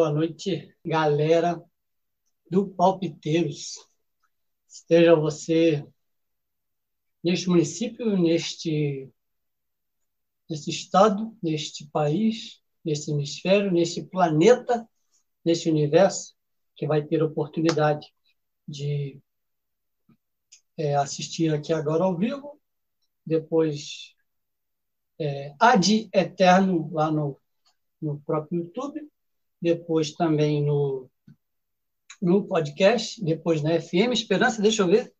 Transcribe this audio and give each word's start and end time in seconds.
Boa 0.00 0.10
noite, 0.10 0.74
galera 0.82 1.62
do 2.50 2.66
Palpiteiros. 2.70 3.86
Esteja 4.66 5.14
você 5.14 5.86
neste 7.22 7.50
município, 7.50 8.16
neste, 8.16 9.10
neste 10.48 10.70
estado, 10.70 11.36
neste 11.42 11.86
país, 11.88 12.62
neste 12.82 13.10
hemisfério, 13.10 13.70
neste 13.70 14.02
planeta, 14.02 14.88
neste 15.44 15.68
universo, 15.68 16.34
que 16.74 16.86
vai 16.86 17.06
ter 17.06 17.22
oportunidade 17.22 18.10
de 18.66 19.20
é, 20.78 20.94
assistir 20.94 21.52
aqui 21.52 21.74
agora 21.74 22.04
ao 22.04 22.16
vivo, 22.16 22.58
depois 23.26 24.14
é, 25.18 25.54
ad 25.60 26.08
eterno 26.10 26.90
lá 26.90 27.10
no, 27.10 27.38
no 28.00 28.18
próprio 28.20 28.60
YouTube, 28.60 29.09
depois 29.60 30.12
também 30.12 30.64
no, 30.64 31.10
no 32.20 32.46
podcast, 32.46 33.22
depois 33.24 33.62
na 33.62 33.80
FM 33.80 34.12
Esperança, 34.12 34.62
deixa 34.62 34.82
eu 34.82 34.88
ver, 34.88 35.12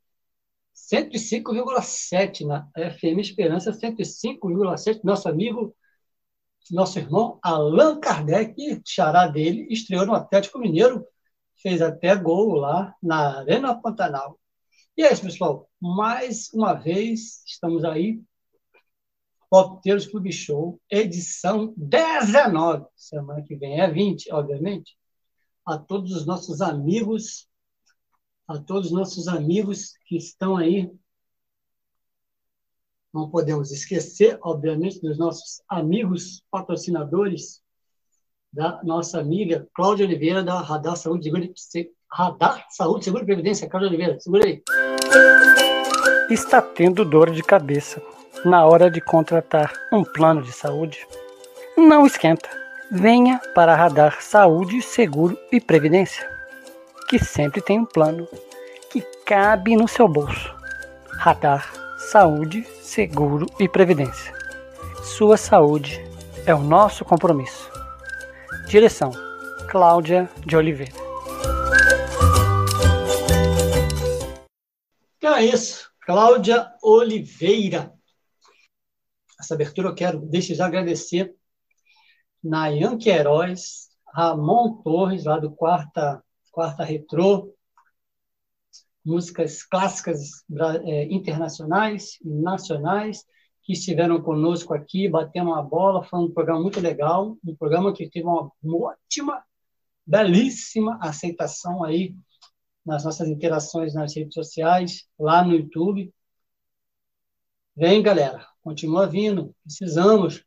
105,7 0.74 2.46
na 2.46 2.68
FM 2.74 3.18
Esperança, 3.18 3.72
105,7, 3.72 5.00
nosso 5.04 5.28
amigo, 5.28 5.74
nosso 6.70 6.98
irmão 6.98 7.38
Allan 7.42 8.00
Kardec, 8.00 8.54
xará 8.86 9.26
dele, 9.26 9.66
estreou 9.70 10.06
no 10.06 10.14
Atlético 10.14 10.58
Mineiro, 10.58 11.04
fez 11.60 11.82
até 11.82 12.16
gol 12.16 12.54
lá 12.54 12.94
na 13.02 13.40
Arena 13.40 13.80
Pantanal. 13.80 14.38
E 14.96 15.02
é 15.02 15.12
isso, 15.12 15.22
pessoal. 15.22 15.68
Mais 15.80 16.52
uma 16.52 16.74
vez, 16.74 17.42
estamos 17.46 17.84
aí. 17.84 18.20
Popteiros 19.50 20.06
Clube 20.06 20.30
Show, 20.30 20.80
edição 20.88 21.74
19. 21.76 22.86
Semana 22.94 23.42
que 23.42 23.56
vem 23.56 23.80
é 23.80 23.90
20, 23.90 24.32
obviamente. 24.32 24.96
A 25.66 25.76
todos 25.76 26.12
os 26.14 26.24
nossos 26.24 26.60
amigos, 26.60 27.48
a 28.46 28.60
todos 28.60 28.86
os 28.86 28.92
nossos 28.92 29.26
amigos 29.26 29.94
que 30.06 30.16
estão 30.16 30.56
aí. 30.56 30.88
Não 33.12 33.28
podemos 33.28 33.72
esquecer, 33.72 34.38
obviamente, 34.40 35.00
dos 35.00 35.18
nossos 35.18 35.60
amigos 35.68 36.44
patrocinadores, 36.48 37.60
da 38.52 38.80
nossa 38.84 39.18
amiga 39.18 39.68
Cláudia 39.74 40.06
Oliveira, 40.06 40.44
da 40.44 40.60
Radar 40.60 40.96
Saúde 40.96 41.28
e 41.28 41.92
Radar 42.08 42.66
Saúde, 42.70 43.04
Seguro 43.04 43.24
e 43.24 43.26
Previdência. 43.26 43.68
Cláudia 43.68 43.88
Oliveira, 43.88 44.20
segura 44.20 44.46
aí 44.46 44.62
está 46.32 46.62
tendo 46.62 47.04
dor 47.04 47.32
de 47.32 47.42
cabeça 47.42 48.00
na 48.44 48.64
hora 48.64 48.90
de 48.90 49.00
contratar 49.00 49.72
um 49.92 50.02
plano 50.02 50.42
de 50.42 50.52
saúde? 50.52 51.06
Não 51.76 52.06
esquenta. 52.06 52.48
Venha 52.90 53.40
para 53.54 53.76
Radar 53.76 54.20
Saúde, 54.20 54.82
Seguro 54.82 55.38
e 55.52 55.60
Previdência, 55.60 56.28
que 57.08 57.18
sempre 57.18 57.60
tem 57.60 57.78
um 57.78 57.84
plano 57.84 58.26
que 58.90 59.00
cabe 59.24 59.76
no 59.76 59.86
seu 59.86 60.08
bolso. 60.08 60.54
Radar 61.18 61.72
Saúde, 62.10 62.66
Seguro 62.82 63.46
e 63.60 63.68
Previdência. 63.68 64.34
Sua 65.04 65.36
saúde 65.36 66.04
é 66.46 66.54
o 66.54 66.60
nosso 66.60 67.04
compromisso. 67.04 67.70
Direção: 68.66 69.12
Cláudia 69.68 70.28
de 70.44 70.56
Oliveira. 70.56 70.92
Então 75.18 75.36
é 75.36 75.44
isso. 75.44 75.90
Cláudia 76.00 76.72
Oliveira. 76.82 77.92
Essa 79.40 79.54
abertura 79.54 79.88
eu 79.88 79.94
quero, 79.94 80.20
deixa 80.20 80.54
já 80.54 80.66
agradecer 80.66 81.34
Nayan 82.44 82.98
Queiroz, 82.98 83.88
Ramon 84.12 84.82
Torres, 84.82 85.24
lá 85.24 85.38
do 85.38 85.50
Quarta, 85.50 86.22
Quarta 86.52 86.84
Retrô, 86.84 87.54
músicas 89.02 89.62
clássicas 89.62 90.44
é, 90.84 91.04
internacionais 91.04 92.18
e 92.22 92.28
nacionais, 92.28 93.24
que 93.62 93.72
estiveram 93.72 94.20
conosco 94.20 94.74
aqui, 94.74 95.08
batendo 95.08 95.50
uma 95.50 95.62
bola, 95.62 96.04
foi 96.04 96.18
um 96.18 96.30
programa 96.30 96.60
muito 96.60 96.78
legal, 96.78 97.38
um 97.42 97.56
programa 97.56 97.94
que 97.94 98.10
teve 98.10 98.26
uma 98.26 98.52
ótima, 98.62 99.42
belíssima 100.06 100.98
aceitação 101.00 101.82
aí 101.82 102.14
nas 102.84 103.04
nossas 103.04 103.28
interações 103.28 103.94
nas 103.94 104.14
redes 104.14 104.34
sociais, 104.34 105.06
lá 105.18 105.42
no 105.42 105.54
YouTube. 105.54 106.12
Vem, 107.74 108.02
galera, 108.02 108.46
continua 108.62 109.06
vindo, 109.06 109.54
precisamos. 109.62 110.44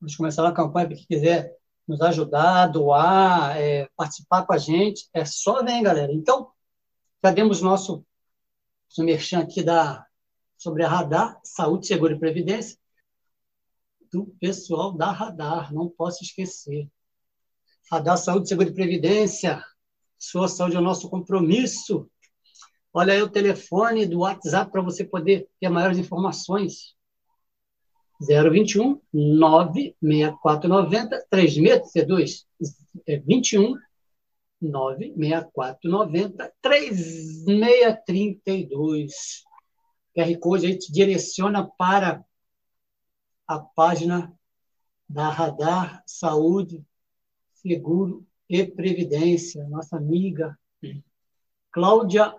Vamos 0.00 0.16
começar 0.16 0.42
uma 0.42 0.54
campanha 0.54 0.88
quem 0.88 1.06
quiser 1.06 1.56
nos 1.86 2.00
ajudar, 2.02 2.66
doar, 2.66 3.56
é, 3.56 3.88
participar 3.96 4.44
com 4.44 4.52
a 4.52 4.58
gente. 4.58 5.08
É 5.12 5.24
só 5.24 5.62
vem, 5.64 5.82
galera. 5.82 6.12
Então, 6.12 6.50
já 7.24 7.32
demos 7.32 7.62
nosso, 7.62 8.04
nosso 8.88 9.04
merchan 9.04 9.40
aqui 9.40 9.62
da, 9.62 10.06
sobre 10.56 10.84
a 10.84 10.88
Radar, 10.88 11.40
Saúde, 11.42 11.86
Seguro 11.86 12.14
e 12.14 12.18
Previdência, 12.18 12.78
do 14.12 14.26
pessoal 14.40 14.92
da 14.92 15.10
Radar, 15.10 15.72
não 15.72 15.88
posso 15.88 16.22
esquecer. 16.22 16.88
Radar, 17.90 18.18
Saúde, 18.18 18.48
Seguro 18.48 18.68
e 18.68 18.74
Previdência, 18.74 19.64
sua 20.18 20.48
saúde 20.48 20.76
é 20.76 20.78
o 20.78 20.82
nosso 20.82 21.08
compromisso. 21.08 22.10
Olha 22.92 23.12
aí 23.12 23.22
o 23.22 23.30
telefone 23.30 24.06
do 24.06 24.20
WhatsApp 24.20 24.70
para 24.72 24.82
você 24.82 25.04
poder 25.04 25.48
ter 25.60 25.68
maiores 25.68 25.98
informações. 25.98 26.96
021 28.20 29.00
96490 29.12 31.26
3632 31.30 32.46
21 33.24 33.76
96490 34.60 36.52
3632. 36.60 39.44
QR 40.14 40.38
Code 40.40 40.66
aí 40.66 40.76
te 40.76 40.92
direciona 40.92 41.64
para 41.64 42.24
a 43.46 43.60
página 43.60 44.36
da 45.08 45.30
Radar 45.30 46.02
Saúde 46.04 46.84
Seguro 47.54 48.26
e 48.48 48.66
Previdência, 48.66 49.62
nossa 49.68 49.96
amiga 49.96 50.58
Cláudia 51.70 52.34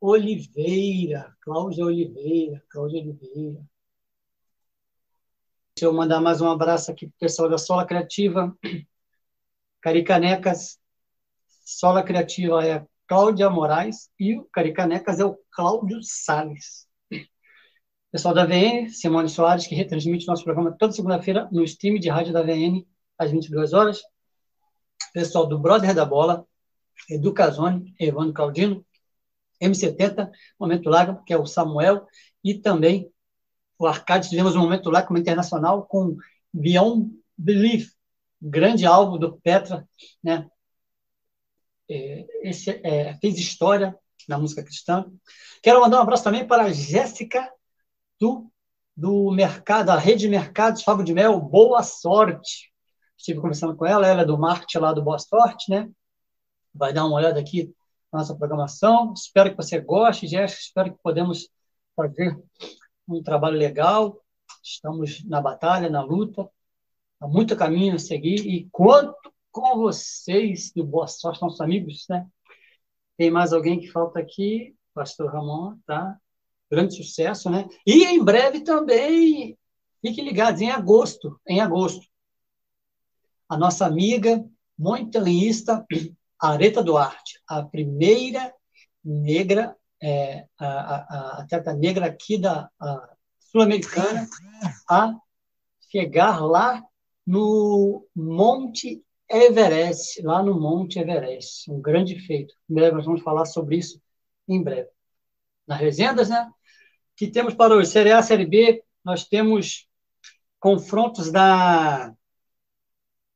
Oliveira, 0.00 1.32
Cláudia 1.40 1.84
Oliveira, 1.84 2.60
Cláudia 2.68 3.00
Oliveira. 3.00 3.64
Deixa 5.74 5.86
eu 5.86 5.92
mandar 5.92 6.20
mais 6.20 6.40
um 6.40 6.50
abraço 6.50 6.90
aqui 6.90 7.06
para 7.06 7.16
o 7.16 7.18
pessoal 7.20 7.48
da 7.48 7.58
Sola 7.58 7.86
Criativa, 7.86 8.56
Caricanecas. 9.80 10.78
Sola 11.64 12.02
Criativa 12.02 12.66
é 12.66 12.84
Cláudia 13.06 13.48
Moraes 13.48 14.10
e 14.18 14.36
o 14.36 14.44
Caricanecas 14.52 15.20
é 15.20 15.24
o 15.24 15.38
Cláudio 15.50 16.00
Salles. 16.02 16.86
Pessoal 18.12 18.34
da 18.34 18.44
VN, 18.44 18.88
Simone 18.90 19.28
Soares, 19.28 19.66
que 19.66 19.74
retransmite 19.74 20.26
nosso 20.26 20.44
programa 20.44 20.76
toda 20.76 20.92
segunda-feira 20.92 21.48
no 21.52 21.62
stream 21.64 21.98
de 21.98 22.08
rádio 22.08 22.32
da 22.32 22.42
VN, 22.42 22.86
às 23.16 23.30
22 23.30 23.72
horas 23.72 24.02
pessoal 25.12 25.46
do 25.46 25.58
Brother 25.58 25.94
da 25.94 26.04
Bola, 26.04 26.46
Educazone, 27.08 27.94
Evandro 27.98 28.32
Claudino, 28.32 28.84
M70, 29.60 30.30
Momento 30.58 30.88
Lago, 30.88 31.22
que 31.24 31.32
é 31.32 31.38
o 31.38 31.46
Samuel, 31.46 32.06
e 32.42 32.54
também 32.54 33.10
o 33.84 33.86
Arcade, 33.86 34.28
tivemos 34.28 34.54
um 34.54 34.60
Momento 34.60 34.90
Lago 34.90 35.08
como 35.08 35.18
internacional 35.18 35.84
com 35.86 36.16
Beyond 36.52 37.10
Belief, 37.36 37.90
grande 38.40 38.84
álbum 38.84 39.18
do 39.18 39.38
Petra, 39.40 39.88
né? 40.22 40.48
É, 41.88 42.26
esse 42.42 42.70
é, 42.84 43.14
fez 43.14 43.38
história 43.38 43.96
na 44.28 44.38
música 44.38 44.62
cristã. 44.62 45.10
Quero 45.62 45.80
mandar 45.80 45.98
um 45.98 46.02
abraço 46.02 46.22
também 46.22 46.46
para 46.46 46.64
a 46.64 46.72
Jéssica 46.72 47.50
do, 48.20 48.50
do 48.96 49.30
mercado, 49.30 49.86
da 49.86 49.98
Rede 49.98 50.28
Mercados 50.28 50.82
Fábio 50.82 51.04
de 51.04 51.12
Mel. 51.12 51.40
Boa 51.40 51.82
sorte! 51.82 52.70
estive 53.20 53.40
conversando 53.40 53.76
com 53.76 53.84
ela, 53.84 54.06
ela 54.06 54.22
é 54.22 54.24
do 54.24 54.38
marketing 54.38 54.78
lá 54.78 54.92
do 54.92 55.02
Boss 55.02 55.26
Forte, 55.28 55.70
né? 55.70 55.88
Vai 56.74 56.92
dar 56.92 57.04
uma 57.04 57.16
olhada 57.16 57.38
aqui 57.38 57.72
na 58.10 58.20
nossa 58.20 58.34
programação. 58.34 59.12
Espero 59.12 59.50
que 59.50 59.56
você 59.56 59.78
goste, 59.78 60.26
Jéssica. 60.26 60.60
Espero 60.62 60.92
que 60.92 61.02
podemos 61.02 61.48
fazer 61.94 62.36
um 63.10 63.22
trabalho 63.22 63.56
legal. 63.56 64.20
Estamos 64.62 65.24
na 65.24 65.40
batalha, 65.40 65.90
na 65.90 66.02
luta. 66.02 66.48
Há 67.20 67.26
muito 67.26 67.56
caminho 67.56 67.96
a 67.96 67.98
seguir. 67.98 68.46
E 68.46 68.68
quanto 68.70 69.32
com 69.50 69.78
vocês 69.78 70.72
do 70.72 70.84
Boa 70.84 71.06
Sorte, 71.06 71.42
nossos 71.42 71.60
amigos, 71.60 72.06
né? 72.08 72.26
Tem 73.16 73.30
mais 73.30 73.52
alguém 73.52 73.78
que 73.78 73.88
falta 73.88 74.18
aqui? 74.18 74.74
Pastor 74.94 75.30
Ramon, 75.30 75.76
tá? 75.86 76.16
Grande 76.70 76.96
sucesso, 76.96 77.50
né? 77.50 77.68
E 77.86 78.04
em 78.04 78.22
breve 78.22 78.60
também, 78.60 79.58
fiquem 80.00 80.24
ligados, 80.24 80.60
em 80.60 80.70
agosto, 80.70 81.38
em 81.46 81.60
agosto, 81.60 82.06
a 83.48 83.58
nossa 83.58 83.84
amiga 83.84 84.44
montanhista 84.78 85.84
Areta 86.40 86.82
Duarte, 86.82 87.40
a 87.46 87.62
primeira 87.62 88.54
negra, 89.04 89.76
é, 90.02 90.46
a, 90.58 90.66
a, 90.66 91.42
atleta 91.42 91.72
negra 91.72 92.06
aqui 92.06 92.38
da 92.38 92.70
Sul-Americana, 93.38 94.28
a 94.88 95.14
chegar 95.90 96.40
lá 96.40 96.82
no 97.26 98.06
Monte 98.14 99.04
Everest, 99.28 100.22
lá 100.22 100.42
no 100.42 100.58
Monte 100.58 100.98
Everest. 100.98 101.70
Um 101.70 101.80
grande 101.80 102.18
feito. 102.18 102.54
Em 102.68 102.74
breve 102.74 102.96
nós 102.96 103.04
vamos 103.04 103.22
falar 103.22 103.44
sobre 103.44 103.76
isso 103.76 104.00
em 104.48 104.62
breve. 104.62 104.88
Nas 105.66 105.80
resendas, 105.80 106.28
né? 106.28 106.50
Que 107.16 107.28
temos 107.28 107.54
para 107.54 107.74
hoje, 107.74 107.90
Série 107.90 108.12
A, 108.12 108.22
Série 108.22 108.46
B, 108.46 108.82
nós 109.04 109.24
temos 109.24 109.86
confrontos 110.58 111.30
da, 111.30 112.12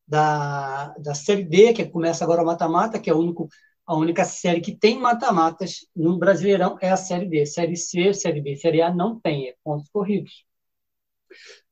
da, 0.07 0.89
da 0.99 1.15
Série 1.15 1.45
D, 1.45 1.73
que 1.73 1.85
começa 1.87 2.25
agora 2.25 2.43
o 2.43 2.47
mata-mata, 2.47 2.99
que 2.99 3.09
é 3.09 3.15
o 3.15 3.19
único, 3.19 3.49
a 3.87 3.95
única 3.95 4.25
série 4.25 4.61
que 4.61 4.75
tem 4.75 4.99
mata-matas 4.99 5.87
no 5.95 6.19
Brasileirão, 6.19 6.79
é 6.81 6.91
a 6.91 6.97
Série 6.97 7.27
D. 7.27 7.45
Série 7.45 7.77
C, 7.77 8.15
Série 8.15 8.41
B, 8.41 8.57
Série 8.57 8.81
A 8.81 8.93
não 8.93 9.21
tem, 9.21 9.49
é 9.49 9.55
pontos 9.63 9.89
corridos. 9.91 10.45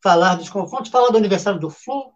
Falar 0.03 0.35
dos 0.35 0.51
confrontos, 0.51 0.91
falar 0.91 1.11
do 1.11 1.17
aniversário 1.17 1.59
do 1.59 1.71
Flu, 1.71 2.13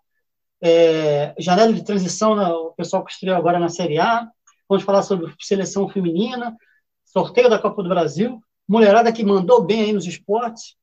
é, 0.61 1.35
janela 1.39 1.73
de 1.73 1.85
transição, 1.85 2.35
né, 2.35 2.47
o 2.49 2.73
pessoal 2.73 3.05
que 3.05 3.13
estreou 3.13 3.37
agora 3.37 3.59
na 3.59 3.69
Série 3.69 3.99
A. 3.99 4.29
Vamos 4.69 4.85
falar 4.85 5.03
sobre 5.03 5.33
seleção 5.41 5.89
feminina, 5.89 6.57
sorteio 7.05 7.49
da 7.49 7.59
Copa 7.59 7.83
do 7.83 7.89
Brasil, 7.89 8.41
mulherada 8.69 9.13
que 9.13 9.25
mandou 9.25 9.65
bem 9.65 9.83
aí 9.83 9.93
nos 9.93 10.07
esportes, 10.07 10.77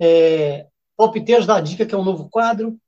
é, 0.00 0.66
palpiteiros 0.96 1.46
da 1.46 1.60
Dica, 1.60 1.84
que 1.84 1.94
é 1.94 1.98
um 1.98 2.04
novo 2.04 2.30
quadro, 2.30 2.78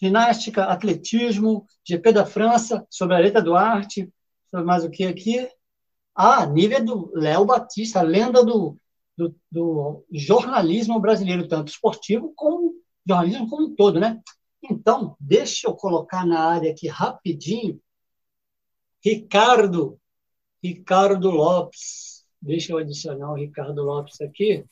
ginástica, 0.00 0.64
atletismo, 0.64 1.66
GP 1.84 2.12
da 2.12 2.24
França, 2.24 2.86
sobre 2.88 3.14
a 3.14 3.18
Areta 3.18 3.42
Duarte, 3.42 4.10
mais 4.52 4.84
o 4.84 4.90
que 4.90 5.04
aqui? 5.04 5.48
Ah, 6.14 6.46
nível 6.46 6.84
do 6.84 7.12
Léo 7.14 7.44
Batista, 7.44 8.02
lenda 8.02 8.44
do, 8.44 8.76
do, 9.16 9.34
do, 9.50 10.04
jornalismo 10.12 10.98
brasileiro, 11.00 11.46
tanto 11.46 11.68
esportivo 11.68 12.32
como 12.34 12.74
jornalismo 13.06 13.48
como 13.48 13.68
um 13.68 13.74
todo, 13.74 14.00
né? 14.00 14.20
Então, 14.62 15.16
deixa 15.20 15.68
eu 15.68 15.74
colocar 15.74 16.26
na 16.26 16.40
área 16.40 16.70
aqui 16.70 16.88
rapidinho 16.88 17.80
Ricardo, 19.04 19.98
Ricardo 20.62 21.30
Lopes. 21.30 22.24
Deixa 22.40 22.72
eu 22.72 22.78
adicionar 22.78 23.32
o 23.32 23.36
Ricardo 23.36 23.82
Lopes 23.82 24.20
aqui. 24.20 24.64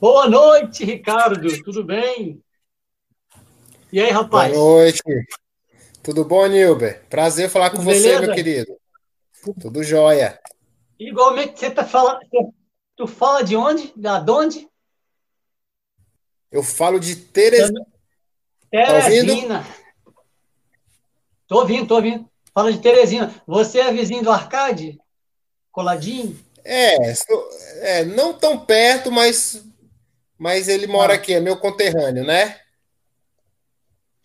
Boa 0.00 0.28
noite, 0.28 0.84
Ricardo. 0.84 1.62
Tudo 1.62 1.84
bem? 1.84 2.42
E 3.92 4.00
aí, 4.00 4.10
rapaz? 4.10 4.52
Boa 4.52 4.82
noite. 4.82 5.02
Tudo 6.06 6.24
bom, 6.24 6.46
Nilber? 6.46 7.02
Prazer 7.10 7.50
falar 7.50 7.70
com 7.70 7.84
beleza? 7.84 8.20
você, 8.20 8.20
meu 8.20 8.32
querido. 8.32 8.78
Tudo 9.60 9.82
jóia. 9.82 10.40
Igualmente, 11.00 11.58
você 11.58 11.68
tá 11.68 11.84
falando. 11.84 12.20
Tu 12.94 13.08
fala 13.08 13.42
de 13.42 13.56
onde? 13.56 13.92
Da 13.96 14.24
onde? 14.28 14.68
Eu 16.48 16.62
falo 16.62 17.00
de 17.00 17.16
Teresina. 17.16 17.84
Teresina. 18.70 19.64
Tá 19.64 20.12
tô 21.48 21.58
ouvindo, 21.58 21.88
tô 21.88 21.96
ouvindo. 21.96 22.30
Fala 22.54 22.72
de 22.72 22.78
Teresina. 22.78 23.34
Você 23.44 23.80
é 23.80 23.92
vizinho 23.92 24.22
do 24.22 24.30
Arcade? 24.30 25.00
Coladinho? 25.72 26.38
É, 26.62 27.16
sou, 27.16 27.48
é 27.80 28.04
não 28.04 28.32
tão 28.32 28.64
perto, 28.64 29.10
mas, 29.10 29.60
mas 30.38 30.68
ele 30.68 30.86
mora 30.86 31.14
ah. 31.14 31.16
aqui, 31.16 31.34
é 31.34 31.40
meu 31.40 31.56
conterrâneo, 31.56 32.24
né? 32.24 32.60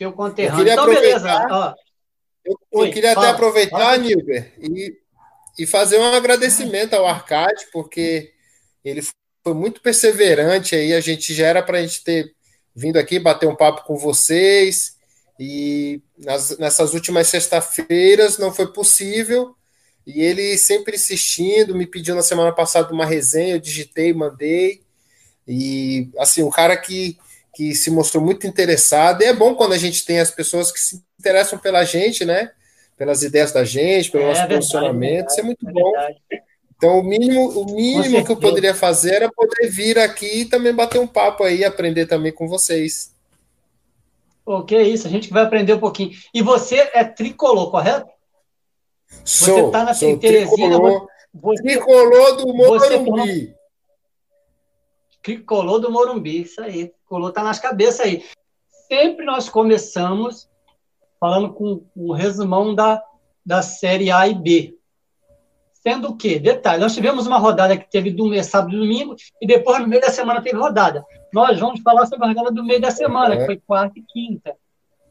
Teu 0.02 0.12
conterrâneo. 0.14 0.68
Eu 0.68 0.74
então, 0.74 0.86
beleza. 0.88 1.48
Ó. 1.52 1.76
Eu, 2.44 2.58
Oi, 2.72 2.88
eu 2.88 2.92
queria 2.92 3.14
fala, 3.14 3.28
até 3.28 3.36
aproveitar. 3.36 4.00
Nilber, 4.00 4.52
e, 4.60 4.98
e 5.60 5.68
fazer 5.68 6.00
um 6.00 6.06
agradecimento 6.16 6.96
ao 6.96 7.06
Arcade, 7.06 7.68
porque 7.72 8.34
ele 8.84 9.04
foi 9.44 9.54
muito 9.54 9.80
perseverante 9.80 10.76
aí. 10.76 10.92
A 10.96 11.00
gente 11.00 11.36
já 11.36 11.46
era 11.46 11.62
para 11.62 11.78
a 11.78 11.82
gente 11.84 12.04
ter 12.04 12.34
vindo 12.74 12.98
aqui 12.98 13.20
bater 13.20 13.48
um 13.48 13.56
papo 13.56 13.84
com 13.84 13.96
vocês. 13.96 14.98
E 15.40 16.02
nas, 16.18 16.58
nessas 16.58 16.96
últimas 16.96 17.28
sexta-feiras 17.28 18.40
não 18.40 18.52
foi 18.52 18.74
possível. 18.74 19.56
E 20.08 20.24
ele 20.24 20.58
sempre 20.58 20.96
insistindo, 20.96 21.76
me 21.76 21.86
pediu 21.86 22.16
na 22.16 22.24
semana 22.24 22.52
passada 22.52 22.92
uma 22.92 23.06
resenha, 23.06 23.54
eu 23.54 23.60
digitei, 23.60 24.16
mandei. 24.16 24.82
E 25.48 26.10
assim, 26.18 26.42
um 26.42 26.50
cara 26.50 26.76
que, 26.76 27.20
que 27.62 27.76
se 27.76 27.92
mostrou 27.92 28.24
muito 28.24 28.48
interessado. 28.48 29.22
E 29.22 29.26
é 29.26 29.34
bom 29.34 29.54
quando 29.54 29.74
a 29.74 29.78
gente 29.78 30.04
tem 30.04 30.20
as 30.20 30.32
pessoas 30.32 30.72
que 30.72 30.80
se 30.80 31.04
interessam 31.20 31.60
pela 31.60 31.84
gente, 31.84 32.26
né? 32.26 32.52
Pelas 32.98 33.22
ideias 33.22 33.52
da 33.52 33.64
gente, 33.64 34.10
pelo 34.10 34.24
é, 34.24 34.28
nosso 34.30 34.48
posicionamento. 34.48 35.30
Isso 35.30 35.40
é 35.40 35.44
muito 35.44 35.70
é 35.70 35.72
bom. 35.72 35.92
Então, 36.76 36.98
o 36.98 37.04
mínimo, 37.04 37.50
o 37.50 37.76
mínimo 37.76 38.26
que 38.26 38.32
eu 38.32 38.38
poderia 38.38 38.74
fazer 38.74 39.14
era 39.14 39.32
poder 39.32 39.70
vir 39.70 40.00
aqui 40.00 40.42
e 40.42 40.46
também 40.46 40.74
bater 40.74 41.00
um 41.00 41.06
papo 41.06 41.44
aí, 41.44 41.64
aprender 41.64 42.08
também 42.08 42.32
com 42.32 42.48
vocês. 42.48 43.14
O 44.44 44.64
que 44.64 44.76
é 44.76 44.82
isso? 44.82 45.06
A 45.06 45.12
gente 45.12 45.30
vai 45.30 45.44
aprender 45.44 45.76
um 45.76 45.80
pouquinho. 45.80 46.10
E 46.34 46.42
você 46.42 46.90
é 46.94 47.04
tricolor, 47.04 47.70
correto? 47.70 48.10
Sou, 49.24 49.54
você 49.54 49.66
está 49.68 49.84
na 49.84 49.94
sou 49.94 50.18
tricolor, 50.18 51.08
você, 51.32 51.62
tricolor 51.62 52.38
do 52.38 52.54
Morumbi. 52.56 53.46
Você 53.46 53.56
tricolor 55.22 55.80
do 55.80 55.92
Morumbi, 55.92 56.42
isso 56.42 56.60
aí. 56.60 56.92
Tricolor 57.12 57.30
está 57.30 57.44
nas 57.44 57.60
cabeças 57.60 58.06
aí. 58.06 58.24
Sempre 58.88 59.26
nós 59.26 59.50
começamos 59.50 60.50
falando 61.20 61.54
com 61.54 61.84
um 61.96 62.14
resumão 62.14 62.74
da, 62.74 63.04
da 63.46 63.62
série 63.62 64.10
A 64.10 64.28
e 64.28 64.34
B. 64.34 64.78
Sendo 65.74 66.10
o 66.10 66.16
quê? 66.16 66.40
Detalhe, 66.40 66.80
nós 66.80 66.94
tivemos 66.94 67.28
uma 67.28 67.38
rodada 67.38 67.76
que 67.76 67.90
teve 67.90 68.12
do 68.12 68.28
mês, 68.28 68.46
sábado 68.46 68.76
e 68.76 68.80
domingo, 68.80 69.16
e 69.42 69.48
depois 69.48 69.80
no 69.80 69.88
meio 69.88 70.02
da 70.02 70.10
semana 70.10 70.42
teve 70.42 70.58
rodada. 70.58 71.04
Nós 71.34 71.60
vamos 71.60 71.82
falar 71.82 72.06
sobre 72.06 72.26
a 72.26 72.28
rodada 72.30 72.52
do 72.52 72.64
meio 72.64 72.80
da 72.80 72.92
semana, 72.92 73.36
que 73.36 73.46
foi 73.46 73.58
quarta 73.58 74.00
e 74.00 74.04
quinta. 74.04 74.56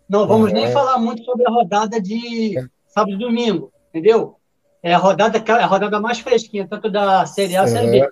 Não 0.09 0.27
vamos 0.27 0.53
nem 0.53 0.71
falar 0.73 0.99
muito 0.99 1.23
sobre 1.25 1.47
a 1.47 1.51
rodada 1.51 2.01
de 2.01 2.55
sábado 2.87 3.15
e 3.15 3.19
domingo, 3.19 3.73
entendeu? 3.91 4.37
É 4.83 4.95
a 4.95 4.99
rodada, 4.99 5.39
a 5.53 5.67
rodada 5.67 6.01
mais 6.01 6.21
fresquinha, 6.21 6.67
tanto 6.67 6.89
da 6.89 7.27
Série 7.27 7.57
A 7.57 7.65
e 7.65 7.69
Série 7.69 7.91
B. 7.91 8.11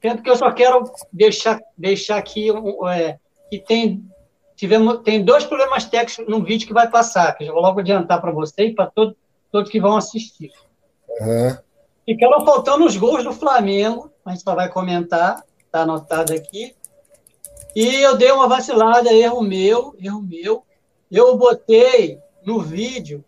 Tanto 0.00 0.22
que 0.22 0.30
eu 0.30 0.36
só 0.36 0.50
quero 0.52 0.84
deixar, 1.12 1.60
deixar 1.76 2.18
aqui 2.18 2.48
é, 2.90 3.18
que 3.50 3.58
tem, 3.58 4.04
tivemos, 4.54 5.02
tem 5.02 5.24
dois 5.24 5.44
problemas 5.44 5.84
técnicos 5.84 6.28
no 6.28 6.44
vídeo 6.44 6.66
que 6.66 6.74
vai 6.74 6.88
passar, 6.88 7.32
que 7.36 7.44
eu 7.44 7.54
vou 7.54 7.62
logo 7.62 7.80
adiantar 7.80 8.20
para 8.20 8.30
você 8.30 8.66
e 8.66 8.74
para 8.74 8.86
todo, 8.86 9.16
todos 9.50 9.70
que 9.70 9.80
vão 9.80 9.96
assistir. 9.96 10.52
Uhum. 11.20 11.56
Ficaram 12.04 12.44
faltando 12.44 12.84
os 12.84 12.96
gols 12.96 13.24
do 13.24 13.32
Flamengo, 13.32 14.12
a 14.24 14.30
gente 14.30 14.42
só 14.42 14.54
vai 14.54 14.68
comentar, 14.68 15.42
está 15.64 15.80
anotado 15.80 16.32
aqui. 16.32 16.74
E 17.74 17.96
eu 17.96 18.16
dei 18.16 18.30
uma 18.30 18.48
vacilada, 18.48 19.12
erro 19.12 19.42
meu, 19.42 19.94
erro 20.00 20.22
meu. 20.22 20.64
Eu 21.10 21.36
botei 21.36 22.18
no 22.44 22.60
vídeo 22.60 23.24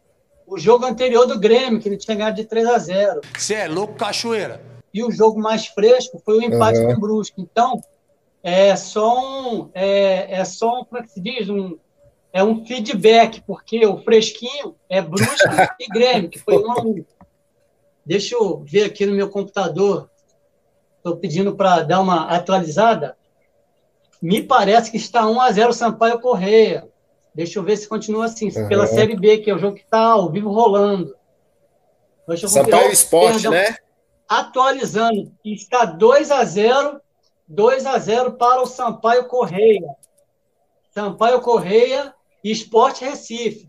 o 0.46 0.56
jogo 0.58 0.86
anterior 0.86 1.26
do 1.26 1.38
Grêmio, 1.38 1.80
que 1.80 1.88
ele 1.88 1.96
tinha 1.98 2.16
ganhado 2.16 2.36
de 2.36 2.44
3 2.44 2.66
a 2.66 2.78
0. 2.78 3.20
Você 3.36 3.54
é 3.54 3.68
louco, 3.68 3.94
cachoeira. 3.94 4.67
E 4.92 5.02
o 5.02 5.10
jogo 5.10 5.40
mais 5.40 5.66
fresco 5.66 6.20
foi 6.24 6.38
o 6.38 6.42
empate 6.42 6.78
uhum. 6.78 6.86
com 6.86 6.92
o 6.94 7.00
Brusque. 7.00 7.40
Então, 7.40 7.82
é 8.42 8.74
só 8.76 9.18
um, 9.20 9.70
é, 9.74 10.40
é 10.40 10.44
só 10.44 10.80
um, 10.80 10.84
como 10.84 10.98
é 10.98 11.02
que 11.02 11.10
se 11.10 11.20
diz? 11.20 11.48
Um, 11.48 11.78
é 12.32 12.42
um 12.42 12.64
feedback, 12.64 13.42
porque 13.46 13.84
o 13.86 13.98
fresquinho 13.98 14.74
é 14.88 15.02
Brusque 15.02 15.26
e 15.80 15.86
Grêmio, 15.88 16.30
que 16.30 16.38
foi 16.38 16.58
um 16.58 16.72
a 16.72 16.80
um. 16.80 17.04
Deixa 18.04 18.34
eu 18.34 18.62
ver 18.64 18.84
aqui 18.84 19.04
no 19.04 19.14
meu 19.14 19.28
computador. 19.28 20.10
Estou 20.96 21.16
pedindo 21.16 21.54
para 21.54 21.82
dar 21.82 22.00
uma 22.00 22.28
atualizada. 22.28 23.16
Me 24.20 24.42
parece 24.42 24.90
que 24.90 24.96
está 24.96 25.26
1 25.26 25.40
a 25.40 25.52
0 25.52 25.72
Sampaio 25.72 26.20
Correia. 26.20 26.88
Deixa 27.34 27.58
eu 27.58 27.62
ver 27.62 27.76
se 27.76 27.86
continua 27.86 28.24
assim, 28.24 28.50
uhum. 28.50 28.66
pela 28.66 28.86
Série 28.86 29.14
B, 29.14 29.38
que 29.38 29.50
é 29.50 29.54
o 29.54 29.58
jogo 29.58 29.76
que 29.76 29.84
está 29.84 30.00
ao 30.00 30.30
vivo 30.30 30.50
rolando. 30.50 31.14
Sampaio 32.48 32.90
Esporte, 32.90 33.42
perdão, 33.42 33.52
né? 33.52 33.76
Atualizando, 34.28 35.32
está 35.44 35.84
2 35.84 36.30
a 36.30 36.44
0 36.44 37.00
2 37.48 37.86
a 37.86 37.98
0 37.98 38.32
para 38.32 38.60
o 38.60 38.66
Sampaio 38.66 39.24
Correia. 39.24 39.88
Sampaio 40.90 41.40
Correia 41.40 42.14
e 42.44 42.50
Esporte 42.50 43.04
Recife. 43.04 43.68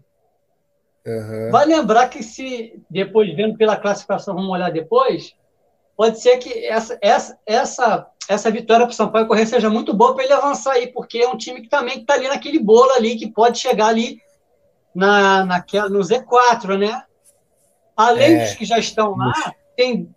Uhum. 1.05 1.49
Vai 1.49 1.65
lembrar 1.65 2.09
que 2.09 2.21
se 2.21 2.83
depois 2.89 3.33
vendo 3.35 3.57
pela 3.57 3.77
classificação, 3.77 4.35
vamos 4.35 4.49
olhar 4.49 4.71
depois, 4.71 5.33
pode 5.95 6.19
ser 6.19 6.37
que 6.37 6.65
essa, 6.65 6.97
essa, 7.01 7.39
essa, 7.45 8.07
essa 8.27 8.51
vitória 8.51 8.85
para 8.85 8.91
o 8.91 8.95
Sampaio 8.95 9.27
Correr 9.27 9.45
seja 9.45 9.69
muito 9.69 9.93
boa 9.93 10.13
para 10.13 10.25
ele 10.25 10.33
avançar 10.33 10.73
aí, 10.73 10.87
porque 10.87 11.19
é 11.19 11.29
um 11.29 11.37
time 11.37 11.61
que 11.61 11.69
também 11.69 12.01
está 12.01 12.15
ali 12.15 12.27
naquele 12.27 12.59
bolo 12.59 12.91
ali, 12.91 13.15
que 13.15 13.31
pode 13.31 13.59
chegar 13.59 13.87
ali 13.87 14.21
na, 14.93 15.45
naquela, 15.45 15.89
no 15.89 15.99
Z4, 15.99 16.77
né? 16.77 17.03
Além 17.95 18.35
é. 18.35 18.45
dos 18.45 18.55
que 18.55 18.65
já 18.65 18.77
estão 18.77 19.15
lá, 19.15 19.33
tem, 19.75 20.13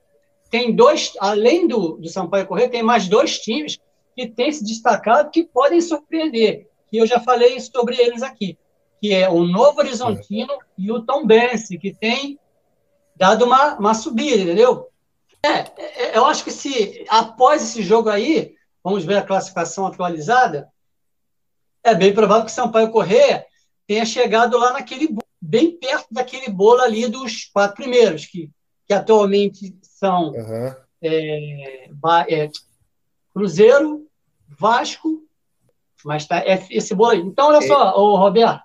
tem 0.53 0.73
dois, 0.73 1.15
além 1.19 1.67
do, 1.67 1.97
do 1.97 2.09
Sampaio 2.09 2.47
Correr, 2.47 2.69
tem 2.69 2.83
mais 2.83 3.09
dois 3.09 3.41
times 3.41 3.81
que 4.15 4.29
têm 4.29 4.53
se 4.53 4.63
destacado 4.63 5.31
que 5.33 5.43
podem 5.43 5.81
surpreender. 5.81 6.69
E 6.93 6.99
eu 6.99 7.07
já 7.07 7.19
falei 7.19 7.59
sobre 7.59 7.97
eles 7.97 8.23
aqui 8.23 8.57
que 9.03 9.13
é 9.13 9.29
o 9.29 9.43
Novo 9.43 9.81
Horizontino 9.81 10.57
e 10.79 10.93
o 10.93 11.03
Tom 11.03 11.27
Bense, 11.27 11.77
que 11.77 11.93
tem 11.93 12.39
dado 13.17 13.45
uma, 13.45 13.75
uma 13.75 13.95
subida, 13.95 14.41
entendeu? 14.41 14.89
É, 15.45 15.59
é, 15.77 16.17
eu 16.17 16.25
acho 16.25 16.45
que 16.45 16.53
se 16.53 17.05
após 17.09 17.65
esse 17.65 17.83
jogo 17.83 18.09
aí, 18.09 18.55
vamos 18.83 19.05
ver 19.05 19.17
a 19.17 19.27
classificação 19.27 19.89
atualizada, 19.89 20.69
é 21.83 21.97
bem 21.97 22.15
provável 22.15 22.45
que 22.45 22.53
Sampaio 22.53 22.93
Corrêa 22.93 23.45
tenha 23.89 24.07
chegado 24.07 24.57
lá 24.57 24.73
naquele 24.73 25.09
bem 25.41 25.77
perto 25.77 26.07
daquele 26.13 26.49
bolo 26.49 26.81
ali 26.81 27.09
dos 27.09 27.47
quatro 27.53 27.75
primeiros, 27.75 28.27
que, 28.27 28.49
que 28.87 28.95
atualmente 28.95 29.77
são 30.03 30.33
uhum. 30.33 30.75
é, 31.01 31.89
é, 32.29 32.51
Cruzeiro, 33.33 34.05
Vasco, 34.59 35.23
mas 36.05 36.27
tá 36.27 36.43
esse 36.69 36.93
bolo 36.93 37.13
aí. 37.13 37.21
Então, 37.21 37.49
olha 37.49 37.65
só, 37.65 37.97
ô, 37.97 38.17
Roberto, 38.17 38.61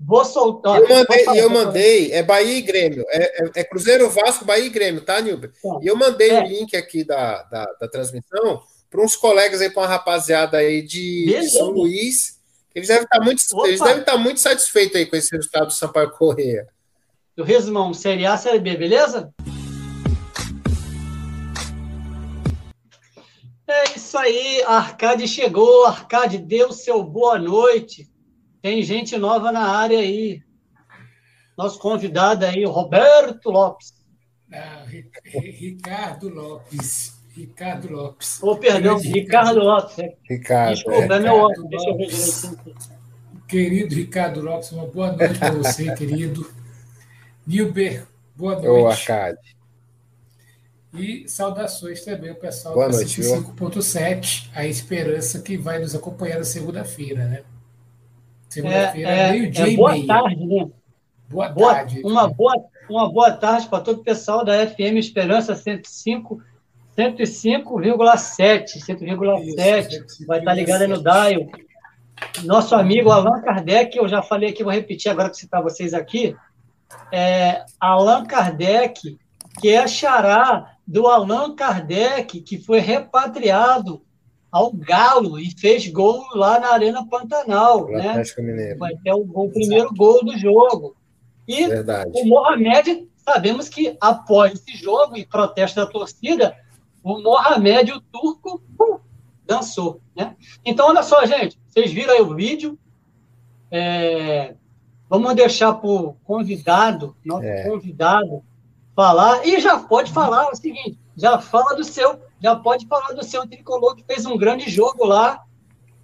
vou 0.00 0.24
soltar. 0.24 0.80
Eu 0.80 0.88
mandei, 0.88 1.24
falar, 1.24 1.38
eu 1.38 1.50
mandei 1.50 2.12
é 2.12 2.22
Bahia 2.24 2.58
e 2.58 2.62
Grêmio. 2.62 3.04
É, 3.08 3.44
é, 3.44 3.50
é, 3.54 3.64
Cruzeiro, 3.64 4.10
Vasco, 4.10 4.44
Bahia 4.44 4.66
e 4.66 4.70
Grêmio, 4.70 5.04
tá, 5.04 5.20
Nilber? 5.20 5.52
Tá. 5.62 5.78
E 5.80 5.86
eu 5.86 5.96
mandei 5.96 6.30
é. 6.30 6.42
o 6.42 6.46
link 6.46 6.76
aqui 6.76 7.04
da, 7.04 7.44
da, 7.44 7.64
da 7.80 7.88
transmissão 7.88 8.60
para 8.90 9.00
uns 9.00 9.14
colegas 9.14 9.60
aí, 9.60 9.70
para 9.70 9.82
uma 9.82 9.88
rapaziada 9.88 10.58
aí 10.58 10.82
de. 10.82 11.48
São 11.50 11.70
Luís. 11.70 12.36
Eles 12.74 12.88
devem 12.88 13.04
estar 13.04 13.20
muito, 13.20 13.42
eles 13.66 13.80
devem 13.80 14.00
estar 14.00 14.16
muito 14.16 14.40
satisfeitos 14.40 14.96
aí 14.96 15.06
com 15.06 15.16
esse 15.16 15.30
resultado 15.30 15.66
do 15.66 15.72
Sampaio 15.72 16.10
Correia. 16.10 16.66
O 17.36 17.42
resumão, 17.42 17.94
Série 17.94 18.26
A, 18.26 18.36
Série 18.36 18.58
B, 18.58 18.76
beleza? 18.76 19.32
É 23.68 23.84
isso 23.94 24.16
aí, 24.16 24.62
Arcade 24.62 25.28
chegou, 25.28 25.84
Arcade 25.84 26.38
deu 26.38 26.72
seu 26.72 27.04
boa 27.04 27.38
noite. 27.38 28.10
Tem 28.62 28.82
gente 28.82 29.18
nova 29.18 29.52
na 29.52 29.76
área 29.76 29.98
aí. 29.98 30.42
Nosso 31.56 31.78
convidado 31.78 32.46
aí, 32.46 32.64
o 32.64 32.70
Roberto 32.70 33.50
Lopes. 33.50 33.92
Ah, 34.50 34.86
Ricardo 35.26 36.30
Lopes. 36.30 37.20
Ricardo 37.36 37.92
Lopes. 37.92 38.42
Oh, 38.42 38.56
perdão, 38.56 38.96
Ricardo 38.96 39.60
Lopes. 39.60 39.96
Ricardo. 40.28 40.74
Desculpa, 40.74 41.14
é, 41.14 41.20
meu 41.20 41.34
óculos. 41.34 41.68
Deixa 41.68 41.90
eu 41.90 41.96
ver 41.98 42.06
direitinho. 42.06 42.58
Querido 43.46 43.94
Ricardo 43.94 44.40
Lopes, 44.40 44.72
uma 44.72 44.86
boa 44.86 45.12
noite 45.12 45.38
para 45.38 45.50
você, 45.50 45.94
querido. 45.94 46.50
Nilber, 47.46 48.06
boa 48.34 48.54
noite. 48.54 48.68
Ô, 48.68 48.88
Arcade. 48.88 49.57
E 50.94 51.28
saudações 51.28 52.04
também 52.04 52.30
ao 52.30 52.36
pessoal 52.36 52.74
boa 52.74 52.88
da 52.88 52.98
5.7, 52.98 54.48
a 54.54 54.66
esperança 54.66 55.40
que 55.42 55.56
vai 55.56 55.78
nos 55.78 55.94
acompanhar 55.94 56.38
na 56.38 56.44
segunda-feira, 56.44 57.24
né? 57.26 57.42
Segunda-feira, 58.48 59.10
é, 59.10 59.28
é, 59.28 59.32
meio-dia 59.32 59.72
é, 59.72 59.76
boa 59.76 59.96
e 59.96 60.00
meia. 60.00 60.06
tarde, 60.06 60.46
né? 60.46 60.70
Boa, 61.28 61.48
boa 61.50 61.74
tarde. 61.74 62.00
Uma 62.02 62.28
boa, 62.28 62.54
uma 62.88 63.12
boa 63.12 63.32
tarde 63.32 63.68
para 63.68 63.80
todo 63.80 64.00
o 64.00 64.04
pessoal 64.04 64.44
da 64.44 64.66
FM 64.66 64.96
Esperança 64.96 65.54
105 65.54 66.42
105,7, 66.98 68.80
105,7, 68.80 70.26
vai 70.26 70.40
estar 70.40 70.52
ligado 70.52 70.82
aí 70.82 70.88
no 70.88 71.00
Dial. 71.00 71.48
Nosso 72.42 72.74
amigo 72.74 73.08
Allan 73.10 73.40
Kardec, 73.40 73.96
eu 73.96 74.08
já 74.08 74.20
falei 74.20 74.50
aqui, 74.50 74.64
vou 74.64 74.72
repetir 74.72 75.08
agora 75.08 75.30
que 75.30 75.36
citar 75.36 75.62
vocês 75.62 75.94
aqui. 75.94 76.34
É, 77.12 77.64
Allan 77.78 78.24
Kardec, 78.26 79.16
que 79.60 79.68
é 79.68 79.86
xará 79.86 80.76
do 80.86 81.06
Allan 81.06 81.54
Kardec, 81.54 82.40
que 82.40 82.58
foi 82.58 82.80
repatriado 82.80 84.02
ao 84.50 84.72
Galo 84.72 85.38
e 85.38 85.50
fez 85.50 85.86
gol 85.88 86.24
lá 86.34 86.58
na 86.58 86.70
Arena 86.70 87.06
Pantanal. 87.06 87.84
O 87.84 87.90
né? 87.90 88.22
Vai 88.78 88.94
ter 88.96 89.12
o, 89.12 89.20
o 89.20 89.50
primeiro 89.50 89.92
gol 89.94 90.24
do 90.24 90.36
jogo. 90.38 90.96
E 91.46 91.66
Verdade. 91.66 92.10
o 92.14 92.26
Mohamed, 92.26 93.08
sabemos 93.16 93.68
que 93.68 93.96
após 94.00 94.52
esse 94.54 94.76
jogo 94.76 95.16
e 95.16 95.26
protesto 95.26 95.80
da 95.80 95.86
torcida, 95.86 96.56
o 97.02 97.20
Mohamed, 97.20 97.92
o 97.92 98.00
turco, 98.00 98.62
pum, 98.76 98.98
dançou. 99.46 100.00
Né? 100.16 100.36
Então, 100.64 100.88
olha 100.88 101.02
só, 101.02 101.24
gente, 101.24 101.58
vocês 101.66 101.92
viram 101.92 102.14
aí 102.14 102.20
o 102.20 102.34
vídeo. 102.34 102.78
É, 103.70 104.54
vamos 105.08 105.34
deixar 105.34 105.74
para 105.74 105.88
o 105.88 106.14
convidado, 106.24 107.16
nosso 107.24 107.44
é. 107.44 107.68
convidado, 107.68 108.42
falar. 108.98 109.46
E 109.46 109.60
já 109.60 109.78
pode 109.78 110.12
falar 110.12 110.50
o 110.50 110.56
seguinte: 110.56 110.98
já 111.16 111.38
fala 111.38 111.76
do 111.76 111.84
seu, 111.84 112.18
já 112.42 112.56
pode 112.56 112.84
falar 112.88 113.12
do 113.12 113.24
seu 113.24 113.46
tricolor 113.46 113.94
que 113.94 114.02
fez 114.02 114.26
um 114.26 114.36
grande 114.36 114.68
jogo 114.68 115.04
lá, 115.04 115.44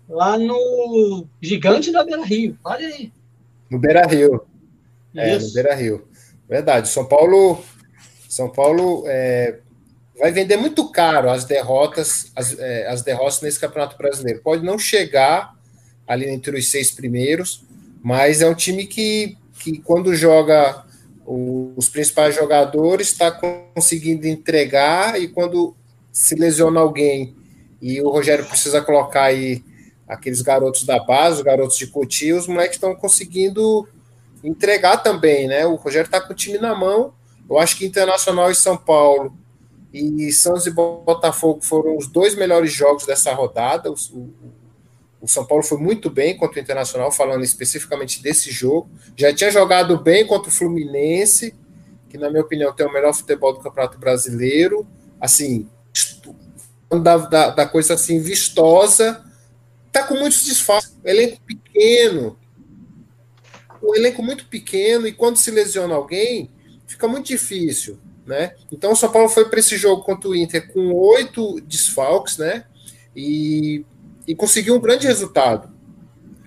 lá 0.09 0.39
no 0.39 1.27
Gigante 1.43 1.91
da 1.91 2.05
Beira 2.05 2.25
Rio. 2.25 2.57
Olha 2.63 2.87
aí. 2.87 3.13
No 3.69 3.81
Beira 3.81 4.07
Rio. 4.07 4.47
É, 5.13 5.37
no 5.37 5.53
Beira 5.53 5.75
Rio. 5.75 6.07
Verdade. 6.49 6.89
São 6.89 7.05
Paulo. 7.05 7.61
São 8.29 8.49
Paulo 8.49 9.03
é, 9.09 9.59
vai 10.21 10.31
vender 10.31 10.57
muito 10.57 10.89
caro 10.91 11.31
as 11.31 11.45
derrotas, 11.45 12.31
as, 12.37 12.57
é, 12.59 12.87
as 12.89 13.03
derrotas 13.03 13.41
nesse 13.41 13.59
Campeonato 13.59 13.97
Brasileiro. 13.97 14.41
Pode 14.41 14.65
não 14.65 14.79
chegar 14.79 15.53
ali 16.07 16.29
entre 16.29 16.57
os 16.57 16.71
seis 16.71 16.93
primeiros, 16.93 17.65
mas 18.03 18.41
é 18.41 18.49
um 18.49 18.55
time 18.55 18.87
que, 18.87 19.37
que 19.59 19.79
quando 19.79 20.15
joga 20.15 20.85
os 21.27 21.89
principais 21.89 22.35
jogadores, 22.35 23.09
está 23.09 23.31
conseguindo 23.31 24.27
entregar 24.27 25.21
e 25.21 25.29
quando 25.29 25.75
se 26.13 26.35
lesiona 26.35 26.81
alguém 26.81 27.35
e 27.81 28.01
o 28.01 28.09
Rogério 28.09 28.47
precisa 28.47 28.81
colocar 28.81 29.25
aí 29.25 29.63
aqueles 30.09 30.43
garotos 30.43 30.85
da 30.85 30.99
base, 30.99 31.37
os 31.37 31.43
garotos 31.43 31.77
de 31.77 31.87
Cotia, 31.87 32.37
os 32.37 32.47
moleques 32.47 32.77
estão 32.77 32.95
conseguindo 32.95 33.87
entregar 34.43 34.99
também, 34.99 35.49
né? 35.49 35.67
O 35.67 35.75
Rogério 35.75 36.07
está 36.07 36.21
com 36.21 36.33
o 36.33 36.37
time 36.37 36.59
na 36.59 36.75
mão. 36.75 37.13
Eu 37.49 37.59
acho 37.59 37.77
que 37.77 37.85
Internacional 37.85 38.51
e 38.51 38.55
São 38.55 38.77
Paulo 38.77 39.37
e 39.93 40.33
Santos 40.33 40.67
e 40.67 40.71
Botafogo 40.71 41.61
foram 41.63 41.97
os 41.97 42.07
dois 42.07 42.35
melhores 42.35 42.73
jogos 42.73 43.07
dessa 43.07 43.33
rodada. 43.33 43.91
O, 43.91 43.95
o, 45.25 45.29
São 45.29 45.47
Paulo 45.47 45.63
foi 45.63 45.79
muito 45.79 46.11
bem 46.11 46.37
contra 46.37 46.59
o 46.59 46.63
Internacional, 46.63 47.11
falando 47.11 47.43
especificamente 47.43 48.23
desse 48.23 48.51
jogo. 48.51 48.91
Já 49.17 49.35
tinha 49.35 49.51
jogado 49.51 49.99
bem 49.99 50.27
contra 50.27 50.49
o 50.49 50.53
Fluminense, 50.53 51.55
que, 52.09 52.19
na 52.19 52.29
minha 52.31 52.43
opinião, 52.43 52.73
tem 52.75 52.87
o 52.87 52.93
melhor 52.93 53.15
futebol 53.15 53.53
do 53.53 53.61
Campeonato 53.61 53.99
Brasileiro. 53.99 54.87
Assim, 55.21 55.69
da, 57.03 57.17
da, 57.17 57.51
da 57.51 57.67
coisa 57.67 57.95
assim, 57.95 58.21
vistosa. 58.21 59.25
Tá 59.91 60.05
com 60.05 60.15
muitos 60.15 60.45
desfalques. 60.45 60.97
Elenco 61.05 61.41
pequeno. 61.43 62.39
Um 63.83 63.95
elenco 63.95 64.23
muito 64.23 64.47
pequeno, 64.47 65.07
e 65.07 65.13
quando 65.13 65.37
se 65.37 65.51
lesiona 65.51 65.95
alguém, 65.95 66.51
fica 66.87 67.07
muito 67.07 67.27
difícil. 67.27 67.99
Né? 68.27 68.55
Então 68.73 68.93
o 68.93 68.97
São 68.97 69.13
Paulo 69.13 69.29
foi 69.29 69.49
para 69.49 69.61
esse 69.61 69.77
jogo 69.77 70.03
contra 70.03 70.29
o 70.29 70.35
Inter 70.35 70.73
com 70.73 70.93
oito 70.95 71.61
desfalques, 71.61 72.39
né? 72.39 72.65
E, 73.15 73.85
e 74.27 74.35
conseguiu 74.35 74.77
um 74.77 74.81
grande 74.81 75.07
resultado. 75.07 75.75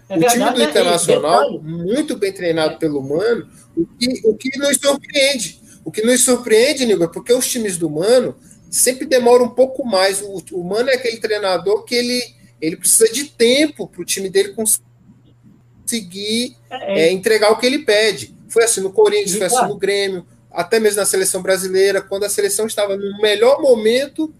É 0.09 0.17
o 0.17 0.27
time 0.27 0.51
do 0.51 0.57
né? 0.57 0.65
Internacional, 0.65 1.61
muito 1.61 2.15
bem 2.15 2.31
treinado 2.31 2.77
pelo 2.77 3.01
Mano, 3.01 3.47
o 3.75 3.85
que, 3.85 4.21
o 4.25 4.35
que 4.35 4.57
nos 4.57 4.77
surpreende. 4.77 5.61
O 5.83 5.91
que 5.91 6.01
nos 6.01 6.23
surpreende, 6.23 6.85
Nilber, 6.85 7.09
porque 7.09 7.33
os 7.33 7.49
times 7.49 7.77
do 7.77 7.89
Mano 7.89 8.35
sempre 8.69 9.05
demoram 9.05 9.45
um 9.45 9.49
pouco 9.49 9.85
mais. 9.85 10.21
O, 10.21 10.43
o 10.51 10.63
Mano 10.63 10.89
é 10.89 10.95
aquele 10.95 11.17
treinador 11.17 11.83
que 11.83 11.95
ele, 11.95 12.21
ele 12.61 12.77
precisa 12.77 13.11
de 13.11 13.25
tempo 13.25 13.87
para 13.87 14.01
o 14.01 14.05
time 14.05 14.29
dele 14.29 14.53
conseguir 14.53 16.55
é, 16.69 16.69
é. 16.69 17.07
É, 17.07 17.11
entregar 17.11 17.51
o 17.51 17.57
que 17.57 17.65
ele 17.65 17.79
pede. 17.79 18.35
Foi 18.49 18.63
assim 18.63 18.81
no 18.81 18.91
Corinthians, 18.91 19.37
foi 19.37 19.47
assim 19.47 19.67
no 19.67 19.77
Grêmio, 19.77 20.25
até 20.51 20.79
mesmo 20.79 20.99
na 20.99 21.05
seleção 21.05 21.41
brasileira, 21.41 22.01
quando 22.01 22.23
a 22.23 22.29
seleção 22.29 22.65
estava 22.65 22.95
no 22.95 23.21
melhor 23.21 23.61
momento. 23.61 24.33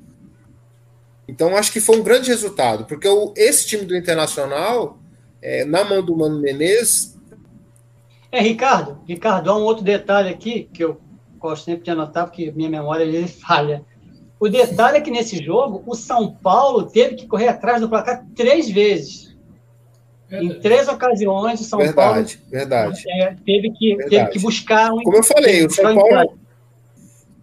Então, 1.28 1.58
acho 1.58 1.72
que 1.72 1.82
foi 1.82 2.00
um 2.00 2.04
grande 2.04 2.30
resultado, 2.30 2.86
porque 2.86 3.08
o, 3.08 3.34
esse 3.36 3.68
time 3.68 3.84
do 3.84 3.96
Internacional, 3.96 4.98
é, 5.42 5.66
na 5.66 5.84
mão 5.84 6.02
do 6.02 6.16
Mano 6.16 6.40
Menezes. 6.40 7.18
É, 8.32 8.40
Ricardo, 8.42 9.00
Ricardo, 9.08 9.52
há 9.52 9.58
um 9.58 9.64
outro 9.64 9.84
detalhe 9.84 10.30
aqui 10.30 10.70
que 10.74 10.84
eu 10.84 11.00
gosto 11.38 11.66
sempre 11.66 11.84
de 11.84 11.92
anotar, 11.92 12.26
porque 12.26 12.52
minha 12.52 12.70
memória 12.70 13.04
ele 13.04 13.28
falha. 13.28 13.84
O 14.40 14.48
detalhe 14.48 14.98
é 14.98 15.02
que 15.02 15.12
nesse 15.12 15.44
jogo, 15.44 15.84
o 15.86 15.96
São 15.96 16.32
Paulo 16.32 16.84
teve 16.84 17.16
que 17.16 17.28
correr 17.28 17.48
atrás 17.48 17.82
do 17.82 17.90
placar 17.90 18.26
três 18.36 18.70
vezes. 18.70 19.36
Em 20.30 20.60
três 20.60 20.88
ocasiões, 20.88 21.62
o 21.62 21.64
São 21.64 21.80
verdade, 21.80 22.38
Paulo 22.38 22.52
verdade. 22.52 23.04
É, 23.10 23.36
teve, 23.46 23.72
que, 23.72 23.96
verdade. 23.96 24.10
teve 24.10 24.30
que 24.32 24.40
buscar 24.40 24.92
um. 24.94 25.02
Como 25.02 25.18
eu 25.18 25.24
falei, 25.24 25.66
o 25.66 25.70
São 25.70 25.96
Paulo 25.96 26.38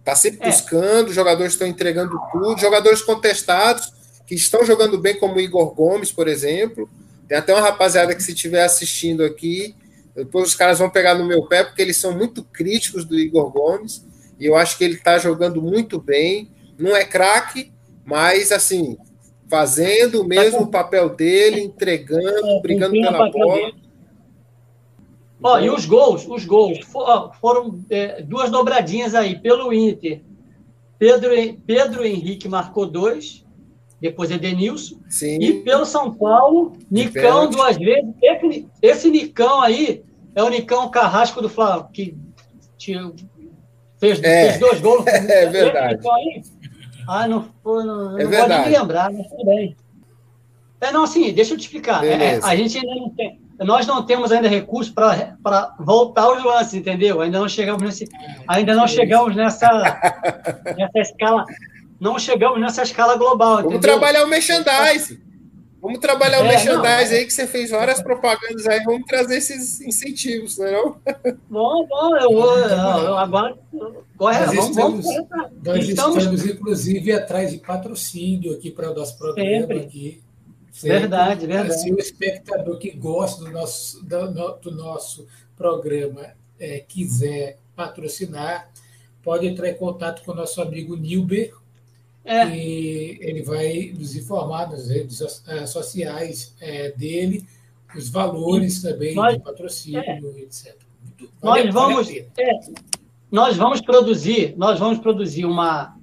está 0.05 0.15
sempre 0.15 0.47
é. 0.47 0.51
buscando, 0.51 1.11
jogadores 1.11 1.53
estão 1.53 1.67
entregando 1.67 2.15
tudo, 2.31 2.61
jogadores 2.61 3.01
contestados 3.01 3.91
que 4.27 4.35
estão 4.35 4.63
jogando 4.63 4.99
bem, 4.99 5.17
como 5.19 5.35
o 5.35 5.39
Igor 5.39 5.73
Gomes, 5.73 6.11
por 6.11 6.27
exemplo. 6.27 6.87
Tem 7.27 7.39
até 7.39 7.51
uma 7.51 7.61
rapaziada 7.61 8.13
que, 8.13 8.21
se 8.21 8.33
estiver 8.33 8.63
assistindo 8.63 9.23
aqui, 9.23 9.75
depois 10.15 10.49
os 10.49 10.55
caras 10.55 10.77
vão 10.77 10.91
pegar 10.91 11.15
no 11.15 11.25
meu 11.25 11.43
pé, 11.47 11.63
porque 11.63 11.81
eles 11.81 11.97
são 11.97 12.15
muito 12.15 12.43
críticos 12.43 13.03
do 13.03 13.17
Igor 13.17 13.51
Gomes, 13.51 14.05
e 14.39 14.45
eu 14.45 14.55
acho 14.55 14.77
que 14.77 14.83
ele 14.83 14.93
está 14.93 15.17
jogando 15.17 15.61
muito 15.61 15.99
bem. 15.99 16.51
Não 16.77 16.95
é 16.95 17.03
craque, 17.03 17.71
mas 18.05 18.51
assim, 18.51 18.97
fazendo 19.49 20.21
o 20.21 20.27
mesmo 20.27 20.67
tá 20.67 20.83
papel 20.83 21.09
dele, 21.09 21.61
entregando, 21.61 22.45
é, 22.47 22.61
brigando 22.61 22.93
pela 22.93 23.31
bola. 23.31 23.71
Ó, 25.45 25.59
e 25.59 25.69
os 25.69 25.85
gols, 25.85 26.27
os 26.27 26.43
gols 26.43 26.79
foram 27.39 27.79
é, 27.91 28.23
duas 28.23 28.49
dobradinhas 28.49 29.13
aí 29.13 29.37
pelo 29.37 29.71
Inter. 29.71 30.23
Pedro, 30.97 31.29
Pedro 31.67 32.03
Henrique 32.03 32.49
marcou 32.49 32.87
dois, 32.87 33.45
depois 34.01 34.31
Edenilson. 34.31 34.95
Sim. 35.07 35.37
E 35.39 35.53
pelo 35.61 35.85
São 35.85 36.11
Paulo, 36.11 36.73
Nicão 36.89 37.47
duas 37.47 37.77
vezes. 37.77 38.09
Esse, 38.23 38.67
esse 38.81 39.11
Nicão 39.11 39.61
aí 39.61 40.03
é 40.33 40.41
o 40.41 40.49
Nicão 40.49 40.89
Carrasco 40.89 41.39
do 41.43 41.49
Flamengo, 41.49 41.89
que 41.93 42.17
fez, 43.99 44.23
é. 44.23 44.49
fez 44.49 44.59
dois 44.59 44.81
gols. 44.81 45.05
É 45.29 45.45
verdade. 45.45 46.01
Ah, 47.07 47.27
não, 47.27 47.47
não, 47.63 48.17
é 48.17 48.23
não 48.23 48.29
verdade. 48.31 48.47
pode 48.47 48.69
me 48.71 48.77
lembrar, 48.79 49.13
mas 49.13 49.27
tudo 49.27 49.45
bem. 49.45 49.77
É, 50.81 50.91
não, 50.91 51.03
assim, 51.03 51.31
deixa 51.31 51.53
eu 51.53 51.57
te 51.57 51.65
explicar. 51.65 52.03
É, 52.03 52.39
a 52.41 52.55
gente 52.55 52.79
ainda 52.79 52.95
não 52.95 53.11
tem. 53.11 53.44
Nós 53.59 53.87
não 53.87 54.05
temos 54.05 54.31
ainda 54.31 54.47
recursos 54.47 54.93
para 54.93 55.75
voltar 55.79 56.23
aos 56.23 56.43
lances, 56.43 56.73
entendeu? 56.73 57.21
Ainda 57.21 57.39
não 57.39 57.47
chegamos 57.47 57.81
nesse, 57.81 58.09
ainda 58.47 58.75
não 58.75 58.87
chegamos 58.87 59.35
nessa, 59.35 59.69
nessa 60.77 60.99
escala, 60.99 61.45
não 61.99 62.19
chegamos 62.19 62.59
nessa 62.59 62.83
escala 62.83 63.15
global. 63.17 63.57
Vamos 63.57 63.73
entendeu? 63.75 63.91
trabalhar 63.91 64.25
o 64.25 64.27
merchandising. 64.27 65.25
Vamos 65.85 65.99
trabalhar 65.99 66.41
o 66.41 66.45
é, 66.45 66.47
merchandising 66.47 67.11
não, 67.13 67.19
aí, 67.19 67.25
que 67.25 67.31
você 67.31 67.45
fez 67.45 67.69
várias 67.69 68.01
propagandas 68.01 68.65
aí. 68.65 68.83
Vamos 68.83 69.05
trazer 69.05 69.37
esses 69.37 69.79
incentivos, 69.81 70.57
não 70.57 70.65
é? 70.65 70.71
Não? 70.71 70.97
Bom, 71.47 71.87
bom, 71.87 72.17
eu 72.17 72.31
vou. 72.31 72.57
Eu, 72.57 73.17
agora. 73.19 73.55
Corre, 74.17 74.45
vamos, 74.45 74.69
estamos, 74.69 75.05
vamos, 75.05 75.05
nós 75.63 75.87
estamos, 75.87 76.17
estamos, 76.17 76.45
inclusive, 76.45 77.11
atrás 77.11 77.51
de 77.51 77.59
patrocínio 77.59 78.53
aqui 78.53 78.71
para 78.71 78.91
o 78.91 78.95
nosso 78.95 79.15
programa 79.15 79.59
sempre. 79.59 79.79
aqui. 79.79 80.24
Sempre. 80.75 80.99
Verdade, 80.99 81.47
verdade. 81.47 81.81
Se 81.81 81.89
o 81.89 81.97
espectador 81.97 82.77
que 82.77 82.91
gosta 82.91 83.45
do 83.45 83.49
nosso, 83.49 84.05
do, 84.05 84.71
nosso 84.71 85.25
programa 85.55 86.33
é, 86.59 86.79
quiser 86.79 87.59
patrocinar, 87.73 88.69
pode 89.23 89.47
entrar 89.47 89.69
em 89.69 89.75
contato 89.75 90.21
com 90.25 90.33
o 90.33 90.35
nosso 90.35 90.61
amigo 90.61 90.97
Nilber, 90.97 91.53
é. 92.25 92.45
E 92.49 93.19
ele 93.21 93.41
vai 93.41 93.93
nos 93.97 94.17
informar 94.17 94.69
nas 94.69 94.89
redes 94.89 95.21
eh, 95.47 95.65
sociais 95.65 96.53
é, 96.59 96.91
dele, 96.91 97.47
os 97.95 98.09
valores 98.09 98.81
também 98.81 99.15
nós, 99.15 99.35
de 99.35 99.39
patrocínio, 99.41 100.01
é. 100.01 100.19
etc. 100.39 100.75
Nós 101.41 101.71
vamos, 101.73 102.09
é, 102.09 102.59
nós 103.31 103.55
vamos 103.55 103.79
produzir, 103.79 104.55
nós 104.57 104.77
vamos 104.77 104.97
produzir 104.99 105.45
uma 105.45 105.94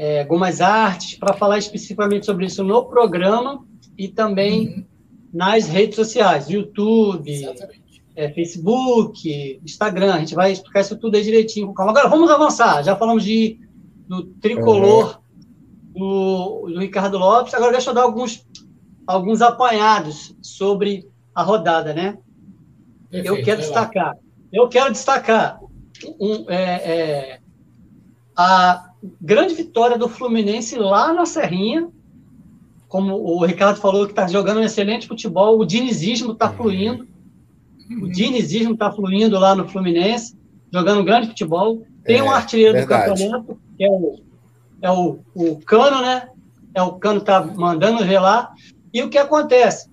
é, 0.00 0.22
algumas 0.22 0.62
artes 0.62 1.18
para 1.18 1.34
falar 1.34 1.58
especificamente 1.58 2.24
sobre 2.24 2.46
isso 2.46 2.64
no 2.64 2.86
programa 2.86 3.62
e 3.98 4.08
também 4.08 4.68
uhum. 4.68 4.84
nas 5.30 5.68
redes 5.68 5.94
sociais, 5.94 6.48
YouTube, 6.48 7.30
é, 8.16 8.30
Facebook, 8.30 9.60
Instagram. 9.62 10.14
A 10.14 10.18
gente 10.20 10.34
vai 10.34 10.52
explicar 10.52 10.80
isso 10.80 10.96
tudo 10.96 11.16
aí 11.16 11.22
direitinho. 11.22 11.74
Agora 11.76 12.08
vamos 12.08 12.30
avançar. 12.30 12.82
Já 12.82 12.96
falamos 12.96 13.22
de 13.22 13.60
do 14.08 14.24
tricolor 14.40 15.20
uhum. 15.94 16.62
do, 16.64 16.72
do, 16.72 16.80
Ricardo 16.80 17.18
Lopes. 17.18 17.52
Agora 17.52 17.72
deixa 17.72 17.90
eu 17.90 17.94
dar 17.94 18.04
alguns, 18.04 18.42
alguns 19.06 19.42
apanhados 19.42 20.34
sobre 20.40 21.06
a 21.34 21.42
rodada, 21.42 21.92
né? 21.92 22.16
Perfeito, 23.10 23.36
eu 23.36 23.44
quero 23.44 23.60
destacar. 23.60 24.16
Eu 24.50 24.66
quero 24.66 24.92
destacar 24.92 25.60
um, 26.18 26.50
é, 26.50 26.64
é, 26.64 27.40
a 28.34 28.89
grande 29.20 29.54
vitória 29.54 29.98
do 29.98 30.08
Fluminense 30.08 30.76
lá 30.76 31.12
na 31.12 31.26
Serrinha. 31.26 31.88
Como 32.88 33.14
o 33.14 33.44
Ricardo 33.44 33.80
falou, 33.80 34.04
que 34.04 34.12
está 34.12 34.26
jogando 34.26 34.58
um 34.58 34.64
excelente 34.64 35.06
futebol, 35.06 35.58
o 35.58 35.64
dinizismo 35.64 36.32
está 36.32 36.50
fluindo. 36.50 37.06
O 37.88 38.04
uhum. 38.04 38.10
dinizismo 38.10 38.72
está 38.72 38.90
fluindo 38.90 39.38
lá 39.38 39.54
no 39.54 39.68
Fluminense, 39.68 40.36
jogando 40.72 41.00
um 41.00 41.04
grande 41.04 41.28
futebol. 41.28 41.84
Tem 42.04 42.18
é, 42.18 42.22
um 42.22 42.30
artilheiro 42.30 42.74
verdade. 42.74 43.04
do 43.04 43.10
campeonato, 43.10 43.60
que 43.76 43.84
é 43.84 43.90
o, 43.90 44.20
é 44.82 44.90
o, 44.90 45.18
o 45.34 45.56
Cano, 45.60 46.00
né? 46.02 46.28
É 46.74 46.82
o 46.82 46.92
Cano 46.92 47.20
tá 47.20 47.44
mandando 47.44 48.04
ver 48.04 48.18
lá. 48.18 48.52
E 48.92 49.02
o 49.02 49.08
que 49.08 49.18
acontece? 49.18 49.88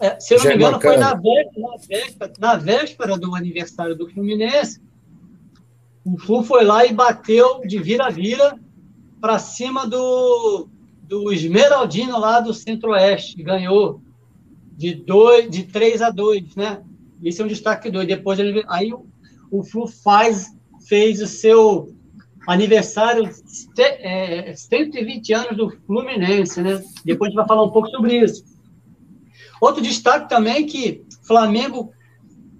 É, 0.00 0.18
se 0.18 0.34
eu 0.34 0.38
não 0.38 0.46
me 0.46 0.54
engano, 0.54 0.80
foi 0.80 0.96
na 0.96 1.14
véspera, 1.14 1.50
na, 1.56 1.76
véspera, 1.76 2.32
na 2.38 2.56
véspera 2.56 3.18
do 3.18 3.34
aniversário 3.34 3.94
do 3.94 4.08
Fluminense. 4.10 4.80
O 6.04 6.18
Flu 6.18 6.42
foi 6.42 6.64
lá 6.64 6.84
e 6.84 6.92
bateu 6.92 7.62
de 7.66 7.78
vira-vira 7.78 8.58
para 9.20 9.38
cima 9.38 9.86
do, 9.86 10.68
do 11.02 11.32
Esmeraldino 11.32 12.18
lá 12.18 12.40
do 12.40 12.52
Centro-Oeste. 12.52 13.42
Ganhou 13.42 14.02
de, 14.76 14.94
dois, 14.94 15.50
de 15.50 15.62
3 15.64 16.02
a 16.02 16.10
2, 16.10 16.56
né? 16.56 16.82
Esse 17.22 17.40
é 17.40 17.44
um 17.44 17.48
destaque 17.48 17.90
dois. 17.90 18.06
Depois 18.06 18.38
ele, 18.38 18.62
aí 18.68 18.92
o, 18.92 19.06
o 19.50 19.62
Flu 19.64 19.86
faz, 19.86 20.54
fez 20.86 21.22
o 21.22 21.26
seu 21.26 21.94
aniversário 22.46 23.30
é, 23.78 24.54
120 24.54 25.32
anos 25.32 25.56
do 25.56 25.70
Fluminense, 25.86 26.60
né? 26.60 26.82
Depois 27.04 27.28
a 27.28 27.30
gente 27.30 27.36
vai 27.36 27.46
falar 27.46 27.64
um 27.64 27.70
pouco 27.70 27.88
sobre 27.88 28.18
isso. 28.18 28.44
Outro 29.60 29.80
destaque 29.80 30.28
também 30.28 30.66
que 30.66 31.02
Flamengo 31.26 31.92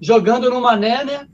jogando 0.00 0.48
no 0.48 0.62
Mané, 0.62 1.04
né? 1.04 1.28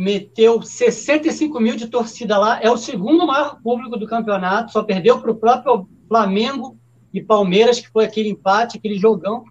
Meteu 0.00 0.62
65 0.62 1.60
mil 1.60 1.76
de 1.76 1.86
torcida 1.86 2.38
lá, 2.38 2.58
é 2.62 2.70
o 2.70 2.76
segundo 2.78 3.26
maior 3.26 3.60
público 3.60 3.98
do 3.98 4.06
campeonato, 4.06 4.72
só 4.72 4.82
perdeu 4.82 5.20
para 5.20 5.30
o 5.30 5.34
próprio 5.34 5.86
Flamengo 6.08 6.78
e 7.12 7.20
Palmeiras, 7.20 7.78
que 7.78 7.90
foi 7.90 8.06
aquele 8.06 8.30
empate, 8.30 8.78
aquele 8.78 8.96
jogão. 8.96 9.44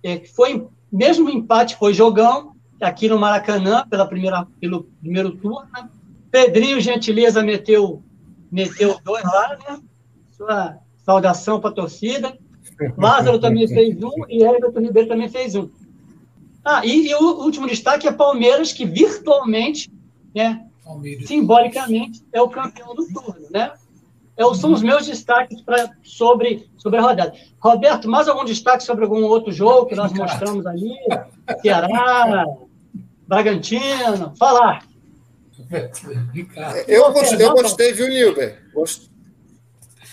É, 0.00 0.24
foi 0.26 0.68
mesmo 0.92 1.28
empate, 1.28 1.74
foi 1.74 1.92
jogão 1.92 2.54
aqui 2.80 3.08
no 3.08 3.18
Maracanã 3.18 3.84
pela 3.90 4.06
primeira, 4.06 4.46
pelo 4.60 4.84
primeiro 5.00 5.32
turno. 5.32 5.66
Né? 5.74 5.88
Pedrinho 6.30 6.80
Gentileza 6.80 7.42
meteu, 7.42 8.00
meteu 8.48 8.96
dois 9.02 9.24
lá, 9.24 9.58
né? 9.68 9.82
Sua 10.30 10.78
saudação 10.98 11.58
para 11.58 11.70
a 11.70 11.74
torcida. 11.74 12.38
Lázaro 12.96 13.40
também 13.40 13.66
fez 13.66 14.00
um 14.04 14.12
e 14.28 14.44
Everton 14.44 14.82
Ribeiro 14.82 15.08
também 15.08 15.28
fez 15.28 15.56
um. 15.56 15.68
Ah, 16.64 16.84
e, 16.84 17.08
e, 17.08 17.14
o 17.14 17.42
último 17.42 17.66
destaque 17.66 18.06
é 18.06 18.12
Palmeiras, 18.12 18.72
que 18.72 18.84
virtualmente, 18.84 19.92
né, 20.34 20.64
Palmeiras. 20.84 21.26
simbolicamente, 21.26 22.24
é 22.32 22.40
o 22.40 22.48
campeão 22.48 22.94
do 22.94 23.06
turno, 23.06 23.48
né? 23.50 23.72
É, 24.36 24.54
são 24.54 24.72
os 24.72 24.82
meus 24.82 25.06
destaques 25.06 25.60
pra, 25.60 25.90
sobre, 26.02 26.68
sobre 26.78 26.98
a 26.98 27.02
rodada. 27.02 27.34
Roberto, 27.60 28.08
mais 28.08 28.28
algum 28.28 28.44
destaque 28.44 28.82
sobre 28.82 29.04
algum 29.04 29.22
outro 29.24 29.52
jogo 29.52 29.86
que 29.86 29.94
nós 29.94 30.12
mostramos 30.12 30.64
ali? 30.66 30.94
Ceará, 31.60 32.46
Bragantino, 33.26 34.32
falar. 34.38 34.86
Eu 36.88 37.12
gostei, 37.12 37.46
eu 37.46 37.52
gostei, 37.52 37.92
viu, 37.92 38.08
Nilber? 38.08 38.62
Gost... 38.72 39.10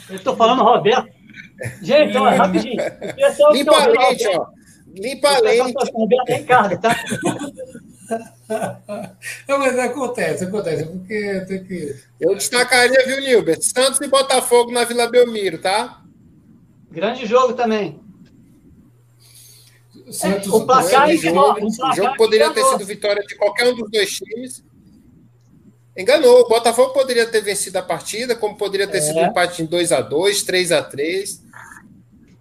Eu 0.10 0.16
estou 0.16 0.36
falando 0.36 0.64
Roberto. 0.64 1.10
Gente, 1.82 2.18
ó, 2.18 2.30
rapidinho. 2.30 2.82
Limpa 3.52 3.76
a 3.76 3.88
lente, 3.88 4.28
ó. 4.28 4.48
Limpa 4.96 5.30
a 5.30 5.40
lente. 5.40 5.74
Ricardo, 6.28 6.80
tá? 6.80 6.96
Não, 9.48 9.60
mas 9.60 9.78
acontece, 9.78 10.44
acontece, 10.44 10.86
porque 10.86 11.46
tem 11.48 11.64
que. 11.64 11.96
Eu 12.20 12.36
destacaria, 12.36 13.06
viu, 13.06 13.22
Nilber? 13.22 13.60
Santos 13.62 14.02
e 14.02 14.08
Botafogo 14.08 14.72
na 14.72 14.84
Vila 14.84 15.08
Belmiro, 15.08 15.60
tá? 15.60 16.02
Grande 16.90 17.28
jogo 17.28 17.54
também. 17.54 18.00
Santos, 20.12 20.52
é, 20.52 20.56
o 20.56 20.66
placar, 20.66 21.16
jogo, 21.16 21.68
o 21.68 21.96
jogo 21.96 22.18
poderia 22.18 22.52
ter 22.52 22.64
sido 22.64 22.84
vitória 22.84 23.22
de 23.22 23.36
qualquer 23.36 23.72
um 23.72 23.76
dos 23.76 23.92
dois 23.92 24.10
times. 24.10 24.64
Enganou. 25.96 26.42
O 26.42 26.48
Botafogo 26.48 26.94
poderia 26.94 27.28
ter 27.28 27.42
vencido 27.42 27.78
a 27.78 27.84
partida, 27.84 28.36
como 28.36 28.58
poderia 28.58 28.88
ter 28.88 28.98
é. 28.98 29.02
sido 29.02 29.20
um 29.20 29.28
empate 29.28 29.62
em 29.62 29.66
2 29.66 29.92
a 29.92 30.02
2 30.02 30.44
3 30.44 30.72
a 30.72 30.82
3 30.82 31.44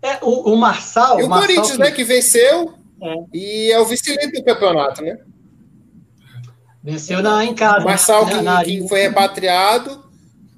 É, 0.02 0.18
o, 0.22 0.52
o 0.52 0.56
Marçal. 0.56 1.20
E 1.20 1.24
o, 1.24 1.28
Marçal 1.28 1.48
Corinthians, 1.48 1.76
que... 1.76 1.78
né, 1.78 1.90
que 1.90 2.04
venceu. 2.04 2.74
É. 3.00 3.14
E 3.32 3.72
é 3.72 3.80
o 3.80 3.84
vice-líder 3.84 4.32
do 4.32 4.44
campeonato, 4.44 5.02
né? 5.02 5.18
Venceu 6.82 7.22
na, 7.22 7.44
em 7.44 7.54
casa. 7.54 7.80
O 7.80 7.84
Marçal, 7.84 8.26
né, 8.26 8.34
que, 8.34 8.42
na, 8.42 8.64
que 8.64 8.88
foi 8.88 9.02
repatriado 9.02 10.04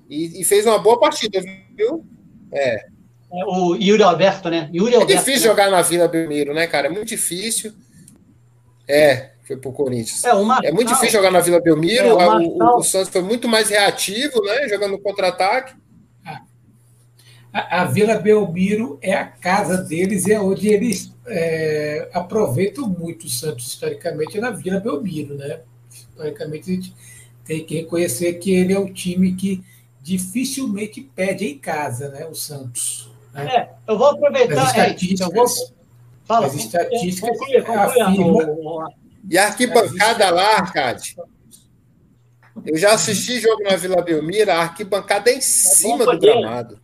e, 0.09 0.41
e, 0.41 0.45
fez 0.45 0.67
uma 0.67 0.79
boa 0.79 0.99
partida, 0.99 1.41
viu? 1.77 2.05
É. 2.53 2.87
é 3.33 3.45
o 3.47 3.75
Yuri 3.75 4.03
Alberto, 4.03 4.49
né? 4.51 4.71
Yuri 4.73 4.95
Alberto, 4.95 5.13
é 5.13 5.17
difícil 5.17 5.43
né? 5.43 5.49
jogar 5.49 5.71
na 5.71 5.83
Vila 5.83 6.09
Belmiro, 6.09 6.55
né, 6.55 6.67
cara? 6.67 6.87
É 6.89 6.91
muito 6.91 7.09
difícil. 7.09 7.73
É, 8.87 9.31
foi 9.47 9.57
pro 9.57 9.73
Corinthians. 9.73 10.23
É, 10.25 10.33
Marçal, 10.35 10.71
é 10.71 10.73
muito 10.73 10.89
difícil 10.89 11.19
jogar 11.19 11.31
na 11.31 11.41
Vila 11.41 11.61
Belmiro. 11.61 12.07
É, 12.07 12.13
o, 12.13 12.17
Marçal, 12.17 12.77
o, 12.77 12.79
o, 12.79 12.83
Santos 12.85 13.09
foi 13.09 13.23
muito 13.23 13.49
mais 13.49 13.69
reativo, 13.69 14.43
né? 14.43 14.69
Jogando 14.69 14.99
contra-ataque. 14.99 15.75
A, 17.53 17.83
a, 17.83 17.85
Vila 17.85 18.17
Belmiro 18.17 18.99
é 19.03 19.13
a 19.13 19.25
casa 19.25 19.79
deles, 19.79 20.29
é 20.29 20.41
onde 20.41 20.69
eles 20.69 21.13
é, 21.27 22.09
aproveitam 22.13 22.89
muito 22.89 23.27
o 23.27 23.31
Santos 23.31 23.67
historicamente 23.67 24.39
é 24.39 24.41
na 24.41 24.51
Vila 24.51 24.79
Belmiro, 24.79 25.37
né? 25.37 25.61
Historicamente 25.91 26.71
a 26.71 26.75
gente 26.75 26.95
tem 27.45 27.65
que 27.65 27.77
reconhecer 27.77 28.35
que 28.35 28.53
ele 28.53 28.73
é 28.73 28.79
um 28.79 28.93
time 28.93 29.35
que 29.35 29.65
dificilmente 30.01 31.01
perde 31.01 31.47
em 31.47 31.59
casa, 31.59 32.09
né? 32.11 32.27
O 32.27 32.35
Santos. 32.35 33.11
Né? 33.33 33.47
É, 33.47 33.71
eu 33.87 33.99
vou 33.99 34.09
aproveitar. 34.09 34.63
As 34.63 34.69
estatísticas, 34.69 35.21
é, 35.21 35.25
eu 35.25 35.35
vou... 35.35 35.47
Fala, 36.25 36.47
as 36.47 36.55
estatísticas 36.55 37.37
conclui, 37.37 37.63
conclui, 37.63 38.01
afirmam, 38.01 38.89
e 39.29 39.37
a 39.37 39.47
arquibancada 39.47 40.31
lá, 40.31 40.57
Arcade. 40.57 41.17
Eu 42.65 42.77
já 42.77 42.95
assisti 42.95 43.41
jogo 43.41 43.63
na 43.63 43.77
Vila 43.77 44.03
Belmiro, 44.03 44.51
a 44.51 44.63
arquibancada 44.63 45.31
é 45.31 45.35
em 45.35 45.39
é 45.39 45.41
cima 45.41 46.05
do 46.05 46.19
gramado. 46.19 46.81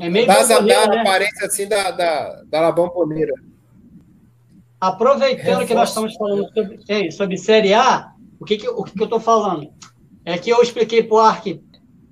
É 0.00 0.08
muito. 0.08 0.26
É 0.26 0.26
dá, 0.26 0.42
dá 0.42 0.62
né? 0.62 0.74
a 0.74 1.00
aparência 1.00 1.46
assim 1.46 1.68
da, 1.68 1.90
da, 1.90 2.42
da 2.44 2.60
Labão 2.60 2.88
Poneira. 2.88 3.34
Aproveitando 4.80 5.66
que 5.66 5.74
nós 5.74 5.88
estamos 5.88 6.14
falando 6.14 6.48
sobre, 6.52 7.10
sobre 7.10 7.36
Série 7.36 7.74
A, 7.74 8.12
o 8.38 8.44
que, 8.44 8.56
que, 8.56 8.68
o 8.68 8.84
que, 8.84 8.92
que 8.92 9.00
eu 9.00 9.04
estou 9.04 9.20
falando? 9.20 9.72
É 10.24 10.38
que 10.38 10.50
eu 10.50 10.62
expliquei 10.62 11.02
para 11.02 11.16
o 11.16 11.18
Ark 11.18 11.60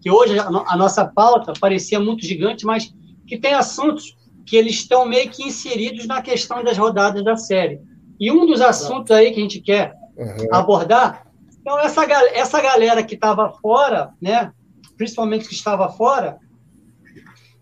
que 0.01 0.11
hoje 0.11 0.39
a, 0.39 0.47
a, 0.47 0.77
nossa 0.77 1.05
pauta 1.05 1.53
parecia 1.61 1.99
muito 1.99 2.25
gigante, 2.25 2.65
mas 2.65 2.95
que 3.27 3.39
tem 3.39 3.55
assuntos 3.55 4.17
que 4.45 4.57
eles 4.57 4.77
estão 4.77 5.05
meio 5.05 5.29
que 5.31 5.43
inseridos 5.43 6.07
na 6.07 6.23
questão 6.23 6.63
das 6.63 6.79
rodadas 6.79 7.25
da 7.25 7.37
série. 7.37 7.81
E 8.19 8.31
um 8.31 8.47
dos 8.47 8.61
assuntos 8.61 9.11
aí 9.11 9.33
que 9.33 9.41
a 9.41 9.43
gente 9.43 9.61
quer 9.61 9.95
uhum. 10.17 10.49
abordar, 10.53 11.27
então 11.61 11.79
essa, 11.81 12.05
essa 12.33 12.61
galera 12.63 13.03
que 13.03 13.17
estava 13.17 13.51
fora, 13.61 14.11
né, 14.23 14.53
principalmente 14.97 15.49
que 15.49 15.55
estava 15.55 15.89
fora, 15.89 16.39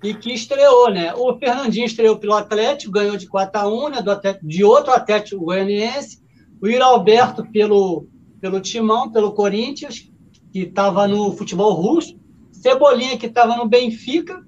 e 0.05 0.13
que 0.13 0.35
estreou, 0.35 0.91
né? 0.91 1.15
O 1.15 1.35
Fernandinho 1.39 1.87
estreou 1.87 2.19
pelo 2.19 2.35
Atlético, 2.35 2.93
ganhou 2.93 3.17
de 3.17 3.27
4 3.27 3.61
a 3.61 3.67
1, 3.67 3.89
né? 3.89 4.03
Do 4.03 4.11
Atlético, 4.11 4.47
de 4.47 4.63
outro 4.63 4.93
Atlético 4.93 5.47
Goianiense. 5.47 6.23
O 6.61 6.69
Iro 6.69 6.85
Alberto 6.85 7.43
pelo, 7.51 8.07
pelo 8.39 8.61
Timão, 8.61 9.11
pelo 9.11 9.33
Corinthians, 9.33 10.11
que 10.53 10.61
estava 10.61 11.09
no 11.09 11.33
futebol 11.33 11.73
russo. 11.73 12.19
Cebolinha, 12.53 13.17
que 13.17 13.27
estava 13.27 13.57
no 13.57 13.67
Benfica, 13.67 14.45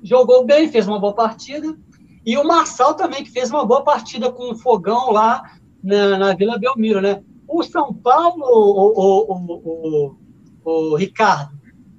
jogou 0.00 0.44
bem, 0.44 0.70
fez 0.70 0.86
uma 0.86 1.00
boa 1.00 1.12
partida. 1.12 1.76
E 2.24 2.38
o 2.38 2.44
Marçal 2.44 2.94
também, 2.94 3.24
que 3.24 3.32
fez 3.32 3.50
uma 3.50 3.66
boa 3.66 3.82
partida 3.82 4.30
com 4.30 4.52
o 4.52 4.56
Fogão 4.56 5.10
lá 5.10 5.42
na, 5.82 6.18
na 6.18 6.34
Vila 6.34 6.56
Belmiro, 6.56 7.00
né? 7.00 7.20
O 7.48 7.64
São 7.64 7.92
Paulo, 7.92 8.44
o, 8.44 9.32
o, 9.32 10.16
o, 10.64 10.90
o 10.92 10.96
Ricardo, 10.96 11.52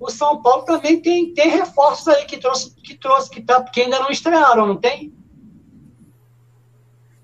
o 0.05 0.11
São 0.11 0.41
Paulo 0.41 0.63
também 0.63 1.01
tem, 1.01 1.33
tem 1.33 1.49
reforços 1.49 2.07
aí 2.07 2.25
que 2.25 2.37
trouxe, 2.37 2.73
que 2.75 2.97
trouxe, 2.97 3.29
que, 3.29 3.41
tá, 3.41 3.63
que 3.63 3.81
ainda 3.81 3.99
não 3.99 4.09
estrearam, 4.09 4.67
não 4.67 4.77
tem? 4.77 5.13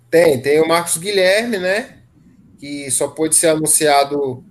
Tem, 0.09 0.41
tem 0.41 0.61
o 0.61 0.67
Marcos 0.67 0.97
Guilherme, 0.97 1.57
né? 1.57 1.99
Que 2.59 2.89
só 2.91 3.07
pôde 3.07 3.35
ser 3.35 3.47
anunciado 3.47 4.43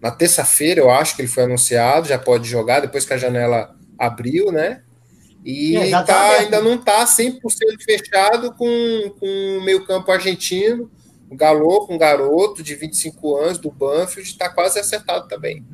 na 0.00 0.10
terça-feira, 0.10 0.80
eu 0.80 0.90
acho 0.90 1.14
que 1.14 1.22
ele 1.22 1.28
foi 1.28 1.42
anunciado, 1.42 2.08
já 2.08 2.18
pode 2.18 2.48
jogar 2.48 2.80
depois 2.80 3.04
que 3.04 3.12
a 3.12 3.18
janela 3.18 3.74
abriu, 3.98 4.50
né? 4.50 4.82
E 5.44 5.76
é, 5.76 5.90
tá, 5.90 6.04
tá 6.04 6.30
ainda 6.32 6.60
não 6.60 6.74
está 6.74 7.04
100% 7.04 7.40
fechado 7.82 8.54
com, 8.54 9.14
com 9.18 9.58
o 9.58 9.64
meio-campo 9.64 10.10
argentino. 10.10 10.90
O 11.30 11.36
Galo, 11.36 11.86
um 11.88 11.96
garoto 11.96 12.62
de 12.62 12.74
25 12.74 13.36
anos 13.36 13.58
do 13.58 13.70
Banfield, 13.70 14.28
está 14.28 14.48
quase 14.48 14.78
acertado 14.78 15.28
também. 15.28 15.64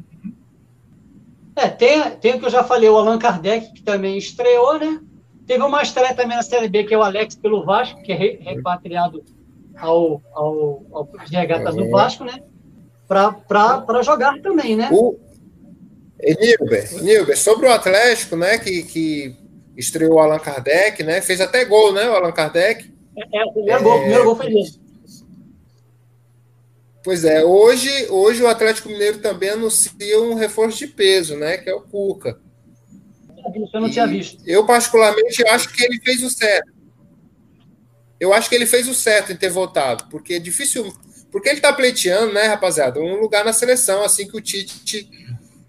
É, 1.57 1.69
tem, 1.69 2.11
tem 2.21 2.35
o 2.35 2.39
que 2.39 2.45
eu 2.45 2.51
já 2.51 2.63
falei, 2.63 2.89
o 2.89 2.97
Allan 2.97 3.19
Kardec, 3.19 3.73
que 3.73 3.83
também 3.83 4.19
estreou, 4.19 4.79
né? 4.79 5.01
Teve 5.47 5.63
uma 5.63 5.83
estreia 5.83 6.15
também 6.15 6.37
na 6.37 6.43
Série 6.43 6.69
B, 6.69 6.85
que 6.85 6.93
é 6.93 6.99
o 6.99 7.03
Alex 7.03 7.35
pelo 7.37 7.65
Vasco, 7.65 8.03
que 8.03 8.13
é 8.13 8.17
repatriado 8.17 9.25
ao, 9.77 10.21
ao, 10.35 10.83
ao 10.93 11.09
regatas 11.31 11.75
do 11.75 11.89
Vasco, 11.89 12.25
né? 12.25 12.43
Para 13.09 14.03
jogar 14.03 14.39
também, 14.43 14.77
né? 14.77 14.91
O... 14.93 15.17
Nilber, 16.19 17.03
Nilber, 17.03 17.39
sobre 17.39 17.67
o 17.67 17.73
Atlético, 17.73 18.37
né? 18.37 18.59
Que, 18.59 18.83
que 18.83 19.37
estreou 19.77 20.15
o 20.15 20.19
Allan 20.19 20.39
Kardec, 20.39 21.03
né? 21.03 21.23
Fez 21.23 21.41
até 21.41 21.65
gol, 21.65 21.93
né? 21.93 22.09
O 22.09 22.15
Allan 22.15 22.33
Kardec. 22.33 22.93
É, 23.17 23.39
é 23.39 23.45
o 23.45 23.53
primeiro, 23.53 23.81
é... 23.81 23.83
gol, 23.83 23.97
o 23.97 24.01
primeiro 24.01 24.25
gol 24.25 24.37
foi 24.37 24.47
dele. 24.47 24.86
Pois 27.07 27.25
é, 27.25 27.45
hoje, 27.45 27.89
hoje 28.11 28.43
o 28.43 28.49
Atlético 28.49 28.89
Mineiro 28.89 29.19
também 29.19 29.51
anuncia 29.51 30.21
um 30.21 30.35
reforço 30.35 30.79
de 30.79 30.89
peso, 30.89 31.37
né? 31.37 31.57
Que 31.57 31.71
é 31.71 31.73
o 31.73 31.81
Cuca. 31.81 32.37
Eu 33.73 33.81
não 33.81 33.89
tinha 33.89 34.09
visto. 34.09 34.43
Eu, 34.45 34.67
particularmente, 34.67 35.47
acho 35.47 35.73
que 35.73 35.85
ele 35.85 36.01
fez 36.01 36.25
o 36.25 36.29
certo. 36.29 36.73
Eu 38.19 38.33
acho 38.33 38.49
que 38.49 38.57
ele 38.57 38.67
fez 38.67 38.89
o 38.89 38.95
certo 38.95 39.31
em 39.31 39.37
ter 39.37 39.51
voltado, 39.51 40.09
porque 40.11 40.35
é 40.35 40.41
difícil. 40.41 40.93
Porque 41.31 41.49
ele 41.49 41.59
está 41.59 41.73
pleiteando, 41.73 42.33
né, 42.33 42.43
rapaziada? 42.43 42.99
Um 42.99 43.21
lugar 43.21 43.45
na 43.45 43.53
seleção, 43.53 44.03
assim 44.03 44.27
que 44.27 44.37
o 44.37 44.41
Tite. 44.41 45.09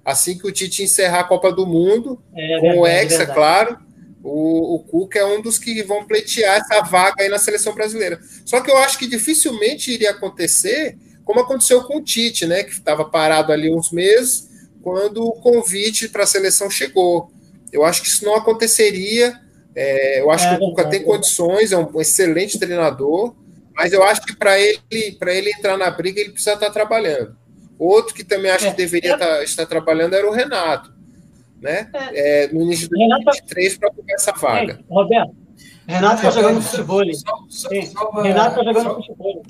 Assim 0.04 0.40
que 0.40 0.48
o 0.48 0.52
Tite 0.52 0.82
encerrar 0.82 1.20
a 1.20 1.26
Copa 1.26 1.52
do 1.54 1.68
Mundo, 1.68 2.20
é, 2.36 2.60
com 2.60 2.80
o 2.80 2.88
Hexa, 2.88 3.22
é 3.22 3.26
claro. 3.28 3.78
O, 4.24 4.78
o 4.78 4.80
Cuca 4.80 5.20
é 5.20 5.26
um 5.26 5.40
dos 5.40 5.60
que 5.60 5.84
vão 5.84 6.04
pleitear 6.08 6.58
essa 6.58 6.82
vaga 6.82 7.22
aí 7.22 7.30
na 7.30 7.38
seleção 7.38 7.76
brasileira. 7.76 8.20
Só 8.44 8.60
que 8.60 8.72
eu 8.72 8.78
acho 8.78 8.98
que 8.98 9.06
dificilmente 9.06 9.92
iria 9.92 10.10
acontecer 10.10 10.98
como 11.28 11.42
aconteceu 11.42 11.84
com 11.84 11.98
o 11.98 12.02
Tite, 12.02 12.46
né, 12.46 12.64
que 12.64 12.72
estava 12.72 13.04
parado 13.04 13.52
ali 13.52 13.70
uns 13.70 13.92
meses, 13.92 14.50
quando 14.82 15.28
o 15.28 15.34
convite 15.34 16.08
para 16.08 16.24
a 16.24 16.26
seleção 16.26 16.70
chegou. 16.70 17.30
Eu 17.72 17.84
acho 17.84 18.02
que 18.02 18.08
isso 18.08 18.24
não 18.24 18.34
aconteceria. 18.34 19.38
É, 19.76 20.22
eu 20.22 20.32
acho 20.32 20.46
é, 20.46 20.50
que 20.58 20.64
o 20.64 20.70
Cuca 20.70 20.86
tem 20.86 21.04
condições, 21.04 21.74
é 21.74 21.78
um 21.78 22.00
excelente 22.00 22.58
treinador, 22.58 23.36
mas 23.76 23.92
eu 23.92 24.02
acho 24.04 24.22
que 24.22 24.34
para 24.34 24.58
ele, 24.58 24.80
ele 24.90 25.52
entrar 25.52 25.78
na 25.78 25.92
briga, 25.92 26.22
ele 26.22 26.32
precisa 26.32 26.54
estar 26.54 26.68
tá 26.68 26.72
trabalhando. 26.72 27.36
Outro 27.78 28.16
que 28.16 28.24
também 28.24 28.50
acho 28.50 28.64
que 28.64 28.72
é. 28.72 28.76
deveria 28.76 29.14
estar, 29.14 29.28
tá, 29.28 29.44
estar 29.44 29.66
trabalhando 29.66 30.16
era 30.16 30.26
o 30.26 30.32
Renato, 30.32 30.94
né? 31.62 31.90
É. 31.94 32.46
é 32.46 32.48
no 32.48 32.62
início 32.62 32.88
de 32.88 32.96
2023 32.96 33.78
para 33.78 33.90
ocupar 33.90 34.16
essa 34.16 34.32
vaga. 34.32 34.80
Roberto, 34.90 35.36
Renato 35.86 36.16
está 36.16 36.32
jogando 36.32 36.62
futebol. 36.62 37.02
Renato 38.24 38.62
está 38.62 38.64
jogando 38.64 38.96
futebol. 38.96 39.44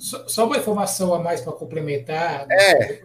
Só, 0.00 0.46
uma 0.46 0.56
informação 0.56 1.12
a 1.12 1.18
mais 1.18 1.42
para 1.42 1.52
complementar 1.52 2.46
é. 2.50 3.02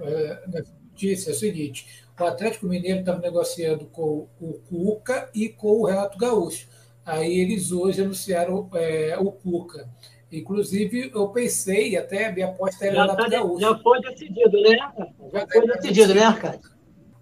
na 0.47 0.61
notícia 0.89 1.29
é 1.29 1.33
o 1.33 1.35
seguinte: 1.35 2.05
o 2.17 2.23
Atlético 2.23 2.67
Mineiro 2.67 3.01
estava 3.01 3.19
negociando 3.19 3.85
com 3.87 4.29
o 4.39 4.53
Cuca 4.69 5.29
e 5.35 5.49
com 5.49 5.81
o 5.81 5.85
Renato 5.85 6.17
Gaúcho. 6.17 6.69
Aí 7.05 7.37
eles 7.37 7.73
hoje 7.73 8.01
anunciaram 8.01 8.69
é, 8.73 9.17
o 9.19 9.29
Cuca. 9.29 9.89
Inclusive, 10.31 11.11
eu 11.13 11.27
pensei, 11.29 11.97
até 11.97 12.27
a 12.27 12.31
minha 12.31 12.47
aposta 12.47 12.85
era 12.85 13.01
Renato 13.01 13.23
tá, 13.23 13.29
Gaúcho. 13.29 13.59
Já 13.59 13.77
foi 13.77 14.01
decidido, 14.01 14.61
né? 14.61 14.77
Já 15.33 15.47
foi 15.47 15.67
decidido, 15.67 16.15
né, 16.15 16.37
cara? 16.39 16.59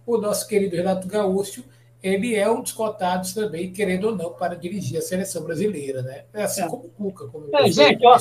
O 0.05 0.17
nosso 0.17 0.47
querido 0.47 0.75
Renato 0.75 1.07
Gaúcho, 1.07 1.65
ele 2.01 2.35
é 2.35 2.49
um 2.49 2.61
dos 2.61 2.73
cotados 2.73 3.33
também, 3.33 3.73
querendo 3.73 4.09
ou 4.09 4.15
não, 4.15 4.33
para 4.33 4.55
dirigir 4.55 4.99
a 4.99 5.01
seleção 5.01 5.43
brasileira, 5.43 6.03
né? 6.03 6.25
É 6.31 6.43
assim 6.43 6.61
é. 6.61 6.67
como 6.67 6.85
o 6.85 6.89
Cuca, 6.89 7.27
como 7.27 7.49
é, 7.55 7.71
gente, 7.71 8.05
ó, 8.05 8.17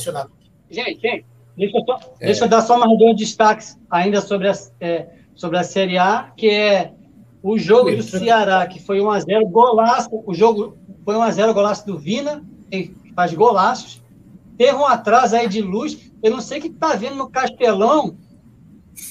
gente, 0.71 0.99
gente, 1.01 1.25
Deixa 1.57 1.77
eu, 1.77 1.85
é. 2.21 2.27
deixa 2.27 2.45
eu 2.45 2.49
dar 2.49 2.63
só 2.63 2.79
mais 2.79 2.99
dois 2.99 3.17
destaques 3.17 3.79
ainda 3.91 4.21
sobre 4.21 4.49
a, 4.49 4.55
é, 4.81 5.09
sobre 5.35 5.59
a 5.59 5.63
Série 5.63 5.99
A, 5.99 6.33
que 6.37 6.49
é 6.49 6.93
o 7.43 7.59
jogo 7.59 7.95
do 7.95 8.03
Ceará, 8.03 8.67
que 8.67 8.81
foi 8.81 9.01
1x0, 9.01 9.51
golaço. 9.51 10.09
O 10.25 10.33
jogo 10.33 10.77
foi 11.05 11.15
1x0, 11.17 11.53
golaço 11.53 11.87
do 11.87 11.99
Vina, 11.99 12.43
que 12.71 12.95
faz 13.15 13.35
golaços. 13.35 14.03
Teve 14.57 14.77
um 14.77 14.87
atraso 14.87 15.37
aí 15.37 15.49
de 15.49 15.61
luz. 15.61 16.13
Eu 16.23 16.31
não 16.31 16.41
sei 16.41 16.59
o 16.59 16.63
que 16.63 16.69
está 16.69 16.95
vendo 16.95 17.17
no 17.17 17.29
Castelão. 17.29 18.17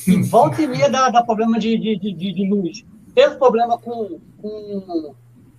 E 0.08 0.16
volta 0.24 0.62
e 0.62 0.68
meia 0.68 0.90
dá, 0.90 1.10
dá 1.10 1.24
problema 1.24 1.60
de, 1.60 1.78
de, 1.78 1.98
de, 1.98 2.14
de, 2.14 2.50
luz. 2.50 2.86
Teve 3.14 3.36
problema 3.36 3.78
com, 3.78 4.20
com, 4.42 5.14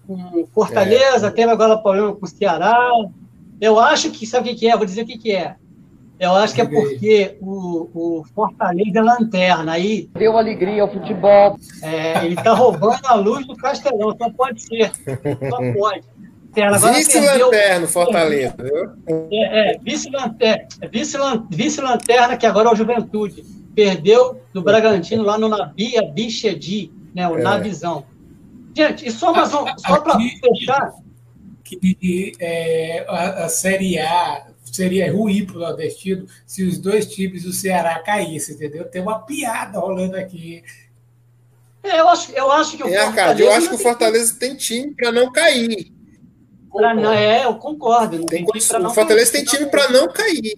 com 0.07 0.47
Fortaleza, 0.53 1.27
é. 1.27 1.31
teve 1.31 1.51
agora 1.51 1.77
problema 1.77 2.15
com 2.15 2.25
o 2.25 2.29
Ceará. 2.29 2.91
Eu 3.61 3.79
acho 3.79 4.11
que, 4.11 4.27
sabe 4.27 4.53
o 4.53 4.57
que 4.57 4.67
é? 4.67 4.77
Vou 4.77 4.87
dizer 4.87 5.03
o 5.03 5.07
que 5.07 5.31
é. 5.31 5.57
Eu 6.23 6.35
acho 6.37 6.55
que 6.55 6.61
é 6.61 6.65
porque 6.65 7.37
o, 7.41 8.21
o 8.21 8.25
Fortaleza 8.33 9.01
é 9.01 9.03
lanterna. 9.03 9.73
Aí 9.73 10.09
deu 10.15 10.39
alegria 10.39 10.83
ao 10.83 10.93
futebol. 10.93 11.59
É, 11.83 12.25
ele 12.25 12.37
está 12.37 12.53
roubando 12.55 13.05
a 13.07 13.15
luz 13.15 13.45
do 13.45 13.57
Castelão, 13.57 14.17
só 14.17 14.31
pode 14.31 14.63
ser. 14.63 14.93
Só 15.51 15.73
pode. 15.77 16.05
Vice-lanterna, 16.95 17.87
Fortaleza, 17.89 18.55
viu? 18.57 18.91
É, 19.33 19.73
é 19.73 19.79
vice-lanterna, 19.79 20.69
vice-lanterna, 21.51 22.37
que 22.37 22.47
agora 22.47 22.69
é 22.69 22.73
o 22.73 22.77
Juventude. 22.77 23.43
Perdeu 23.75 24.41
do 24.53 24.63
Bragantino 24.63 25.25
lá 25.25 25.37
no 25.37 25.49
Nabia 25.49 26.03
Bichedi, 26.03 26.93
né? 27.13 27.27
O 27.27 27.37
é. 27.37 27.43
Navizão. 27.43 28.05
Gente, 28.77 29.09
e 29.09 29.11
só, 29.11 29.33
mais 29.33 29.53
um, 29.53 29.65
só 29.77 30.01
para 30.01 30.21
fechar. 30.21 30.93
Que 31.65 32.33
é, 32.39 33.05
a, 33.09 33.47
a 33.47 33.49
Série 33.49 33.99
A 33.99 34.52
seria 34.73 35.13
ruim 35.13 35.45
para 35.45 35.57
o 35.57 35.61
nordestino 35.61 36.27
se 36.47 36.65
os 36.65 36.79
dois 36.79 37.07
times 37.07 37.43
do 37.43 37.53
Ceará 37.53 37.99
caíssem, 37.99 38.55
entendeu? 38.55 38.87
Tem 38.87 39.03
uma 39.03 39.21
piada 39.21 39.79
rolando 39.79 40.17
aqui. 40.17 40.65
É, 41.83 42.01
eu, 42.01 42.09
acho, 42.09 42.33
eu 42.33 42.51
acho 42.51 42.77
que 42.77 42.83
o 42.83 42.89
é, 42.89 43.05
Fortaleza. 43.05 43.43
eu 43.43 43.53
acho 43.53 43.69
que 43.69 43.75
o 43.75 43.79
Fortaleza 43.79 44.37
tem 44.39 44.57
time 44.57 44.95
para 44.95 45.13
não 45.13 45.31
cair. 45.31 45.93
Pra 46.73 46.95
não, 46.95 47.13
é, 47.13 47.45
eu 47.45 47.55
concordo. 47.57 48.25
Tem, 48.25 48.47
tem 48.47 48.63
o 48.87 48.91
Fortaleza 48.91 49.33
cair, 49.33 49.45
tem 49.45 49.57
time 49.59 49.71
para 49.71 49.91
não 49.91 50.09
cair. 50.09 50.55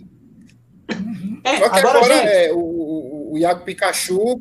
É, 1.42 1.58
Só 1.58 1.68
que 1.68 1.78
agora, 1.78 1.98
agora 1.98 2.14
é, 2.14 2.52
o, 2.52 3.32
o, 3.32 3.38
Iago 3.38 3.64
Pikachu. 3.64 4.40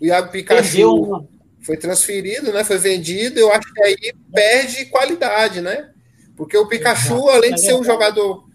O 0.00 0.04
Iago 0.04 0.32
Pikachu 0.32 1.28
foi 1.60 1.76
transferido, 1.76 2.52
né? 2.52 2.64
Foi 2.64 2.78
vendido. 2.78 3.38
Eu 3.38 3.52
acho 3.52 3.72
que 3.72 3.82
aí 3.82 3.96
perde 4.32 4.86
qualidade, 4.86 5.60
né? 5.60 5.90
Porque 6.36 6.56
o 6.56 6.66
Pikachu, 6.66 7.28
além 7.28 7.54
de 7.54 7.60
ser 7.60 7.74
um 7.74 7.84
jogador 7.84 8.47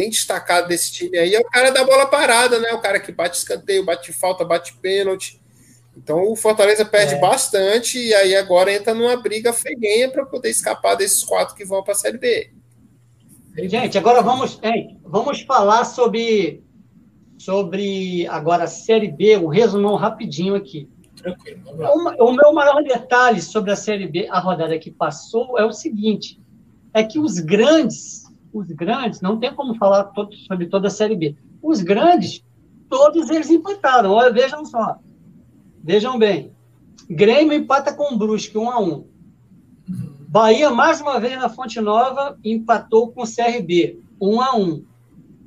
bem 0.00 0.08
destacado 0.08 0.66
desse 0.66 0.90
time 0.90 1.18
aí, 1.18 1.34
é 1.34 1.40
o 1.40 1.44
cara 1.44 1.70
da 1.70 1.84
bola 1.84 2.06
parada, 2.06 2.58
né? 2.58 2.72
O 2.72 2.80
cara 2.80 2.98
que 2.98 3.12
bate 3.12 3.36
escanteio, 3.36 3.84
bate 3.84 4.14
falta, 4.14 4.46
bate 4.46 4.74
pênalti. 4.78 5.38
Então 5.94 6.32
o 6.32 6.36
Fortaleza 6.36 6.86
perde 6.86 7.16
é. 7.16 7.20
bastante 7.20 7.98
e 7.98 8.14
aí 8.14 8.34
agora 8.34 8.72
entra 8.72 8.94
numa 8.94 9.14
briga 9.16 9.52
feguenha 9.52 10.10
para 10.10 10.24
poder 10.24 10.48
escapar 10.48 10.94
desses 10.94 11.22
quatro 11.22 11.54
que 11.54 11.66
vão 11.66 11.82
para 11.82 11.92
a 11.92 11.96
Série 11.96 12.16
B. 12.16 12.50
Gente, 13.64 13.98
agora 13.98 14.22
vamos, 14.22 14.58
hein, 14.62 14.98
vamos 15.04 15.42
falar 15.42 15.84
sobre, 15.84 16.64
sobre 17.36 18.26
agora 18.28 18.64
a 18.64 18.68
Série 18.68 19.08
B, 19.08 19.36
um 19.36 19.48
resumão 19.48 19.96
rapidinho 19.96 20.54
aqui. 20.54 20.88
Tranquilo, 21.14 21.60
o, 21.66 22.30
o 22.30 22.32
meu 22.32 22.54
maior 22.54 22.82
detalhe 22.82 23.42
sobre 23.42 23.70
a 23.70 23.76
Série 23.76 24.06
B, 24.06 24.26
a 24.30 24.38
rodada 24.38 24.78
que 24.78 24.90
passou, 24.90 25.58
é 25.58 25.64
o 25.66 25.72
seguinte: 25.72 26.40
é 26.94 27.04
que 27.04 27.18
os 27.18 27.38
grandes, 27.38 28.19
os 28.52 28.66
grandes, 28.68 29.20
não 29.20 29.38
tem 29.38 29.54
como 29.54 29.74
falar 29.74 30.04
todo, 30.04 30.34
sobre 30.34 30.66
toda 30.66 30.88
a 30.88 30.90
Série 30.90 31.16
B. 31.16 31.36
Os 31.62 31.82
grandes, 31.82 32.44
todos 32.88 33.30
eles 33.30 33.50
empataram. 33.50 34.10
Olha, 34.12 34.32
vejam 34.32 34.64
só. 34.64 34.98
Vejam 35.82 36.18
bem. 36.18 36.52
Grêmio 37.08 37.54
empata 37.54 37.92
com 37.92 38.14
o 38.14 38.18
Brusque, 38.18 38.56
1 38.56 38.70
a 38.70 38.80
1 38.80 39.04
Bahia, 40.28 40.70
mais 40.70 41.00
uma 41.00 41.18
vez 41.18 41.36
na 41.36 41.48
Fonte 41.48 41.80
Nova, 41.80 42.38
empatou 42.44 43.10
com 43.10 43.22
o 43.22 43.26
CRB, 43.26 43.98
1 44.20 44.40
a 44.40 44.56
1 44.56 44.84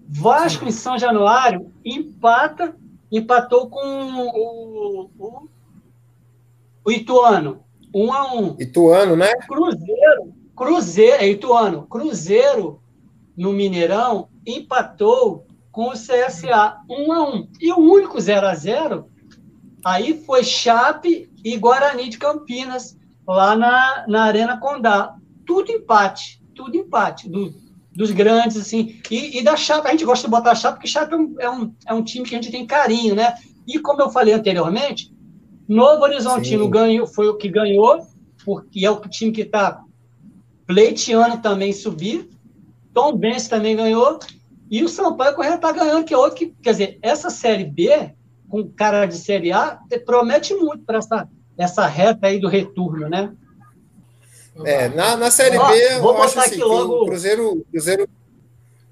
Vasco, 0.09 0.65
em 0.65 0.71
São 0.71 0.97
Januário, 0.97 1.71
empata, 1.85 2.75
empatou 3.09 3.69
com 3.69 3.79
o, 3.79 5.09
o, 5.17 5.49
o 6.83 6.91
Ituano, 6.91 7.63
1 7.95 8.13
a 8.13 8.33
1 8.35 8.55
Ituano, 8.59 9.15
né? 9.15 9.33
Cruzeiro, 9.47 10.33
Cruzeiro, 10.53 11.23
é 11.23 11.29
Ituano. 11.29 11.87
Cruzeiro, 11.87 12.82
no 13.35 13.53
Mineirão, 13.53 14.29
empatou 14.45 15.45
com 15.71 15.89
o 15.89 15.93
CSA, 15.93 16.77
1 16.89 17.11
a 17.13 17.29
1 17.29 17.47
E 17.59 17.71
o 17.71 17.79
único 17.79 18.19
0 18.19 18.47
a 18.47 18.53
0 18.53 19.09
aí 19.83 20.23
foi 20.23 20.43
Chape 20.43 21.29
e 21.43 21.57
Guarani 21.57 22.09
de 22.09 22.17
Campinas, 22.17 22.97
lá 23.27 23.55
na, 23.55 24.05
na 24.07 24.23
Arena 24.23 24.57
Condá. 24.57 25.15
Tudo 25.45 25.71
empate, 25.71 26.41
tudo 26.55 26.77
empate. 26.77 27.29
Do, 27.29 27.53
dos 27.95 28.11
grandes, 28.11 28.57
assim. 28.57 28.99
E, 29.09 29.39
e, 29.39 29.43
da 29.43 29.55
Chape, 29.55 29.87
a 29.87 29.91
gente 29.91 30.05
gosta 30.05 30.27
de 30.27 30.31
botar 30.31 30.51
a 30.51 30.55
Chape, 30.55 30.77
porque 30.77 30.87
Chape 30.87 31.13
é 31.13 31.17
um, 31.17 31.35
é, 31.39 31.49
um, 31.49 31.75
é 31.87 31.93
um 31.93 32.03
time 32.03 32.25
que 32.25 32.35
a 32.35 32.41
gente 32.41 32.51
tem 32.51 32.65
carinho, 32.65 33.15
né? 33.15 33.35
E 33.67 33.79
como 33.79 34.01
eu 34.01 34.09
falei 34.09 34.33
anteriormente, 34.33 35.13
Novo 35.67 36.03
Horizontino 36.03 36.67
ganhou, 36.67 37.07
foi 37.07 37.27
o 37.27 37.37
que 37.37 37.49
ganhou, 37.49 38.05
porque 38.43 38.85
é 38.85 38.91
o 38.91 38.99
time 39.01 39.31
que 39.31 39.41
está 39.41 39.81
pleiteando 40.65 41.41
também 41.41 41.71
subir. 41.71 42.29
Tom 42.93 43.15
Benz 43.15 43.47
também 43.47 43.75
ganhou. 43.75 44.19
E 44.69 44.83
o 44.83 44.89
Sampaio 44.89 45.35
Correia 45.35 45.55
está 45.55 45.71
ganhando, 45.71 46.05
que 46.05 46.13
é 46.13 46.17
outro 46.17 46.37
que. 46.37 46.53
Quer 46.61 46.71
dizer, 46.71 46.99
essa 47.01 47.29
Série 47.29 47.65
B, 47.65 48.13
com 48.49 48.67
cara 48.69 49.05
de 49.05 49.17
Série 49.17 49.51
A, 49.51 49.79
promete 50.05 50.53
muito 50.53 50.83
para 50.83 50.97
essa 50.97 51.27
essa 51.57 51.85
reta 51.85 52.27
aí 52.27 52.39
do 52.39 52.47
retorno, 52.47 53.09
né? 53.09 53.31
É, 54.65 54.89
na, 54.89 55.17
na 55.17 55.31
Série 55.31 55.57
B, 55.57 55.97
eu 55.97 56.21
acho 56.21 56.39
assim, 56.39 56.57
logo... 56.57 57.03
o 57.03 57.05
Cruzeiro, 57.05 57.65
Cruzeiro, 57.71 58.07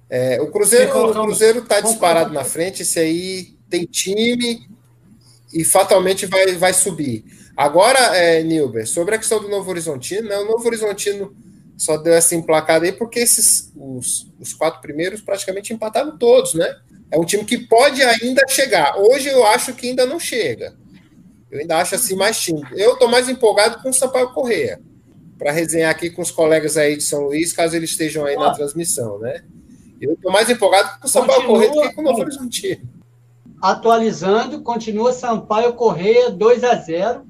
é, 0.10 0.42
o 0.42 0.52
Cruzeiro, 0.52 1.10
o 1.10 1.14
Cruzeiro 1.14 1.60
está 1.60 1.80
disparado 1.80 2.34
na 2.34 2.44
frente, 2.44 2.82
esse 2.82 3.00
aí 3.00 3.56
tem 3.70 3.86
time 3.86 4.68
e 5.54 5.64
fatalmente 5.64 6.26
vai, 6.26 6.56
vai 6.56 6.74
subir. 6.74 7.24
Agora, 7.56 8.00
é, 8.16 8.42
Nilber, 8.42 8.88
sobre 8.88 9.14
a 9.14 9.18
questão 9.20 9.40
do 9.40 9.50
Novo 9.50 9.70
Horizontino, 9.70 10.28
né, 10.28 10.38
o 10.40 10.46
Novo 10.46 10.66
Horizontino 10.66 11.36
só 11.82 11.98
deu 11.98 12.14
essa 12.14 12.36
emplacada 12.36 12.86
aí 12.86 12.92
porque 12.92 13.20
esses, 13.20 13.74
os, 13.76 14.32
os 14.40 14.54
quatro 14.54 14.80
primeiros 14.82 15.20
praticamente 15.20 15.74
empataram 15.74 16.16
todos, 16.16 16.54
né? 16.54 16.76
É 17.10 17.18
um 17.18 17.26
time 17.26 17.44
que 17.44 17.58
pode 17.58 18.04
ainda 18.04 18.44
chegar. 18.48 18.96
Hoje 19.00 19.30
eu 19.30 19.44
acho 19.48 19.74
que 19.74 19.90
ainda 19.90 20.06
não 20.06 20.20
chega. 20.20 20.76
Eu 21.50 21.60
ainda 21.60 21.78
acho 21.78 21.96
assim 21.96 22.16
mais 22.16 22.40
tímido. 22.40 22.68
Eu 22.78 22.94
estou 22.94 23.08
mais 23.08 23.28
empolgado 23.28 23.82
com 23.82 23.90
o 23.90 23.94
Sampaio 23.94 24.32
Correia, 24.32 24.80
para 25.40 25.52
resenhar 25.52 25.90
aqui 25.90 26.12
com 26.12 26.22
os 26.22 26.30
colegas 26.30 26.78
aí 26.78 26.96
de 26.98 27.02
São 27.02 27.22
Luís, 27.22 27.52
caso 27.52 27.76
eles 27.76 27.90
estejam 27.90 28.26
aí 28.26 28.36
na 28.36 28.54
transmissão, 28.54 29.18
né? 29.18 29.44
Eu 30.00 30.14
estou 30.14 30.32
mais 30.32 30.52
empolgado 30.52 31.00
com 31.00 31.08
o 31.08 31.10
Sampaio 31.10 31.48
Correia 31.48 31.72
do 31.72 31.82
que 31.82 31.94
com 31.96 32.02
o 32.02 32.04
Novo 32.04 32.22
Horizontino. 32.22 32.88
Atualizando, 33.60 34.62
continua 34.62 35.12
Sampaio 35.14 35.74
Correia 35.74 36.30
2 36.30 36.64
a 36.64 36.76
0 36.76 37.26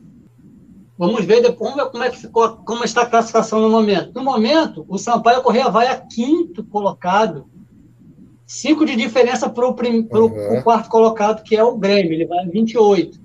Vamos 1.02 1.26
ver 1.26 1.42
depois 1.42 1.74
ver 1.74 1.90
como, 1.90 2.04
é 2.04 2.12
que 2.12 2.18
ficou, 2.20 2.58
como 2.58 2.84
está 2.84 3.02
a 3.02 3.06
classificação 3.08 3.60
no 3.60 3.72
momento. 3.72 4.12
No 4.14 4.24
momento, 4.24 4.86
o 4.88 5.00
Sampaio 5.00 5.42
Correia 5.42 5.68
vai 5.68 5.88
a 5.88 5.98
quinto 5.98 6.64
colocado. 6.64 7.50
Cinco 8.46 8.86
de 8.86 8.96
diferença 8.96 9.50
para 9.50 9.66
o 9.66 9.72
uhum. 9.72 10.62
quarto 10.62 10.92
colocado, 10.92 11.42
que 11.42 11.56
é 11.56 11.64
o 11.64 11.76
Grêmio. 11.76 12.14
Ele 12.14 12.28
vai 12.28 12.46
a 12.46 12.48
28. 12.48 13.20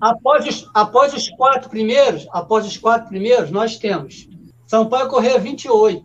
Após 0.00 0.46
os, 0.46 0.70
após 0.72 1.12
os 1.12 1.28
quatro 1.28 1.68
primeiros, 1.68 2.26
após 2.32 2.66
os 2.66 2.78
quatro 2.78 3.10
primeiros, 3.10 3.50
nós 3.50 3.76
temos 3.76 4.26
Sampaio 4.66 5.10
Correia 5.10 5.38
28, 5.38 6.02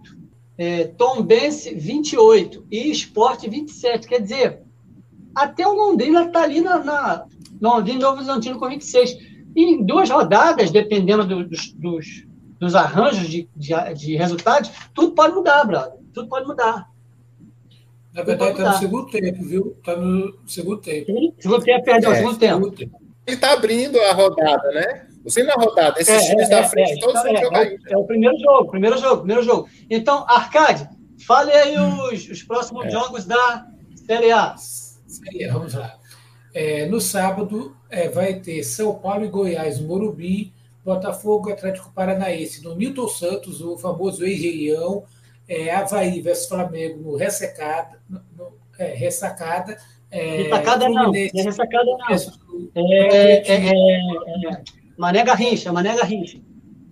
é, 0.58 0.84
Tom 0.98 1.22
Bense 1.22 1.74
28 1.76 2.66
e 2.70 2.92
Esporte 2.92 3.50
27. 3.50 4.06
Quer 4.06 4.20
dizer, 4.20 4.64
até 5.34 5.66
o 5.66 5.72
Londrina 5.72 6.26
está 6.26 6.44
ali 6.44 6.60
na, 6.60 6.84
na 6.84 7.26
Londrina 7.62 8.02
Novo 8.02 8.18
Horizontino 8.18 8.60
com 8.60 8.68
26. 8.68 9.35
E 9.56 9.64
em 9.64 9.84
duas 9.84 10.10
rodadas, 10.10 10.72
dependendo 10.72 11.26
do, 11.26 11.48
dos, 11.48 11.72
dos, 11.74 12.28
dos, 12.60 12.76
arranjos 12.76 13.28
de, 13.30 13.50
de, 13.56 13.94
de, 13.94 14.16
resultados, 14.16 14.72
tudo 14.94 15.14
pode 15.14 15.34
mudar, 15.34 15.64
brother. 15.64 16.00
Tudo 16.14 16.28
pode 16.28 16.46
mudar. 16.46 16.90
Na 18.14 18.24
verdade, 18.24 18.52
está 18.52 18.72
no 18.72 18.78
segundo 18.78 19.10
tempo, 19.10 19.44
viu? 19.44 19.76
Está 19.78 19.96
no 19.96 20.38
segundo 20.48 20.82
tempo. 20.82 21.34
Segundo 21.40 21.64
tempo, 21.64 21.86
perdeu, 21.86 22.12
é, 22.12 22.16
segundo 22.16 22.38
tempo. 22.38 22.56
Segundo 22.56 22.76
tempo 22.76 23.06
ele 23.26 23.36
está 23.36 23.54
abrindo 23.54 24.00
a 24.00 24.14
rodada, 24.14 24.72
né? 24.72 25.08
Você 25.24 25.42
na 25.42 25.56
rodada, 25.56 26.00
esses 26.00 26.14
é, 26.14 26.30
times 26.30 26.46
é, 26.46 26.50
da 26.50 26.60
é, 26.60 26.70
frente, 26.70 26.92
é, 26.94 27.00
todos 27.00 27.24
vão 27.24 27.36
jogar 27.36 27.60
ainda. 27.62 27.82
É 27.90 27.98
o 27.98 28.04
primeiro 28.04 28.38
jogo, 28.38 28.70
primeiro 28.70 28.98
jogo, 28.98 29.18
primeiro 29.18 29.44
jogo. 29.44 29.70
Então, 29.90 30.24
Arcade, 30.30 30.88
fale 31.26 31.52
aí 31.52 31.76
os, 31.78 32.30
os 32.30 32.44
próximos 32.44 32.92
jogos 32.92 33.26
da 33.26 33.66
Série 34.06 34.32
A. 34.32 34.56
Série 34.58 35.46
A, 35.46 35.54
vamos 35.54 35.74
lá. 35.74 35.98
no 36.90 37.02
sábado 37.02 37.75
vai 38.10 38.36
ter 38.36 38.64
São 38.64 38.96
Paulo 38.96 39.26
e 39.26 39.30
Goiás, 39.30 39.80
Morumbi, 39.80 40.54
Botafogo 40.84 41.52
Atlético 41.52 41.92
Paranaense, 41.94 42.64
no 42.64 42.76
Milton 42.76 43.08
Santos, 43.08 43.62
o 43.62 43.78
famoso 43.78 44.26
Engenhão, 44.26 45.04
é, 45.48 45.74
Havaí 45.74 46.22
versus 46.22 46.48
Flamengo 46.48 47.00
no 47.00 47.16
Ressacada, 47.16 48.00
no, 48.10 48.22
no, 48.38 48.54
é, 48.78 48.94
Ressacada 48.94 49.78
é, 50.12 50.44
ressacada 50.44 50.88
não, 50.88 51.14
é 51.14 51.30
ressacada 51.34 51.84
não. 51.84 52.08
É, 52.76 52.82
é, 52.82 53.52
é, 53.52 53.72
é, 53.72 54.64
Mané 54.98 55.24
Garrincha, 55.24 55.74
Mané 55.74 55.96
Garrincha. 55.96 56.40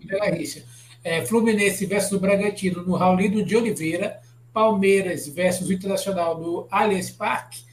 Mané 0.04 0.20
Garrincha. 0.20 0.64
É, 1.04 1.26
Fluminense 1.26 1.86
versus 1.86 2.20
Bragantino 2.20 2.82
no 2.84 2.96
Raulino 2.96 3.44
de 3.44 3.56
Oliveira, 3.56 4.20
Palmeiras 4.52 5.28
versus 5.28 5.70
Internacional 5.70 6.40
no 6.40 6.68
Allianz 6.70 7.12
Parque. 7.12 7.64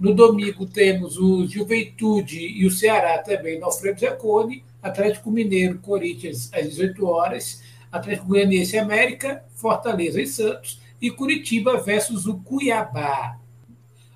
No 0.00 0.14
domingo 0.14 0.64
temos 0.64 1.18
o 1.18 1.46
Juventude 1.46 2.38
e 2.38 2.64
o 2.64 2.70
Ceará 2.70 3.18
também 3.18 3.58
no 3.58 3.66
Alfredo 3.66 4.00
Zacone, 4.00 4.64
Atlético 4.82 5.30
Mineiro, 5.30 5.78
Corinthians 5.78 6.50
às 6.54 6.70
18 6.70 7.06
horas, 7.06 7.62
Atlético 7.92 8.28
Goianiense 8.28 8.78
América, 8.78 9.44
Fortaleza 9.54 10.22
e 10.22 10.26
Santos 10.26 10.80
e 11.02 11.10
Curitiba 11.10 11.76
versus 11.82 12.26
o 12.26 12.38
Cuiabá. 12.38 13.38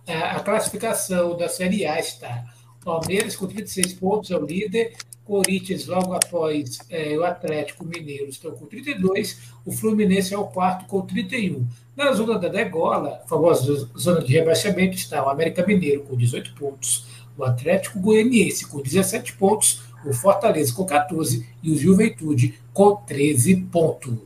É, 0.07 0.17
a 0.17 0.41
classificação 0.41 1.37
da 1.37 1.51
Série 1.51 1.85
A 1.85 2.01
está 2.01 2.47
Palmeiras 2.83 3.37
com 3.37 3.47
36 3.47 3.93
pontos, 3.93 4.31
é 4.31 4.37
o 4.39 4.45
líder. 4.45 4.95
Corinthians, 5.25 5.87
logo 5.87 6.13
após 6.13 6.79
é, 6.91 7.17
o 7.17 7.25
Atlético 7.25 7.85
Mineiro, 7.85 8.29
estão 8.29 8.53
com 8.53 8.67
32. 8.67 9.53
O 9.65 9.73
Fluminense 9.73 10.35
é 10.35 10.39
o 10.39 10.47
quarto 10.47 10.87
com 10.87 11.01
31. 11.03 11.67
Na 11.97 12.13
zona 12.13 12.39
da 12.39 12.49
degola, 12.49 13.21
a 13.25 13.29
famosa 13.29 13.89
zona 13.97 14.21
de 14.21 14.33
rebaixamento, 14.33 14.97
está 14.97 15.25
o 15.25 15.31
América 15.31 15.67
Mineiro 15.67 16.03
com 16.03 16.17
18 16.17 16.55
pontos, 16.55 17.07
o 17.37 17.45
Atlético 17.45 17.99
Goianiense 17.99 18.69
com 18.69 18.81
17 18.81 19.35
pontos, 19.35 19.83
o 20.05 20.13
Fortaleza 20.13 20.75
com 20.75 20.85
14 20.85 21.49
e 21.63 21.71
o 21.71 21.77
Juventude 21.77 22.59
com 22.73 22.97
13 22.97 23.57
pontos. 23.73 24.19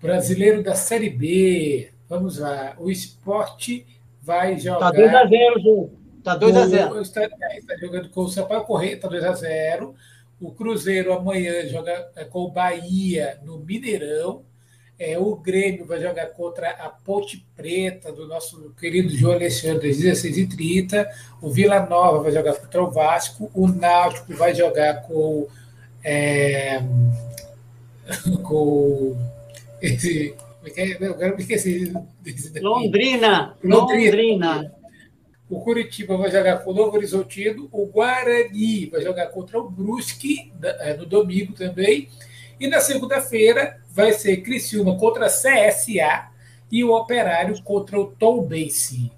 Brasileiro 0.00 0.62
da 0.62 0.74
Série 0.74 1.10
B. 1.10 1.90
Vamos 2.08 2.38
lá. 2.38 2.76
O 2.78 2.90
esporte 2.90 3.84
vai 4.22 4.58
jogar. 4.58 4.90
Está 4.90 5.02
2x0 5.02 5.56
o 5.56 5.60
jogo. 5.60 5.98
Está 6.18 6.38
2x0. 6.38 7.00
Está, 7.00 7.24
está 7.56 7.76
jogando 7.76 8.08
com 8.10 8.22
o 8.22 8.28
Sampaio 8.28 8.64
Correia, 8.64 8.94
está 8.94 9.08
2x0. 9.08 9.94
O 10.40 10.52
Cruzeiro 10.52 11.12
amanhã 11.12 11.66
joga 11.66 12.10
é, 12.14 12.24
com 12.24 12.40
o 12.40 12.50
Bahia 12.50 13.38
no 13.42 13.58
Mineirão. 13.58 14.42
É, 14.98 15.18
o 15.18 15.36
Grêmio 15.36 15.84
vai 15.84 16.00
jogar 16.00 16.26
contra 16.28 16.70
a 16.70 16.88
Ponte 16.88 17.46
Preta, 17.54 18.10
do 18.10 18.26
nosso 18.26 18.72
querido 18.80 19.10
João 19.10 19.34
Alexandre, 19.34 19.90
às 19.90 19.98
16h30. 19.98 21.06
O 21.42 21.50
Vila 21.50 21.84
Nova 21.86 22.22
vai 22.22 22.32
jogar 22.32 22.54
contra 22.54 22.82
o 22.82 22.90
Vasco. 22.90 23.50
O 23.54 23.68
Náutico 23.68 24.34
vai 24.34 24.54
jogar 24.54 25.02
com. 25.02 25.48
É, 26.02 26.80
com 28.42 29.16
esse, 29.82 30.34
Agora 31.00 31.34
me 31.34 31.42
esqueci. 31.42 31.92
Londrina. 32.60 33.56
Londrina. 33.62 34.72
O 35.48 35.60
Curitiba 35.60 36.16
vai 36.16 36.30
jogar 36.30 36.58
com 36.58 36.70
o 36.72 36.74
Novo 36.74 36.96
Horizontino. 36.96 37.68
O 37.70 37.86
Guarani 37.86 38.86
vai 38.86 39.00
jogar 39.00 39.26
contra 39.26 39.58
o 39.58 39.70
Brusque 39.70 40.52
é, 40.62 40.94
no 40.94 41.06
domingo 41.06 41.52
também. 41.52 42.08
E 42.58 42.66
na 42.66 42.80
segunda-feira 42.80 43.80
vai 43.90 44.12
ser 44.12 44.38
Criciúma 44.38 44.98
contra 44.98 45.26
a 45.26 45.30
CSA. 45.30 46.30
e 46.70 46.82
o 46.82 46.92
Operário 46.92 47.62
contra 47.62 47.98
o 47.98 48.06
Tom 48.06 48.42
Base. 48.42 49.12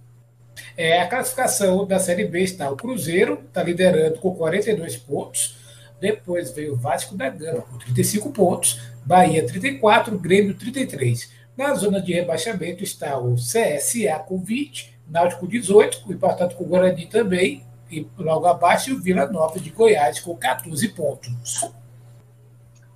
É, 0.76 1.00
a 1.00 1.08
classificação 1.08 1.86
da 1.86 1.98
Série 1.98 2.24
B 2.24 2.42
está 2.42 2.70
o 2.70 2.76
Cruzeiro, 2.76 3.42
está 3.48 3.62
liderando 3.62 4.18
com 4.18 4.34
42 4.34 4.96
pontos. 4.96 5.56
Depois 6.00 6.52
veio 6.52 6.74
o 6.74 6.76
Vasco 6.76 7.16
da 7.16 7.28
Gama 7.28 7.62
com 7.62 7.78
35 7.78 8.30
pontos, 8.30 8.80
Bahia 9.04 9.44
34, 9.46 10.16
Grêmio 10.18 10.54
33. 10.54 11.32
Na 11.56 11.74
zona 11.74 12.00
de 12.00 12.12
rebaixamento 12.12 12.84
está 12.84 13.18
o 13.18 13.34
CSA 13.34 14.18
com 14.26 14.38
20, 14.38 14.97
Náutico 15.08 15.46
18, 15.46 16.12
empatado 16.12 16.54
com 16.54 16.64
o 16.64 16.66
Guarani 16.66 17.06
também, 17.06 17.64
e 17.90 18.06
logo 18.18 18.46
abaixo 18.46 18.94
o 18.94 19.00
Vila 19.00 19.26
Nova 19.26 19.58
de 19.58 19.70
Goiás 19.70 20.20
com 20.20 20.36
14 20.36 20.88
pontos. 20.88 21.70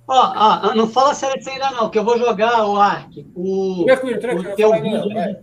Ó, 0.07 0.33
oh, 0.35 0.67
oh, 0.67 0.75
não 0.75 0.89
fala 0.89 1.15
Série 1.15 1.41
C 1.41 1.51
ainda 1.51 1.71
não, 1.71 1.89
que 1.89 1.97
eu 1.97 2.03
vou 2.03 2.17
jogar 2.17 2.67
o 2.67 2.75
Ark. 2.75 3.25
O, 3.33 3.85
tranquilo, 3.85 4.19
tranquilo, 4.19 4.51
o 4.51 4.55
teu 4.55 4.71
vídeo 4.73 5.13
vai, 5.13 5.35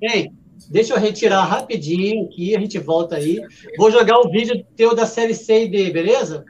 Ei, 0.00 0.30
deixa 0.70 0.94
eu 0.94 0.98
retirar 0.98 1.44
rapidinho 1.44 2.26
aqui, 2.26 2.56
a 2.56 2.60
gente 2.60 2.78
volta 2.78 3.16
aí. 3.16 3.40
Vou 3.76 3.90
jogar 3.90 4.18
o 4.20 4.30
vídeo 4.30 4.64
teu 4.76 4.94
da 4.94 5.04
Série 5.04 5.34
C 5.34 5.64
e 5.64 5.68
D, 5.68 5.90
beleza? 5.90 6.44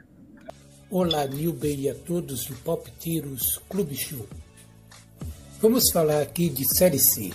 Olá, 0.91 1.27
Nilber 1.27 1.79
e 1.79 1.89
a 1.89 1.95
todos 1.95 2.45
do 2.45 2.55
Pop 2.57 2.89
Tiros 2.99 3.61
Clube 3.69 3.95
Show. 3.95 4.27
Vamos 5.61 5.91
falar 5.91 6.21
aqui 6.21 6.49
de 6.49 6.65
Série 6.65 6.99
C. 6.99 7.31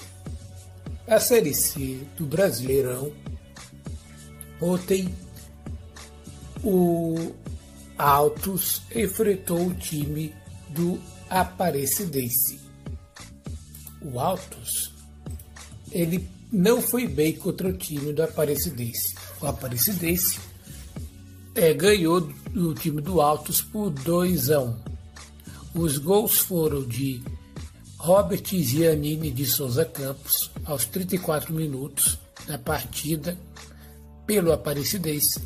A 1.08 1.20
Série 1.20 1.54
C 1.54 2.00
do 2.18 2.26
Brasileirão. 2.26 3.12
Ontem, 4.60 5.14
o 6.64 7.32
Altos 7.96 8.82
enfrentou 8.94 9.68
o 9.68 9.74
time 9.76 10.34
do 10.70 11.00
Aparecidense. 11.30 12.60
O 14.02 14.20
Altos, 14.20 14.92
ele 15.92 16.28
não 16.52 16.82
foi 16.82 17.08
bem 17.08 17.34
contra 17.34 17.70
o 17.70 17.74
time 17.74 18.12
do 18.12 18.24
Aparecidense. 18.24 19.14
O 19.40 19.46
Aparecidense 19.46 20.40
é, 21.54 21.72
ganhou 21.72 22.22
do 22.22 22.74
time 22.74 23.00
do 23.00 23.22
Altos 23.22 23.62
por 23.62 23.92
2 23.92 24.50
a 24.50 24.60
1. 24.60 24.66
Um. 24.66 24.76
Os 25.76 26.00
gols 26.00 26.40
foram 26.40 26.82
de 26.84 27.22
Robert 27.98 28.44
Giannini 28.46 29.32
de 29.32 29.46
Souza 29.46 29.86
Campos 29.86 30.52
aos 30.66 30.86
34 30.86 31.54
minutos 31.54 32.20
da 32.46 32.58
partida 32.58 33.38
pelo 34.26 34.52
Aparecidense 34.52 35.42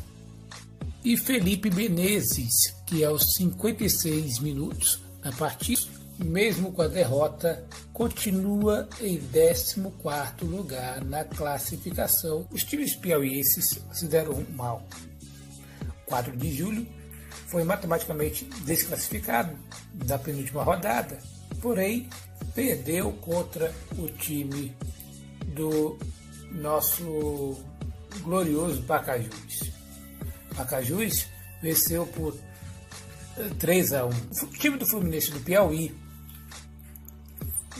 e 1.04 1.16
Felipe 1.16 1.70
Menezes, 1.70 2.74
que 2.86 3.04
aos 3.04 3.34
56 3.34 4.40
minutos 4.40 5.00
da 5.22 5.32
partida, 5.32 5.82
mesmo 6.18 6.72
com 6.72 6.82
a 6.82 6.88
derrota, 6.88 7.64
continua 7.92 8.88
em 9.00 9.18
14 9.18 10.44
lugar 10.44 11.02
na 11.04 11.24
classificação. 11.24 12.46
Os 12.50 12.64
times 12.64 12.94
piauienses 12.94 13.78
se 13.92 14.06
deram 14.06 14.44
mal. 14.54 14.86
4 16.04 16.36
de 16.36 16.52
julho 16.52 16.86
foi 17.46 17.64
matematicamente 17.64 18.44
desclassificado 18.64 19.56
da 19.94 20.18
penúltima 20.18 20.62
rodada, 20.62 21.18
porém 21.62 22.08
perdeu 22.54 23.12
contra 23.12 23.74
o 23.98 24.08
time 24.08 24.76
do 25.54 25.98
nosso 26.52 27.56
glorioso 28.22 28.82
Pacajus. 28.82 29.70
Pacajus 30.54 31.26
venceu 31.62 32.06
por 32.06 32.36
3 33.58 33.92
a 33.92 34.06
1. 34.06 34.10
O 34.10 34.46
time 34.48 34.76
do 34.76 34.86
Fluminense 34.86 35.30
do 35.30 35.40
Piauí 35.40 35.94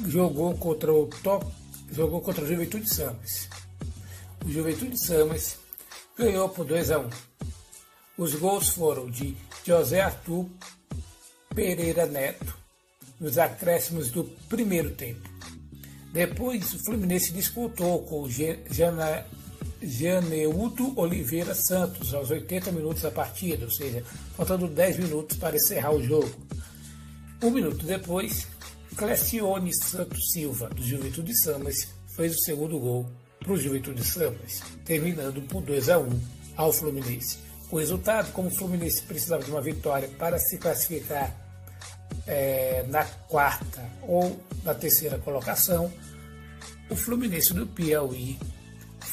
jogou 0.06 0.56
contra 0.56 0.92
o 0.92 1.06
top, 1.06 1.46
jogou 1.90 2.20
contra 2.20 2.44
o 2.44 2.48
Juventude 2.48 2.88
Samas. 2.88 3.48
O 4.44 4.50
Juventude 4.50 4.98
Samas 4.98 5.58
ganhou 6.16 6.48
por 6.48 6.64
2 6.64 6.90
a 6.90 6.98
1. 7.00 7.10
Os 8.16 8.34
gols 8.34 8.70
foram 8.70 9.10
de 9.10 9.36
José 9.64 10.00
Arthur 10.00 10.46
Pereira 11.54 12.06
Neto 12.06 12.59
nos 13.20 13.36
acréscimos 13.36 14.10
do 14.10 14.24
primeiro 14.48 14.90
tempo. 14.92 15.28
Depois, 16.12 16.72
o 16.72 16.78
Fluminense 16.84 17.32
disputou 17.32 18.02
com 18.02 18.22
o 18.22 18.30
Janeudo 19.82 20.98
Oliveira 20.98 21.54
Santos 21.54 22.12
aos 22.14 22.30
80 22.30 22.72
minutos 22.72 23.02
da 23.02 23.10
partida, 23.10 23.66
ou 23.66 23.70
seja, 23.70 24.02
faltando 24.34 24.66
10 24.66 24.98
minutos 24.98 25.36
para 25.36 25.54
encerrar 25.54 25.92
o 25.92 26.02
jogo. 26.02 26.30
Um 27.42 27.50
minuto 27.50 27.86
depois, 27.86 28.48
Clecione 28.96 29.72
Santos 29.72 30.32
Silva, 30.32 30.68
do 30.70 30.82
Juventude 30.82 31.38
Samas, 31.40 31.88
fez 32.16 32.34
o 32.34 32.40
segundo 32.40 32.78
gol 32.78 33.06
para 33.38 33.52
o 33.52 33.56
Juventude 33.56 34.02
Samas, 34.02 34.62
terminando 34.84 35.40
por 35.42 35.62
2 35.62 35.88
a 35.90 35.98
1 35.98 36.20
ao 36.56 36.72
Fluminense. 36.72 37.38
O 37.70 37.78
resultado, 37.78 38.32
como 38.32 38.48
o 38.48 38.50
Fluminense 38.50 39.02
precisava 39.02 39.44
de 39.44 39.50
uma 39.50 39.62
vitória 39.62 40.08
para 40.18 40.38
se 40.38 40.58
classificar 40.58 41.49
é, 42.26 42.84
na 42.88 43.04
quarta 43.04 43.82
ou 44.02 44.40
na 44.64 44.74
terceira 44.74 45.18
colocação, 45.18 45.92
o 46.88 46.96
Fluminense 46.96 47.54
do 47.54 47.66
Piauí 47.66 48.38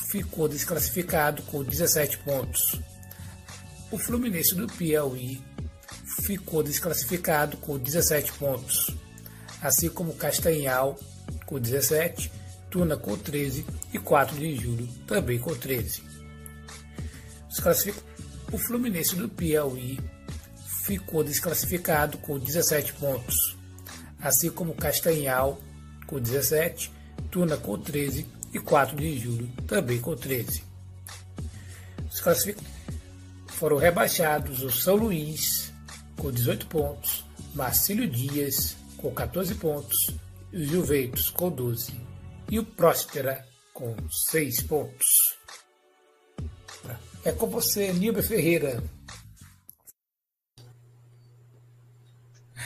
ficou 0.09 0.47
desclassificado 0.47 1.41
com 1.43 1.63
17 1.63 2.17
pontos. 2.19 2.79
O 3.91 3.97
Fluminense 3.97 4.55
do 4.55 4.67
Piauí 4.67 5.41
ficou 6.21 6.63
desclassificado 6.63 7.57
com 7.57 7.77
17 7.77 8.33
pontos, 8.33 8.95
assim 9.61 9.89
como 9.89 10.13
Castanhal 10.13 10.97
com 11.45 11.59
17, 11.59 12.31
Tuna 12.69 12.97
com 12.97 13.15
13 13.17 13.65
e 13.93 13.99
4 13.99 14.37
de 14.37 14.55
julho 14.55 14.87
também 15.07 15.39
com 15.39 15.55
13. 15.55 16.03
O 18.51 18.57
Fluminense 18.57 19.15
do 19.15 19.27
Piauí 19.27 19.99
ficou 20.87 21.21
desclassificado 21.21 22.17
com 22.19 22.39
17 22.39 22.93
pontos, 22.93 23.57
assim 24.21 24.49
como 24.49 24.73
Castanhal 24.73 25.59
com 26.07 26.17
17, 26.17 26.89
Tuna 27.29 27.57
com 27.57 27.77
13 27.77 28.25
e 28.53 28.59
4 28.59 28.95
de 28.95 29.19
julho, 29.19 29.49
também 29.67 29.99
com 29.99 30.15
13. 30.15 30.63
Os 32.09 32.21
classificados 32.21 32.71
foram 33.47 33.75
rebaixados 33.75 34.63
o 34.63 34.71
São 34.71 34.95
Luís, 34.95 35.73
com 36.15 36.31
18 36.31 36.67
pontos, 36.67 37.25
Marcílio 37.53 38.09
Dias, 38.09 38.77
com 38.95 39.13
14 39.13 39.55
pontos, 39.55 39.97
o 40.53 40.63
Juventus, 40.63 41.29
com 41.29 41.49
12, 41.49 41.99
e 42.49 42.59
o 42.59 42.63
Próspera, 42.63 43.45
com 43.73 43.93
6 44.31 44.63
pontos. 44.63 45.05
É 47.25 47.33
com 47.33 47.47
você, 47.47 47.91
Nilber 47.91 48.23
Ferreira. 48.23 48.81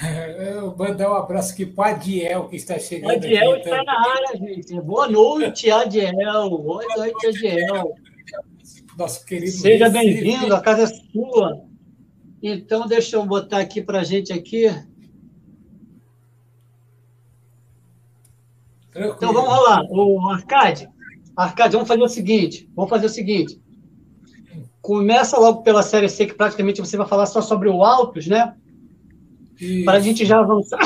Eu 0.39 0.75
mandar 0.75 1.11
um 1.11 1.15
abraço 1.15 1.53
aqui 1.53 1.65
para 1.65 1.91
Adiel, 1.91 2.47
que 2.47 2.55
está 2.55 2.77
chegando. 2.79 3.11
Adiel 3.11 3.51
aqui, 3.53 3.69
está 3.69 3.83
na 3.83 3.99
área, 3.99 4.37
gente. 4.37 4.81
Boa 4.81 5.07
noite, 5.07 5.69
Adiel. 5.69 6.49
Boa 6.49 6.83
noite, 6.97 7.27
Adiel. 7.27 7.95
Nosso 8.97 9.25
querido. 9.25 9.51
Seja 9.51 9.89
bem-vindo, 9.89 10.53
a 10.55 10.61
casa 10.61 10.83
é 10.83 10.87
sua. 10.87 11.63
Então, 12.41 12.87
deixa 12.87 13.15
eu 13.15 13.25
botar 13.25 13.59
aqui 13.59 13.81
para 13.81 13.99
a 13.99 14.03
gente 14.03 14.33
aqui. 14.33 14.67
Tranquilo. 18.91 19.15
Então, 19.15 19.33
vamos 19.33 19.63
lá. 19.63 19.85
O 19.89 20.29
Arcade, 20.29 20.89
Arcade, 21.35 21.73
vamos 21.73 21.87
fazer 21.87 22.01
o 22.01 22.09
seguinte. 22.09 22.69
Vamos 22.75 22.89
fazer 22.89 23.05
o 23.05 23.09
seguinte. 23.09 23.61
Começa 24.81 25.37
logo 25.37 25.61
pela 25.61 25.83
série 25.83 26.09
C, 26.09 26.25
que 26.25 26.33
praticamente 26.33 26.81
você 26.81 26.97
vai 26.97 27.07
falar 27.07 27.27
só 27.27 27.39
sobre 27.39 27.69
o 27.69 27.83
Altos, 27.83 28.25
né? 28.25 28.55
Para 29.85 29.97
a 29.97 30.01
gente 30.01 30.25
já 30.25 30.39
avançar, 30.39 30.79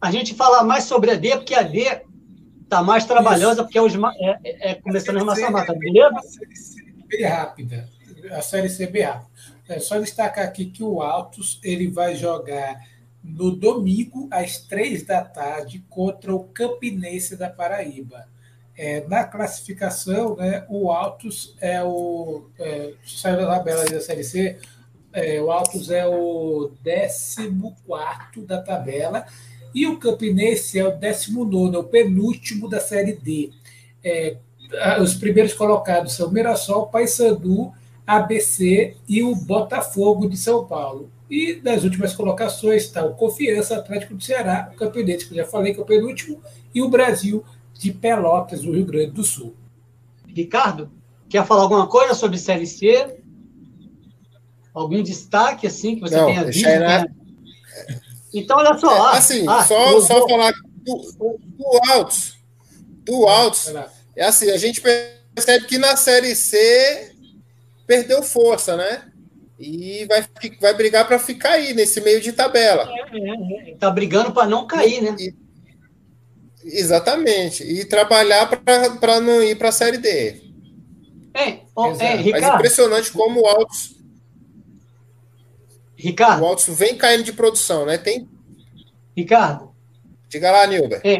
a 0.00 0.10
gente 0.10 0.34
falar 0.34 0.64
mais 0.64 0.84
sobre 0.84 1.10
a 1.10 1.14
D, 1.14 1.36
porque 1.36 1.54
a 1.54 1.62
D 1.62 2.02
está 2.62 2.82
mais 2.82 3.04
trabalhosa, 3.04 3.54
Isso. 3.54 3.64
porque 3.64 3.78
é, 3.78 3.82
os, 3.82 3.94
é, 3.94 4.38
é, 4.44 4.70
é 4.70 4.74
começando 4.74 5.18
a 5.18 5.24
massa-mata, 5.24 5.74
beleza? 5.74 6.16
A 6.16 6.22
série 6.22 6.56
C 6.56 6.82
bem 7.06 7.24
rápida. 7.24 7.88
A 8.30 8.42
série 8.42 8.68
C 8.68 8.86
bem 8.86 9.02
rápida. 9.02 9.28
É 9.68 9.78
só 9.78 9.98
destacar 9.98 10.44
aqui 10.44 10.66
que 10.66 10.82
o 10.82 11.02
Altos 11.02 11.60
ele 11.62 11.88
vai 11.88 12.14
jogar 12.14 12.80
no 13.22 13.50
domingo, 13.50 14.28
às 14.30 14.58
três 14.58 15.02
da 15.02 15.22
tarde, 15.22 15.84
contra 15.90 16.34
o 16.34 16.44
Campinense 16.44 17.36
da 17.36 17.50
Paraíba. 17.50 18.26
É, 18.76 19.04
na 19.08 19.24
classificação, 19.24 20.36
né, 20.36 20.64
o 20.68 20.90
Altos 20.90 21.56
é 21.60 21.82
o. 21.82 22.48
É, 22.58 22.92
saiu 23.04 23.38
da 23.38 23.56
tabela 23.56 23.84
da 23.84 24.00
Série 24.00 24.22
C, 24.22 24.58
é, 25.18 25.40
o 25.42 25.50
Altos 25.50 25.90
é 25.90 26.06
o 26.06 26.70
14 26.84 28.46
da 28.46 28.60
tabela 28.60 29.26
e 29.74 29.86
o 29.86 29.98
Campinense 29.98 30.78
é 30.78 30.84
o 30.86 30.96
19, 30.96 31.76
é 31.76 31.78
o 31.78 31.84
penúltimo 31.84 32.68
da 32.68 32.80
Série 32.80 33.12
D. 33.12 33.50
É, 34.02 34.36
os 35.00 35.14
primeiros 35.14 35.54
colocados 35.54 36.14
são 36.14 36.30
Mirassol, 36.30 36.88
Paysandu, 36.88 37.72
ABC 38.06 38.96
e 39.08 39.22
o 39.22 39.34
Botafogo 39.34 40.28
de 40.28 40.36
São 40.36 40.66
Paulo. 40.66 41.10
E 41.30 41.60
nas 41.62 41.84
últimas 41.84 42.14
colocações 42.14 42.84
está 42.84 43.04
o 43.04 43.14
Confiança, 43.14 43.76
Atlético 43.76 44.14
do 44.14 44.22
Ceará, 44.22 44.70
o 44.72 44.76
Campinense, 44.76 45.26
que 45.26 45.32
eu 45.32 45.44
já 45.44 45.44
falei 45.44 45.74
que 45.74 45.80
é 45.80 45.82
o 45.82 45.86
penúltimo, 45.86 46.40
e 46.74 46.80
o 46.80 46.88
Brasil, 46.88 47.44
de 47.74 47.92
Pelotas, 47.92 48.62
do 48.62 48.72
Rio 48.72 48.86
Grande 48.86 49.12
do 49.12 49.22
Sul. 49.22 49.54
Ricardo, 50.26 50.90
quer 51.28 51.46
falar 51.46 51.62
alguma 51.62 51.86
coisa 51.86 52.14
sobre 52.14 52.38
Série 52.38 52.66
C? 52.66 53.18
Algum 54.78 55.02
destaque 55.02 55.66
assim 55.66 55.96
que 55.96 56.02
você 56.02 56.16
Não, 56.16 56.26
tenha 56.26 56.44
visto? 56.44 56.64
Né? 56.64 57.04
Então, 58.32 58.58
olha 58.58 58.78
só. 58.78 59.12
É, 59.12 59.18
assim, 59.18 59.44
ah, 59.48 59.64
só, 59.64 60.00
só 60.00 60.20
vou... 60.20 60.28
falar 60.28 60.52
do, 60.52 61.38
do 61.40 61.90
Altos. 61.90 62.36
Do 63.04 63.26
Altos. 63.26 63.74
É 64.14 64.24
assim, 64.24 64.50
a 64.50 64.56
gente 64.56 64.80
percebe 64.80 65.66
que 65.66 65.78
na 65.78 65.96
Série 65.96 66.36
C 66.36 67.12
perdeu 67.88 68.22
força, 68.22 68.76
né? 68.76 69.02
E 69.58 70.06
vai, 70.06 70.24
vai 70.60 70.74
brigar 70.74 71.08
para 71.08 71.18
ficar 71.18 71.54
aí, 71.54 71.74
nesse 71.74 72.00
meio 72.00 72.20
de 72.20 72.30
tabela. 72.30 72.88
É, 72.88 73.18
é, 73.18 73.72
é. 73.72 73.74
Tá 73.74 73.90
brigando 73.90 74.30
para 74.30 74.46
não 74.46 74.64
cair, 74.68 75.02
né? 75.02 75.16
E, 75.18 75.34
exatamente. 76.62 77.64
E 77.64 77.84
trabalhar 77.84 78.46
para 78.46 79.20
não 79.20 79.42
ir 79.42 79.56
para 79.56 79.70
a 79.70 79.72
Série 79.72 79.98
D. 79.98 80.40
É, 81.34 81.48
é, 81.98 82.14
Ricardo. 82.16 82.42
Mas 82.42 82.54
impressionante 82.54 83.10
como 83.10 83.40
o 83.40 83.46
Altos. 83.46 83.97
Ricardo. 85.98 86.42
O 86.42 86.46
Altos 86.46 86.66
vem 86.78 86.96
caindo 86.96 87.24
de 87.24 87.32
produção, 87.32 87.84
né? 87.84 87.98
Tem. 87.98 88.28
Ricardo. 89.16 89.70
Diga 90.28 90.52
lá, 90.52 90.66
Nilber. 90.66 91.00
É, 91.02 91.18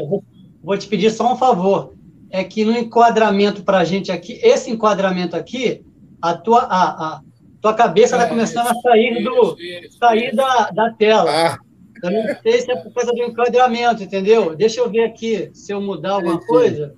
vou 0.63 0.79
te 0.79 0.87
pedir 0.87 1.11
só 1.11 1.33
um 1.33 1.37
favor. 1.37 1.95
É 2.31 2.45
que 2.45 2.65
no 2.65 2.77
enquadramento 2.77 3.65
para 3.65 3.79
a 3.79 3.85
gente 3.85 4.13
aqui, 4.13 4.39
esse 4.43 4.71
enquadramento 4.71 5.35
aqui, 5.35 5.85
a 6.23 6.35
tua, 6.35 6.61
a, 6.61 6.83
a 6.85 7.21
tua 7.61 7.75
cabeça 7.75 8.17
está 8.17 8.27
é, 8.27 8.29
começando 8.29 8.69
a 8.69 8.75
sair, 8.75 9.25
do, 9.25 9.57
sair 9.99 10.35
da, 10.35 10.71
da 10.71 10.93
tela. 10.93 11.31
Ah. 11.31 11.59
Eu 12.03 12.11
não 12.11 12.23
sei 12.43 12.61
se 12.61 12.71
é 12.71 12.77
por 12.77 12.93
causa 12.93 13.13
do 13.13 13.23
enquadramento, 13.23 14.03
entendeu? 14.03 14.55
Deixa 14.55 14.81
eu 14.81 14.89
ver 14.89 15.05
aqui 15.05 15.51
se 15.53 15.73
eu 15.73 15.81
mudar 15.81 16.13
alguma 16.13 16.39
coisa. 16.39 16.95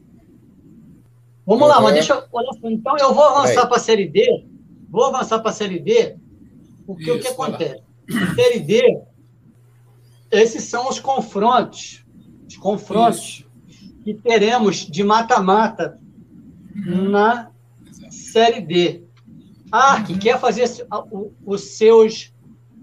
Vamos 1.47 1.63
uhum. 1.63 1.69
lá, 1.69 1.81
mas 1.81 1.95
deixa 1.95 2.13
eu. 2.13 2.23
Olha 2.33 2.49
então 2.65 2.97
eu 2.99 3.15
vou 3.15 3.25
avançar 3.25 3.67
para 3.67 3.77
a 3.77 3.81
série 3.81 4.07
D. 4.07 4.45
Vou 4.91 5.05
avançar 5.05 5.39
para 5.39 5.51
a 5.51 5.55
série 5.55 5.79
D, 5.79 6.17
porque 6.87 7.05
Isso, 7.05 7.15
o 7.15 7.21
que 7.21 7.29
acontece? 7.29 7.83
Série 8.35 8.61
D, 8.61 9.01
esses 10.31 10.65
são 10.65 10.89
os 10.89 10.99
confrontos. 10.99 12.05
Os 12.49 12.57
confrontos 12.57 13.45
Isso. 13.69 14.03
que 14.05 14.15
teremos 14.15 14.79
de 14.79 15.05
mata-mata 15.05 15.99
uhum. 16.75 17.11
na 17.11 17.51
série 18.11 18.61
D. 18.61 19.05
Ah, 19.71 20.03
que 20.03 20.19
quer 20.19 20.39
fazer 20.41 20.65
os 21.47 21.61
seus, 21.77 22.33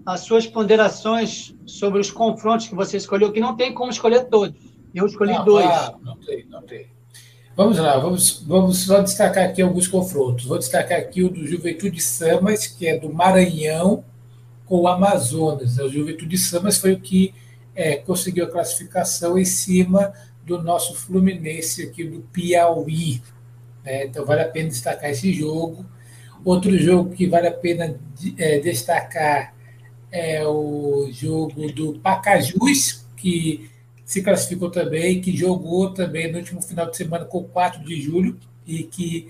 as 0.06 0.20
suas 0.20 0.46
ponderações 0.46 1.54
sobre 1.66 2.00
os 2.00 2.10
confrontos 2.10 2.66
que 2.66 2.74
você 2.74 2.96
escolheu, 2.96 3.30
que 3.30 3.40
não 3.40 3.56
tem 3.56 3.74
como 3.74 3.90
escolher 3.90 4.28
todos. 4.28 4.58
Eu 4.94 5.06
escolhi 5.06 5.34
não, 5.34 5.44
dois. 5.44 5.66
Ah, 5.66 5.94
não 6.02 6.16
tem, 6.16 6.46
não 6.46 6.62
tem. 6.62 6.86
Vamos 7.58 7.76
lá, 7.76 7.98
vamos, 7.98 8.44
vamos 8.46 8.84
só 8.84 9.00
destacar 9.02 9.46
aqui 9.46 9.60
alguns 9.60 9.88
confrontos. 9.88 10.44
Vou 10.44 10.60
destacar 10.60 10.96
aqui 10.96 11.24
o 11.24 11.28
do 11.28 11.44
Juventude 11.44 12.00
Samas, 12.00 12.68
que 12.68 12.86
é 12.86 12.96
do 12.96 13.12
Maranhão 13.12 14.04
com 14.64 14.82
o 14.82 14.86
Amazonas. 14.86 15.76
O 15.76 15.88
Juventude 15.88 16.38
Samas 16.38 16.78
foi 16.78 16.92
o 16.92 17.00
que 17.00 17.34
é, 17.74 17.96
conseguiu 17.96 18.44
a 18.44 18.48
classificação 18.48 19.36
em 19.36 19.44
cima 19.44 20.12
do 20.46 20.62
nosso 20.62 20.94
Fluminense 20.94 21.82
aqui 21.82 22.04
do 22.04 22.20
Piauí. 22.32 23.20
Né? 23.84 24.04
Então 24.04 24.24
vale 24.24 24.42
a 24.42 24.48
pena 24.48 24.68
destacar 24.68 25.10
esse 25.10 25.32
jogo. 25.32 25.84
Outro 26.44 26.78
jogo 26.78 27.10
que 27.10 27.26
vale 27.26 27.48
a 27.48 27.52
pena 27.52 27.98
é, 28.36 28.60
destacar 28.60 29.52
é 30.12 30.46
o 30.46 31.08
jogo 31.10 31.72
do 31.72 31.98
Pacajus, 31.98 33.04
que 33.16 33.68
se 34.08 34.22
classificou 34.22 34.70
também, 34.70 35.20
que 35.20 35.36
jogou 35.36 35.92
também 35.92 36.32
no 36.32 36.38
último 36.38 36.62
final 36.62 36.90
de 36.90 36.96
semana 36.96 37.26
com 37.26 37.40
o 37.40 37.44
4 37.44 37.84
de 37.84 38.00
julho 38.00 38.38
e 38.66 38.82
que 38.84 39.28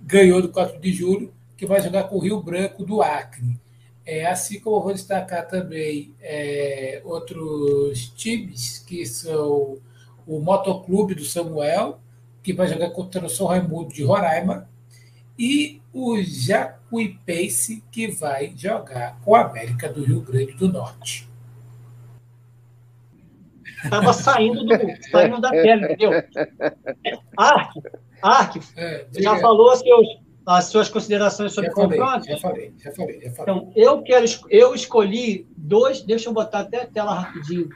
ganhou 0.00 0.40
do 0.40 0.48
4 0.48 0.80
de 0.80 0.92
julho, 0.92 1.34
que 1.56 1.66
vai 1.66 1.82
jogar 1.82 2.04
com 2.04 2.14
o 2.14 2.20
Rio 2.20 2.40
Branco 2.40 2.84
do 2.84 3.02
Acre. 3.02 3.58
É, 4.06 4.24
assim 4.26 4.60
como 4.60 4.76
eu 4.76 4.80
vou 4.80 4.92
destacar 4.92 5.48
também 5.48 6.14
é, 6.20 7.02
outros 7.04 8.12
times, 8.16 8.78
que 8.78 9.04
são 9.04 9.78
o 10.24 10.38
Motoclube 10.38 11.16
do 11.16 11.24
Samuel, 11.24 11.98
que 12.44 12.52
vai 12.52 12.68
jogar 12.68 12.90
contra 12.90 13.26
o 13.26 13.28
São 13.28 13.48
Raimundo 13.48 13.92
de 13.92 14.04
Roraima, 14.04 14.68
e 15.36 15.82
o 15.92 16.22
Jacuipense, 16.22 17.82
que 17.90 18.06
vai 18.06 18.54
jogar 18.56 19.18
com 19.24 19.34
a 19.34 19.40
América 19.40 19.92
do 19.92 20.04
Rio 20.04 20.20
Grande 20.20 20.52
do 20.52 20.68
Norte. 20.68 21.31
Estava 23.84 24.12
saindo, 24.12 24.64
do, 24.64 24.78
saindo 25.10 25.40
da 25.40 25.50
tela, 25.50 25.92
entendeu? 25.92 26.10
Ark, 27.36 27.80
Ark, 28.22 28.60
é, 28.76 29.06
já 29.18 29.38
falou 29.38 29.70
as, 29.70 29.80
seus, 29.80 30.06
as 30.46 30.64
suas 30.66 30.88
considerações 30.88 31.52
sobre 31.52 31.70
o 31.70 31.74
confronto? 31.74 32.26
Já 32.26 32.38
falei, 32.38 32.72
já 32.78 32.92
falei, 32.92 33.20
já 33.20 33.30
falei. 33.32 33.42
Então, 33.42 33.72
eu, 33.74 34.02
quero, 34.02 34.24
eu 34.48 34.74
escolhi 34.74 35.46
dois, 35.56 36.02
deixa 36.02 36.28
eu 36.28 36.32
botar 36.32 36.60
até 36.60 36.82
a 36.82 36.86
tela 36.86 37.14
rapidinho. 37.14 37.68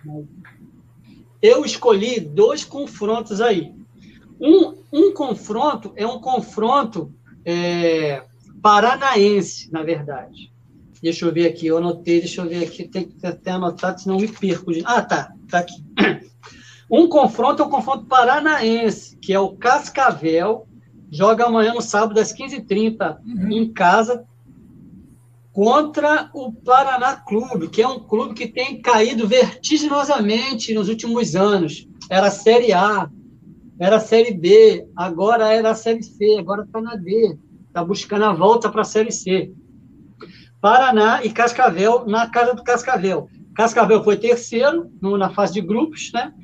Eu 1.42 1.64
escolhi 1.64 2.20
dois 2.20 2.64
confrontos 2.64 3.40
aí. 3.40 3.74
Um, 4.40 4.76
um 4.92 5.12
confronto 5.12 5.92
é 5.96 6.06
um 6.06 6.20
confronto 6.20 7.12
é, 7.44 8.22
paranaense, 8.62 9.70
na 9.72 9.82
verdade. 9.82 10.52
Deixa 11.06 11.24
eu 11.24 11.32
ver 11.32 11.46
aqui, 11.46 11.68
eu 11.68 11.78
anotei, 11.78 12.18
deixa 12.18 12.40
eu 12.40 12.48
ver 12.48 12.64
aqui, 12.64 12.82
tem 12.82 13.04
que 13.04 13.24
até 13.24 13.52
anotar, 13.52 13.96
senão 13.96 14.16
me 14.16 14.26
perco. 14.26 14.72
Ah, 14.84 15.00
tá, 15.00 15.32
tá 15.48 15.60
aqui. 15.60 15.84
Um 16.90 17.08
confronto 17.08 17.60
é 17.62 17.66
um 17.66 17.70
confronto 17.70 18.06
paranaense, 18.06 19.16
que 19.16 19.32
é 19.32 19.40
o 19.40 19.56
Cascavel, 19.56 20.68
joga 21.10 21.46
amanhã 21.46 21.74
no 21.74 21.80
sábado 21.80 22.20
às 22.20 22.32
15h30 22.32 23.18
uhum. 23.26 23.50
em 23.50 23.72
casa 23.72 24.24
contra 25.52 26.30
o 26.32 26.52
Paraná 26.52 27.16
Clube, 27.16 27.68
que 27.68 27.82
é 27.82 27.88
um 27.88 27.98
clube 27.98 28.34
que 28.34 28.46
tem 28.46 28.80
caído 28.80 29.26
vertiginosamente 29.26 30.72
nos 30.74 30.88
últimos 30.88 31.34
anos. 31.34 31.88
Era 32.08 32.28
a 32.28 32.30
Série 32.30 32.72
A, 32.72 33.10
era 33.80 33.96
a 33.96 34.00
Série 34.00 34.32
B, 34.32 34.86
agora 34.94 35.52
era 35.52 35.70
a 35.70 35.74
Série 35.74 36.04
C, 36.04 36.36
agora 36.38 36.62
está 36.62 36.80
na 36.80 36.94
D. 36.94 37.36
Está 37.66 37.84
buscando 37.84 38.26
a 38.26 38.32
volta 38.32 38.70
para 38.70 38.82
a 38.82 38.84
Série 38.84 39.10
C. 39.10 39.52
Paraná 40.66 41.22
e 41.22 41.30
Cascavel 41.30 42.04
na 42.08 42.28
casa 42.28 42.52
do 42.52 42.64
Cascavel. 42.64 43.28
Cascavel 43.54 44.02
foi 44.02 44.16
terceiro 44.16 44.90
no, 45.00 45.16
na 45.16 45.30
fase 45.30 45.54
de 45.54 45.60
grupos, 45.60 46.10
né? 46.12 46.34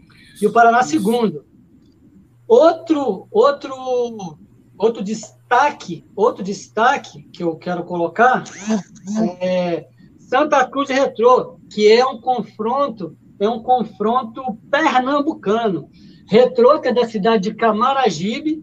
E 0.40 0.46
o 0.46 0.52
Paraná 0.52 0.84
segundo. 0.84 1.44
Outro, 2.46 3.26
outro, 3.32 3.74
outro 4.78 5.02
destaque, 5.02 6.04
outro 6.14 6.44
destaque 6.44 7.24
que 7.32 7.42
eu 7.42 7.56
quero 7.56 7.82
colocar 7.82 8.44
é 9.40 9.88
Santa 10.20 10.64
Cruz 10.68 10.88
Retrô, 10.88 11.58
que 11.68 11.90
é 11.90 12.06
um 12.06 12.20
confronto, 12.20 13.16
é 13.40 13.48
um 13.48 13.60
confronto 13.60 14.56
pernambucano. 14.70 15.90
Retrô, 16.28 16.80
que 16.80 16.86
é 16.86 16.94
da 16.94 17.08
cidade 17.08 17.50
de 17.50 17.54
Camaragibe. 17.56 18.62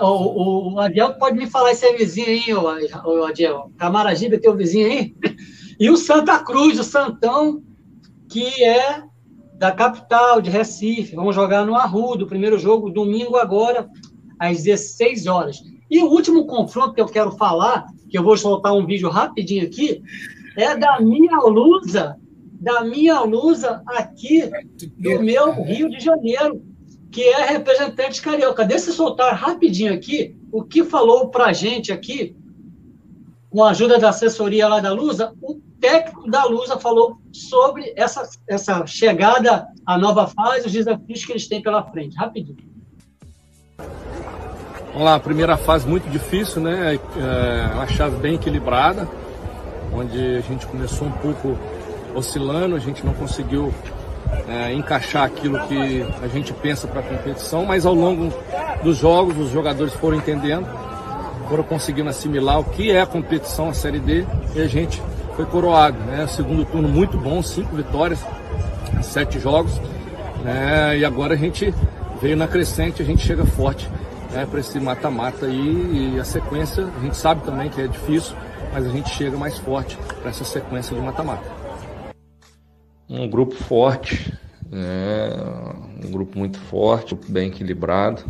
O, 0.00 0.04
o, 0.04 0.74
o 0.74 0.80
Adiel 0.80 1.14
pode 1.14 1.38
me 1.38 1.46
falar 1.46 1.72
esse 1.72 1.90
vizinho 1.96 2.28
aí, 2.28 2.52
o, 2.52 3.20
o 3.20 3.24
Adiel. 3.24 3.70
Camaragibe 3.78 4.36
é 4.36 4.40
teu 4.40 4.56
vizinho 4.56 4.86
aí? 4.86 5.14
E 5.78 5.88
o 5.88 5.96
Santa 5.96 6.38
Cruz, 6.40 6.78
o 6.78 6.84
Santão, 6.84 7.62
que 8.28 8.64
é 8.64 9.02
da 9.54 9.70
capital, 9.72 10.40
de 10.40 10.50
Recife. 10.50 11.14
Vamos 11.14 11.34
jogar 11.34 11.64
no 11.64 11.74
Arrudo, 11.74 12.26
primeiro 12.26 12.58
jogo, 12.58 12.90
domingo 12.90 13.36
agora, 13.36 13.88
às 14.38 14.62
16 14.64 15.26
horas. 15.26 15.62
E 15.90 16.02
o 16.02 16.06
último 16.06 16.46
confronto 16.46 16.94
que 16.94 17.00
eu 17.00 17.06
quero 17.06 17.32
falar, 17.32 17.86
que 18.08 18.18
eu 18.18 18.22
vou 18.22 18.36
soltar 18.36 18.72
um 18.72 18.86
vídeo 18.86 19.08
rapidinho 19.08 19.64
aqui, 19.66 20.02
é 20.56 20.76
da 20.76 21.00
minha 21.00 21.38
lusa 21.38 22.18
da 22.60 22.84
minha 22.84 23.20
lusa 23.20 23.82
aqui 23.86 24.50
do 24.98 25.22
meu 25.22 25.62
Rio 25.62 25.88
de 25.88 25.98
Janeiro, 25.98 26.62
que 27.10 27.22
é 27.22 27.44
representante 27.44 28.22
carioca. 28.22 28.64
Deixa 28.64 28.90
eu 28.90 28.94
soltar 28.94 29.34
rapidinho 29.34 29.92
aqui 29.92 30.36
o 30.52 30.62
que 30.62 30.84
falou 30.84 31.28
para 31.28 31.46
a 31.46 31.52
gente 31.52 31.92
aqui, 31.92 32.36
com 33.48 33.64
a 33.64 33.70
ajuda 33.70 33.98
da 33.98 34.10
assessoria 34.10 34.68
lá 34.68 34.80
da 34.80 34.92
Lusa, 34.92 35.32
o 35.42 35.60
técnico 35.80 36.30
da 36.30 36.44
Lusa 36.44 36.78
falou 36.78 37.18
sobre 37.32 37.92
essa, 37.96 38.28
essa 38.46 38.86
chegada 38.86 39.66
à 39.84 39.98
nova 39.98 40.26
fase, 40.26 40.66
os 40.66 40.72
desafios 40.72 41.24
que 41.24 41.32
eles 41.32 41.48
têm 41.48 41.62
pela 41.62 41.82
frente. 41.82 42.16
Rapidinho. 42.16 42.58
Vamos 44.92 45.04
lá, 45.04 45.18
primeira 45.18 45.56
fase 45.56 45.88
muito 45.88 46.08
difícil, 46.10 46.60
né? 46.60 46.96
É 47.16 47.74
uma 47.74 47.86
chave 47.86 48.16
bem 48.16 48.34
equilibrada, 48.34 49.08
onde 49.92 50.36
a 50.36 50.40
gente 50.40 50.66
começou 50.66 51.08
um 51.08 51.12
pouco 51.12 51.56
oscilando, 52.14 52.74
a 52.74 52.78
gente 52.78 53.04
não 53.06 53.14
conseguiu 53.14 53.72
é, 54.48 54.72
encaixar 54.72 55.24
aquilo 55.24 55.58
que 55.66 56.04
a 56.22 56.28
gente 56.28 56.52
pensa 56.52 56.86
para 56.86 57.00
a 57.00 57.02
competição, 57.02 57.64
mas 57.64 57.86
ao 57.86 57.94
longo 57.94 58.32
dos 58.82 58.96
jogos 58.96 59.36
os 59.38 59.50
jogadores 59.50 59.92
foram 59.94 60.16
entendendo, 60.16 60.66
foram 61.48 61.62
conseguindo 61.62 62.08
assimilar 62.08 62.60
o 62.60 62.64
que 62.64 62.90
é 62.90 63.00
a 63.00 63.06
competição, 63.06 63.68
a 63.68 63.74
Série 63.74 63.98
D, 63.98 64.24
e 64.54 64.60
a 64.60 64.66
gente 64.66 65.02
foi 65.36 65.44
coroado. 65.46 65.98
Né? 66.00 66.26
Segundo 66.26 66.64
turno 66.64 66.88
muito 66.88 67.16
bom, 67.16 67.42
cinco 67.42 67.74
vitórias, 67.76 68.18
sete 69.02 69.38
jogos, 69.38 69.72
né? 70.44 70.98
e 70.98 71.04
agora 71.04 71.34
a 71.34 71.36
gente 71.36 71.74
veio 72.20 72.36
na 72.36 72.46
crescente, 72.46 73.02
a 73.02 73.04
gente 73.04 73.26
chega 73.26 73.44
forte 73.44 73.88
né, 74.30 74.46
para 74.48 74.60
esse 74.60 74.78
mata-mata 74.78 75.46
aí 75.46 76.14
e 76.14 76.20
a 76.20 76.24
sequência, 76.24 76.86
a 76.96 77.00
gente 77.00 77.16
sabe 77.16 77.42
também 77.42 77.68
que 77.68 77.80
é 77.80 77.86
difícil, 77.86 78.36
mas 78.72 78.86
a 78.86 78.90
gente 78.90 79.10
chega 79.10 79.36
mais 79.36 79.58
forte 79.58 79.98
para 80.20 80.30
essa 80.30 80.44
sequência 80.44 80.94
de 80.94 81.02
mata-mata. 81.02 81.59
Um 83.10 83.28
grupo 83.28 83.56
forte, 83.56 84.32
né, 84.70 85.30
um 86.04 86.12
grupo 86.12 86.38
muito 86.38 86.60
forte, 86.60 87.12
bem 87.28 87.48
equilibrado. 87.48 88.22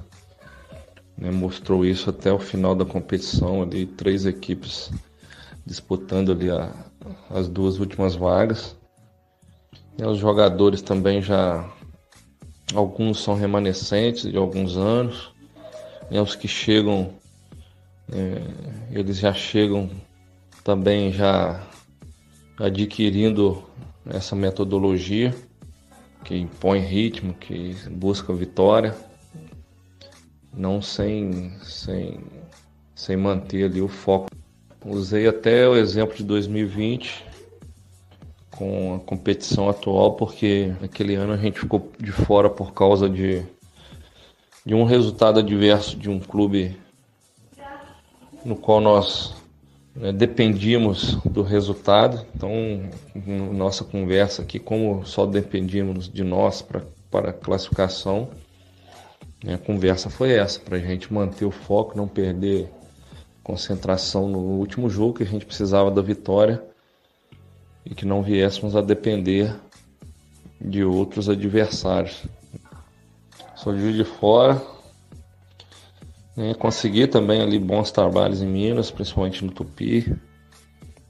Né, 1.18 1.31
mostrou 1.31 1.85
isso 1.85 2.09
até 2.09 2.33
o 2.33 2.39
final 2.39 2.74
da 2.74 2.87
competição 2.87 3.61
ali, 3.61 3.85
três 3.85 4.24
equipes 4.24 4.91
disputando 5.66 6.33
ali 6.33 6.51
a, 6.51 6.72
as 7.28 7.47
duas 7.47 7.78
últimas 7.78 8.16
vagas. 8.16 8.74
E 9.99 10.03
os 10.03 10.16
jogadores 10.16 10.81
também 10.81 11.20
já 11.20 11.70
alguns 12.74 13.22
são 13.22 13.35
remanescentes 13.35 14.22
de 14.31 14.37
alguns 14.39 14.78
anos, 14.78 15.31
e 16.11 16.18
os 16.18 16.35
que 16.35 16.49
chegam 16.49 17.12
é, 18.11 18.99
eles 18.99 19.18
já 19.18 19.35
chegam 19.35 19.91
também 20.64 21.12
já 21.12 21.68
adquirindo 22.59 23.62
essa 24.07 24.34
metodologia 24.34 25.34
que 26.24 26.36
impõe 26.36 26.80
ritmo, 26.80 27.34
que 27.34 27.74
busca 27.90 28.32
vitória, 28.32 28.94
não 30.53 30.82
sem, 30.82 31.53
sem, 31.62 32.20
sem 32.94 33.16
manter 33.16 33.64
ali 33.64 33.80
o 33.80 33.88
foco. 33.88 34.30
Usei 34.84 35.26
até 35.26 35.68
o 35.68 35.76
exemplo 35.76 36.16
de 36.16 36.24
2020 36.24 37.24
com 38.51 38.94
a 38.94 38.98
competição 38.98 39.68
atual, 39.68 40.14
porque 40.14 40.72
aquele 40.82 41.14
ano 41.14 41.32
a 41.32 41.36
gente 41.36 41.61
ficou 41.61 41.90
de 41.98 42.12
fora 42.12 42.51
por 42.51 42.72
causa 42.72 43.09
de, 43.09 43.42
de 44.64 44.74
um 44.74 44.84
resultado 44.84 45.38
adverso 45.38 45.96
de 45.96 46.11
um 46.11 46.20
clube 46.20 46.76
no 48.44 48.57
qual 48.57 48.80
nós 48.80 49.39
né, 49.95 50.12
dependíamos 50.12 51.16
do 51.24 51.43
resultado. 51.43 52.24
Então, 52.34 52.53
nossa 53.53 53.84
conversa 53.84 54.43
aqui, 54.43 54.59
como 54.59 55.05
só 55.05 55.26
dependíamos 55.26 56.09
de 56.09 56.22
nós 56.22 56.62
para 56.62 57.30
a 57.30 57.32
classificação, 57.32 58.28
né, 59.43 59.55
a 59.55 59.59
conversa 59.59 60.11
foi 60.11 60.32
essa, 60.32 60.61
para 60.61 60.76
a 60.76 60.80
gente 60.80 61.12
manter 61.12 61.45
o 61.45 61.51
foco, 61.51 61.97
não 61.97 62.07
perder 62.07 62.68
concentração 63.43 64.28
no 64.28 64.38
último 64.38 64.88
jogo, 64.88 65.14
que 65.14 65.22
a 65.22 65.26
gente 65.26 65.47
precisava 65.47 65.91
da 65.91 66.03
vitória 66.03 66.62
e 67.84 67.95
que 67.95 68.05
não 68.05 68.22
viéssemos 68.22 68.76
a 68.76 68.80
depender 68.80 69.55
de 70.61 70.84
outros 70.84 71.28
adversários. 71.28 72.22
Sou 73.57 73.74
de 73.74 74.05
Fora, 74.05 74.61
né? 76.37 76.55
Consegui 76.55 77.07
também 77.07 77.41
ali 77.41 77.59
bons 77.59 77.91
trabalhos 77.91 78.43
em 78.43 78.47
Minas, 78.47 78.91
principalmente 78.91 79.45
no 79.45 79.51
Tupi, 79.51 80.16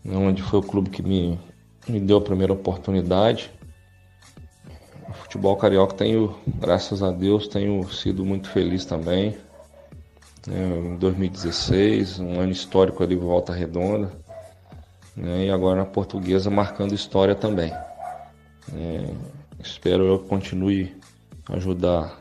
onde 0.04 0.42
foi 0.42 0.60
o 0.60 0.62
clube 0.62 0.90
que 0.90 1.02
me, 1.02 1.38
me 1.88 2.00
deu 2.00 2.18
a 2.18 2.22
primeira 2.22 2.52
oportunidade. 2.52 3.50
O 5.08 5.12
futebol 5.12 5.56
carioca 5.56 5.94
tenho, 5.94 6.34
graças 6.46 7.02
a 7.02 7.10
Deus, 7.10 7.48
tenho 7.48 7.88
sido 7.90 8.24
muito 8.24 8.48
feliz 8.48 8.84
também. 8.84 9.36
É, 10.48 10.78
em 10.78 10.96
2016, 10.96 12.18
um 12.20 12.40
ano 12.40 12.52
histórico 12.52 13.02
ali 13.02 13.14
Volta 13.14 13.52
Redonda. 13.52 14.10
Né, 15.16 15.46
e 15.46 15.50
agora 15.50 15.80
na 15.80 15.84
portuguesa 15.84 16.48
marcando 16.50 16.94
história 16.94 17.34
também. 17.34 17.72
É, 18.72 19.10
espero 19.58 20.04
eu 20.04 20.18
continue 20.20 20.94
ajudar 21.48 22.19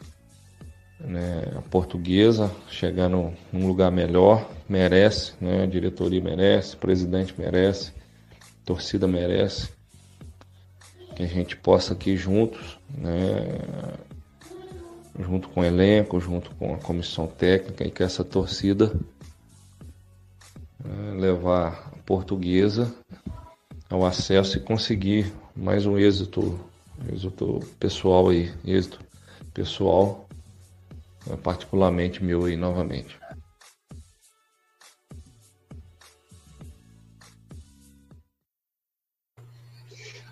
né, 1.00 1.54
a 1.56 1.62
portuguesa 1.62 2.52
chegar 2.70 3.10
no, 3.10 3.34
num 3.52 3.68
lugar 3.68 3.92
melhor, 3.92 4.50
merece, 4.68 5.34
né, 5.40 5.64
a 5.64 5.66
diretoria 5.66 6.22
merece, 6.22 6.76
o 6.76 6.80
presidente 6.80 7.34
merece, 7.38 7.94
a 8.42 8.66
torcida 8.66 9.08
merece, 9.08 9.70
que 11.16 11.24
a 11.24 11.28
gente 11.28 11.56
possa 11.56 11.94
aqui 11.94 12.18
juntos, 12.18 12.80
né, 12.90 13.60
junto 15.20 15.50
com 15.50 15.62
o 15.62 15.66
elenco, 15.66 16.20
junto 16.20 16.52
com 16.56 16.74
a 16.74 16.78
comissão 16.78 17.28
técnica 17.28 17.86
e 17.86 17.92
que 17.92 18.04
essa 18.04 18.24
torcida 18.24 18.94
né, 20.84 21.14
levar 21.18 21.92
a 21.94 21.98
portuguesa 22.04 22.94
ao 23.90 24.06
acesso 24.06 24.58
e 24.58 24.62
conseguir 24.62 25.34
mais 25.56 25.86
um 25.86 25.98
êxito, 25.98 26.60
êxito 27.12 27.60
pessoal 27.80 28.30
aí, 28.30 28.54
êxito 28.66 29.00
pessoal 29.54 30.29
particularmente 31.44 32.24
meu 32.24 32.46
aí 32.46 32.56
novamente. 32.56 33.18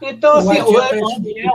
Então, 0.01 0.38
assim, 0.38 0.61
o, 0.61 0.77
Adiel, 0.77 1.53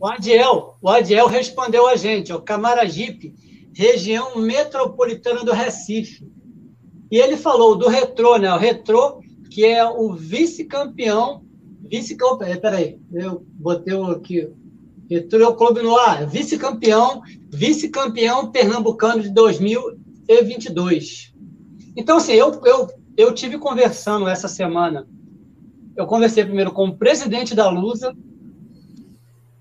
o, 0.00 0.06
Adiel, 0.06 0.76
o 0.82 0.88
Adiel 0.88 1.26
respondeu 1.26 1.86
a 1.86 1.96
gente, 1.96 2.32
o 2.32 2.40
Camaragipe, 2.40 3.34
região 3.72 4.36
metropolitana 4.36 5.44
do 5.44 5.52
Recife. 5.52 6.26
E 7.10 7.18
ele 7.18 7.36
falou 7.36 7.76
do 7.76 7.88
Retrô, 7.88 8.36
né? 8.36 8.52
O 8.52 8.58
Retrô, 8.58 9.20
que 9.50 9.64
é 9.64 9.84
o 9.84 10.12
vice-campeão, 10.12 11.44
vice-campeão, 11.88 12.60
peraí, 12.60 12.98
eu 13.12 13.44
botei 13.48 13.94
aqui, 14.10 14.50
Retrô 15.14 15.54
Clube 15.54 15.80
no 15.80 15.96
ar, 15.96 16.26
vice-campeão, 16.26 17.22
vice-campeão 17.48 18.50
pernambucano 18.50 19.22
de 19.22 19.30
2022. 19.30 21.32
Então, 21.96 22.16
assim, 22.16 22.32
eu, 22.32 22.60
eu, 22.64 22.90
eu 23.16 23.32
tive 23.32 23.56
conversando 23.56 24.26
essa 24.26 24.48
semana. 24.48 25.06
Eu 25.96 26.06
conversei 26.06 26.44
primeiro 26.44 26.72
com 26.72 26.88
o 26.88 26.96
presidente 26.96 27.54
da 27.54 27.70
Lusa 27.70 28.12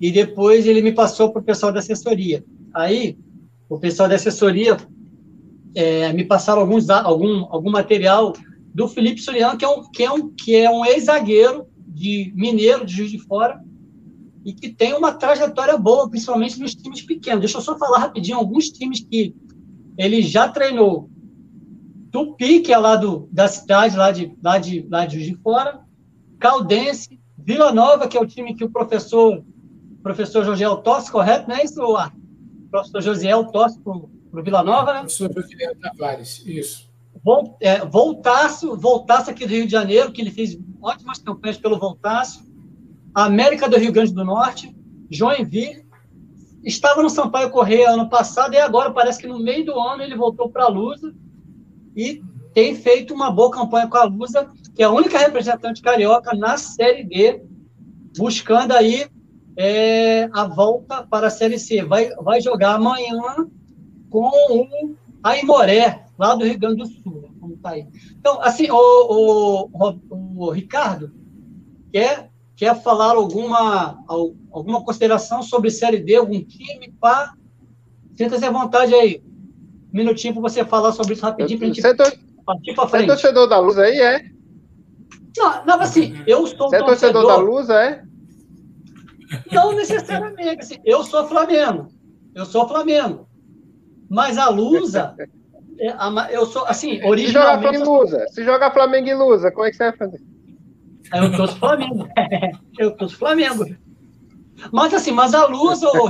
e 0.01 0.12
depois 0.12 0.66
ele 0.66 0.82
me 0.82 0.91
passou 0.91 1.32
para 1.32 1.41
o 1.41 1.45
pessoal 1.45 1.72
da 1.72 1.78
assessoria. 1.78 2.43
Aí, 2.74 3.16
o 3.70 3.78
pessoal 3.78 4.10
da 4.10 4.16
assessoria 4.16 4.76
é, 5.76 6.12
me 6.14 6.26
passaram 6.26 6.62
alguns, 6.62 6.89
algum, 6.89 7.45
algum 7.51 7.70
material 7.70 8.34
do 8.74 8.88
Felipe 8.88 9.22
Surian, 9.22 9.56
que 9.56 9.64
é 9.64 9.70
um, 9.70 9.84
que 9.91 10.04
é 10.04 10.12
um, 10.12 10.30
que 10.32 10.56
é 10.56 10.72
um 10.72 10.84
ex-zagueiro 10.84 11.68
de 11.88 12.34
Mineiro, 12.36 12.84
de 12.84 12.95
Juiz 12.95 13.12
de 13.12 13.20
Fora, 13.20 13.62
e 14.46 14.54
que 14.54 14.70
tem 14.70 14.94
uma 14.94 15.14
trajetória 15.14 15.78
boa, 15.78 16.10
principalmente 16.10 16.60
nos 16.60 16.76
times 16.76 17.02
pequenos. 17.02 17.39
Deixa 17.39 17.58
eu 17.58 17.62
só 17.62 17.78
falar 17.78 18.00
rapidinho 18.00 18.38
alguns 18.38 18.70
times 18.70 19.00
que 19.00 19.36
ele 19.98 20.22
já 20.22 20.50
treinou. 20.50 21.10
Tupi, 22.12 22.60
que 22.60 22.72
é 22.72 22.78
lá 22.78 22.96
do, 22.96 23.28
da 23.32 23.48
cidade, 23.48 23.98
lá 23.98 24.12
de, 24.12 24.38
lá, 24.44 24.58
de, 24.58 24.88
lá 24.89 25.06
de 25.06 25.16
Juiz 25.16 25.28
de 25.28 25.36
Fora, 25.41 25.82
Caldense, 26.39 27.20
Vila 27.38 27.72
Nova, 27.72 28.08
que 28.08 28.18
é 28.18 28.22
o 28.22 28.28
time 28.28 28.54
que 28.54 28.64
o 28.64 28.70
professor 28.70 29.44
professor 30.04 30.44
Josiel 30.44 30.78
torce, 30.78 31.10
correto? 31.10 31.48
Não 31.48 31.56
é 31.56 31.64
isso, 31.64 31.82
O 31.82 32.70
professor 32.70 33.02
Josiel 33.02 33.46
torce 33.46 33.80
para 33.80 33.94
o 33.94 34.44
Vila 34.44 34.62
Nova, 34.62 34.94
né? 34.94 35.00
Professor 35.00 35.34
Josiel 35.34 35.76
Tavares, 35.80 36.44
isso. 36.46 36.91
É, 37.62 37.86
Voltaço, 37.86 38.76
Voltaço 38.76 39.32
aqui 39.32 39.46
do 39.48 39.52
Rio 39.54 39.66
de 39.66 39.72
Janeiro, 39.72 40.12
que 40.12 40.22
ele 40.22 40.30
fez 40.30 40.60
ótimas 40.82 41.20
campanhas 41.20 41.58
pelo 41.58 41.80
Voltaço. 41.80 42.44
América 43.14 43.70
do 43.70 43.78
Rio 43.78 43.91
Grande 43.91 44.14
do 44.14 44.26
Norte, 44.26 44.76
Joinville, 45.09 45.86
estava 46.64 47.03
no 47.03 47.09
Sampaio 47.09 47.51
Correia 47.51 47.91
ano 47.91 48.09
passado 48.09 48.53
e 48.53 48.57
agora 48.57 48.91
parece 48.91 49.20
que 49.20 49.28
no 49.28 49.39
meio 49.39 49.66
do 49.66 49.80
ano 49.80 50.01
ele 50.01 50.16
voltou 50.16 50.49
para 50.49 50.66
a 50.66 50.70
Lusa 50.70 51.14
e 51.95 52.22
tem 52.53 52.76
feito 52.76 53.14
uma 53.14 53.32
boa 53.32 53.51
campanha 53.51 53.88
com 53.88 53.97
a 53.97 54.03
Lusa, 54.03 54.49
que 54.76 54.82
é 54.82 54.86
a 54.86 54.91
única 54.91 55.18
representante 55.18 55.82
carioca 55.82 56.36
na 56.36 56.57
Série 56.57 57.03
D, 57.03 57.43
buscando 58.18 58.72
aí 58.72 59.07
é, 59.57 60.30
a 60.34 60.45
volta 60.45 61.03
para 61.03 61.28
a 61.28 61.32
Série 61.32 61.59
C. 61.59 61.84
Vai, 61.84 62.09
vai 62.16 62.41
jogar 62.41 62.76
amanhã 62.76 63.47
com 64.09 64.28
o 64.28 64.95
Aimoré, 65.24 66.05
lá 66.18 66.36
do 66.36 66.45
Rio 66.45 66.59
Grande 66.59 66.78
do 66.78 66.86
Sul. 66.86 67.30
Como 67.39 67.57
tá 67.57 67.72
aí. 67.72 67.88
Então, 68.11 68.39
assim, 68.41 68.70
o, 68.70 69.70
o, 69.74 70.45
o 70.47 70.51
Ricardo, 70.51 71.11
quer 71.91 72.33
Quer 72.64 72.82
falar 72.82 73.16
alguma, 73.18 74.01
alguma 74.07 74.86
consideração 74.86 75.43
sobre 75.43 75.70
Série 75.70 75.99
D, 75.99 76.16
algum 76.16 76.41
time? 76.41 76.93
Pá? 76.97 77.34
Sinta-se 78.16 78.45
à 78.45 78.51
vontade 78.51 78.95
aí. 78.95 79.22
Um 79.93 79.97
minutinho 79.97 80.34
para 80.34 80.43
você 80.43 80.64
falar 80.64 80.93
sobre 80.93 81.11
isso 81.11 81.24
rapidinho 81.24 81.59
para 81.59 81.68
a 81.68 81.74
gente 81.74 82.24
partir 82.45 82.74
para 82.74 82.88
frente. 82.88 83.05
Você 83.07 83.11
é 83.11 83.16
torcedor 83.16 83.47
da 83.49 83.59
Luz 83.59 83.78
aí, 83.78 83.99
é? 83.99 84.26
Não, 85.38 85.66
não 85.66 85.82
assim, 85.82 86.24
eu 86.26 86.47
sou 86.47 86.70
Você 86.70 86.78
é 86.78 86.84
torcedor 86.84 87.28
da 87.28 87.36
Luz, 87.36 87.70
é? 87.70 88.01
Não 89.51 89.74
necessariamente. 89.74 90.61
Assim, 90.61 90.78
eu 90.86 91.03
sou 91.03 91.28
Flamengo. 91.28 91.89
Eu 92.34 92.45
sou 92.45 92.66
Flamengo. 92.66 93.28
Mas 94.09 94.38
a 94.38 94.47
Lusa, 94.47 95.14
é, 95.78 95.93
eu 96.34 96.45
sou, 96.45 96.66
assim, 96.66 97.03
originalmente... 97.03 97.28
Se 97.28 97.34
jogar 97.34 97.61
Flamengo 97.61 97.84
e 97.84 97.89
Lusa, 97.89 98.26
se 98.30 98.43
jogar 98.45 98.72
Flamengo 98.72 99.09
e 99.09 99.14
Lusa, 99.14 99.51
como 99.51 99.66
é 99.66 99.70
que 99.70 99.76
você 99.76 99.84
vai 99.84 99.97
fazer? 99.97 100.22
Eu 101.14 101.36
torço 101.36 101.57
Flamengo. 101.57 102.07
eu 102.78 102.91
torço 102.91 103.18
Flamengo. 103.18 103.66
Mas 104.72 104.93
assim, 104.93 105.11
mas 105.11 105.34
a 105.34 105.45
Luz, 105.45 105.82
oh, 105.84 106.09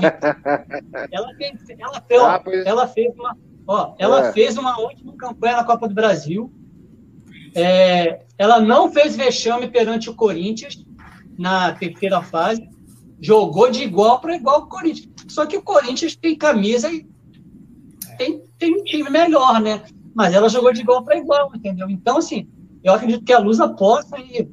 ela, 1.12 1.34
fez, 1.36 1.70
ela, 1.80 2.02
fez, 2.02 2.22
ah, 2.22 2.40
pois... 2.40 2.66
ela 2.66 2.88
fez 2.88 3.16
uma, 3.16 3.38
ó, 3.68 3.96
ela 3.98 4.28
é. 4.28 4.34
fez 4.34 4.58
uma 4.58 4.80
ótima 4.80 5.14
campanha 5.16 5.58
na 5.58 5.64
Copa 5.64 5.88
do 5.88 5.96
Brasil. 5.96 6.52
É, 7.56 8.22
ela 8.38 8.60
não 8.60 8.92
fez 8.92 9.16
vexame 9.16 9.68
perante 9.68 10.10
o 10.10 10.16
Corinthians 10.16 10.84
na 11.38 11.72
terceira 11.74 12.22
fase. 12.22 12.68
Jogou 13.20 13.72
de 13.72 13.84
igual 13.84 14.20
para 14.20 14.36
igual 14.36 14.62
com 14.62 14.68
o 14.68 14.70
Corinthians. 14.70 15.10
Só 15.28 15.46
que 15.46 15.58
o 15.58 15.62
Corinthians 15.62 16.16
tem 16.16 16.36
camisa 16.36 16.92
e 16.92 17.08
tem, 18.18 18.44
tem 18.60 18.76
um 18.76 18.84
time 18.84 19.10
melhor, 19.10 19.62
né? 19.62 19.82
Mas 20.14 20.34
ela 20.34 20.50
jogou 20.50 20.74
de 20.74 20.82
igual 20.82 21.04
para 21.04 21.18
igual, 21.18 21.52
entendeu? 21.56 21.90
Então, 21.90 22.18
assim, 22.18 22.48
eu 22.84 22.94
acredito 22.94 23.24
que 23.24 23.34
a 23.34 23.40
Lusa 23.40 23.70
possa 23.70 24.20
ir, 24.20 24.50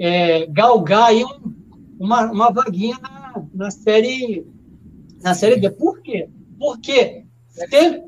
é, 0.00 0.46
galgar 0.46 1.08
aí 1.08 1.22
um, 1.22 1.54
uma, 1.98 2.32
uma 2.32 2.50
vaguinha 2.50 2.98
na, 3.02 3.44
na, 3.52 3.70
série 3.70 4.46
na 5.22 5.34
série 5.34 5.60
D. 5.60 5.68
Por 5.68 6.00
quê? 6.00 6.30
Porque 6.58 7.26
ser, 7.44 8.02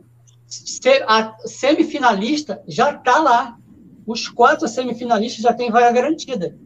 ser, 0.47 1.05
a 1.07 1.37
semifinalista 1.45 2.63
já 2.67 2.93
está 2.93 3.19
lá. 3.19 3.59
Os 4.07 4.27
quatro 4.27 4.67
semifinalistas 4.67 5.43
já 5.43 5.53
têm 5.53 5.71
vaga 5.71 5.93
garantida. 5.93 6.57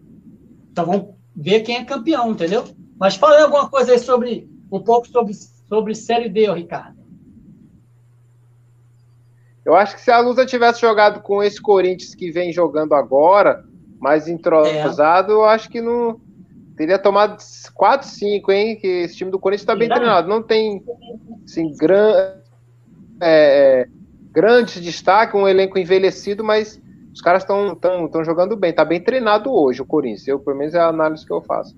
Então 0.70 0.86
vamos 0.86 1.08
ver 1.34 1.60
quem 1.62 1.76
é 1.76 1.84
campeão, 1.84 2.30
entendeu? 2.30 2.64
Mas 2.96 3.16
fala 3.16 3.42
alguma 3.42 3.68
coisa 3.68 3.92
aí 3.92 3.98
sobre 3.98 4.48
um 4.70 4.80
pouco 4.80 5.08
sobre, 5.08 5.34
sobre 5.34 5.94
série 5.96 6.28
D, 6.28 6.50
Ricardo. 6.52 6.96
Eu 9.64 9.74
acho 9.74 9.96
que 9.96 10.00
se 10.00 10.12
a 10.12 10.20
Lusa 10.20 10.46
tivesse 10.46 10.80
jogado 10.80 11.20
com 11.20 11.42
esse 11.42 11.60
Corinthians 11.60 12.14
que 12.14 12.30
vem 12.30 12.52
jogando 12.52 12.94
agora, 12.94 13.64
mais 13.98 14.28
entrosado, 14.28 15.32
é. 15.32 15.34
eu 15.34 15.44
acho 15.44 15.68
que 15.68 15.80
não 15.80 16.20
teria 16.76 16.98
tomado 16.98 17.38
4, 17.74 18.06
5, 18.06 18.52
hein? 18.52 18.76
Que 18.76 18.86
esse 18.86 19.16
time 19.16 19.30
do 19.30 19.38
Corinthians 19.38 19.62
está 19.62 19.74
bem 19.74 19.88
treinado. 19.88 20.28
Não 20.28 20.42
tem 20.42 20.82
assim, 21.44 21.74
gran, 21.76 22.34
é, 23.20 23.82
é, 23.82 23.88
grandes 24.30 24.82
destaques, 24.82 25.34
um 25.34 25.48
elenco 25.48 25.78
envelhecido, 25.78 26.44
mas 26.44 26.80
os 27.12 27.22
caras 27.22 27.42
estão 27.42 27.74
tão, 27.74 28.08
tão 28.08 28.24
jogando 28.24 28.56
bem. 28.56 28.70
Está 28.70 28.84
bem 28.84 29.00
treinado 29.00 29.50
hoje 29.50 29.80
o 29.80 29.86
Corinthians. 29.86 30.28
Eu, 30.28 30.38
pelo 30.38 30.58
menos 30.58 30.74
é 30.74 30.78
a 30.78 30.88
análise 30.88 31.24
que 31.24 31.32
eu 31.32 31.40
faço. 31.40 31.74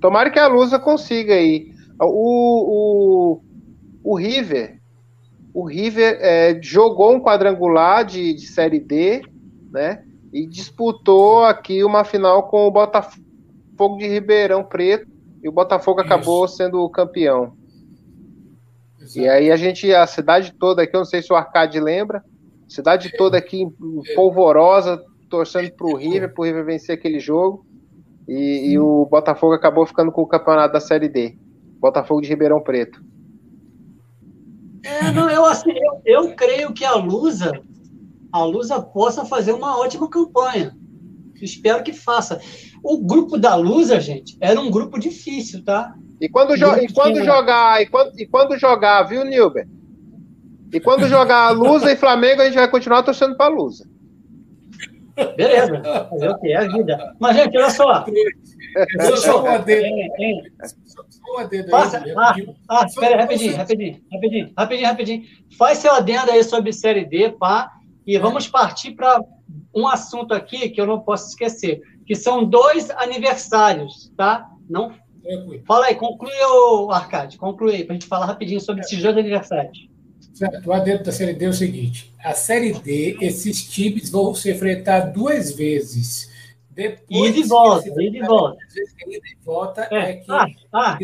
Tomara 0.00 0.30
que 0.30 0.38
a 0.38 0.46
Lusa 0.46 0.78
consiga 0.78 1.34
aí. 1.34 1.72
O, 1.98 3.38
o, 3.38 3.40
o 4.02 4.16
River 4.16 4.78
o 5.54 5.64
River 5.64 6.18
é, 6.20 6.58
jogou 6.60 7.14
um 7.14 7.20
quadrangular 7.20 8.04
de, 8.04 8.34
de 8.34 8.46
Série 8.48 8.80
D, 8.80 9.22
né? 9.70 10.02
E 10.34 10.48
disputou 10.48 11.44
aqui 11.44 11.84
uma 11.84 12.02
final 12.02 12.48
com 12.48 12.66
o 12.66 12.70
Botafogo 12.72 13.96
de 13.98 14.08
Ribeirão 14.08 14.64
Preto. 14.64 15.06
E 15.40 15.48
o 15.48 15.52
Botafogo 15.52 16.00
Isso. 16.00 16.12
acabou 16.12 16.48
sendo 16.48 16.82
o 16.82 16.90
campeão. 16.90 17.52
Exato. 19.00 19.20
E 19.20 19.28
aí 19.28 19.52
a 19.52 19.56
gente, 19.56 19.94
a 19.94 20.04
cidade 20.08 20.52
toda 20.58 20.82
aqui, 20.82 20.96
eu 20.96 20.98
não 20.98 21.04
sei 21.04 21.22
se 21.22 21.32
o 21.32 21.36
Arcade 21.36 21.78
lembra, 21.78 22.24
cidade 22.68 23.12
toda 23.16 23.38
aqui 23.38 23.64
polvorosa, 24.16 25.00
torcendo 25.30 25.70
para 25.70 25.86
o 25.86 25.96
River, 25.96 26.34
para 26.34 26.42
o 26.42 26.44
River 26.44 26.64
vencer 26.64 26.96
aquele 26.96 27.20
jogo. 27.20 27.64
E, 28.26 28.72
e, 28.72 28.78
o 28.78 29.06
Botafogo 29.06 29.52
acabou 29.52 29.86
ficando 29.86 30.10
com 30.10 30.22
o 30.22 30.26
campeonato 30.26 30.72
da 30.72 30.80
Série 30.80 31.08
D. 31.08 31.36
Botafogo 31.78 32.22
de 32.22 32.28
Ribeirão 32.28 32.60
Preto. 32.60 33.00
É, 34.82 35.12
não, 35.12 35.30
eu, 35.30 35.44
assim, 35.44 35.70
eu, 35.70 36.00
eu 36.04 36.34
creio 36.34 36.72
que 36.72 36.84
a 36.84 36.94
Lusa, 36.94 37.52
a 38.34 38.42
Lusa 38.42 38.82
possa 38.82 39.24
fazer 39.24 39.52
uma 39.52 39.78
ótima 39.78 40.10
campanha. 40.10 40.76
Espero 41.40 41.84
que 41.84 41.92
faça. 41.92 42.40
O 42.82 42.98
grupo 42.98 43.38
da 43.38 43.54
Lusa, 43.54 44.00
gente, 44.00 44.36
era 44.40 44.60
um 44.60 44.72
grupo 44.72 44.98
difícil, 44.98 45.64
tá? 45.64 45.94
E 46.20 46.28
quando, 46.28 46.56
jo 46.56 46.66
e 46.78 46.92
quando 46.92 47.24
jogar, 47.24 47.80
e 47.80 47.86
quando, 47.86 48.18
e 48.18 48.26
quando 48.26 48.58
jogar, 48.58 49.04
viu, 49.04 49.24
Nilber? 49.24 49.68
E 50.72 50.80
quando 50.80 51.06
jogar 51.06 51.50
Lusa 51.50 51.92
e 51.92 51.96
Flamengo, 51.96 52.42
a 52.42 52.46
gente 52.46 52.56
vai 52.56 52.68
continuar 52.68 53.04
torcendo 53.04 53.36
para 53.36 53.54
Lusa. 53.54 53.88
Beleza, 55.36 55.80
fazer 56.10 56.28
o 56.28 56.38
que? 56.40 56.52
É 56.52 56.56
a 56.56 56.66
vida. 56.66 57.14
Mas, 57.20 57.36
gente, 57.36 57.56
olha 57.56 57.70
só. 57.70 58.04
Só 59.14 59.44
um 59.44 59.46
adendo. 59.46 59.86
Só 60.84 61.34
um 61.34 61.38
adendo. 61.38 61.70
Faça, 61.70 62.04
ah, 62.16 62.34
ah, 62.68 62.84
espera 62.84 63.20
rapidinho, 63.20 63.56
rapidinho, 63.56 64.00
rapidinho, 64.12 64.52
rapidinho, 64.58 64.88
rapidinho. 64.88 65.22
Faz 65.56 65.78
seu 65.78 65.92
adendo 65.92 66.32
aí 66.32 66.42
sobre 66.42 66.72
Série 66.72 67.04
D, 67.04 67.30
pá, 67.30 67.70
e 68.06 68.18
vamos 68.18 68.46
partir 68.46 68.92
para 68.92 69.22
um 69.74 69.88
assunto 69.88 70.34
aqui 70.34 70.68
que 70.68 70.80
eu 70.80 70.86
não 70.86 71.00
posso 71.00 71.28
esquecer, 71.28 71.80
que 72.06 72.14
são 72.14 72.44
dois 72.44 72.90
aniversários, 72.90 74.12
tá? 74.16 74.48
Não. 74.68 74.92
Fala 75.66 75.86
aí, 75.86 75.94
conclui, 75.94 76.32
o 76.34 76.90
Arcade, 76.90 77.38
conclui 77.38 77.76
aí, 77.76 77.84
para 77.84 77.94
a 77.94 77.98
gente 77.98 78.08
falar 78.08 78.26
rapidinho 78.26 78.60
sobre 78.60 78.82
esses 78.82 79.02
dois 79.02 79.16
aniversários. 79.16 79.88
Certo. 80.34 80.68
Lá 80.68 80.80
dentro 80.80 81.04
da 81.04 81.12
Série 81.12 81.32
D 81.32 81.44
é 81.44 81.48
o 81.48 81.52
seguinte: 81.52 82.12
a 82.22 82.34
Série 82.34 82.72
D, 82.72 83.16
esses 83.20 83.64
times 83.70 84.10
vão 84.10 84.34
se 84.34 84.50
enfrentar 84.50 85.12
duas 85.12 85.52
vezes. 85.52 86.32
Depois 86.70 87.30
e 87.30 87.32
de 87.32 87.48
volta, 87.48 88.02
e 88.02 88.10
de 88.10 88.20
volta. 88.20 88.58
E 89.06 89.20
de 89.20 89.36
volta 89.44 89.88
é, 89.92 89.96
é 89.96 90.12
que 90.16 90.32
ah, 90.32 90.46
ah, 90.72 90.98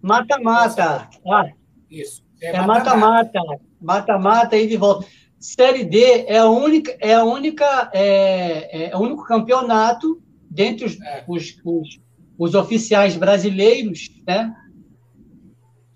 mata-mata. 0.00 1.08
Ah, 1.28 1.50
isso. 1.90 2.22
É 2.40 2.60
mata-mata. 2.60 3.40
Mata-mata 3.80 4.56
e 4.56 4.68
de 4.68 4.76
volta. 4.76 5.06
Série 5.42 5.84
D 5.84 6.24
é 6.28 6.38
a 6.38 6.48
única, 6.48 6.96
é 7.00 7.14
a 7.14 7.24
única, 7.24 7.90
é, 7.92 8.90
é 8.90 8.96
o 8.96 9.00
único 9.00 9.24
campeonato 9.24 10.22
dentre 10.48 10.86
os, 10.86 11.00
é. 11.00 11.24
os, 11.26 11.58
os, 11.64 12.00
os 12.38 12.54
oficiais 12.54 13.16
brasileiros, 13.16 14.08
né? 14.24 14.54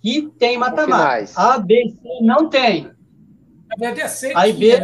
que 0.03 0.23
tem 0.37 0.59
mata-mata. 0.59 1.31
A, 1.37 1.59
B, 1.59 1.91
C 1.91 2.21
não 2.23 2.49
tem. 2.51 2.91
A 3.71 3.77
B, 3.79 4.09
C, 4.09 4.33
a, 4.35 4.43
B, 4.53 4.75
a, 4.75 4.81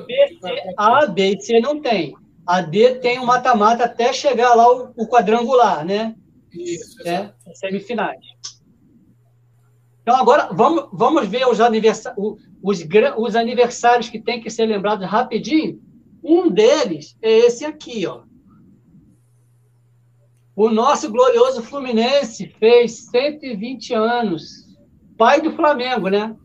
B, 0.00 0.38
C, 0.40 0.74
a, 0.76 1.06
B 1.06 1.34
e 1.34 1.40
C 1.40 1.60
não 1.60 1.80
tem. 1.80 2.16
A 2.44 2.60
D 2.60 2.96
tem 2.96 3.20
o 3.20 3.26
mata-mata 3.26 3.84
até 3.84 4.12
chegar 4.12 4.54
lá 4.54 4.68
o, 4.68 4.92
o 4.96 5.08
quadrangular, 5.08 5.84
né? 5.84 6.16
Isso. 6.52 7.06
É, 7.06 7.32
semifinais. 7.54 8.20
Então, 10.04 10.16
agora, 10.16 10.50
vamos, 10.52 10.88
vamos 10.92 11.26
ver 11.26 11.48
os, 11.48 11.62
aniversários, 11.62 12.38
os, 12.62 12.86
os 13.16 13.34
aniversários 13.34 14.10
que 14.10 14.20
tem 14.20 14.38
que 14.38 14.50
ser 14.50 14.66
lembrados 14.66 15.08
rapidinho. 15.08 15.80
Um 16.22 16.50
deles 16.50 17.16
é 17.22 17.38
esse 17.38 17.64
aqui, 17.64 18.06
ó. 18.06 18.22
O 20.54 20.68
nosso 20.68 21.10
glorioso 21.10 21.62
Fluminense 21.62 22.46
fez 22.60 23.06
120 23.10 23.94
anos. 23.94 24.42
Pai 25.16 25.40
do 25.40 25.52
Flamengo, 25.52 26.08
né? 26.08 26.36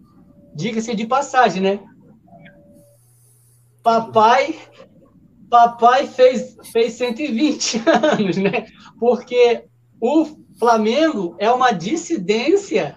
Diga-se 0.56 0.96
de 0.96 1.06
passagem, 1.06 1.62
né? 1.62 1.80
Papai 3.84 4.58
papai 5.50 6.08
fez, 6.08 6.56
fez 6.72 6.94
120 6.94 7.82
anos, 7.90 8.38
né? 8.38 8.68
Porque 9.00 9.66
o 10.00 10.26
Flamengo 10.58 11.36
é 11.40 11.52
uma 11.52 11.72
dissidência 11.72 12.96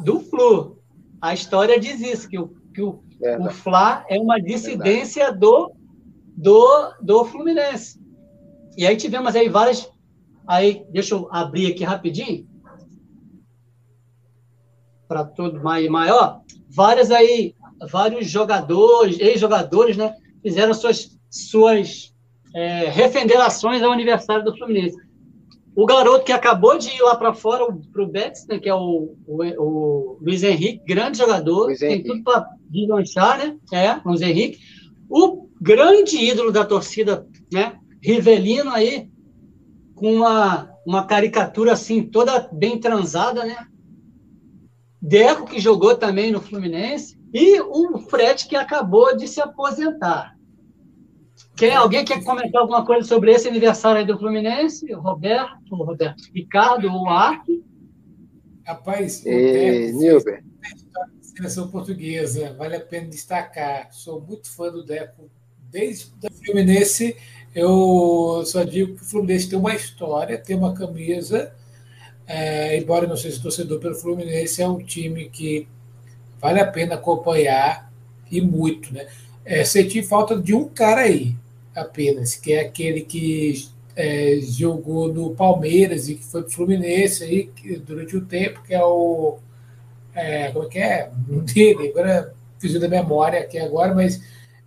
do 0.00 0.20
Flu. 0.20 0.78
A 1.20 1.34
história 1.34 1.78
diz 1.80 2.00
isso, 2.00 2.28
que 2.28 2.38
o, 2.38 2.48
que 2.74 2.82
o, 2.82 3.02
o 3.40 3.50
Fla 3.50 4.04
é 4.08 4.18
uma 4.18 4.40
dissidência 4.40 5.32
do, 5.32 5.72
do, 6.36 6.92
do 7.00 7.24
Fluminense. 7.24 8.00
E 8.76 8.86
aí 8.86 8.96
tivemos 8.96 9.34
aí 9.34 9.48
várias 9.48 9.90
Aí, 10.46 10.86
deixa 10.90 11.14
eu 11.14 11.28
abrir 11.32 11.72
aqui 11.72 11.82
rapidinho. 11.82 12.46
Para 15.08 15.24
todo 15.24 15.60
maior. 15.62 16.42
Várias 16.68 17.10
aí, 17.10 17.54
vários 17.90 18.28
jogadores, 18.28 19.18
ex-jogadores, 19.18 19.96
né? 19.96 20.14
Fizeram 20.42 20.72
suas, 20.72 21.18
suas 21.28 22.14
é, 22.54 22.88
refenderações 22.88 23.82
ao 23.82 23.90
aniversário 23.90 24.44
do 24.44 24.56
Fluminense. 24.56 24.96
O 25.76 25.84
garoto 25.84 26.24
que 26.24 26.32
acabou 26.32 26.78
de 26.78 26.88
ir 26.88 27.02
lá 27.02 27.14
para 27.16 27.34
fora, 27.34 27.66
para 27.92 28.02
o 28.02 28.06
Betis, 28.06 28.46
né, 28.46 28.58
que 28.58 28.66
é 28.66 28.74
o, 28.74 29.14
o, 29.26 29.44
o, 29.62 30.18
Luiz 30.22 30.42
Henrique, 30.42 30.82
grande 30.86 31.18
jogador, 31.18 31.66
Luiz 31.66 31.80
tem 31.80 31.92
Henrique. 31.92 32.08
tudo 32.08 32.24
para 32.24 32.48
deslanchar, 32.70 33.38
né? 33.38 33.58
É, 33.70 34.00
Luiz 34.02 34.22
Henrique. 34.22 34.58
O 35.06 35.50
grande 35.60 36.16
ídolo 36.16 36.50
da 36.50 36.64
torcida, 36.64 37.28
né? 37.52 37.78
Rivelino 38.02 38.70
aí, 38.70 39.10
com 39.94 40.14
uma, 40.14 40.70
uma 40.86 41.06
caricatura 41.06 41.74
assim, 41.74 42.04
toda 42.04 42.48
bem 42.50 42.80
transada, 42.80 43.44
né? 43.44 43.66
Deco, 45.02 45.44
que 45.44 45.60
jogou 45.60 45.94
também 45.94 46.32
no 46.32 46.40
Fluminense, 46.40 47.18
e 47.34 47.60
o 47.60 47.98
Fred, 47.98 48.46
que 48.46 48.56
acabou 48.56 49.14
de 49.14 49.28
se 49.28 49.42
aposentar. 49.42 50.35
Quem, 51.56 51.74
alguém 51.74 52.04
quer 52.04 52.22
comentar 52.22 52.60
alguma 52.60 52.84
coisa 52.84 53.06
sobre 53.06 53.32
esse 53.32 53.48
aniversário 53.48 54.00
aí 54.00 54.06
do 54.06 54.18
Fluminense? 54.18 54.92
Roberto, 54.92 55.74
Roberto, 55.74 56.22
Ricardo 56.34 56.92
ou 56.92 57.08
Arque? 57.08 57.64
Rapaz, 58.66 59.22
o 59.24 59.28
e, 59.28 59.92
Deco, 59.92 60.42
seleção 61.20 61.68
portuguesa, 61.68 62.54
vale 62.58 62.76
a 62.76 62.80
pena 62.80 63.08
destacar. 63.08 63.88
Sou 63.92 64.20
muito 64.20 64.50
fã 64.50 64.70
do 64.70 64.84
Deco 64.84 65.30
desde 65.70 66.12
o 66.22 66.32
Fluminense 66.44 67.16
eu 67.56 68.42
só 68.44 68.64
digo 68.64 68.94
que 68.94 69.02
o 69.02 69.06
Fluminense 69.06 69.48
tem 69.48 69.58
uma 69.58 69.74
história, 69.74 70.36
tem 70.36 70.54
uma 70.54 70.74
camisa, 70.74 71.54
É, 72.28 72.76
embora 72.76 73.06
não 73.06 73.16
seja 73.16 73.40
torcedor 73.40 73.78
pelo 73.78 73.94
Fluminense, 73.94 74.60
é 74.60 74.68
um 74.68 74.78
time 74.78 75.28
que 75.30 75.68
vale 76.40 76.60
a 76.60 76.66
pena 76.66 76.96
acompanhar 76.96 77.90
e 78.30 78.40
muito. 78.40 78.92
Né? 78.92 79.06
É, 79.44 79.64
senti 79.64 80.02
falta 80.02 80.36
de 80.36 80.52
um 80.52 80.68
cara 80.68 81.02
aí, 81.02 81.36
apenas, 81.76 82.34
que 82.34 82.52
é 82.52 82.60
aquele 82.60 83.02
que 83.02 83.68
é, 83.94 84.38
jogou 84.40 85.12
no 85.12 85.34
Palmeiras 85.34 86.08
e 86.08 86.14
que 86.14 86.24
foi 86.24 86.42
para 86.42 86.48
o 86.48 86.52
Fluminense 86.52 87.24
aí, 87.24 87.50
durante 87.78 88.16
o 88.16 88.24
tempo, 88.24 88.62
que 88.62 88.74
é 88.74 88.82
o. 88.82 89.38
É, 90.14 90.50
como 90.50 90.64
é 90.64 90.68
que 90.68 90.78
é? 90.78 91.10
Não 91.28 91.40
dele, 91.44 91.88
agora 91.88 92.34
fiz 92.58 92.78
da 92.80 92.88
memória 92.88 93.40
aqui 93.40 93.58
agora, 93.58 93.94
mas 93.94 94.20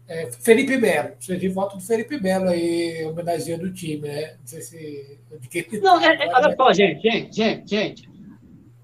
é, 0.07 0.29
Felipe 0.31 0.77
Melo. 0.77 1.09
Senti 1.19 1.49
falta 1.49 1.75
do 1.75 1.83
Felipe 1.83 2.21
Melo 2.21 2.49
aí, 2.49 3.03
homenageando 3.05 3.65
o 3.65 3.73
time, 3.73 4.07
né? 4.07 4.33
Não 4.39 4.47
sei 4.47 4.61
se. 4.61 5.19
Não, 5.81 5.99
é, 5.99 6.15
é, 6.15 6.33
olha 6.33 6.55
só, 6.55 6.73
gente, 6.73 7.01
gente, 7.01 7.35
gente, 7.35 7.69
gente. 7.69 8.09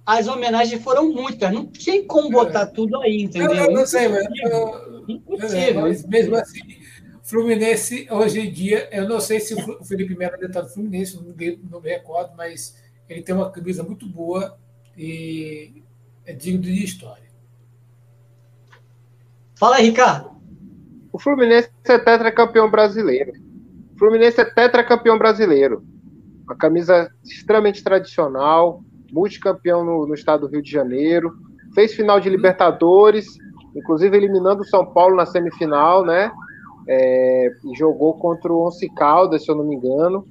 As 0.06 0.28
homenagens 0.28 0.84
foram 0.84 1.12
muitas, 1.12 1.52
não 1.52 1.66
tem 1.66 2.06
como 2.06 2.30
botar 2.30 2.62
é. 2.62 2.66
tudo 2.68 3.02
aí, 3.02 3.24
entendeu? 3.24 3.56
Eu, 3.56 3.72
não 3.72 3.86
sei, 3.86 4.08
mas. 4.08 4.28
Impossível. 5.08 5.82
mas 5.82 6.06
mesmo 6.06 6.36
assim 6.36 6.85
Fluminense, 7.26 8.08
hoje 8.12 8.40
em 8.40 8.52
dia, 8.52 8.88
eu 8.92 9.10
não 9.10 9.20
sei 9.20 9.40
se 9.40 9.56
o 9.56 9.84
Felipe 9.84 10.16
Melo 10.16 10.36
ainda 10.36 10.46
está 10.46 10.62
no 10.62 10.70
Fluminense, 10.70 11.16
não 11.16 11.36
me, 11.36 11.60
não 11.72 11.82
me 11.82 11.90
recordo, 11.90 12.36
mas 12.38 12.80
ele 13.10 13.24
tem 13.24 13.34
uma 13.34 13.50
camisa 13.50 13.82
muito 13.82 14.08
boa 14.08 14.56
e 14.96 15.82
é 16.24 16.34
digno 16.34 16.62
de 16.62 16.84
história. 16.84 17.26
Fala 19.56 19.78
aí, 19.78 19.88
Ricardo. 19.88 20.36
O 21.12 21.18
Fluminense 21.18 21.72
é 21.86 21.98
tetracampeão 21.98 22.70
brasileiro. 22.70 23.34
O 23.96 23.98
Fluminense 23.98 24.40
é 24.40 24.46
tetracampeão 24.46 25.18
brasileiro. 25.18 25.84
Uma 26.44 26.56
camisa 26.56 27.10
extremamente 27.24 27.84
tradicional, 27.84 28.84
multicampeão 29.12 29.84
no, 29.84 30.06
no 30.06 30.14
estado 30.14 30.42
do 30.42 30.52
Rio 30.52 30.62
de 30.62 30.70
Janeiro. 30.70 31.36
Fez 31.74 31.96
final 31.96 32.20
de 32.20 32.30
Libertadores, 32.30 33.26
inclusive 33.76 34.16
eliminando 34.16 34.62
o 34.62 34.68
São 34.68 34.86
Paulo 34.86 35.16
na 35.16 35.26
semifinal, 35.26 36.06
né? 36.06 36.32
É, 36.88 37.50
jogou 37.76 38.14
contra 38.16 38.54
o 38.54 38.66
Once 38.66 38.88
Caldas, 38.94 39.44
se 39.44 39.52
eu 39.52 39.56
não 39.56 39.66
me 39.66 39.76
engano. 39.76 40.26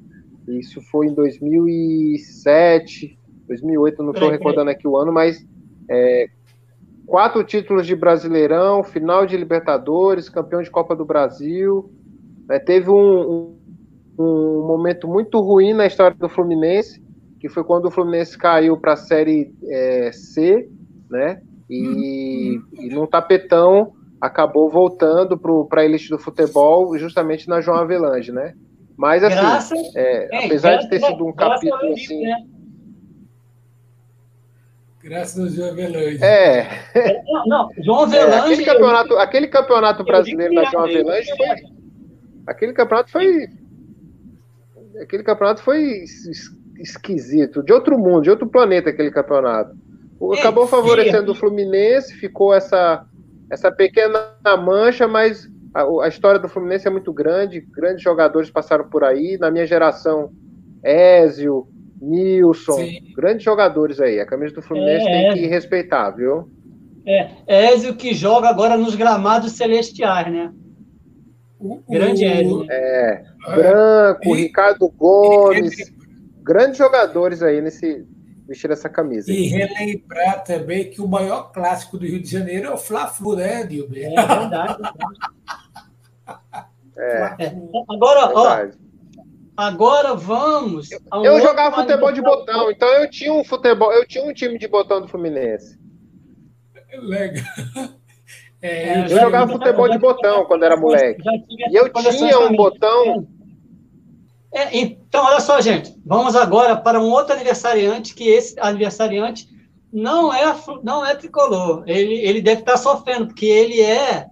Isso 0.47 0.81
foi 0.91 1.07
em 1.07 1.15
2007, 1.15 3.19
2008, 3.49 4.03
não 4.03 4.13
estou 4.13 4.31
recordando 4.31 4.71
aqui 4.71 4.87
o 4.87 4.97
ano, 4.97 5.13
mas 5.13 5.45
é, 5.89 6.29
quatro 7.07 7.43
títulos 7.45 7.87
de 7.87 7.97
Brasileirão, 7.97 8.85
final 8.85 9.27
de 9.27 9.37
Libertadores, 9.37 10.29
campeão 10.29 10.63
de 10.63 10.71
Copa 10.71 10.95
do 10.95 11.05
Brasil. 11.05 11.91
É, 12.51 12.59
teve 12.59 12.91
um, 12.91 12.97
um, 12.97 13.59
um, 14.19 14.67
momento 14.67 15.09
muito 15.09 15.41
ruim 15.41 15.73
na 15.73 15.87
história 15.87 16.17
do 16.17 16.29
Fluminense, 16.29 17.03
que 17.41 17.49
foi 17.49 17.65
quando 17.65 17.87
o 17.87 17.91
Fluminense 17.91 18.37
caiu 18.37 18.77
para 18.77 18.93
a 18.93 18.97
Série 18.97 19.55
é, 19.65 20.13
C, 20.13 20.69
né? 21.11 21.41
E, 21.69 22.59
uhum. 22.59 22.65
e 22.75 22.89
num 22.91 23.07
tapetão 23.07 23.95
acabou 24.25 24.71
voltando 24.71 25.39
para 25.69 25.83
a 25.83 25.85
elite 25.85 26.09
do 26.09 26.19
futebol 26.19 26.97
justamente 26.99 27.47
na 27.47 27.61
João 27.61 27.77
Avelange, 27.77 28.33
né? 28.33 28.55
Mas 28.97 29.23
assim, 29.23 29.37
graças, 29.37 29.97
é, 29.97 30.29
é, 30.33 30.47
apesar 30.47 30.77
de 30.77 30.89
ter 30.89 31.01
sido 31.01 31.27
um 31.27 31.33
capítulo 31.33 31.93
assim. 31.93 32.23
Né? 32.23 32.47
Graças 35.03 35.39
ao 35.39 35.49
João 35.49 35.71
Avelange. 35.73 36.25
É. 36.25 36.69
Não, 37.23 37.45
não 37.47 37.69
João 37.83 38.01
Avelange. 38.05 38.33
É, 38.33 38.39
aquele 38.39 38.65
campeonato, 38.65 39.15
aquele 39.19 39.47
campeonato 39.49 40.05
brasileiro 40.05 40.55
da 40.55 40.65
João 40.65 40.85
Avelange 40.85 41.31
foi. 41.37 41.49
Aquele 42.47 42.73
campeonato 42.73 43.11
foi. 43.11 43.49
Aquele 45.03 45.23
campeonato 45.23 45.63
foi 45.63 46.05
esquisito, 46.79 47.63
de 47.63 47.73
outro 47.73 47.99
mundo, 47.99 48.23
de 48.23 48.31
outro 48.31 48.47
planeta 48.47 48.89
aquele 48.89 49.11
campeonato. 49.11 49.77
Acabou 50.39 50.67
favorecendo 50.67 51.33
o 51.33 51.35
Fluminense, 51.35 52.15
ficou 52.15 52.55
essa 52.55 53.05
essa 53.51 53.71
pequena 53.71 54.19
mancha, 54.63 55.07
mas 55.07 55.49
a, 55.75 55.83
a, 56.05 56.09
história 56.09 56.41
do 56.41 56.49
Fluminense 56.49 56.87
é 56.87 56.91
muito 56.91 57.13
grande, 57.13 57.61
grandes 57.61 58.03
jogadores 58.03 58.51
passaram 58.51 58.89
por 58.89 59.05
aí. 59.05 59.37
Na 59.39 59.51
minha 59.51 59.67
geração, 59.67 60.31
Ézio, 60.83 61.67
Nilson, 62.01 62.79
Sim. 62.79 63.13
grandes 63.17 63.45
jogadores 63.45 64.01
aí. 64.01 64.21
A 64.21 64.27
camisa 64.27 64.55
do 64.55 64.63
Fluminense 64.63 65.07
é, 65.07 65.11
tem 65.11 65.33
que 65.35 65.47
respeitar, 65.47 66.11
viu? 66.11 66.49
É, 67.07 67.31
Ézio 67.47 67.95
que 67.95 68.15
joga 68.15 68.49
agora 68.49 68.77
nos 68.77 68.95
gramados 68.95 69.53
celestiais, 69.53 70.33
né? 70.33 70.53
O, 71.59 71.83
Grande 71.89 72.25
Ézio. 72.25 72.67
É, 72.71 73.25
Branco, 73.55 74.35
Ricardo 74.35 74.89
Gomes, 74.89 75.93
grandes 76.43 76.77
jogadores 76.77 77.43
aí 77.43 77.61
nesse, 77.61 78.07
vestir 78.47 78.71
essa 78.71 78.89
camisa. 78.89 79.33
E 79.33 79.47
relembrar 79.47 80.45
também 80.45 80.91
que 80.91 81.01
o 81.01 81.09
maior 81.09 81.53
clássico 81.53 81.99
do 81.99 82.07
Rio 82.07 82.21
de 82.21 82.31
Janeiro 82.31 82.69
é 82.69 82.71
o 82.71 82.79
Fla-Flu, 82.79 83.37
né, 83.37 83.65
Dilber? 83.65 84.13
É 84.13 84.27
verdade. 84.27 84.83
é. 86.97 87.37
é. 87.45 87.57
Agora, 87.89 88.33
ó, 88.35 88.69
agora 89.57 90.15
vamos. 90.15 90.91
Eu 90.91 91.41
jogava 91.41 91.77
futebol 91.77 92.13
de 92.13 92.21
botão, 92.21 92.71
então 92.71 92.89
eu 92.89 93.11
tinha 93.11 93.33
um 93.33 93.45
futebol, 93.45 93.93
eu 93.93 94.07
tinha 94.07 94.25
um 94.25 94.33
time 94.33 94.59
de 94.59 94.69
botão 94.69 95.01
do 95.01 95.09
Fluminense. 95.09 95.79
Legal. 96.93 97.45
É, 98.63 99.01
eu, 99.01 99.03
eu 99.03 99.09
jogava 99.21 99.53
futebol 99.53 99.91
de 99.91 99.99
botão 99.99 100.47
quando 100.47 100.65
era 100.65 100.77
moleque. 100.77 101.23
E 101.71 101.77
eu 101.77 101.93
tinha 101.93 102.39
um 102.39 102.57
botão 102.57 103.27
é, 104.55 104.79
então, 104.79 105.25
olha 105.25 105.41
só, 105.41 105.61
gente. 105.61 105.95
Vamos 106.07 106.37
agora 106.37 106.77
para 106.77 107.01
um 107.01 107.11
outro 107.11 107.35
aniversariante, 107.35 108.15
que 108.15 108.29
esse 108.29 108.55
aniversariante 108.61 109.49
não 109.93 110.33
é, 110.33 110.45
não 110.83 111.05
é 111.05 111.15
tricolor. 111.15 111.83
Ele, 111.87 112.15
ele 112.15 112.41
deve 112.41 112.61
estar 112.61 112.77
sofrendo, 112.77 113.27
porque 113.27 113.47
ele 113.47 113.81
é 113.81 114.27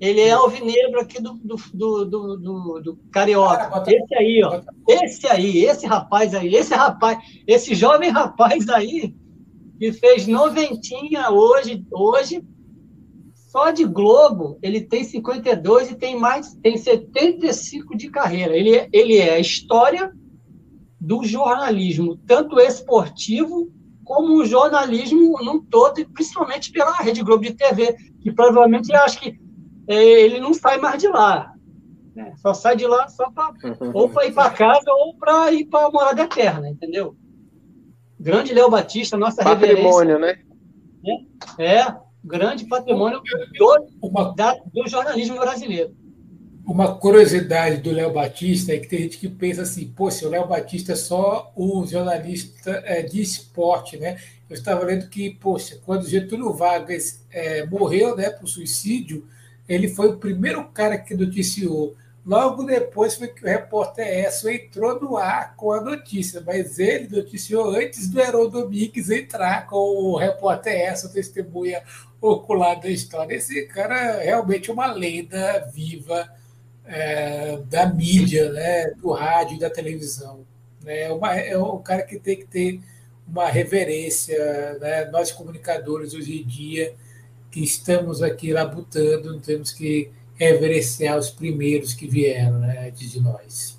ele 0.00 0.20
é 0.20 0.30
alvinegro 0.30 1.00
aqui 1.00 1.20
do, 1.20 1.34
do, 1.34 1.56
do, 1.74 2.04
do, 2.04 2.80
do 2.80 2.98
Carioca. 3.10 3.82
Esse 3.88 4.14
aí, 4.14 4.42
ó. 4.44 4.60
Esse 4.88 5.26
aí, 5.26 5.64
esse 5.64 5.86
rapaz 5.86 6.34
aí, 6.34 6.54
esse 6.54 6.72
rapaz, 6.72 7.18
esse 7.46 7.74
jovem 7.74 8.10
rapaz 8.10 8.68
aí, 8.68 9.12
que 9.78 9.92
fez 9.92 10.26
noventinha 10.26 11.30
hoje, 11.30 11.84
hoje 11.90 12.44
só 13.58 13.72
de 13.72 13.84
Globo, 13.84 14.56
ele 14.62 14.80
tem 14.80 15.02
52 15.02 15.90
e 15.90 15.96
tem 15.96 16.16
mais, 16.16 16.54
tem 16.62 16.76
75 16.76 17.96
de 17.96 18.08
carreira. 18.08 18.56
Ele, 18.56 18.76
é, 18.76 18.88
ele 18.92 19.16
é 19.16 19.34
a 19.34 19.40
história 19.40 20.12
do 21.00 21.24
jornalismo, 21.24 22.16
tanto 22.24 22.60
esportivo 22.60 23.68
como 24.04 24.36
o 24.36 24.44
jornalismo 24.44 25.42
num 25.42 25.60
todo, 25.60 25.98
e 25.98 26.04
principalmente 26.04 26.70
pela 26.70 26.92
Rede 26.98 27.22
Globo 27.22 27.42
de 27.42 27.52
TV, 27.52 27.96
que 28.20 28.30
provavelmente 28.30 28.92
eu 28.92 29.00
acho 29.00 29.18
que 29.18 29.36
é, 29.88 30.02
ele 30.22 30.38
não 30.38 30.54
sai 30.54 30.78
mais 30.78 31.00
de 31.00 31.08
lá. 31.08 31.52
Né? 32.14 32.32
Só 32.36 32.54
sai 32.54 32.76
de 32.76 32.86
lá 32.86 33.08
só 33.08 33.28
pra, 33.32 33.52
ou 33.92 34.08
para 34.08 34.26
ir 34.26 34.34
para 34.34 34.50
casa 34.50 34.92
ou 34.92 35.16
para 35.16 35.52
ir 35.52 35.64
para 35.66 35.86
a 35.86 35.90
morada 35.90 36.22
eterna, 36.22 36.68
entendeu? 36.68 37.16
Grande 38.20 38.54
Léo 38.54 38.70
Batista, 38.70 39.16
nossa 39.16 39.42
Patrimônio, 39.42 40.16
reverência. 40.16 40.44
né? 41.02 41.18
É, 41.58 41.80
é 41.80 42.07
grande 42.28 42.66
patrimônio 42.66 43.20
do, 43.58 43.88
uma, 44.02 44.34
da, 44.34 44.54
do 44.72 44.86
jornalismo 44.86 45.36
brasileiro. 45.38 45.96
Uma 46.64 46.94
curiosidade 46.94 47.78
do 47.78 47.90
Léo 47.90 48.12
Batista 48.12 48.74
é 48.74 48.78
que 48.78 48.86
tem 48.86 49.00
gente 49.00 49.16
que 49.16 49.28
pensa 49.28 49.62
assim, 49.62 49.88
pô, 49.88 50.10
se 50.10 50.26
o 50.26 50.28
Léo 50.28 50.46
Batista 50.46 50.92
é 50.92 50.96
só 50.96 51.50
um 51.56 51.86
jornalista 51.86 52.82
é, 52.84 53.02
de 53.02 53.22
esporte, 53.22 53.96
né? 53.96 54.18
Eu 54.50 54.54
estava 54.54 54.84
lendo 54.84 55.08
que, 55.08 55.30
poxa, 55.30 55.80
quando 55.86 56.06
Getúlio 56.06 56.52
Vargas 56.52 57.24
é, 57.30 57.64
morreu 57.64 58.14
né, 58.14 58.28
por 58.28 58.46
suicídio, 58.46 59.26
ele 59.66 59.88
foi 59.88 60.08
o 60.08 60.18
primeiro 60.18 60.62
cara 60.68 60.98
que 60.98 61.14
noticiou 61.14 61.96
Logo 62.28 62.64
depois 62.64 63.14
foi 63.14 63.28
que 63.28 63.42
o 63.42 63.48
repórter 63.48 64.06
Esso 64.06 64.50
entrou 64.50 65.00
no 65.00 65.16
ar 65.16 65.56
com 65.56 65.72
a 65.72 65.80
notícia, 65.80 66.42
mas 66.44 66.78
ele 66.78 67.08
noticiou 67.08 67.70
antes 67.70 68.06
do 68.10 68.20
Heron 68.20 68.50
Domingues 68.50 69.08
entrar 69.08 69.66
com 69.66 69.78
o 69.78 70.14
repórter 70.14 70.74
Esso, 70.74 71.10
testemunha 71.10 71.82
ocular 72.20 72.78
da 72.78 72.90
história. 72.90 73.34
Esse 73.34 73.64
cara 73.68 73.94
é 73.94 74.26
realmente 74.26 74.70
uma 74.70 74.92
lenda 74.92 75.70
viva 75.72 76.30
é, 76.84 77.62
da 77.64 77.86
mídia, 77.86 78.52
né, 78.52 78.90
do 78.90 79.10
rádio 79.10 79.56
e 79.56 79.60
da 79.60 79.70
televisão. 79.70 80.44
Né? 80.84 81.04
É, 81.04 81.10
uma, 81.10 81.34
é 81.34 81.56
um 81.56 81.78
cara 81.78 82.02
que 82.02 82.18
tem 82.18 82.36
que 82.36 82.44
ter 82.44 82.78
uma 83.26 83.48
reverência. 83.48 84.76
Né? 84.78 85.06
Nós, 85.06 85.32
comunicadores, 85.32 86.12
hoje 86.12 86.42
em 86.42 86.46
dia, 86.46 86.94
que 87.50 87.64
estamos 87.64 88.20
aqui 88.22 88.52
labutando, 88.52 89.40
temos 89.40 89.72
que 89.72 90.12
reverenciar 90.38 91.18
os 91.18 91.30
primeiros 91.30 91.92
que 91.92 92.06
vieram 92.06 92.58
né, 92.60 92.88
antes 92.88 93.10
de 93.10 93.20
nós. 93.20 93.78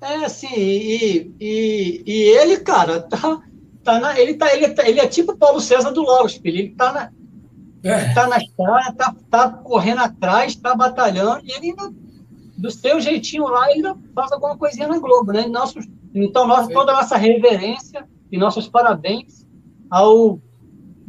É, 0.00 0.28
sim, 0.28 0.48
e, 0.54 1.34
e, 1.38 2.02
e 2.06 2.22
ele, 2.38 2.58
cara, 2.58 3.00
tá, 3.02 3.42
tá 3.84 4.00
na, 4.00 4.18
ele, 4.18 4.34
tá, 4.34 4.54
ele, 4.54 4.68
tá, 4.70 4.88
ele 4.88 4.98
é 4.98 5.06
tipo 5.06 5.36
Paulo 5.36 5.60
César 5.60 5.90
do 5.92 6.02
Logos, 6.02 6.34
filho. 6.34 6.58
Ele 6.58 6.70
tá 6.70 6.92
na, 6.92 7.12
é. 7.82 8.12
tá 8.12 8.26
na 8.26 8.38
estrada, 8.38 8.92
tá, 8.96 9.14
tá 9.30 9.50
correndo 9.50 10.00
atrás, 10.00 10.56
tá 10.56 10.74
batalhando, 10.74 11.44
e 11.44 11.52
ele 11.52 11.70
ainda, 11.70 11.92
do 12.56 12.70
seu 12.70 13.00
jeitinho 13.00 13.44
lá, 13.44 13.70
ele 13.70 13.86
ainda 13.86 13.96
faz 14.14 14.32
alguma 14.32 14.56
coisinha 14.56 14.88
na 14.88 14.98
Globo, 14.98 15.32
né? 15.32 15.46
Nosso, 15.46 15.78
então, 16.14 16.46
nossa, 16.46 16.72
toda 16.72 16.92
a 16.92 16.96
nossa 16.96 17.16
reverência 17.16 18.04
E 18.32 18.38
nossos 18.38 18.68
parabéns 18.68 19.46
ao 19.88 20.40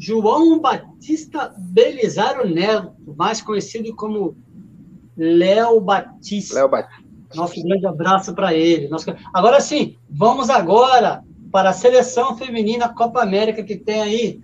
João 0.01 0.59
Batista 0.59 1.53
Belisário 1.55 2.49
Neto, 2.49 3.13
mais 3.15 3.39
conhecido 3.39 3.95
como 3.95 4.35
Léo 5.15 5.79
Batista. 5.79 6.55
Léo 6.55 6.69
Batista. 6.69 7.03
Nosso 7.35 7.63
grande 7.63 7.85
abraço 7.85 8.33
para 8.33 8.51
ele. 8.51 8.87
Nosso... 8.87 9.05
Agora 9.31 9.61
sim, 9.61 9.95
vamos 10.09 10.49
agora 10.49 11.23
para 11.51 11.69
a 11.69 11.73
seleção 11.73 12.35
feminina 12.35 12.89
Copa 12.89 13.21
América, 13.21 13.63
que 13.63 13.75
tem 13.75 14.01
aí 14.01 14.41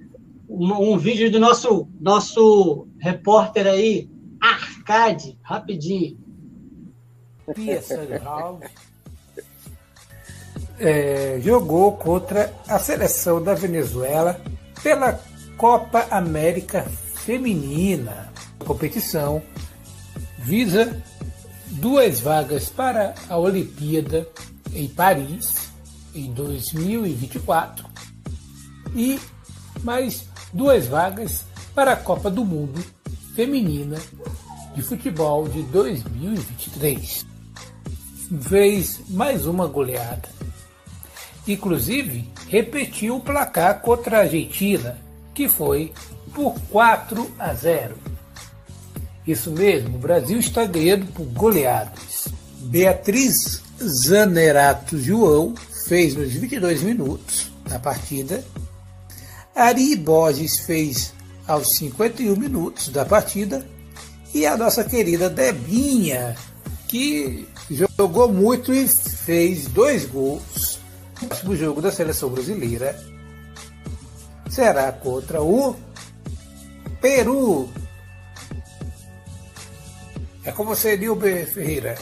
um, 0.48 0.94
um 0.94 0.98
vídeo 0.98 1.32
do 1.32 1.40
nosso, 1.40 1.88
nosso 2.00 2.88
repórter 3.00 3.66
aí, 3.66 4.08
Arcade, 4.40 5.40
rapidinho. 5.42 6.20
Pia 7.56 7.82
é, 10.80 11.40
jogou 11.42 11.94
contra 11.94 12.54
a 12.68 12.78
seleção 12.78 13.42
da 13.42 13.56
Venezuela 13.56 14.40
pela 14.84 15.20
Copa 15.58 16.06
América 16.12 16.84
Feminina. 17.16 18.32
A 18.60 18.64
competição 18.64 19.42
visa 20.38 21.02
duas 21.72 22.20
vagas 22.20 22.70
para 22.70 23.16
a 23.28 23.38
Olimpíada 23.38 24.28
em 24.72 24.88
Paris 24.88 25.72
em 26.14 26.32
2024 26.32 27.88
e 28.96 29.20
mais 29.84 30.28
duas 30.54 30.86
vagas 30.86 31.44
para 31.74 31.94
a 31.94 31.98
Copa 31.98 32.30
do 32.30 32.46
Mundo 32.46 32.84
Feminina 33.36 33.98
de 34.76 34.84
Futebol 34.84 35.50
de 35.50 35.64
2023. 35.64 37.26
Fez 38.42 39.02
mais 39.10 39.48
uma 39.48 39.66
goleada. 39.66 40.30
Inclusive, 41.48 42.30
repetiu 42.48 43.16
o 43.16 43.22
placar 43.22 43.82
contra 43.82 44.18
a 44.18 44.22
Argentina, 44.22 45.07
que 45.38 45.48
foi 45.48 45.94
por 46.34 46.60
4 46.72 47.32
a 47.38 47.54
0. 47.54 47.96
Isso 49.28 49.52
mesmo, 49.52 49.96
o 49.96 50.00
Brasil 50.00 50.40
está 50.40 50.66
ganhando 50.66 51.06
por 51.14 51.26
goleadas. 51.26 52.28
Beatriz 52.62 53.62
Zanerato 53.80 54.98
João 54.98 55.54
fez 55.86 56.16
nos 56.16 56.34
22 56.34 56.82
minutos 56.82 57.52
da 57.70 57.78
partida. 57.78 58.44
Ari 59.56 59.96
Borges 59.96 60.58
fez 60.62 61.14
aos 61.48 61.78
51 61.78 62.36
minutos 62.36 62.90
da 62.90 63.06
partida. 63.06 63.64
E 64.34 64.44
a 64.44 64.58
nossa 64.58 64.84
querida 64.84 65.30
Debinha, 65.30 66.36
que 66.88 67.48
jogou 67.70 68.34
muito 68.34 68.74
e 68.74 68.88
fez 68.88 69.68
dois 69.68 70.04
gols. 70.06 70.80
O 71.22 71.28
próximo 71.28 71.56
jogo 71.56 71.80
da 71.80 71.92
seleção 71.92 72.30
brasileira 72.30 73.17
será 74.58 74.92
contra 74.92 75.40
o 75.40 75.76
Peru. 77.00 77.70
É 80.44 80.52
com 80.52 80.66
você, 80.66 80.98
Nilber 80.98 81.46
Ferreira 81.46 81.96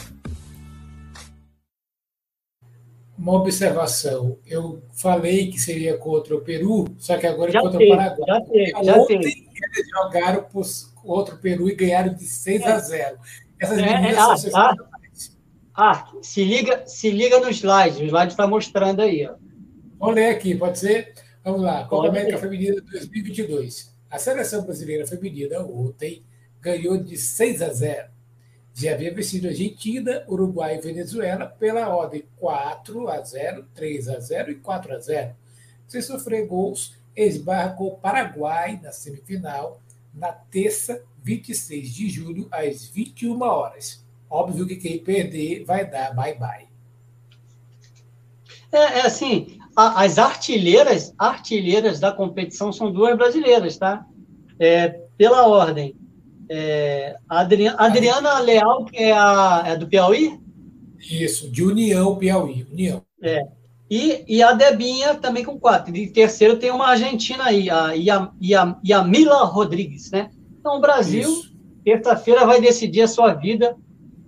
uma 3.18 3.34
observação. 3.34 4.38
Eu 4.46 4.82
falei 4.94 5.50
que 5.50 5.58
seria 5.58 5.98
contra 5.98 6.34
o 6.34 6.40
Peru, 6.40 6.86
só 6.98 7.18
que 7.18 7.26
agora 7.26 7.50
é 7.50 7.60
contra 7.60 7.84
o 7.84 7.88
Paraguai. 7.88 8.26
Já 8.26 8.40
teve, 8.42 8.70
já 8.70 8.96
Ontem 8.96 9.20
teve. 9.20 9.48
eles 9.74 9.90
jogaram 9.90 10.46
contra 10.94 11.34
o 11.34 11.38
Peru 11.38 11.68
e 11.68 11.74
ganharam 11.74 12.14
de 12.14 12.24
6 12.24 12.62
é. 12.62 12.72
a 12.72 12.78
0. 12.78 13.18
Essas 13.60 13.78
é, 13.78 13.82
meninas 13.82 14.44
é, 14.44 14.50
ah, 14.54 14.74
ah, 15.74 15.90
ah, 15.92 16.12
se 16.22 16.44
liga, 16.44 16.86
se 16.86 17.10
liga 17.10 17.40
no 17.40 17.50
slide, 17.50 18.02
o 18.02 18.06
slide 18.06 18.32
está 18.32 18.46
mostrando 18.46 19.02
aí. 19.02 19.26
Ó. 19.26 19.34
Vamos 19.98 20.14
ler 20.14 20.30
aqui, 20.30 20.54
pode 20.54 20.78
ser? 20.78 21.25
Vamos 21.46 21.62
lá, 21.62 21.84
Copa 21.84 22.08
América 22.08 22.38
Feminina 22.38 22.80
2022. 22.80 23.94
A 24.10 24.18
seleção 24.18 24.64
brasileira 24.64 25.06
feminina 25.06 25.60
ontem 25.60 26.24
ganhou 26.60 26.98
de 26.98 27.16
6 27.16 27.62
a 27.62 27.72
0 27.72 28.08
já 28.74 28.92
havia 28.92 29.14
vencido 29.14 29.46
a 29.46 29.50
Argentina, 29.50 30.24
Uruguai 30.26 30.74
e 30.74 30.80
Venezuela 30.80 31.46
pela 31.46 31.88
ordem 31.88 32.24
4 32.34 33.08
a 33.08 33.22
0, 33.22 33.64
3 33.72 34.08
a 34.08 34.18
0 34.18 34.50
e 34.50 34.54
4 34.56 34.92
a 34.92 34.98
0. 34.98 35.36
Sem 35.86 36.02
sofrer 36.02 36.48
gols, 36.48 36.96
esbarra 37.14 37.74
com 37.74 37.86
o 37.86 37.96
Paraguai 37.96 38.80
na 38.82 38.90
semifinal 38.90 39.80
na 40.12 40.32
terça, 40.32 41.00
26 41.22 41.94
de 41.94 42.10
julho, 42.10 42.48
às 42.50 42.88
21 42.88 43.40
horas. 43.40 44.04
Óbvio 44.28 44.66
que 44.66 44.74
quem 44.74 44.98
perder 44.98 45.62
vai 45.62 45.88
dar 45.88 46.12
bye-bye. 46.12 46.66
É, 48.72 48.78
é, 48.78 49.06
assim, 49.06 49.60
a, 49.76 50.02
as 50.02 50.18
artilheiras, 50.18 51.14
artilheiras 51.18 52.00
da 52.00 52.10
competição 52.10 52.72
são 52.72 52.90
duas 52.90 53.16
brasileiras, 53.16 53.76
tá? 53.76 54.06
É, 54.58 54.88
pela 55.18 55.46
ordem, 55.46 55.94
é, 56.48 57.16
Adriana, 57.28 57.76
Adriana 57.78 58.38
Leal, 58.38 58.84
que 58.86 58.96
é, 58.96 59.12
a, 59.12 59.64
é 59.66 59.76
do 59.76 59.86
Piauí? 59.86 60.40
Isso, 60.98 61.50
de 61.50 61.62
União 61.62 62.16
Piauí, 62.16 62.66
União. 62.72 63.02
É. 63.22 63.42
E, 63.90 64.24
e 64.26 64.42
a 64.42 64.52
Debinha 64.52 65.14
também 65.14 65.44
com 65.44 65.58
quatro. 65.58 65.96
E 65.96 66.08
terceiro 66.08 66.58
tem 66.58 66.70
uma 66.70 66.88
argentina 66.88 67.44
aí, 67.44 67.70
a 67.70 67.92
Yamila 68.84 69.44
Rodrigues, 69.44 70.10
né? 70.10 70.30
Então 70.58 70.78
o 70.78 70.80
Brasil, 70.80 71.30
terça-feira, 71.84 72.44
vai 72.44 72.60
decidir 72.60 73.02
a 73.02 73.08
sua 73.08 73.32
vida. 73.34 73.76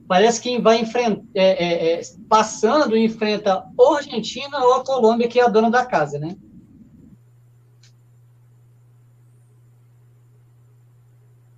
Parece 0.08 0.40
que 0.40 0.58
vai 0.58 0.80
enfrentar, 0.80 1.22
é, 1.34 1.64
é, 1.64 1.92
é, 1.92 2.00
passando, 2.28 2.96
enfrenta 2.96 3.62
ou 3.76 3.94
a 3.94 3.98
Argentina 3.98 4.58
ou 4.64 4.74
a 4.74 4.84
Colômbia, 4.84 5.28
que 5.28 5.38
é 5.38 5.44
a 5.44 5.48
dona 5.48 5.70
da 5.70 5.84
casa, 5.84 6.18
né? 6.18 6.34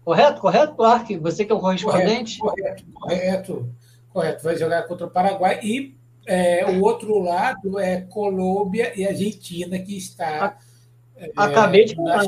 Correto? 0.04 0.40
Correto, 0.40 0.74
Clark? 0.74 1.16
Você 1.18 1.44
que 1.44 1.52
é 1.52 1.54
o 1.54 1.60
correspondente? 1.60 2.40
Correto, 2.40 2.84
correto, 2.92 3.74
correto. 4.08 4.42
Vai 4.42 4.56
jogar 4.56 4.82
contra 4.82 5.06
o 5.06 5.10
Paraguai 5.10 5.60
e 5.62 5.96
é, 6.26 6.64
o 6.66 6.82
outro 6.82 7.20
lado 7.20 7.78
é 7.78 8.00
Colômbia 8.00 8.92
e 8.98 9.06
Argentina, 9.06 9.78
que 9.78 9.96
está. 9.96 10.58
É, 11.14 11.30
Acabei 11.36 11.84
de 11.84 11.94
falar. 11.94 12.24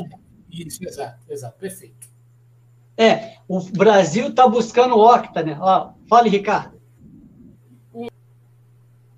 Isso, 0.49 0.81
exato, 0.85 1.19
exato, 1.29 1.57
perfeito. 1.57 2.07
É, 2.95 3.37
o 3.47 3.59
Brasil 3.59 4.27
está 4.27 4.47
buscando 4.47 4.95
o 4.95 5.03
octa, 5.03 5.41
né? 5.41 5.57
Ó, 5.59 5.92
fale, 6.09 6.29
Ricardo. 6.29 6.81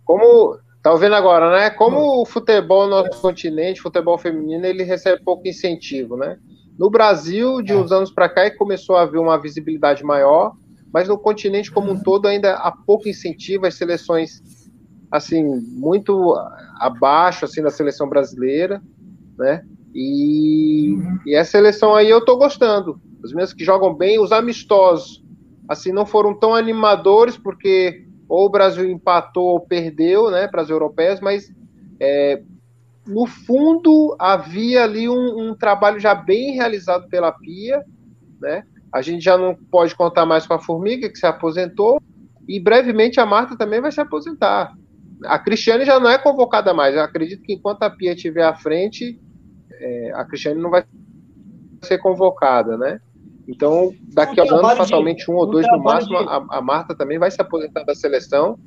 Como 0.03 0.59
tá 0.81 0.91
ouvindo 0.91 1.15
agora, 1.15 1.49
né? 1.51 1.69
Como 1.71 2.21
o 2.21 2.25
futebol 2.25 2.83
no 2.83 3.01
nosso 3.01 3.19
continente, 3.19 3.81
futebol 3.81 4.17
feminino, 4.17 4.65
ele 4.65 4.83
recebe 4.83 5.23
pouco 5.23 5.47
incentivo, 5.47 6.15
né? 6.15 6.37
No 6.77 6.89
Brasil, 6.89 7.61
de 7.61 7.71
é. 7.71 7.75
uns 7.75 7.91
anos 7.91 8.11
para 8.11 8.29
cá, 8.29 8.49
começou 8.55 8.95
a 8.95 9.01
haver 9.01 9.19
uma 9.19 9.41
visibilidade 9.41 10.03
maior, 10.03 10.53
mas 10.93 11.07
no 11.07 11.17
continente 11.17 11.71
como 11.71 11.91
um 11.91 11.99
todo 11.99 12.27
ainda 12.27 12.53
há 12.53 12.71
pouco 12.71 13.09
incentivo 13.09 13.65
às 13.65 13.75
seleções 13.75 14.41
assim 15.11 15.43
muito 15.43 16.35
abaixo 16.79 17.45
assim 17.45 17.61
da 17.61 17.71
seleção 17.71 18.07
brasileira, 18.07 18.81
né? 19.37 19.65
E, 19.93 20.93
uhum. 20.93 21.19
e 21.25 21.35
essa 21.35 21.51
seleção 21.51 21.95
aí 21.95 22.09
eu 22.09 22.19
estou 22.19 22.37
gostando. 22.37 22.99
Os 23.23 23.33
meus 23.33 23.53
que 23.53 23.63
jogam 23.63 23.93
bem, 23.93 24.19
os 24.19 24.31
amistosos, 24.31 25.24
assim 25.67 25.91
não 25.91 26.05
foram 26.05 26.33
tão 26.33 26.53
animadores 26.53 27.37
porque 27.37 28.05
ou 28.27 28.45
o 28.45 28.49
Brasil 28.49 28.89
empatou 28.89 29.45
ou 29.49 29.59
perdeu, 29.59 30.31
né, 30.31 30.47
para 30.47 30.61
as 30.61 30.69
europeias, 30.69 31.19
mas 31.19 31.53
é, 31.99 32.41
no 33.07 33.27
fundo, 33.27 34.15
havia 34.19 34.83
ali 34.83 35.07
um, 35.07 35.49
um, 35.49 35.55
trabalho 35.55 35.99
já 35.99 36.15
bem 36.15 36.53
realizado 36.53 37.07
pela 37.07 37.31
Pia, 37.31 37.83
né? 38.41 38.63
A 38.91 39.01
gente 39.01 39.23
já 39.23 39.37
não 39.37 39.53
pode 39.53 39.95
contar 39.95 40.25
mais 40.25 40.47
com 40.47 40.53
a 40.53 40.59
Formiga, 40.59 41.09
que 41.09 41.17
se 41.17 41.25
aposentou, 41.25 42.01
e 42.47 42.59
brevemente 42.59 43.19
a 43.19 43.25
Marta 43.25 43.57
também 43.57 43.81
vai 43.81 43.91
se 43.91 44.01
aposentar. 44.01 44.73
A 45.25 45.37
Cristiane 45.37 45.85
já 45.85 45.99
não 45.99 46.09
é 46.09 46.17
convocada 46.17 46.73
mais. 46.73 46.95
Eu 46.95 47.01
acredito 47.01 47.43
que 47.43 47.53
enquanto 47.53 47.83
a 47.83 47.89
Pia 47.89 48.13
estiver 48.13 48.43
à 48.43 48.55
frente, 48.55 49.19
é, 49.71 50.11
a 50.15 50.25
Cristiane 50.25 50.61
não 50.61 50.69
vai 50.69 50.83
ser 51.83 51.99
convocada, 51.99 52.77
né? 52.77 52.99
Então, 53.47 53.93
daqui 54.13 54.39
a 54.39 54.43
anos, 54.43 54.77
fatalmente 54.77 55.29
um 55.29 55.35
ou 55.35 55.45
dois 55.45 55.67
no 55.71 55.79
máximo, 55.79 56.17
de... 56.17 56.27
a, 56.27 56.45
a, 56.49 56.61
Marta 56.61 56.95
também 56.95 57.19
vai 57.19 57.29
se 57.29 57.41
aposentar 57.41 57.83
da 57.83 57.93
seleção. 57.93 58.57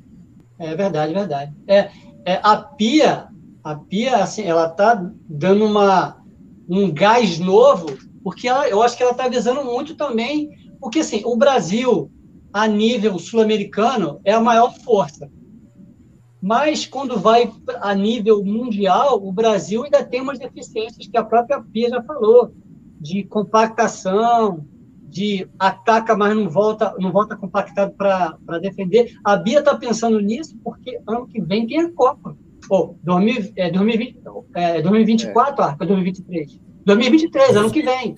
É 0.57 0.75
verdade, 0.75 1.13
verdade. 1.13 1.53
É, 1.67 1.89
é, 2.25 2.39
a 2.41 2.57
Pia, 2.57 3.27
a 3.63 3.75
Pia, 3.75 4.17
assim, 4.17 4.43
ela 4.43 4.67
está 4.67 4.95
dando 5.27 5.65
uma, 5.65 6.17
um 6.67 6.91
gás 6.91 7.39
novo, 7.39 7.87
porque 8.23 8.47
ela, 8.47 8.67
eu 8.69 8.81
acho 8.81 8.95
que 8.95 9.03
ela 9.03 9.11
está 9.11 9.27
visando 9.27 9.63
muito 9.63 9.95
também, 9.95 10.49
porque 10.79 10.99
assim, 10.99 11.21
o 11.25 11.35
Brasil, 11.35 12.09
a 12.53 12.67
nível 12.67 13.19
sul-americano, 13.19 14.21
é 14.23 14.33
a 14.33 14.41
maior 14.41 14.73
força. 14.79 15.29
Mas 16.41 16.85
quando 16.85 17.19
vai 17.19 17.51
a 17.81 17.93
nível 17.93 18.43
mundial, 18.45 19.21
o 19.21 19.31
Brasil 19.31 19.83
ainda 19.83 20.05
tem 20.05 20.21
umas 20.21 20.39
deficiências 20.39 21.05
que 21.05 21.17
a 21.17 21.23
própria 21.23 21.61
Pia 21.61 21.89
já 21.89 22.01
falou, 22.01 22.53
de 22.99 23.23
compactação, 23.23 24.65
de 25.09 25.47
ataca, 25.57 26.15
mas 26.15 26.35
não 26.35 26.49
volta, 26.49 26.95
não 26.99 27.11
volta 27.11 27.35
compactado 27.35 27.93
para 27.93 28.59
defender. 28.61 29.17
A 29.23 29.35
Bia 29.35 29.59
está 29.59 29.75
pensando 29.75 30.19
nisso 30.19 30.57
porque 30.63 30.99
ano 31.07 31.27
que 31.27 31.41
vem 31.41 31.65
tem 31.65 31.81
a 31.81 31.91
Copa. 31.91 32.37
Ou, 32.69 32.91
oh, 32.91 32.95
2000, 33.03 33.53
é, 33.55 33.71
2020, 33.71 34.17
é, 34.53 34.81
2024, 34.81 35.63
é. 35.63 35.67
Ah, 35.67 35.75
2023. 35.79 36.59
2023, 36.85 37.55
ano 37.55 37.71
que 37.71 37.81
vem. 37.81 38.15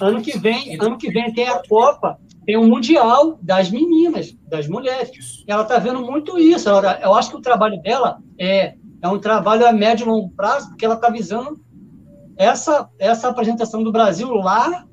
Ano 0.00 0.22
que 0.22 0.38
vem, 0.38 0.80
ano 0.80 0.98
que 0.98 1.10
vem 1.10 1.32
tem 1.32 1.48
a 1.48 1.62
Copa, 1.66 2.18
tem 2.44 2.56
o 2.56 2.66
Mundial 2.66 3.38
das 3.42 3.70
meninas, 3.70 4.36
das 4.46 4.68
mulheres. 4.68 5.44
Ela 5.46 5.62
está 5.62 5.78
vendo 5.78 6.02
muito 6.02 6.38
isso. 6.38 6.68
Ela, 6.68 7.00
eu 7.02 7.14
acho 7.14 7.30
que 7.30 7.36
o 7.36 7.42
trabalho 7.42 7.80
dela 7.82 8.18
é, 8.38 8.74
é 9.02 9.08
um 9.08 9.18
trabalho 9.18 9.66
a 9.66 9.72
médio 9.72 10.04
e 10.04 10.08
longo 10.08 10.30
prazo, 10.30 10.68
porque 10.68 10.84
ela 10.84 10.94
está 10.94 11.08
visando 11.08 11.58
essa, 12.38 12.88
essa 12.98 13.28
apresentação 13.28 13.82
do 13.82 13.90
Brasil 13.90 14.32
lá 14.32 14.86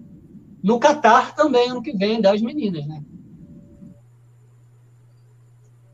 no 0.64 0.80
Catar 0.80 1.36
também, 1.36 1.70
ano 1.70 1.82
que 1.82 1.96
vem, 1.96 2.20
das 2.20 2.42
meninas, 2.42 2.88
né? 2.88 3.04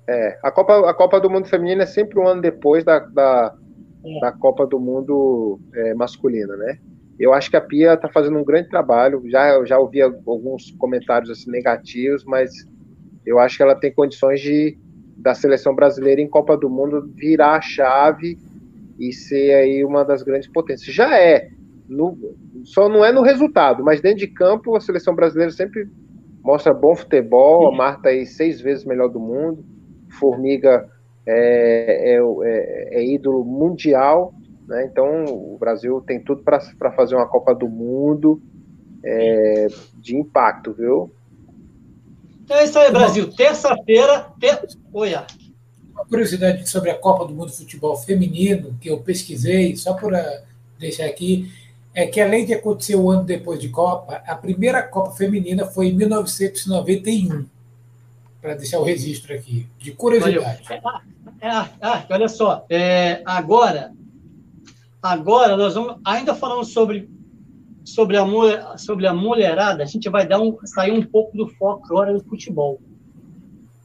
É, 0.08 0.40
a 0.42 0.50
Copa, 0.50 0.90
a 0.90 0.94
Copa 0.94 1.20
do 1.20 1.30
Mundo 1.30 1.48
Feminino 1.48 1.82
é 1.82 1.86
sempre 1.86 2.18
um 2.20 2.28
ano 2.28 2.42
depois 2.42 2.84
da, 2.84 3.00
da, 3.00 3.54
é. 4.04 4.20
da 4.22 4.32
Copa 4.32 4.66
do 4.66 4.80
Mundo 4.80 5.60
é, 5.74 5.94
masculina, 5.94 6.56
né? 6.56 6.80
Eu 7.20 7.34
acho 7.34 7.50
que 7.50 7.58
a 7.58 7.62
Pia 7.62 7.94
está 7.94 8.10
fazendo 8.10 8.38
um 8.38 8.44
grande 8.44 8.70
trabalho. 8.70 9.22
Já 9.30 9.64
já 9.66 9.78
ouvi 9.78 10.02
alguns 10.02 10.72
comentários 10.80 11.30
assim 11.30 11.52
negativos, 11.52 12.24
mas 12.26 12.52
eu 13.26 13.38
acho 13.38 13.58
que 13.58 13.64
ela 13.64 13.76
tem 13.76 13.94
condições 13.94 14.42
de 14.42 14.78
da 15.18 15.36
seleção 15.36 15.76
brasileira 15.76 16.20
em 16.20 16.28
Copa 16.28 16.58
do 16.58 16.68
Mundo 16.68 17.12
virar 17.14 17.58
a 17.58 17.62
chave 17.62 18.40
e 19.00 19.12
ser 19.12 19.54
aí 19.54 19.86
uma 19.86 20.04
das 20.04 20.24
grandes 20.24 20.48
potências. 20.48 20.94
Já 20.94 21.18
é, 21.18 21.50
no, 21.88 22.18
só 22.64 22.88
não 22.88 23.04
é 23.04 23.12
no 23.12 23.22
resultado, 23.22 23.84
mas 23.84 24.02
dentro 24.02 24.20
de 24.20 24.28
campo 24.28 24.76
a 24.76 24.82
seleção 24.82 25.16
brasileira 25.16 25.52
sempre 25.52 25.90
mostra 26.44 26.74
bom 26.74 26.96
futebol. 26.96 27.68
A 27.68 27.76
Marta 27.76 28.10
aí 28.10 28.26
seis 28.26 28.62
vezes 28.62 28.86
melhor 28.86 29.10
do 29.10 29.20
mundo. 29.20 29.66
Formiga 30.20 30.90
é, 31.26 32.16
é, 32.16 32.20
é, 32.20 33.00
é 33.00 33.06
ídolo 33.06 33.46
mundial, 33.46 34.34
né? 34.68 34.86
então 34.86 35.26
o 35.26 35.58
Brasil 35.58 36.02
tem 36.02 36.20
tudo 36.20 36.44
para 36.44 36.92
fazer 36.92 37.16
uma 37.16 37.28
Copa 37.28 37.54
do 37.54 37.70
Mundo 37.70 38.42
é, 39.04 39.68
de 39.96 40.16
impacto, 40.16 40.74
viu? 40.74 41.12
Então 42.44 42.58
é 42.58 42.66
isso 42.66 42.78
aí, 42.78 42.92
Brasil. 42.92 43.32
Terça-feira. 43.32 44.28
Ter... 44.40 44.60
Oi, 44.92 45.14
Uma 46.02 46.08
curiosidade 46.08 46.68
sobre 46.68 46.90
a 46.90 46.98
Copa 46.98 47.26
do 47.26 47.34
Mundo 47.34 47.52
de 47.52 47.58
Futebol 47.58 47.96
Feminino, 47.96 48.76
que 48.82 48.90
eu 48.90 48.98
pesquisei, 49.00 49.76
só 49.76 49.94
para 49.94 50.44
deixar 50.80 51.06
aqui, 51.06 51.52
é 51.94 52.08
que 52.08 52.20
além 52.20 52.44
de 52.44 52.56
acontecer 52.56 52.96
um 52.96 53.12
ano 53.12 53.24
depois 53.24 53.60
de 53.60 53.70
Copa, 53.70 54.16
a 54.26 54.36
primeira 54.36 54.82
Copa 54.82 55.12
Feminina 55.12 55.64
foi 55.66 55.90
em 55.90 55.94
1991 55.94 57.46
para 58.42 58.56
deixar 58.56 58.80
o 58.80 58.84
registro 58.84 59.36
aqui, 59.36 59.68
de 59.78 59.92
curiosidade. 59.92 60.64
É, 61.40 61.48
é, 61.50 62.06
olha 62.10 62.28
só, 62.28 62.66
é, 62.68 63.22
agora, 63.24 63.94
agora 65.04 65.56
nós 65.56 65.76
vamos, 65.76 65.98
ainda 66.04 66.34
falando 66.34 66.66
sobre, 66.66 67.08
sobre, 67.84 68.18
a, 68.18 68.78
sobre 68.78 69.06
a 69.06 69.14
mulherada, 69.14 69.84
a 69.84 69.86
gente 69.86 70.10
vai 70.10 70.28
dar 70.28 70.42
um, 70.42 70.58
sair 70.66 70.92
um 70.92 71.04
pouco 71.04 71.38
do 71.38 71.48
foco 71.48 71.86
agora 71.86 72.12
do 72.12 72.24
futebol. 72.24 72.82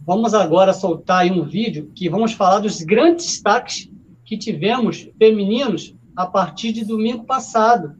Vamos 0.07 0.34
agora 0.34 0.72
soltar 0.72 1.22
aí 1.22 1.32
um 1.32 1.42
vídeo 1.42 1.90
que 1.92 2.09
vamos 2.09 2.32
falar 2.32 2.61
dos 2.61 2.80
grandes 2.80 3.26
destaques 3.26 3.90
que 4.24 4.38
tivemos 4.38 5.09
femininos 5.18 5.96
a 6.14 6.24
partir 6.24 6.70
de 6.70 6.84
domingo 6.84 7.24
passado. 7.24 7.96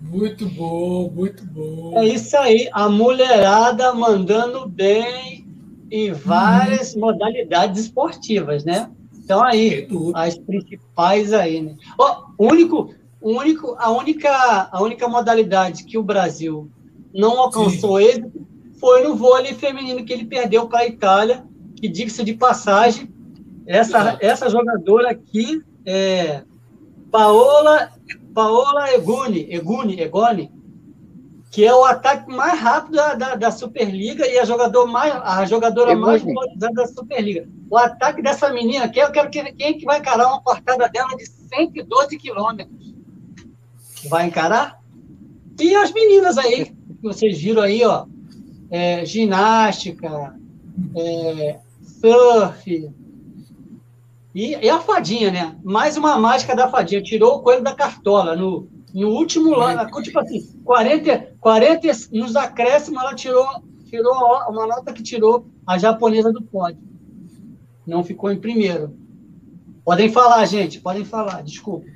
Muito 0.00 0.48
bom, 0.50 1.10
muito 1.10 1.44
bom. 1.44 1.98
É 1.98 2.06
isso 2.06 2.36
aí, 2.36 2.68
a 2.72 2.88
mulherada 2.88 3.92
mandando 3.92 4.68
bem 4.68 5.44
em 5.90 6.12
várias 6.12 6.94
uhum. 6.94 7.00
modalidades 7.00 7.82
esportivas, 7.82 8.64
né? 8.64 8.88
Então 9.12 9.42
aí, 9.42 9.88
as 10.14 10.38
principais 10.38 11.32
aí, 11.32 11.60
né? 11.60 11.74
Oh, 11.98 12.32
único, 12.38 12.94
único, 13.20 13.76
a 13.78 13.90
única, 13.90 14.68
a 14.70 14.82
única 14.82 15.08
modalidade 15.08 15.84
que 15.84 15.98
o 15.98 16.02
Brasil 16.02 16.70
não 17.12 17.38
alcançou 17.40 18.00
ele 18.00 18.30
foi 18.78 19.02
no 19.02 19.16
vôlei 19.16 19.54
feminino 19.54 20.04
que 20.04 20.12
ele 20.12 20.24
perdeu 20.24 20.68
para 20.68 20.80
a 20.80 20.86
Itália, 20.86 21.44
que 21.76 21.88
diga-se 21.88 22.22
de 22.24 22.34
passagem, 22.34 23.12
essa, 23.66 24.16
essa 24.20 24.48
jogadora 24.48 25.10
aqui 25.10 25.62
é 25.84 26.42
Paola 27.10 27.90
Paola 28.32 28.92
Eguni, 28.94 29.52
Eguni, 29.52 30.00
Egoni, 30.00 30.52
que 31.50 31.64
é 31.64 31.74
o 31.74 31.84
ataque 31.84 32.30
mais 32.30 32.60
rápido 32.60 32.96
da, 32.96 33.14
da, 33.14 33.34
da 33.34 33.50
Superliga 33.50 34.26
e 34.26 34.38
a, 34.38 34.44
jogador 34.44 34.86
mais, 34.86 35.12
a 35.12 35.44
jogadora 35.44 35.96
mais 35.96 36.22
valorizada 36.22 36.72
da 36.72 36.86
Superliga. 36.86 37.48
O 37.68 37.76
ataque 37.76 38.22
dessa 38.22 38.50
menina 38.50 38.84
aqui, 38.84 39.00
eu 39.00 39.10
quero 39.10 39.28
que 39.28 39.42
quem 39.52 39.66
é 39.66 39.72
que 39.72 39.84
vai 39.84 39.98
encarar 39.98 40.28
uma 40.28 40.40
cortada 40.40 40.88
dela 40.88 41.16
de 41.16 41.26
112 41.26 42.16
quilômetros? 42.18 42.94
Vai 44.06 44.26
encarar? 44.26 44.80
E 45.58 45.74
as 45.74 45.92
meninas 45.92 46.38
aí, 46.38 46.66
que 46.66 47.02
vocês 47.02 47.40
viram 47.40 47.62
aí, 47.62 47.84
ó, 47.84 48.06
é, 48.70 49.04
ginástica, 49.04 50.36
é, 50.94 51.58
surf, 51.82 52.92
e, 54.34 54.54
e, 54.54 54.70
a 54.70 54.78
fadinha, 54.78 55.32
né? 55.32 55.56
Mais 55.64 55.96
uma 55.96 56.16
mágica 56.16 56.54
da 56.54 56.68
fadinha. 56.68 57.02
Tirou 57.02 57.36
o 57.36 57.42
coelho 57.42 57.64
da 57.64 57.74
cartola. 57.74 58.36
No, 58.36 58.68
no 58.94 59.08
último 59.08 59.54
ano, 59.56 59.90
tipo 60.02 60.20
assim, 60.20 60.46
40, 60.64 61.34
40 61.40 61.88
nos 62.12 62.36
acréscimos, 62.36 63.02
ela 63.02 63.14
tirou, 63.14 63.46
tirou 63.90 64.14
uma 64.48 64.66
nota 64.66 64.92
que 64.92 65.02
tirou 65.02 65.46
a 65.66 65.76
japonesa 65.76 66.32
do 66.32 66.42
pódio. 66.42 66.80
Não 67.86 68.04
ficou 68.04 68.30
em 68.30 68.38
primeiro. 68.38 68.94
Podem 69.84 70.08
falar, 70.08 70.44
gente, 70.44 70.80
podem 70.80 71.04
falar, 71.04 71.42
desculpa. 71.42 71.86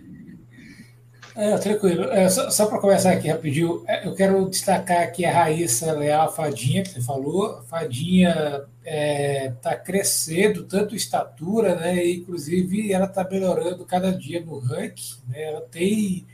É, 1.34 1.56
tranquilo. 1.56 2.04
É, 2.04 2.28
só, 2.28 2.50
só 2.50 2.66
para 2.66 2.78
começar 2.78 3.12
aqui 3.12 3.28
rapidinho, 3.28 3.82
é, 3.86 4.06
eu 4.06 4.14
quero 4.14 4.48
destacar 4.50 5.02
aqui 5.02 5.24
a 5.24 5.32
Raíssa 5.32 5.92
Leal 5.92 6.32
Fadinha, 6.32 6.82
que 6.82 6.90
você 6.90 7.00
falou. 7.00 7.58
A 7.58 7.62
Fadinha 7.62 8.64
está 8.80 8.84
é, 8.84 9.52
tá 9.62 9.74
crescendo, 9.74 10.64
tanto 10.64 10.94
estatura, 10.94 11.74
né? 11.74 12.04
E, 12.04 12.18
inclusive, 12.18 12.92
ela 12.92 13.06
está 13.06 13.24
melhorando 13.24 13.84
cada 13.86 14.12
dia 14.12 14.40
no 14.40 14.58
ranking. 14.58 15.14
Né? 15.28 15.42
Ela 15.44 15.62
tem 15.62 16.26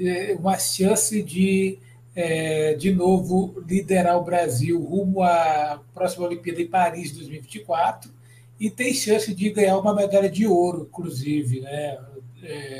é, 0.00 0.34
uma 0.38 0.58
chance 0.58 1.22
de, 1.22 1.78
é, 2.14 2.74
de 2.74 2.94
novo, 2.94 3.62
liderar 3.68 4.16
o 4.16 4.24
Brasil 4.24 4.82
rumo 4.82 5.22
à 5.22 5.82
próxima 5.92 6.26
Olimpíada 6.26 6.62
em 6.62 6.68
Paris 6.68 7.12
2024 7.12 8.10
e 8.58 8.70
tem 8.70 8.94
chance 8.94 9.34
de 9.34 9.50
ganhar 9.50 9.76
uma 9.76 9.94
medalha 9.94 10.30
de 10.30 10.46
ouro, 10.46 10.88
inclusive, 10.88 11.60
né? 11.60 11.98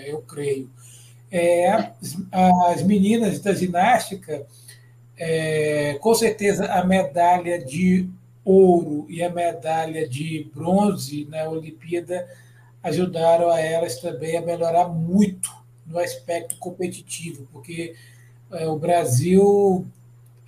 Eu 0.06 0.22
creio 0.22 0.70
é, 1.30 1.92
as 2.68 2.82
meninas 2.82 3.40
da 3.40 3.52
ginástica, 3.52 4.46
é, 5.16 5.94
com 6.00 6.14
certeza 6.14 6.66
a 6.66 6.84
medalha 6.84 7.58
de 7.58 8.08
ouro 8.44 9.06
e 9.08 9.22
a 9.22 9.30
medalha 9.30 10.08
de 10.08 10.50
bronze 10.54 11.26
na 11.30 11.48
Olimpíada 11.48 12.28
ajudaram 12.82 13.50
a 13.50 13.60
elas 13.60 14.00
também 14.00 14.36
a 14.36 14.42
melhorar 14.42 14.88
muito 14.88 15.50
no 15.84 15.98
aspecto 15.98 16.56
competitivo, 16.58 17.46
porque 17.52 17.94
é, 18.52 18.68
o 18.68 18.76
Brasil 18.76 19.84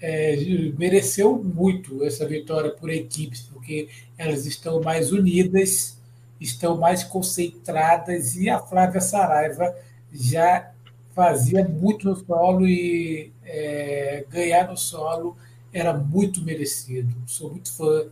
é, 0.01 0.37
mereceu 0.79 1.43
muito 1.43 2.05
essa 2.05 2.27
vitória 2.27 2.71
por 2.71 2.91
equipes, 2.91 3.41
porque 3.41 3.89
elas 4.17 4.47
estão 4.47 4.81
mais 4.81 5.11
unidas, 5.11 5.99
estão 6.41 6.77
mais 6.77 7.03
concentradas, 7.03 8.37
e 8.37 8.49
a 8.49 8.61
Flávia 8.61 9.01
Saraiva 9.01 9.75
já 10.13 10.71
fazia 11.15 11.67
muito 11.67 12.09
no 12.09 12.17
solo 12.17 12.67
e 12.67 13.33
é, 13.45 14.25
ganhar 14.31 14.69
no 14.69 14.77
solo 14.77 15.37
era 15.73 15.93
muito 15.93 16.43
merecido. 16.43 17.15
Sou 17.27 17.51
muito 17.51 17.73
fã 17.73 18.07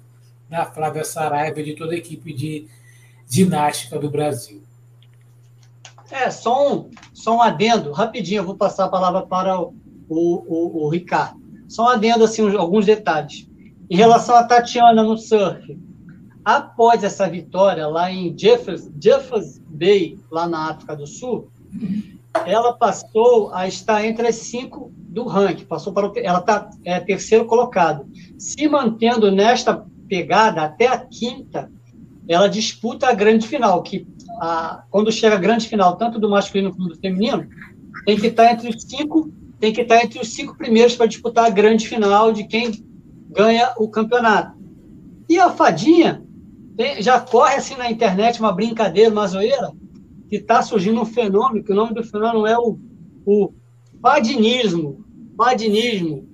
da 0.48 0.64
Flávia 0.64 1.04
Saraiva 1.04 1.60
e 1.60 1.64
de 1.64 1.74
toda 1.74 1.94
a 1.94 1.96
equipe 1.96 2.32
de 2.32 2.66
ginástica 3.28 3.98
do 3.98 4.10
Brasil. 4.10 4.62
É, 6.10 6.30
só 6.30 6.72
um, 6.72 6.90
só 7.12 7.36
um 7.36 7.42
adendo, 7.42 7.90
rapidinho, 7.92 8.40
eu 8.40 8.44
vou 8.44 8.56
passar 8.56 8.84
a 8.84 8.88
palavra 8.88 9.22
para 9.22 9.60
o, 9.60 9.74
o, 10.08 10.84
o, 10.84 10.88
Ricardo. 10.88 11.40
Só 11.68 11.86
um 11.86 11.88
adendo, 11.88 12.24
assim, 12.24 12.48
alguns 12.56 12.86
detalhes. 12.86 13.48
Em 13.90 13.96
relação 13.96 14.36
a 14.36 14.44
Tatiana 14.44 15.02
no 15.02 15.16
surf, 15.16 15.76
após 16.44 17.02
essa 17.02 17.28
vitória 17.28 17.88
lá 17.88 18.10
em 18.10 18.36
Jeffers, 18.38 18.88
Jeffers 19.00 19.58
Bay, 19.68 20.18
lá 20.30 20.48
na 20.48 20.70
África 20.70 20.94
do 20.94 21.06
Sul, 21.06 21.50
ela 22.44 22.72
passou 22.74 23.52
a 23.54 23.66
estar 23.66 24.04
entre 24.04 24.26
as 24.26 24.36
cinco 24.36 24.92
do 24.96 25.24
ranking, 25.24 25.64
passou 25.64 25.92
para 25.92 26.08
o, 26.08 26.12
ela 26.16 26.40
está 26.40 26.68
é, 26.84 27.00
terceiro 27.00 27.46
colocado. 27.46 28.06
Se 28.38 28.68
mantendo 28.68 29.30
nesta 29.30 29.86
pegada 30.08 30.62
até 30.62 30.86
a 30.86 30.98
quinta, 30.98 31.70
ela 32.28 32.48
disputa 32.48 33.08
a 33.08 33.14
grande 33.14 33.46
final, 33.46 33.82
que 33.82 34.06
a, 34.40 34.84
quando 34.90 35.10
chega 35.12 35.36
a 35.36 35.40
grande 35.40 35.68
final, 35.68 35.96
tanto 35.96 36.18
do 36.18 36.28
masculino 36.28 36.74
como 36.74 36.88
do 36.88 36.96
feminino, 36.96 37.48
tem 38.04 38.16
que 38.16 38.26
estar 38.26 38.52
entre 38.52 38.68
os 38.68 38.82
cinco, 38.82 39.32
tem 39.58 39.72
que 39.72 39.80
estar 39.80 40.04
entre 40.04 40.20
os 40.20 40.28
cinco 40.28 40.56
primeiros 40.56 40.94
para 40.94 41.06
disputar 41.06 41.46
a 41.46 41.50
grande 41.50 41.88
final 41.88 42.32
de 42.32 42.44
quem 42.44 42.72
ganha 43.30 43.72
o 43.78 43.88
campeonato. 43.88 44.56
E 45.28 45.38
a 45.38 45.50
fadinha 45.50 46.22
tem, 46.76 47.02
já 47.02 47.18
corre 47.18 47.54
assim 47.54 47.76
na 47.76 47.90
internet 47.90 48.38
uma 48.38 48.52
brincadeira, 48.52 49.10
uma 49.10 49.26
zoeira, 49.26 49.72
que 50.28 50.36
está 50.36 50.62
surgindo 50.62 51.00
um 51.00 51.04
fenômeno, 51.04 51.64
que 51.64 51.72
o 51.72 51.76
nome 51.76 51.94
do 51.94 52.04
fenômeno 52.04 52.46
é 52.46 52.56
o, 52.58 52.78
o 53.24 53.52
fadinismo. 54.00 55.04
Fadinismo. 55.36 56.28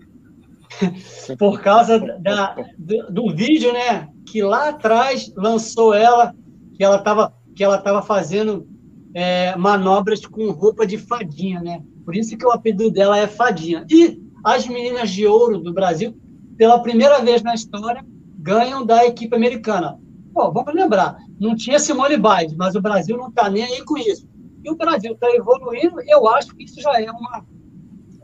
Por 1.39 1.61
causa 1.61 1.99
da, 1.99 2.57
do, 2.79 3.13
do, 3.13 3.35
vídeo, 3.35 3.73
né? 3.73 4.09
Que 4.27 4.43
lá 4.43 4.71
atrás 4.71 5.33
lançou 5.37 5.95
ela, 5.95 6.35
que 6.75 6.83
ela 6.83 6.97
estava 6.97 7.35
que 7.55 7.63
ela 7.63 7.77
tava 7.77 8.01
fazendo 8.01 8.67
é, 9.15 9.55
manobras 9.57 10.25
com 10.25 10.51
roupa 10.53 10.87
de 10.87 10.97
fadinha, 10.97 11.61
né? 11.61 11.83
Por 12.05 12.17
isso 12.17 12.37
que 12.37 12.47
o 12.47 12.51
apelido 12.51 12.91
dela 12.91 13.19
é 13.19 13.27
Fadinha. 13.27 13.87
E 13.91 14.21
as 14.45 14.67
meninas 14.67 15.11
de 15.11 15.27
ouro 15.27 15.59
do 15.59 15.73
Brasil, 15.73 16.17
pela 16.57 16.83
primeira 16.83 17.21
vez 17.21 17.43
na 17.43 17.55
história, 17.55 18.05
ganham 18.39 18.85
da 18.85 19.07
equipe 19.07 19.35
americana. 19.37 19.99
Pô, 20.33 20.51
vamos 20.51 20.75
lembrar, 20.75 21.19
não 21.39 21.55
tinha 21.55 21.79
Simone 21.79 22.17
Biles, 22.17 22.55
mas 22.55 22.75
o 22.75 22.81
Brasil 22.81 23.17
não 23.17 23.29
está 23.29 23.51
nem 23.51 23.65
aí 23.65 23.85
com 23.85 23.99
isso. 23.99 24.27
E 24.65 24.71
o 24.71 24.77
Brasil 24.77 25.13
está 25.13 25.29
evoluindo, 25.31 26.01
eu 26.07 26.29
acho 26.29 26.55
que 26.55 26.65
isso 26.65 26.81
já 26.81 27.01
é 27.01 27.11
uma 27.11 27.45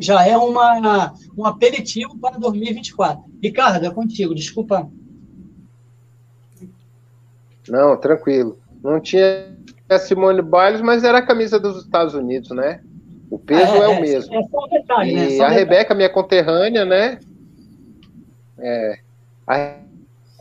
já 0.00 0.24
é 0.24 0.36
uma, 0.36 1.12
um 1.36 1.44
aperitivo 1.44 2.16
para 2.18 2.38
2024. 2.38 3.24
Ricardo, 3.42 3.84
é 3.84 3.90
contigo, 3.90 4.32
desculpa. 4.32 4.88
Não, 7.68 7.96
tranquilo. 7.96 8.58
Não 8.82 9.00
tinha 9.00 9.56
Simone 9.98 10.40
Biles, 10.40 10.80
mas 10.80 11.02
era 11.02 11.18
a 11.18 11.26
camisa 11.26 11.58
dos 11.58 11.82
Estados 11.82 12.14
Unidos, 12.14 12.50
né? 12.50 12.80
O 13.28 13.38
peso 13.38 13.74
é, 13.74 13.78
é 13.78 13.88
o 13.88 13.92
é, 13.92 14.00
mesmo. 14.00 14.34
É 14.34 14.42
só 14.44 14.64
um 14.64 14.68
detalhe, 14.68 15.14
né? 15.14 15.30
e 15.32 15.38
né? 15.38 15.44
a 15.44 15.48
Rebeca, 15.48 15.94
minha 15.94 16.08
conterrânea, 16.08 16.84
né? 16.84 17.18
É, 18.58 18.98
a 19.46 19.87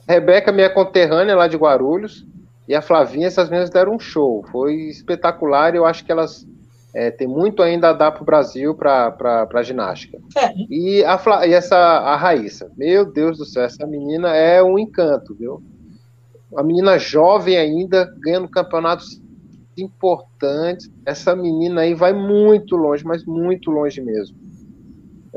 Rebeca, 0.08 0.51
minha 0.51 0.70
conterrânea 0.70 1.36
lá 1.36 1.47
de 1.47 1.58
Guarulhos, 1.58 2.26
e 2.68 2.76
a 2.76 2.82
Flavinha, 2.82 3.28
essas 3.28 3.49
meninas 3.49 3.70
deram 3.70 3.95
um 3.95 3.99
show. 3.99 4.45
Foi 4.51 4.74
espetacular 4.74 5.74
e 5.74 5.78
eu 5.78 5.86
acho 5.86 6.03
que 6.03 6.12
elas 6.12 6.45
é, 6.93 7.12
têm 7.12 7.28
muito 7.28 7.62
ainda 7.62 7.89
a 7.89 7.93
dar 7.93 8.12
para 8.12 8.22
o 8.22 8.26
Brasil 8.26 8.74
para 8.74 9.47
a 9.53 9.64
ginástica. 9.64 10.18
É. 10.36 10.53
E, 10.70 11.03
a, 11.03 11.18
Fla, 11.18 11.45
e 11.45 11.53
essa, 11.53 11.78
a 11.78 12.16
Raíssa, 12.16 12.72
meu 12.78 13.05
Deus 13.05 13.38
do 13.38 13.45
céu, 13.45 13.64
essa 13.64 13.86
menina 13.86 14.36
é 14.36 14.62
um 14.62 14.78
encanto, 14.78 15.36
viu? 15.36 15.62
Uma 16.51 16.64
menina 16.64 16.97
jovem 16.97 17.58
ainda, 17.58 18.12
ganhando 18.20 18.49
campeonatos 18.49 19.22
importantes. 19.78 20.89
Essa 21.05 21.36
menina 21.36 21.82
aí 21.82 21.93
vai 21.93 22.14
muito 22.14 22.76
longe, 22.76 23.05
mas 23.05 23.26
muito 23.26 23.70
longe 23.70 24.01
mesmo. 24.01 24.38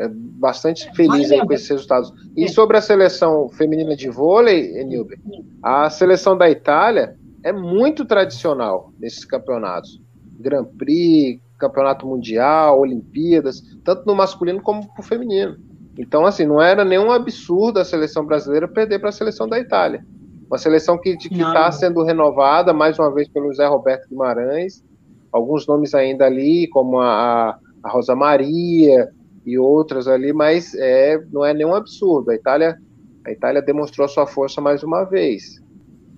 É 0.00 0.08
bastante 0.08 0.90
feliz 0.94 1.30
aí 1.30 1.44
com 1.46 1.52
esses 1.52 1.68
resultados. 1.68 2.10
E 2.34 2.48
sobre 2.48 2.78
a 2.78 2.80
seleção 2.80 3.50
feminina 3.50 3.94
de 3.94 4.08
vôlei, 4.08 4.78
Enilber, 4.78 5.18
a 5.62 5.90
seleção 5.90 6.38
da 6.38 6.48
Itália 6.48 7.14
é 7.44 7.52
muito 7.52 8.06
tradicional 8.06 8.92
nesses 8.98 9.26
campeonatos. 9.26 10.00
Grand 10.38 10.64
Prix, 10.78 11.38
Campeonato 11.58 12.06
Mundial, 12.06 12.80
Olimpíadas, 12.80 13.60
tanto 13.84 14.06
no 14.06 14.14
masculino 14.14 14.62
como 14.62 14.88
no 14.96 15.02
feminino. 15.02 15.58
Então, 15.98 16.24
assim, 16.24 16.46
não 16.46 16.62
era 16.62 16.82
nenhum 16.82 17.12
absurdo 17.12 17.78
a 17.78 17.84
seleção 17.84 18.24
brasileira 18.24 18.66
perder 18.66 19.00
para 19.00 19.10
a 19.10 19.12
seleção 19.12 19.46
da 19.46 19.60
Itália. 19.60 20.02
Uma 20.46 20.56
seleção 20.56 20.98
que 20.98 21.10
está 21.10 21.70
sendo 21.70 22.02
renovada 22.02 22.72
mais 22.72 22.98
uma 22.98 23.12
vez 23.12 23.28
pelo 23.28 23.52
Zé 23.52 23.66
Roberto 23.66 24.08
Guimarães. 24.08 24.82
Alguns 25.30 25.66
nomes 25.66 25.94
ainda 25.94 26.24
ali, 26.24 26.66
como 26.68 26.98
a, 26.98 27.58
a 27.82 27.90
Rosa 27.90 28.16
Maria 28.16 29.10
e 29.44 29.58
outras 29.58 30.06
ali, 30.06 30.32
mas 30.32 30.74
é, 30.74 31.22
não 31.32 31.44
é 31.44 31.54
nenhum 31.54 31.74
absurdo. 31.74 32.30
A 32.30 32.34
Itália, 32.34 32.78
a 33.26 33.30
Itália 33.30 33.62
demonstrou 33.62 34.08
sua 34.08 34.26
força 34.26 34.60
mais 34.60 34.82
uma 34.82 35.04
vez. 35.04 35.60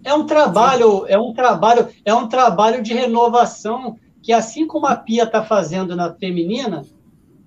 É 0.04 0.12
um 0.12 0.26
trabalho, 0.26 1.06
é 1.06 1.18
um 1.18 1.32
trabalho, 1.32 1.88
é 2.04 2.12
um 2.12 2.28
trabalho 2.28 2.82
de 2.82 2.92
renovação 2.92 3.96
que 4.20 4.32
assim 4.32 4.66
como 4.66 4.86
a 4.86 4.96
Pia 4.96 5.24
está 5.24 5.42
fazendo 5.44 5.96
na 5.96 6.14
feminina, 6.14 6.84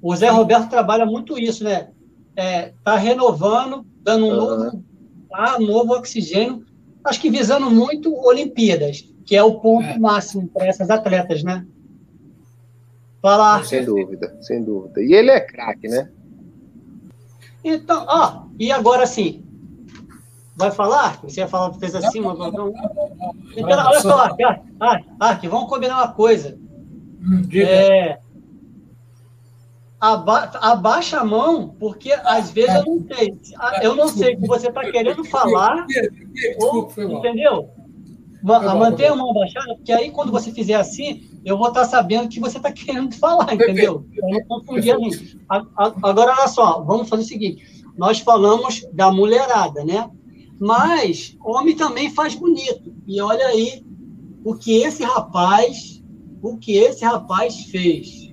o 0.01 0.15
Zé 0.15 0.29
Roberto 0.29 0.69
trabalha 0.69 1.05
muito 1.05 1.37
isso, 1.37 1.63
né? 1.63 1.89
Está 2.29 2.43
é, 2.43 2.73
tá 2.83 2.95
renovando, 2.95 3.85
dando 4.01 4.25
um 4.25 4.29
uhum. 4.29 4.35
novo, 4.35 4.83
ah, 5.33 5.59
novo 5.59 5.93
oxigênio 5.93 6.65
acho 7.05 7.21
que 7.21 7.29
visando 7.29 7.69
muito 7.69 8.13
Olimpíadas, 8.25 9.07
que 9.25 9.35
é 9.35 9.43
o 9.43 9.59
ponto 9.59 9.87
é. 9.87 9.97
máximo 9.97 10.47
para 10.47 10.65
essas 10.65 10.89
atletas, 10.89 11.43
né? 11.43 11.65
Fala. 13.25 13.63
Sem 13.63 13.83
dúvida, 13.83 14.37
sem 14.39 14.63
dúvida. 14.63 15.01
E 15.01 15.11
ele 15.11 15.31
é 15.31 15.39
craque, 15.39 15.87
né? 15.87 16.11
Então, 17.63 18.05
ó, 18.07 18.43
e 18.59 18.71
agora 18.71 19.07
sim, 19.07 19.43
vai 20.55 20.69
falar? 20.69 21.19
Você 21.23 21.39
ia 21.39 21.47
falar, 21.47 21.73
fez 21.73 21.95
assim, 21.95 22.21
mas 22.21 22.37
não. 22.37 22.71
Então, 23.57 23.87
olha 23.87 23.99
só, 23.99 24.19
Ark, 24.19 24.37
Ark, 24.79 25.07
Ark, 25.19 25.47
vamos 25.47 25.67
combinar 25.67 25.95
uma 26.03 26.11
coisa. 26.11 26.55
Hum, 27.19 27.49
é, 27.51 28.19
aba 29.99 30.51
abaixa 30.61 31.19
a 31.19 31.25
mão, 31.25 31.69
porque 31.79 32.13
às 32.13 32.51
vezes 32.51 32.75
eu 32.75 32.85
não 32.85 33.07
sei. 33.07 33.37
Eu 33.81 33.95
não 33.95 34.07
sei 34.07 34.35
o 34.35 34.41
que 34.41 34.47
você 34.47 34.67
está 34.67 34.81
querendo 34.91 35.25
falar. 35.25 35.87
Ou, 36.59 36.93
entendeu? 36.95 37.71
Mantenha 38.43 39.13
a 39.13 39.15
mão 39.15 39.31
abaixada, 39.31 39.73
porque 39.73 39.91
aí 39.91 40.11
quando 40.11 40.31
você 40.31 40.51
fizer 40.51 40.75
assim, 40.75 41.34
eu 41.45 41.57
vou 41.57 41.67
estar 41.67 41.81
tá 41.81 41.87
sabendo 41.87 42.25
o 42.25 42.29
que 42.29 42.39
você 42.39 42.57
está 42.57 42.71
querendo 42.71 43.13
falar, 43.19 43.53
entendeu? 43.53 44.05
Eu 44.13 44.29
não 44.29 44.43
confundir 44.45 44.95
assim. 44.95 45.39
Agora, 45.47 46.35
olha 46.37 46.47
só, 46.47 46.81
vamos 46.81 47.07
fazer 47.07 47.23
o 47.23 47.27
seguinte: 47.27 47.85
nós 47.97 48.19
falamos 48.19 48.85
da 48.91 49.11
mulherada, 49.11 49.85
né? 49.85 50.09
Mas 50.59 51.37
homem 51.43 51.75
também 51.75 52.09
faz 52.13 52.33
bonito. 52.33 52.93
E 53.05 53.21
olha 53.21 53.47
aí 53.47 53.85
o 54.43 54.55
que 54.55 54.81
esse 54.81 55.03
rapaz, 55.03 56.01
o 56.41 56.57
que 56.57 56.77
esse 56.77 57.03
rapaz 57.05 57.65
fez 57.65 58.25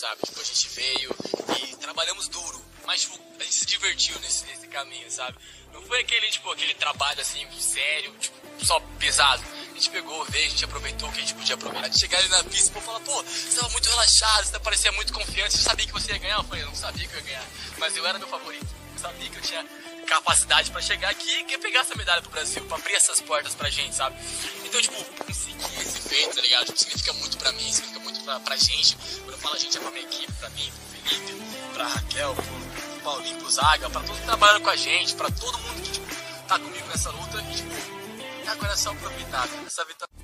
sabe? 0.00 0.22
Tipo, 0.24 0.40
a 0.40 0.44
gente 0.44 0.68
veio 0.68 1.14
e 1.62 1.76
trabalhamos 1.76 2.26
duro, 2.28 2.58
mas 2.86 3.02
tipo, 3.02 3.18
a 3.38 3.42
gente 3.42 3.54
se 3.54 3.66
divertiu 3.66 4.18
nesse, 4.20 4.46
nesse 4.46 4.66
caminho, 4.66 5.10
sabe? 5.10 5.36
Não 5.80 5.88
foi 5.88 6.00
aquele, 6.00 6.28
tipo, 6.28 6.50
aquele 6.50 6.74
trabalho 6.74 7.20
assim, 7.20 7.46
sério, 7.58 8.12
tipo, 8.20 8.36
só 8.62 8.78
pesado. 8.98 9.42
A 9.70 9.74
gente 9.74 9.90
pegou, 9.90 10.24
veio, 10.26 10.46
a 10.46 10.48
gente 10.50 10.64
aproveitou 10.64 11.08
o 11.08 11.12
que 11.12 11.18
a 11.18 11.20
gente 11.22 11.34
podia 11.34 11.54
aproveitar. 11.54 11.88
De 11.88 11.98
chegar 11.98 12.18
ali 12.18 12.28
na 12.28 12.44
pista 12.44 12.78
e 12.78 12.82
falar, 12.82 13.00
pô, 13.00 13.22
você 13.22 13.58
tava 13.58 13.70
muito 13.70 13.88
relaxado, 13.88 14.44
você 14.44 14.58
parecia 14.60 14.92
muito 14.92 15.12
confiante, 15.12 15.56
você 15.56 15.62
sabia 15.62 15.86
que 15.86 15.92
você 15.92 16.12
ia 16.12 16.18
ganhar? 16.18 16.36
Eu 16.36 16.44
falei, 16.44 16.62
eu 16.62 16.68
não 16.68 16.74
sabia 16.74 17.08
que 17.08 17.14
eu 17.14 17.18
ia 17.20 17.24
ganhar, 17.24 17.46
mas 17.78 17.96
eu 17.96 18.06
era 18.06 18.18
meu 18.18 18.28
favorito. 18.28 18.66
Eu 18.94 19.00
sabia 19.00 19.30
que 19.30 19.36
eu 19.36 19.42
tinha 19.42 19.64
capacidade 20.06 20.70
para 20.70 20.82
chegar 20.82 21.08
aqui 21.08 21.46
e 21.48 21.58
pegar 21.58 21.80
essa 21.80 21.94
medalha 21.94 22.20
pro 22.20 22.30
Brasil, 22.30 22.62
pra 22.64 22.76
abrir 22.76 22.94
essas 22.94 23.20
portas 23.20 23.54
pra 23.54 23.70
gente, 23.70 23.94
sabe? 23.94 24.16
Então, 24.64 24.80
tipo, 24.82 25.02
conseguir 25.24 25.80
esse 25.80 26.08
feito, 26.08 26.34
tá 26.34 26.42
ligado? 26.42 26.66
Tipo, 26.66 26.78
significa 26.78 27.12
muito 27.14 27.38
pra 27.38 27.52
mim, 27.52 27.72
significa 27.72 28.00
muito 28.00 28.20
pra, 28.24 28.40
pra 28.40 28.56
gente. 28.56 28.96
Quando 28.96 29.32
eu 29.32 29.38
falo 29.38 29.54
a 29.54 29.58
gente, 29.58 29.78
é 29.78 29.80
pra 29.80 29.90
minha 29.92 30.04
equipe, 30.04 30.32
pra 30.32 30.50
mim, 30.50 30.70
pro 30.70 31.08
Felipe, 31.08 31.72
pra 31.72 31.86
Raquel, 31.86 32.34
pro 32.34 32.69
Paulinho, 33.02 33.38
pro 33.38 33.50
Zaga, 33.50 33.88
pra 33.90 34.00
todos 34.00 34.18
que 34.18 34.26
trabalham 34.26 34.60
com 34.60 34.70
a 34.70 34.76
gente, 34.76 35.14
pra 35.14 35.30
todo 35.30 35.58
mundo 35.58 35.82
que, 35.82 35.92
tipo, 35.92 36.06
tá 36.46 36.58
comigo 36.58 36.86
nessa 36.88 37.10
luta 37.10 37.42
e, 37.42 37.54
tipo, 37.54 37.70
agora 38.50 38.72
é 38.72 38.76
só 38.76 38.90
aproveitar, 38.90 39.48
essa 39.66 39.84
vitória. 39.84 40.14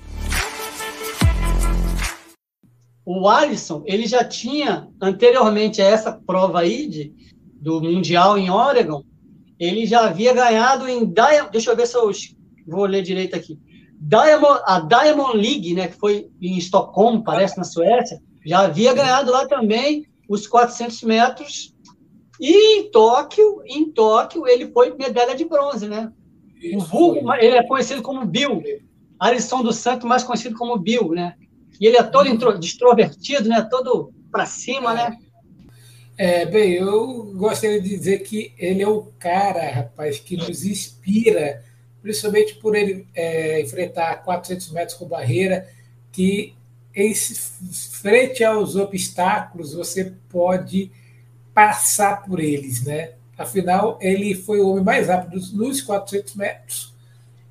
O 3.05 3.27
Alisson, 3.27 3.83
ele 3.85 4.05
já 4.05 4.23
tinha, 4.23 4.87
anteriormente 5.01 5.81
a 5.81 5.85
essa 5.85 6.11
prova 6.11 6.59
aí 6.59 6.87
de, 6.87 7.13
do 7.53 7.81
Mundial 7.81 8.37
em 8.37 8.49
Oregon, 8.49 9.03
ele 9.59 9.85
já 9.85 10.05
havia 10.05 10.33
ganhado 10.33 10.87
em 10.87 11.05
Diamond, 11.05 11.51
deixa 11.51 11.71
eu 11.71 11.75
ver 11.75 11.87
se 11.87 11.95
eu 11.95 12.11
vou 12.67 12.85
ler 12.85 13.01
direito 13.01 13.35
aqui. 13.35 13.59
Diamond, 13.99 14.61
a 14.65 14.79
Diamond 14.79 15.37
League, 15.37 15.73
né, 15.73 15.87
que 15.87 15.97
foi 15.97 16.29
em 16.39 16.57
Estocolmo, 16.57 17.23
parece, 17.23 17.57
na 17.57 17.63
Suécia, 17.63 18.21
já 18.45 18.59
havia 18.59 18.93
ganhado 18.93 19.31
lá 19.31 19.47
também 19.47 20.05
os 20.29 20.45
400 20.45 21.01
metros. 21.03 21.73
E 22.39 22.79
em 22.79 22.91
Tóquio, 22.91 23.61
em 23.65 23.91
Tóquio, 23.91 24.47
ele 24.47 24.67
foi 24.67 24.95
medalha 24.95 25.35
de 25.35 25.45
bronze, 25.45 25.87
né? 25.87 26.11
o 26.73 26.79
vulgo, 26.79 27.33
ele 27.35 27.55
é 27.55 27.63
conhecido 27.63 28.01
como 28.01 28.25
Bill. 28.25 28.63
Alisson 29.19 29.63
dos 29.63 29.77
Santos, 29.77 30.07
mais 30.07 30.23
conhecido 30.23 30.55
como 30.55 30.77
Bill, 30.77 31.09
né? 31.09 31.35
E 31.79 31.87
ele 31.87 31.97
é 31.97 32.03
todo 32.03 32.27
extrovertido, 32.63 33.49
né? 33.49 33.67
Todo 33.69 34.13
para 34.31 34.45
cima, 34.45 34.93
né? 34.93 35.17
É, 36.17 36.45
bem, 36.45 36.73
eu 36.73 37.31
gostaria 37.35 37.79
de 37.79 37.89
dizer 37.89 38.19
que 38.19 38.53
ele 38.57 38.81
é 38.81 38.87
o 38.87 39.03
cara, 39.19 39.69
rapaz, 39.69 40.19
que 40.19 40.35
nos 40.35 40.65
inspira, 40.65 41.63
principalmente 42.01 42.55
por 42.55 42.75
ele 42.75 43.07
é, 43.13 43.61
enfrentar 43.61 44.23
400 44.23 44.71
metros 44.71 44.97
com 44.97 45.05
barreira, 45.05 45.67
que 46.11 46.55
em 46.95 47.13
frente 47.13 48.43
aos 48.43 48.75
obstáculos 48.75 49.73
você 49.73 50.13
pode 50.27 50.91
passar 51.57 52.23
por 52.23 52.39
eles, 52.39 52.83
né? 52.83 53.13
Afinal, 53.35 53.97
ele 53.99 54.35
foi 54.35 54.59
o 54.59 54.69
homem 54.69 54.83
mais 54.83 55.07
rápido 55.07 55.41
nos 55.53 55.81
400 55.81 56.35
metros 56.35 56.93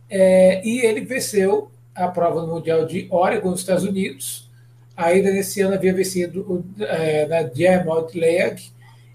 é, 0.09 0.65
e 0.65 0.79
ele 0.79 1.01
venceu 1.01 1.73
a 1.93 2.07
prova 2.07 2.47
mundial 2.47 2.87
de 2.87 3.09
Oregon, 3.11 3.51
nos 3.51 3.61
Estados 3.61 3.83
Unidos, 3.83 4.47
Ainda 4.97 5.31
nesse 5.31 5.61
ano 5.61 5.75
havia 5.75 5.93
vencido 5.93 6.65
é, 6.81 7.27
na 7.27 7.43
Diamond 7.43 8.19
League 8.19 8.71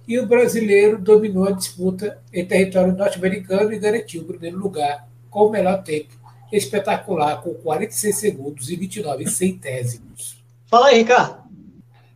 e 0.07 0.19
o 0.19 0.27
brasileiro 0.27 0.99
dominou 0.99 1.47
a 1.47 1.51
disputa 1.51 2.19
em 2.31 2.45
território 2.45 2.93
norte-americano 2.93 3.73
e 3.73 3.79
garantiu 3.79 4.21
o 4.21 4.25
primeiro 4.25 4.59
lugar 4.59 5.07
com 5.27 5.47
o 5.47 5.49
melhor 5.49 5.81
tempo 5.81 6.13
espetacular, 6.51 7.41
com 7.41 7.55
46 7.55 8.15
segundos 8.15 8.69
e 8.69 8.75
29 8.75 9.27
centésimos. 9.27 10.39
Fala 10.67 10.89
aí, 10.89 10.99
Ricardo. 10.99 11.41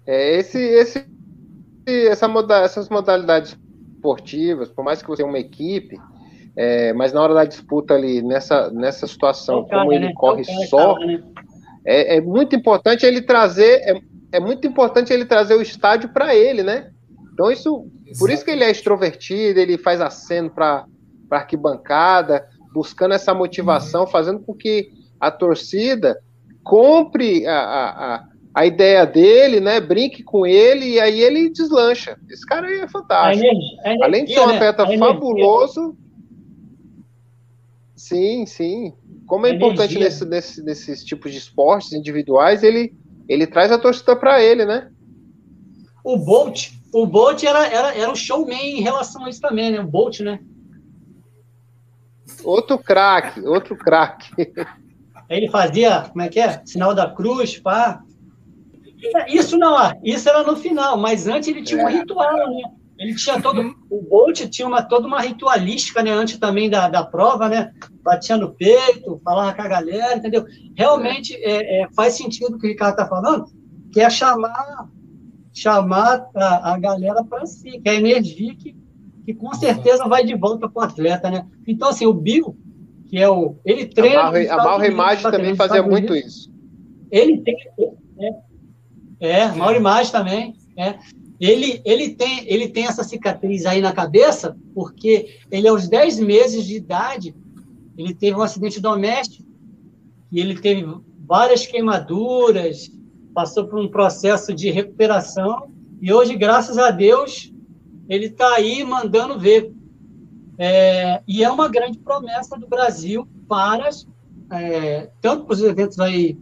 É, 0.06 0.38
esse, 0.38 0.60
esse, 0.60 1.06
essa 1.86 2.28
moda, 2.28 2.60
essas 2.60 2.90
modalidades 2.90 3.58
esportivas, 3.96 4.70
por 4.70 4.84
mais 4.84 5.02
que 5.02 5.08
você 5.08 5.24
tenha 5.24 5.30
uma 5.30 5.40
equipe, 5.40 5.98
é, 6.56 6.94
mas 6.94 7.12
na 7.12 7.22
hora 7.22 7.34
da 7.34 7.46
disputa 7.46 7.94
ali, 7.94 8.22
nessa, 8.22 8.70
nessa 8.72 9.08
situação, 9.08 9.66
cara, 9.66 9.82
como 9.82 9.94
ele 9.94 10.08
né? 10.08 10.14
corre 10.16 10.44
só, 10.68 10.94
cara, 10.94 11.06
né? 11.06 11.24
é, 11.86 12.18
é, 12.18 12.22
muito 12.22 12.56
importante 12.56 13.06
ele 13.06 13.22
trazer, 13.22 13.82
é, 13.82 14.00
é 14.32 14.40
muito 14.40 14.66
importante 14.66 15.12
ele 15.12 15.26
trazer 15.26 15.56
o 15.56 15.62
estádio 15.62 16.10
para 16.10 16.34
ele, 16.36 16.64
né? 16.64 16.92
Então 17.34 17.52
isso, 17.52 17.88
Exato. 18.06 18.20
por 18.20 18.30
isso 18.30 18.46
que 18.46 18.52
ele 18.52 18.64
é 18.64 18.72
extrovertido, 18.72 19.60
ele 19.60 19.78
faz 19.78 20.00
aceno 20.00 20.50
para 20.50 20.86
arquibancada, 21.30 22.48
buscando 22.74 23.14
essa 23.14 23.34
motivação, 23.34 24.02
uhum. 24.02 24.08
fazendo 24.08 24.40
com 24.40 24.54
que 24.54 24.90
a 25.20 25.30
torcida 25.30 26.18
compre 26.64 27.46
a, 27.46 27.58
a, 27.58 28.16
a, 28.16 28.28
ideia 28.64 29.06
dele, 29.06 29.60
né? 29.60 29.82
Brinque 29.82 30.22
com 30.22 30.46
ele 30.46 30.92
e 30.92 31.00
aí 31.00 31.20
ele 31.20 31.50
deslancha. 31.50 32.16
Esse 32.30 32.46
cara 32.46 32.68
aí 32.68 32.80
é 32.80 32.88
fantástico. 32.88 33.44
Energia, 33.44 34.06
Além 34.06 34.24
de 34.24 34.34
ser 34.34 34.40
um 34.42 34.48
né? 34.48 34.54
atleta 34.56 34.86
fabuloso. 34.98 35.98
Sim, 37.96 38.46
sim. 38.46 38.94
Como 39.26 39.48
é 39.48 39.50
importante 39.50 39.98
nesse, 39.98 40.24
nesse, 40.26 40.62
nesses 40.64 41.04
tipos 41.04 41.32
de 41.32 41.40
esportes 41.40 41.92
individuais, 41.92 42.62
ele, 42.62 42.94
ele 43.28 43.48
traz 43.48 43.72
a 43.72 43.80
torcida 43.80 44.16
para 44.16 44.44
ele, 44.44 44.64
né? 44.64 44.92
O 46.04 46.16
Bolt, 46.18 46.70
o 46.94 47.06
Bolt 47.08 47.44
era, 47.44 47.66
era, 47.66 47.96
era 47.96 48.12
um 48.12 48.16
showman 48.16 48.78
em 48.78 48.82
relação 48.82 49.26
a 49.26 49.30
isso 49.30 49.42
também, 49.42 49.72
né? 49.72 49.80
O 49.80 49.88
Bolt, 49.88 50.20
né? 50.20 50.40
Outro 52.44 52.78
craque, 52.78 53.42
outro 53.42 53.76
craque. 53.76 54.30
Ele 55.28 55.50
fazia, 55.50 56.02
como 56.02 56.22
é 56.22 56.30
que 56.30 56.40
é? 56.40 56.62
Sinal 56.64 56.94
da 56.94 57.10
cruz, 57.10 57.58
pá. 57.58 58.04
Isso 59.28 59.58
não, 59.58 59.76
isso 60.04 60.30
era 60.30 60.44
no 60.44 60.56
final, 60.56 60.98
mas 60.98 61.28
antes 61.28 61.50
ele 61.50 61.64
tinha 61.64 61.84
um 61.84 61.90
é. 61.90 62.00
ritual, 62.00 62.50
né? 62.50 62.64
Ele 62.98 63.14
tinha 63.16 63.42
todo. 63.42 63.76
O 63.90 64.02
Bolt 64.02 64.48
tinha 64.50 64.68
uma, 64.68 64.82
toda 64.82 65.06
uma 65.06 65.20
ritualística, 65.20 66.02
né? 66.02 66.12
Antes 66.12 66.38
também 66.38 66.70
da, 66.70 66.88
da 66.88 67.04
prova, 67.04 67.50
né? 67.50 67.72
Batia 68.02 68.38
no 68.38 68.54
peito, 68.54 69.20
falava 69.24 69.54
com 69.54 69.62
a 69.62 69.68
galera, 69.68 70.16
entendeu? 70.16 70.46
Realmente 70.76 71.36
é, 71.36 71.82
é, 71.82 71.88
faz 71.94 72.14
sentido 72.14 72.56
o 72.56 72.60
que 72.60 72.68
o 72.68 72.70
Ricardo 72.70 72.94
está 72.94 73.08
falando, 73.08 73.46
que 73.92 74.00
é 74.00 74.10
chamar, 74.10 74.88
chamar 75.54 76.26
a, 76.36 76.74
a 76.74 76.80
galera 76.80 77.24
para 77.24 77.46
si, 77.46 77.80
que 77.82 77.90
é 77.90 77.92
a 77.92 77.96
energia 77.96 78.56
que, 78.56 78.76
que 79.26 79.34
com 79.34 79.54
certeza 79.54 80.08
vai 80.08 80.24
de 80.24 80.36
volta 80.36 80.70
para 80.70 80.82
o 80.82 80.86
atleta, 80.86 81.30
né? 81.30 81.46
Então, 81.68 81.90
assim, 81.90 82.06
o 82.06 82.14
Bill, 82.14 82.56
que 83.10 83.18
é 83.18 83.30
o. 83.30 83.58
Ele 83.66 83.88
treina. 83.88 84.22
A 84.22 84.58
Mauro 84.58 84.86
Imagem 84.86 85.24
tá 85.24 85.32
também 85.32 85.56
fazia 85.56 85.84
muito 85.84 86.16
isso. 86.16 86.50
Ele 87.12 87.40
tem. 87.40 87.56
É, 88.20 88.34
é 89.20 89.48
Mauro 89.52 89.78
Imagem 89.78 90.12
também. 90.12 90.56
É. 90.78 90.98
Ele, 91.40 91.82
ele, 91.84 92.10
tem, 92.16 92.46
ele 92.48 92.70
tem 92.70 92.86
essa 92.86 93.04
cicatriz 93.04 93.66
aí 93.66 93.82
na 93.82 93.92
cabeça, 93.92 94.58
porque 94.74 95.38
ele, 95.52 95.68
aos 95.68 95.88
10 95.88 96.20
meses 96.20 96.66
de 96.66 96.76
idade, 96.76 97.36
ele 97.98 98.14
teve 98.14 98.38
um 98.38 98.42
acidente 98.42 98.80
doméstico 98.80 99.46
e 100.32 100.40
ele 100.40 100.60
teve 100.60 100.86
várias 101.26 101.66
queimaduras, 101.66 102.90
passou 103.34 103.68
por 103.68 103.80
um 103.80 103.90
processo 103.90 104.54
de 104.54 104.72
recuperação 104.72 105.70
e 106.02 106.14
hoje, 106.14 106.36
graças 106.36 106.78
a 106.78 106.92
Deus, 106.92 107.54
ele 108.08 108.28
está 108.28 108.56
aí 108.56 108.84
mandando 108.84 109.40
ver. 109.40 109.74
É, 110.58 111.22
e 111.28 111.44
é 111.44 111.50
uma 111.50 111.68
grande 111.68 111.98
promessa 111.98 112.58
do 112.58 112.68
Brasil 112.68 113.28
para 113.48 113.90
é, 114.52 115.10
tanto 115.22 115.46
para 115.46 115.54
os 115.54 115.62
eventos 115.62 116.00
aí 116.00 116.38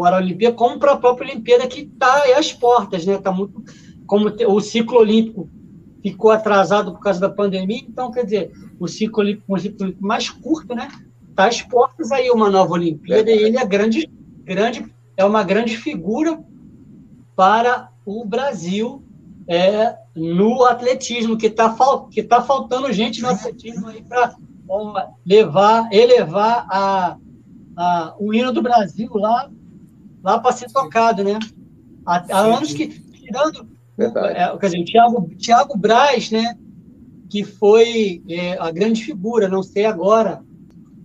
fora 0.00 0.16
a 0.16 0.18
Olimpíada, 0.18 0.56
como 0.56 0.78
para 0.78 0.92
a 0.92 0.96
própria 0.96 1.30
Olimpíada 1.30 1.66
que 1.66 1.80
está 1.80 2.38
às 2.38 2.54
portas, 2.54 3.04
né? 3.04 3.16
Está 3.16 3.30
muito 3.30 3.62
como 4.06 4.32
o 4.48 4.60
ciclo 4.60 4.98
olímpico 4.98 5.46
ficou 6.02 6.30
atrasado 6.30 6.92
por 6.92 7.00
causa 7.00 7.20
da 7.20 7.28
pandemia, 7.28 7.82
então, 7.86 8.10
quer 8.10 8.24
dizer, 8.24 8.50
o 8.80 8.88
ciclo 8.88 9.22
olímpico, 9.22 9.54
um 9.54 9.58
ciclo 9.58 9.84
olímpico 9.84 10.06
mais 10.06 10.30
curto, 10.30 10.74
né? 10.74 10.88
Está 11.28 11.46
às 11.46 11.60
portas 11.60 12.10
aí 12.10 12.30
uma 12.30 12.48
nova 12.48 12.72
Olimpíada, 12.72 13.30
é. 13.30 13.36
e 13.36 13.42
ele 13.42 13.58
é 13.58 13.64
grande, 13.66 14.10
grande, 14.42 14.90
é 15.18 15.24
uma 15.24 15.44
grande 15.44 15.76
figura 15.76 16.42
para 17.36 17.90
o 18.06 18.24
Brasil 18.24 19.04
é, 19.46 19.94
no 20.16 20.64
atletismo, 20.64 21.36
que 21.36 21.48
está 21.48 21.76
que 22.10 22.22
tá 22.22 22.40
faltando 22.40 22.90
gente 22.90 23.20
no 23.20 23.28
atletismo 23.28 23.88
aí 23.88 24.02
para 24.02 24.34
levar, 25.26 25.92
elevar 25.92 26.66
a, 26.70 27.16
a, 27.76 28.14
o 28.18 28.32
hino 28.32 28.50
do 28.50 28.62
Brasil 28.62 29.10
lá, 29.14 29.50
lá 30.22 30.38
para 30.38 30.52
ser 30.52 30.70
tocado, 30.70 31.24
né? 31.24 31.38
Há, 32.06 32.24
há 32.30 32.40
anos 32.40 32.72
que, 32.72 32.88
tirando. 32.88 33.68
É, 33.98 34.56
quer 34.58 34.66
dizer, 34.66 34.80
o 34.80 34.84
Thiago, 34.84 35.30
Thiago 35.36 35.78
Braz, 35.78 36.30
né, 36.30 36.56
que 37.28 37.44
foi 37.44 38.22
é, 38.28 38.56
a 38.58 38.70
grande 38.70 39.04
figura, 39.04 39.48
não 39.48 39.62
sei 39.62 39.84
agora, 39.84 40.42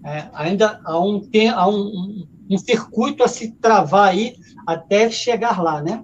é, 0.03 0.25
ainda 0.33 0.79
há, 0.85 0.99
um, 0.99 1.19
tem, 1.19 1.49
há 1.49 1.67
um, 1.67 2.25
um, 2.49 2.57
circuito 2.57 3.23
a 3.23 3.27
se 3.27 3.51
travar 3.51 4.09
aí 4.09 4.35
até 4.65 5.09
chegar 5.09 5.61
lá, 5.61 5.81
né? 5.81 6.03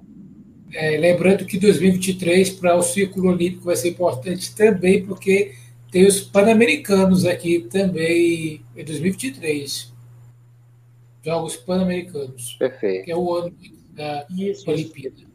É, 0.73 0.97
lembrando 0.97 1.45
que 1.45 1.59
2023 1.59 2.51
para 2.51 2.75
o 2.75 2.81
círculo 2.81 3.29
olímpico 3.29 3.65
vai 3.65 3.75
ser 3.75 3.89
importante 3.89 4.55
também, 4.55 5.05
porque 5.05 5.53
tem 5.91 6.05
os 6.05 6.21
pan-americanos 6.21 7.25
aqui 7.25 7.67
também 7.69 8.61
em 8.75 8.85
2023. 8.85 9.90
Jogos 11.23 11.55
pan-americanos. 11.55 12.55
Perfeito. 12.57 13.05
Que 13.05 13.11
é 13.11 13.17
o 13.17 13.33
ano 13.33 13.53
da 13.93 14.25
Isso. 14.29 14.69
Olimpíada. 14.69 15.31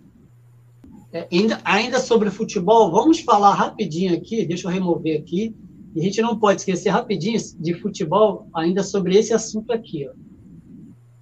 É, 1.13 1.29
ainda, 1.33 1.61
ainda 1.65 2.01
sobre 2.01 2.31
futebol, 2.31 2.91
vamos 2.91 3.21
falar 3.21 3.55
rapidinho 3.55 4.15
aqui, 4.15 4.45
deixa 4.45 4.67
eu 4.67 4.73
remover 4.73 5.21
aqui, 5.21 5.55
e 5.95 6.01
a 6.01 6.03
gente 6.03 6.21
não 6.21 6.39
pode 6.39 6.61
esquecer 6.61 6.91
rapidinho 6.91 7.39
de 7.59 7.75
futebol, 7.75 8.49
ainda 8.53 8.83
sobre 8.83 9.17
esse 9.17 9.33
assunto 9.33 9.73
aqui. 9.73 10.07
Ó. 10.09 10.13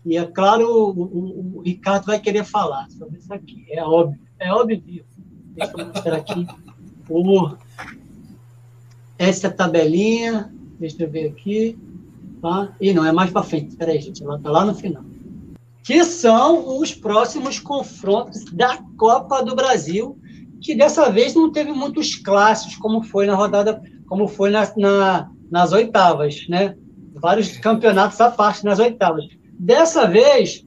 E 0.05 0.17
é 0.17 0.25
claro, 0.25 0.67
o, 0.67 0.91
o, 0.91 1.59
o 1.59 1.61
Ricardo 1.61 2.07
vai 2.07 2.19
querer 2.19 2.45
falar 2.45 2.91
sobre 2.91 3.19
isso 3.19 3.33
aqui, 3.33 3.67
é 3.71 3.83
óbvio, 3.85 4.19
é 4.39 4.53
óbvio. 4.53 4.83
Deixa 5.55 5.73
eu 5.79 5.87
mostrar 5.87 6.17
aqui 6.17 6.47
o, 7.09 7.57
essa 9.19 9.51
tabelinha, 9.51 10.53
deixa 10.79 11.03
eu 11.03 11.11
ver 11.11 11.29
aqui. 11.29 11.79
Tá? 12.45 12.77
E 12.79 12.93
não, 12.93 13.07
é 13.07 13.11
mais 13.11 13.31
para 13.31 13.43
frente, 13.43 13.71
espera 13.71 13.93
aí, 13.93 14.01
gente, 14.03 14.23
ela 14.23 14.37
está 14.37 14.51
lá 14.51 14.67
no 14.67 14.75
final 14.75 15.03
que 15.85 16.03
são 16.03 16.79
os 16.79 16.95
próximos 16.95 17.59
confrontos 17.59 18.45
da 18.47 18.79
Copa 18.97 19.43
do 19.43 19.55
Brasil, 19.55 20.19
que 20.61 20.75
dessa 20.75 21.11
vez 21.11 21.35
não 21.35 21.53
teve 21.53 21.73
muitos 21.73 22.15
clássicos, 22.15 22.77
como 22.77 23.03
foi 23.03 23.27
na 23.27 23.35
rodada, 23.35 23.83
como 24.07 24.27
foi 24.27 24.49
na, 24.49 24.67
na, 24.79 25.31
nas 25.51 25.73
oitavas, 25.73 26.47
né? 26.49 26.75
Vários 27.15 27.59
campeonatos 27.59 28.19
à 28.19 28.31
parte 28.31 28.65
nas 28.65 28.79
oitavas. 28.79 29.27
Dessa 29.59 30.07
vez 30.07 30.67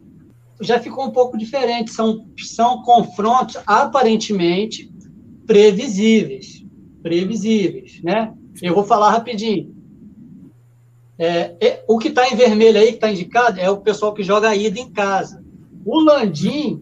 já 0.61 0.79
ficou 0.79 1.05
um 1.05 1.11
pouco 1.11 1.35
diferente, 1.35 1.91
são, 1.91 2.27
são 2.37 2.83
confrontos 2.83 3.57
aparentemente 3.65 4.91
previsíveis, 5.47 6.63
previsíveis, 7.01 7.99
né? 8.03 8.31
Eu 8.61 8.75
vou 8.75 8.83
falar 8.83 9.09
rapidinho. 9.09 9.76
É, 11.19 11.55
é, 11.59 11.83
o 11.87 11.97
que 11.97 12.09
está 12.09 12.27
em 12.29 12.35
vermelho 12.35 12.79
aí, 12.79 12.89
que 12.89 12.95
está 12.95 13.11
indicado, 13.11 13.59
é 13.59 13.69
o 13.69 13.81
pessoal 13.81 14.13
que 14.13 14.23
joga 14.23 14.49
a 14.49 14.55
ida 14.55 14.79
em 14.79 14.91
casa. 14.91 15.43
O 15.83 15.99
Landim 15.99 16.81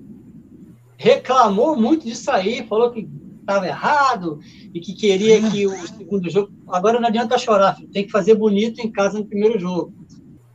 reclamou 0.98 1.76
muito 1.76 2.06
disso 2.06 2.30
aí, 2.32 2.66
falou 2.68 2.91
que 2.91 3.07
estava 3.40 3.68
errado 3.68 4.40
e 4.74 4.80
que 4.80 4.94
queria 4.94 5.41
que 5.49 5.68
o 5.68 5.72
segundo 5.88 6.30
jogo. 6.30 6.52
Agora 6.68 6.99
não 6.99 7.07
adianta 7.07 7.38
chorar, 7.38 7.76
filho, 7.76 7.90
tem 7.90 8.06
que 8.06 8.12
fazer 8.12 8.36
bonito 8.36 8.80
em 8.80 8.91
casa 8.91 9.20
no 9.20 9.26
primeiro 9.26 9.60
jogo. 9.60 9.94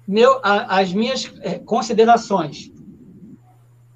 Meu, 0.06 0.40
a, 0.42 0.80
as 0.80 0.92
minhas 0.92 1.32
é, 1.40 1.58
considerações: 1.58 2.70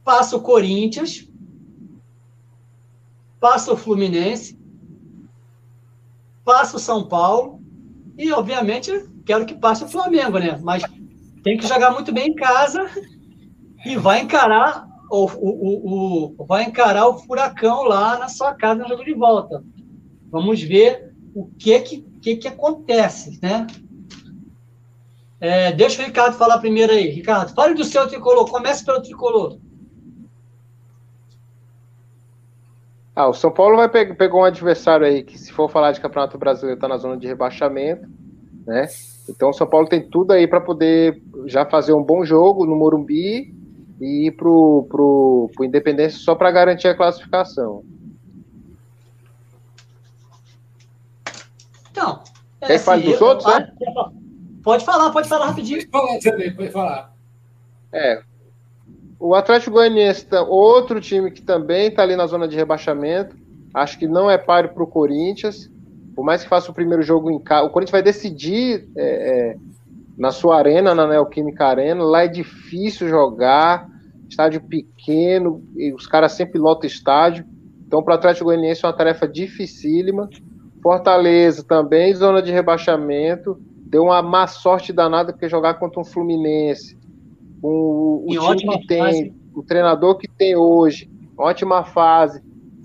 passa 0.02 0.36
o 0.36 0.40
Corinthians, 0.40 1.28
passa 3.40 3.72
o 3.72 3.76
Fluminense, 3.76 4.56
passa 6.44 6.76
o 6.76 6.80
São 6.80 7.06
Paulo 7.06 7.60
e, 8.16 8.30
obviamente, 8.32 8.92
quero 9.24 9.46
que 9.46 9.54
passe 9.54 9.84
o 9.84 9.88
Flamengo, 9.88 10.38
né? 10.38 10.58
Mas 10.62 10.82
tem 11.42 11.56
que 11.56 11.66
jogar 11.66 11.90
muito 11.92 12.12
bem 12.12 12.28
em 12.28 12.34
casa 12.34 12.88
e 13.84 13.96
vai 13.96 14.20
encarar 14.20 14.88
o, 15.10 15.26
o, 15.26 16.34
o, 16.40 16.44
vai 16.46 16.64
encarar 16.64 17.06
o 17.06 17.18
furacão 17.18 17.84
lá 17.84 18.18
na 18.18 18.28
sua 18.28 18.54
casa 18.54 18.82
no 18.82 18.88
jogo 18.88 19.04
de 19.04 19.14
volta. 19.14 19.62
Vamos 20.30 20.62
ver 20.62 21.12
o 21.34 21.46
que 21.58 21.78
que, 21.80 22.00
que, 22.20 22.36
que 22.36 22.48
acontece, 22.48 23.38
né? 23.42 23.66
É, 25.40 25.72
deixa 25.72 26.02
o 26.02 26.06
Ricardo 26.06 26.36
falar 26.36 26.58
primeiro 26.58 26.92
aí. 26.92 27.10
Ricardo, 27.10 27.54
fale 27.54 27.74
do 27.74 27.84
seu 27.84 28.08
tricolor. 28.08 28.50
Comece 28.50 28.84
pelo 28.84 29.02
tricolor. 29.02 29.58
Ah, 33.14 33.28
o 33.28 33.34
São 33.34 33.50
Paulo 33.50 33.76
vai 33.76 33.88
pe 33.88 34.14
pegou 34.14 34.40
um 34.40 34.44
adversário 34.44 35.06
aí 35.06 35.22
que, 35.22 35.38
se 35.38 35.52
for 35.52 35.70
falar 35.70 35.92
de 35.92 36.00
Campeonato 36.00 36.36
Brasileiro, 36.36 36.78
está 36.78 36.88
na 36.88 36.96
zona 36.96 37.16
de 37.16 37.26
rebaixamento, 37.26 38.08
né? 38.66 38.88
Então 39.28 39.50
o 39.50 39.52
São 39.52 39.66
Paulo 39.66 39.88
tem 39.88 40.08
tudo 40.08 40.32
aí 40.32 40.46
para 40.46 40.60
poder 40.60 41.22
já 41.46 41.64
fazer 41.64 41.92
um 41.92 42.02
bom 42.02 42.24
jogo 42.24 42.66
no 42.66 42.76
Morumbi 42.76 43.54
e 44.00 44.26
ir 44.26 44.32
pro, 44.32 44.86
pro, 44.88 45.50
pro 45.54 45.64
Independência 45.64 46.18
só 46.18 46.34
para 46.34 46.50
garantir 46.50 46.88
a 46.88 46.94
classificação. 46.94 47.82
Então. 51.90 52.22
É, 52.60 52.66
Quer 52.66 52.78
que 52.78 52.84
fale 52.84 53.02
dos 53.04 53.20
outros, 53.20 53.46
né? 53.46 53.72
Pode 54.62 54.84
falar, 54.84 55.10
pode 55.10 55.28
falar 55.28 55.46
rapidinho. 55.46 55.88
Pode 55.88 56.22
falar 56.22 56.54
pode 56.56 56.70
falar. 56.70 57.14
É. 57.92 58.22
O 59.20 59.34
Atlético 59.34 59.72
Goianiense, 59.72 60.26
outro 60.48 61.00
time 61.00 61.30
que 61.30 61.40
também 61.40 61.88
está 61.88 62.02
ali 62.02 62.16
na 62.16 62.26
zona 62.26 62.48
de 62.48 62.56
rebaixamento. 62.56 63.36
Acho 63.72 63.98
que 63.98 64.06
não 64.06 64.30
é 64.30 64.36
páreo 64.36 64.72
para 64.72 64.82
o 64.82 64.86
Corinthians. 64.86 65.70
Por 66.14 66.24
mais 66.24 66.42
que 66.42 66.48
faça 66.48 66.70
o 66.70 66.74
primeiro 66.74 67.02
jogo 67.02 67.30
em 67.30 67.38
casa, 67.38 67.66
o 67.66 67.70
Corinthians 67.70 67.92
vai 67.92 68.02
decidir 68.02 68.88
é, 68.96 69.02
é, 69.02 69.56
na 70.16 70.30
sua 70.30 70.56
arena, 70.56 70.94
na 70.94 71.06
Neoquímica 71.06 71.66
Arena. 71.66 72.04
Lá 72.04 72.24
é 72.24 72.28
difícil 72.28 73.08
jogar, 73.08 73.88
estádio 74.28 74.60
pequeno, 74.60 75.62
e 75.76 75.92
os 75.92 76.06
caras 76.06 76.32
sempre 76.32 76.58
lotam 76.58 76.86
estádio. 76.86 77.44
Então, 77.86 78.02
para 78.02 78.12
o 78.12 78.14
Atlético 78.16 78.46
Goianiense 78.46 78.84
é 78.84 78.88
uma 78.88 78.96
tarefa 78.96 79.26
dificílima. 79.26 80.28
Fortaleza 80.82 81.64
também, 81.64 82.14
zona 82.14 82.42
de 82.42 82.52
rebaixamento. 82.52 83.58
Deu 83.86 84.04
uma 84.04 84.22
má 84.22 84.46
sorte 84.46 84.92
danada 84.92 85.32
porque 85.32 85.48
jogar 85.48 85.74
contra 85.74 86.00
um 86.00 86.04
Fluminense, 86.04 86.98
com 87.60 87.68
o, 87.68 88.26
o 88.28 88.56
time 88.56 88.78
que 88.80 88.86
tem, 88.86 88.98
fase. 88.98 89.34
o 89.54 89.62
treinador 89.62 90.16
que 90.16 90.28
tem 90.28 90.56
hoje, 90.56 91.10
ótima 91.38 91.84
fase. 91.84 92.42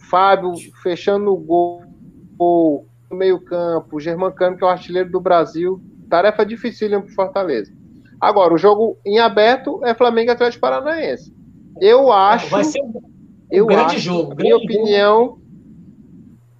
Fábio 0.10 0.53
fechando 0.81 1.26
no 1.26 1.35
gol, 1.35 1.81
no 3.10 3.18
meio-campo, 3.18 3.99
Germancano, 3.99 4.57
que 4.57 4.64
é 4.64 4.68
o 4.68 4.69
artilheiro 4.69 5.11
do 5.11 5.19
Brasil. 5.19 5.81
Tarefa 6.10 6.45
difícil 6.45 6.90
para 6.90 7.10
Fortaleza. 7.10 7.72
Agora, 8.19 8.53
o 8.53 8.57
jogo 8.57 8.98
em 9.06 9.19
aberto 9.19 9.84
é 9.86 9.94
Flamengo 9.94 10.30
e 10.30 10.34
Atlético 10.34 10.61
Paranaense. 10.61 11.34
Eu 11.80 12.11
acho. 12.11 12.49
Vai 12.49 12.64
ser 12.64 12.81
um 12.81 13.02
eu 13.49 13.65
grande 13.65 13.95
acho, 13.95 13.99
jogo. 13.99 14.36
Minha 14.36 14.57
opinião. 14.57 15.26
Jogo. 15.26 15.40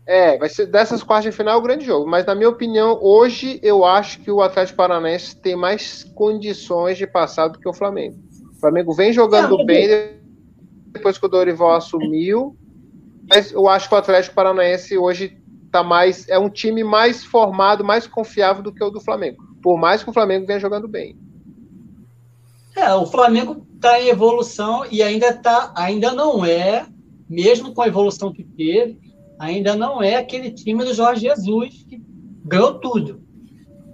É, 0.06 0.38
vai 0.38 0.50
ser 0.50 0.66
dessas 0.66 1.04
quartas 1.04 1.32
de 1.32 1.38
final 1.38 1.60
o 1.60 1.62
grande 1.62 1.86
jogo. 1.86 2.10
Mas, 2.10 2.26
na 2.26 2.34
minha 2.34 2.50
opinião, 2.50 2.98
hoje 3.02 3.60
eu 3.62 3.86
acho 3.86 4.20
que 4.22 4.32
o 4.32 4.42
Atlético 4.42 4.78
Paranaense 4.78 5.36
tem 5.36 5.56
mais 5.56 6.04
condições 6.16 6.98
de 6.98 7.06
passar 7.06 7.48
do 7.50 7.60
que 7.60 7.70
o 7.70 7.74
Flamengo. 7.74 8.18
O 8.56 8.60
Flamengo 8.60 8.94
vem 8.94 9.14
jogando 9.14 9.64
bem 9.66 9.88
depois 10.88 11.18
que 11.18 11.26
o 11.26 11.30
Dorival 11.30 11.76
assumiu. 11.76 12.56
Mas 13.30 13.52
eu 13.52 13.68
acho 13.68 13.88
que 13.88 13.94
o 13.94 13.98
Atlético 13.98 14.34
Paranaense 14.34 14.98
hoje 14.98 15.39
tá 15.72 15.84
mais. 15.84 16.28
É 16.28 16.38
um 16.38 16.50
time 16.50 16.84
mais 16.84 17.24
formado, 17.24 17.84
mais 17.84 18.08
confiável 18.08 18.64
do 18.64 18.74
que 18.74 18.84
o 18.84 18.90
do 18.90 19.00
Flamengo. 19.00 19.44
Por 19.62 19.78
mais 19.78 20.04
que 20.04 20.10
o 20.10 20.14
Flamengo 20.14 20.48
venha 20.48 20.60
jogando 20.60 20.88
bem. 20.88 21.18
É, 22.76 22.94
o 22.94 23.06
Flamengo 23.06 23.66
está 23.76 24.02
em 24.02 24.08
evolução 24.08 24.86
e 24.90 25.04
ainda 25.04 25.34
tá, 25.34 25.74
ainda 25.76 26.14
não 26.14 26.46
é, 26.46 26.86
mesmo 27.30 27.74
com 27.74 27.82
a 27.82 27.88
evolução 27.88 28.32
que 28.32 28.44
teve, 28.44 28.98
ainda 29.38 29.76
não 29.76 30.02
é 30.02 30.16
aquele 30.16 30.52
time 30.52 30.84
do 30.84 30.94
Jorge 30.94 31.22
Jesus 31.22 31.86
que 31.88 32.02
ganhou 32.46 32.80
tudo. 32.80 33.22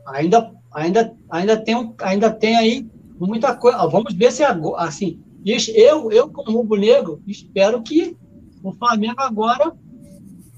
Ainda, 0.07 0.51
ainda, 0.71 1.15
ainda, 1.29 1.57
tem, 1.57 1.93
ainda 2.01 2.31
tem 2.31 2.55
aí 2.55 2.87
muita 3.19 3.55
coisa. 3.55 3.87
Vamos 3.87 4.13
ver 4.13 4.31
se 4.31 4.43
agora, 4.43 4.83
assim, 4.83 5.19
eu, 5.73 6.11
eu 6.11 6.29
como 6.29 6.57
rubro-negro, 6.57 7.21
espero 7.27 7.81
que 7.81 8.15
o 8.63 8.71
Flamengo 8.71 9.15
agora 9.17 9.71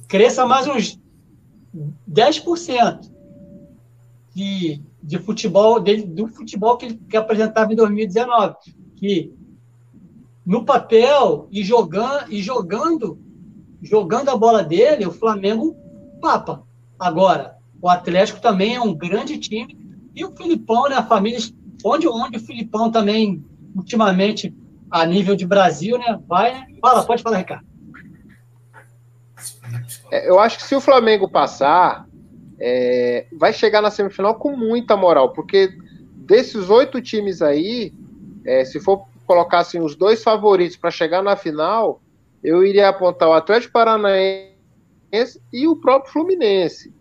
cresça 0.08 0.46
mais 0.46 0.68
uns 0.68 1.00
10% 2.10 3.12
de, 4.34 4.82
de 5.02 5.20
futebol, 5.20 5.80
dele, 5.80 6.04
do 6.04 6.28
futebol 6.28 6.78
que 6.78 6.86
ele 6.86 7.02
que 7.10 7.18
apresentava 7.18 7.72
em 7.72 7.76
2019. 7.76 8.56
Que 8.96 9.34
no 10.46 10.64
papel 10.64 11.48
e 11.52 11.64
jogando, 11.64 12.32
e 12.32 12.42
jogando 12.42 13.20
jogando 13.82 14.30
a 14.30 14.38
bola 14.38 14.64
dele, 14.64 15.06
o 15.06 15.12
Flamengo 15.12 15.76
papa. 16.22 16.64
Agora, 17.00 17.58
o 17.82 17.90
Atlético 17.90 18.42
também 18.42 18.76
é 18.76 18.82
um 18.82 18.94
grande 18.94 19.38
time. 19.38 19.78
E 20.16 20.26
o 20.26 20.36
Filipão, 20.36 20.90
né? 20.90 20.96
A 20.96 21.04
família. 21.04 21.40
Onde, 21.84 22.08
onde 22.08 22.38
o 22.38 22.42
Filipão 22.42 22.92
também, 22.92 23.44
ultimamente, 23.76 24.54
a 24.90 25.06
nível 25.06 25.36
de 25.36 25.46
Brasil, 25.46 25.98
né? 25.98 26.20
Vai, 26.28 26.54
né? 26.54 26.68
Fala, 26.82 27.06
pode 27.06 27.22
falar, 27.22 27.38
Ricardo. 27.38 27.66
É, 30.12 30.30
eu 30.30 30.40
acho 30.40 30.58
que 30.58 30.64
se 30.64 30.76
o 30.76 30.82
Flamengo 30.82 31.30
passar, 31.30 32.08
é, 32.60 33.28
vai 33.34 33.54
chegar 33.54 33.82
na 33.82 33.92
semifinal 33.92 34.36
com 34.36 34.56
muita 34.56 34.96
moral, 34.96 35.34
porque 35.34 35.70
desses 36.16 36.70
oito 36.70 37.02
times 37.02 37.42
aí, 37.42 37.94
é, 38.46 38.66
se 38.66 38.80
for 38.80 39.06
colocar 39.26 39.60
assim, 39.60 39.80
os 39.80 39.96
dois 39.96 40.24
favoritos 40.24 40.78
para 40.78 40.90
chegar 40.90 41.22
na 41.22 41.36
final, 41.36 42.02
eu 42.44 42.64
iria 42.64 42.90
apontar 42.90 43.30
o 43.30 43.34
Atlético 43.34 43.74
Paranaense 43.74 45.42
e 45.52 45.68
o 45.68 45.76
próprio 45.76 46.14
Fluminense. 46.14 46.94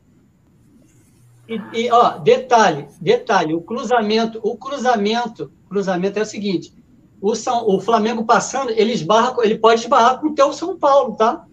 E, 1.48 1.60
e, 1.72 1.90
ó, 1.92 2.18
detalhe, 2.18 2.88
detalhe, 3.00 3.54
o 3.54 3.60
cruzamento, 3.60 4.40
o 4.42 4.56
cruzamento, 4.56 5.52
cruzamento 5.68 6.18
é 6.18 6.22
o 6.22 6.26
seguinte: 6.26 6.74
o, 7.20 7.36
São, 7.36 7.68
o 7.68 7.80
Flamengo 7.80 8.24
passando, 8.24 8.70
ele 8.70 8.92
esbarra, 8.92 9.36
ele 9.44 9.56
pode 9.56 9.80
esbarrar 9.80 10.20
com 10.20 10.28
o 10.28 10.34
teu 10.34 10.52
São 10.52 10.76
Paulo, 10.76 11.14
tá? 11.14 11.46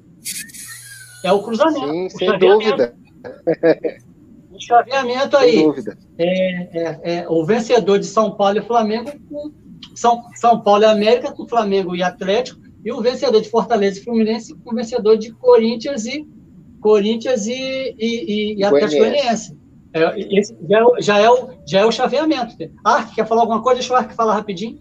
É 1.24 1.32
o 1.32 1.42
cruzamento. 1.42 1.88
Sim, 1.88 2.06
o 2.08 2.10
sem 2.10 2.40
dúvida. 2.40 2.96
O 4.52 4.62
chaveamento 4.62 5.38
aí. 5.38 5.52
Sem 5.52 5.68
dúvida. 5.68 5.98
É, 6.18 6.80
é, 6.80 7.00
é, 7.04 7.26
o 7.30 7.46
vencedor 7.46 8.00
de 8.00 8.06
São 8.06 8.32
Paulo 8.32 8.58
e 8.58 8.62
Flamengo 8.62 9.12
com 9.30 9.52
São, 9.96 10.24
São 10.36 10.62
Paulo 10.62 10.84
e 10.84 10.86
América, 10.86 11.32
com 11.32 11.48
Flamengo 11.48 11.96
e 11.96 12.04
Atlético, 12.04 12.62
e 12.84 12.92
o 12.92 13.02
vencedor 13.02 13.42
de 13.42 13.50
Fortaleza 13.50 14.00
e 14.00 14.04
Fluminense 14.04 14.54
com 14.56 14.72
o 14.72 14.76
vencedor 14.76 15.18
de 15.18 15.32
Corinthians 15.34 16.06
e 16.06 16.28
Corinthians 16.82 17.48
e, 17.48 17.96
e, 17.98 18.56
e 18.58 18.64
Atlético 18.64 19.00
Goianiense. 19.00 19.58
É, 19.94 20.20
esse 20.38 20.56
já 20.68 20.80
é, 20.80 21.02
já, 21.02 21.20
é 21.20 21.30
o, 21.30 21.50
já 21.66 21.80
é 21.80 21.86
o 21.86 21.92
chaveamento. 21.92 22.56
Ark, 22.84 23.16
quer 23.16 23.28
falar 23.28 23.42
alguma 23.42 23.62
coisa? 23.62 23.80
Deixa 23.80 23.94
o 23.94 23.96
Ark 23.96 24.14
falar 24.14 24.34
rapidinho. 24.34 24.78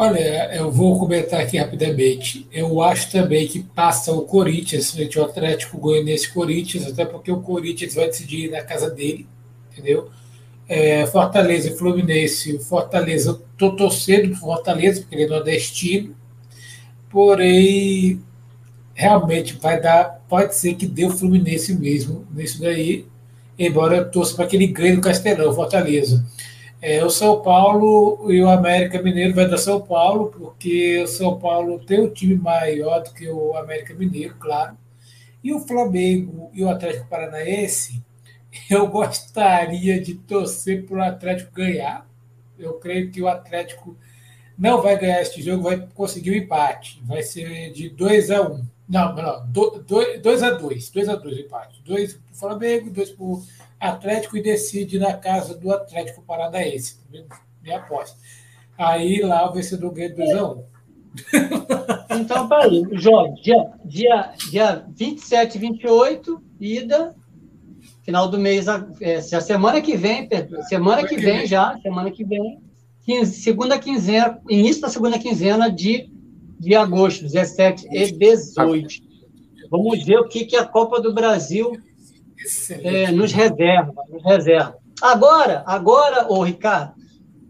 Olha, 0.00 0.54
eu 0.54 0.70
vou 0.70 0.96
comentar 0.98 1.40
aqui 1.40 1.58
rapidamente. 1.58 2.46
Eu 2.52 2.80
acho 2.80 3.10
também 3.10 3.48
que 3.48 3.64
passa 3.64 4.12
o 4.12 4.22
Corinthians 4.22 4.96
ao 5.16 5.24
Atlético 5.24 5.76
Goianiense 5.76 6.32
Corinthians, 6.32 6.86
até 6.86 7.04
porque 7.04 7.32
o 7.32 7.40
Corinthians 7.40 7.94
vai 7.94 8.06
decidir 8.06 8.48
na 8.48 8.62
casa 8.62 8.88
dele, 8.88 9.26
entendeu? 9.72 10.08
É, 10.68 11.04
Fortaleza 11.06 11.70
e 11.70 11.76
Fluminense. 11.76 12.58
Fortaleza, 12.60 13.42
estou 13.52 13.74
torcendo 13.74 14.30
para 14.30 14.38
Fortaleza, 14.38 15.00
porque 15.00 15.16
ele 15.16 15.24
é 15.24 15.28
nordestino 15.28 16.14
porém 17.10 18.20
realmente 18.94 19.56
vai 19.60 19.80
dar, 19.80 20.22
pode 20.28 20.54
ser 20.54 20.74
que 20.74 20.86
dê 20.86 21.04
o 21.04 21.10
Fluminense 21.10 21.74
mesmo 21.74 22.26
nisso 22.32 22.60
daí, 22.60 23.06
embora 23.58 23.96
eu 23.96 24.10
torça 24.10 24.34
para 24.34 24.46
que 24.46 24.56
ele 24.56 24.66
ganhe 24.66 24.96
no 24.96 25.00
Castelão, 25.00 25.52
Fortaleza. 25.52 26.24
É, 26.80 27.04
o 27.04 27.10
São 27.10 27.42
Paulo 27.42 28.30
e 28.30 28.40
o 28.40 28.48
América 28.48 29.02
Mineiro 29.02 29.34
vai 29.34 29.48
dar 29.48 29.58
São 29.58 29.80
Paulo, 29.80 30.30
porque 30.30 31.02
o 31.02 31.08
São 31.08 31.36
Paulo 31.36 31.80
tem 31.80 32.00
um 32.00 32.10
time 32.10 32.36
maior 32.36 33.02
do 33.02 33.12
que 33.12 33.28
o 33.28 33.56
América 33.56 33.94
Mineiro, 33.94 34.36
claro. 34.38 34.78
E 35.42 35.52
o 35.52 35.58
Flamengo 35.58 36.50
e 36.54 36.62
o 36.62 36.68
Atlético 36.68 37.08
Paranaense, 37.08 38.00
eu 38.70 38.86
gostaria 38.86 40.00
de 40.00 40.14
torcer 40.14 40.86
para 40.86 40.96
o 40.96 41.02
Atlético 41.02 41.52
ganhar. 41.52 42.08
Eu 42.56 42.74
creio 42.74 43.10
que 43.10 43.20
o 43.20 43.28
Atlético 43.28 43.96
não 44.56 44.80
vai 44.80 44.96
ganhar 44.96 45.20
este 45.20 45.42
jogo, 45.42 45.64
vai 45.64 45.84
conseguir 45.94 46.30
o 46.30 46.34
um 46.34 46.36
empate. 46.36 47.02
Vai 47.04 47.22
ser 47.22 47.72
de 47.72 47.88
2 47.88 48.30
a 48.30 48.42
1 48.42 48.52
um. 48.52 48.64
Não, 48.88 49.14
não, 49.14 49.46
2 49.48 50.42
a 50.42 50.50
2 50.52 50.90
2 50.90 51.08
a 51.08 51.16
2 51.16 51.36
o 51.36 51.40
empate. 51.40 51.82
2 51.84 52.14
para 52.14 52.32
o 52.32 52.36
Flamengo, 52.36 52.90
2 52.90 53.10
para 53.10 53.24
o 53.24 53.42
Atlético 53.80 54.36
e 54.36 54.42
decide 54.42 54.98
na 54.98 55.14
casa 55.14 55.56
do 55.56 55.72
Atlético 55.72 56.22
Paranaense. 56.22 56.98
Minha 57.62 57.78
aposta. 57.78 58.18
Aí 58.76 59.20
lá 59.20 59.48
o 59.48 59.52
vencedor 59.52 59.92
ganha 59.92 60.14
2 60.14 60.30
a 60.30 60.44
1 60.44 60.52
um. 60.52 60.64
Então 62.20 62.48
tá 62.48 62.64
aí, 62.64 62.84
jogos 62.92 63.40
dia, 63.42 63.70
dia, 63.84 64.32
dia 64.50 64.84
27 64.96 65.56
e 65.56 65.60
28, 65.60 66.42
ida, 66.60 67.14
final 68.02 68.28
do 68.28 68.38
mês, 68.38 68.66
é, 69.00 69.16
a 69.16 69.40
semana 69.40 69.80
que 69.80 69.96
vem, 69.96 70.28
semana 70.68 71.06
que 71.06 71.16
vem 71.16 71.46
já, 71.46 71.78
semana 71.80 72.10
que 72.10 72.24
vem, 72.24 72.60
segunda 73.24 73.78
quinzena, 73.78 74.40
início 74.48 74.82
da 74.82 74.88
segunda 74.88 75.18
quinzena 75.18 75.70
de, 75.70 76.10
de 76.58 76.74
agosto, 76.74 77.22
17 77.22 77.88
e 77.90 78.12
18. 78.12 79.08
Vamos 79.70 80.04
ver 80.04 80.18
o 80.18 80.28
que, 80.28 80.44
que 80.44 80.56
a 80.56 80.64
Copa 80.64 81.00
do 81.00 81.14
Brasil 81.14 81.72
é, 82.82 83.10
nos 83.10 83.32
reserva, 83.32 83.92
nos 84.08 84.22
reserva. 84.22 84.76
Agora, 85.00 85.62
agora, 85.66 86.30
ô 86.30 86.42
Ricardo, 86.42 86.94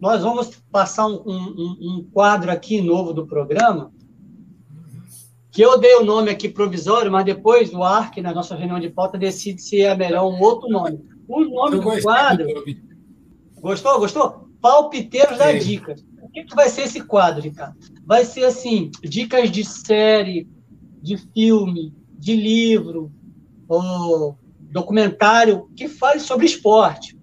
nós 0.00 0.22
vamos 0.22 0.50
passar 0.70 1.06
um, 1.06 1.22
um, 1.26 1.76
um 1.80 2.08
quadro 2.12 2.50
aqui 2.50 2.80
novo 2.80 3.12
do 3.12 3.26
programa 3.26 3.92
que 5.50 5.62
eu 5.62 5.76
dei 5.76 5.96
o 5.96 6.04
nome 6.04 6.30
aqui 6.30 6.48
provisório, 6.48 7.10
mas 7.10 7.24
depois 7.24 7.72
o 7.72 7.82
ARC, 7.82 8.18
na 8.18 8.32
nossa 8.32 8.54
reunião 8.54 8.78
de 8.78 8.90
pauta, 8.90 9.18
decide 9.18 9.60
se 9.60 9.80
é 9.80 9.96
melhor 9.96 10.30
um 10.30 10.40
outro 10.40 10.68
nome. 10.68 11.04
O 11.26 11.40
nome 11.40 11.78
eu 11.78 11.82
do 11.82 12.02
quadro. 12.02 12.46
Gostou? 13.60 13.98
Gostou? 13.98 14.48
Palpiteiros 14.60 15.36
da 15.36 15.52
Dicas. 15.52 16.04
O 16.22 16.28
que, 16.28 16.44
que 16.44 16.54
vai 16.54 16.68
ser 16.68 16.82
esse 16.82 17.00
quadro, 17.00 17.42
Ricardo? 17.42 17.76
Vai 18.06 18.24
ser 18.24 18.44
assim: 18.44 18.90
dicas 19.02 19.50
de 19.50 19.64
série, 19.64 20.46
de 21.02 21.16
filme, 21.16 21.92
de 22.12 22.36
livro, 22.36 23.10
ou 23.66 24.38
documentário 24.70 25.68
que 25.76 25.88
fale 25.88 26.20
sobre 26.20 26.46
esporte. 26.46 27.18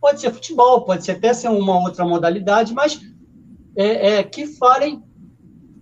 Pode 0.00 0.20
ser 0.20 0.32
futebol, 0.32 0.84
pode 0.84 1.04
ser 1.04 1.12
até 1.12 1.32
ser 1.32 1.48
uma 1.48 1.80
outra 1.80 2.04
modalidade, 2.04 2.72
mas 2.74 3.00
é, 3.74 4.18
é, 4.18 4.22
que 4.22 4.46
falem 4.46 5.02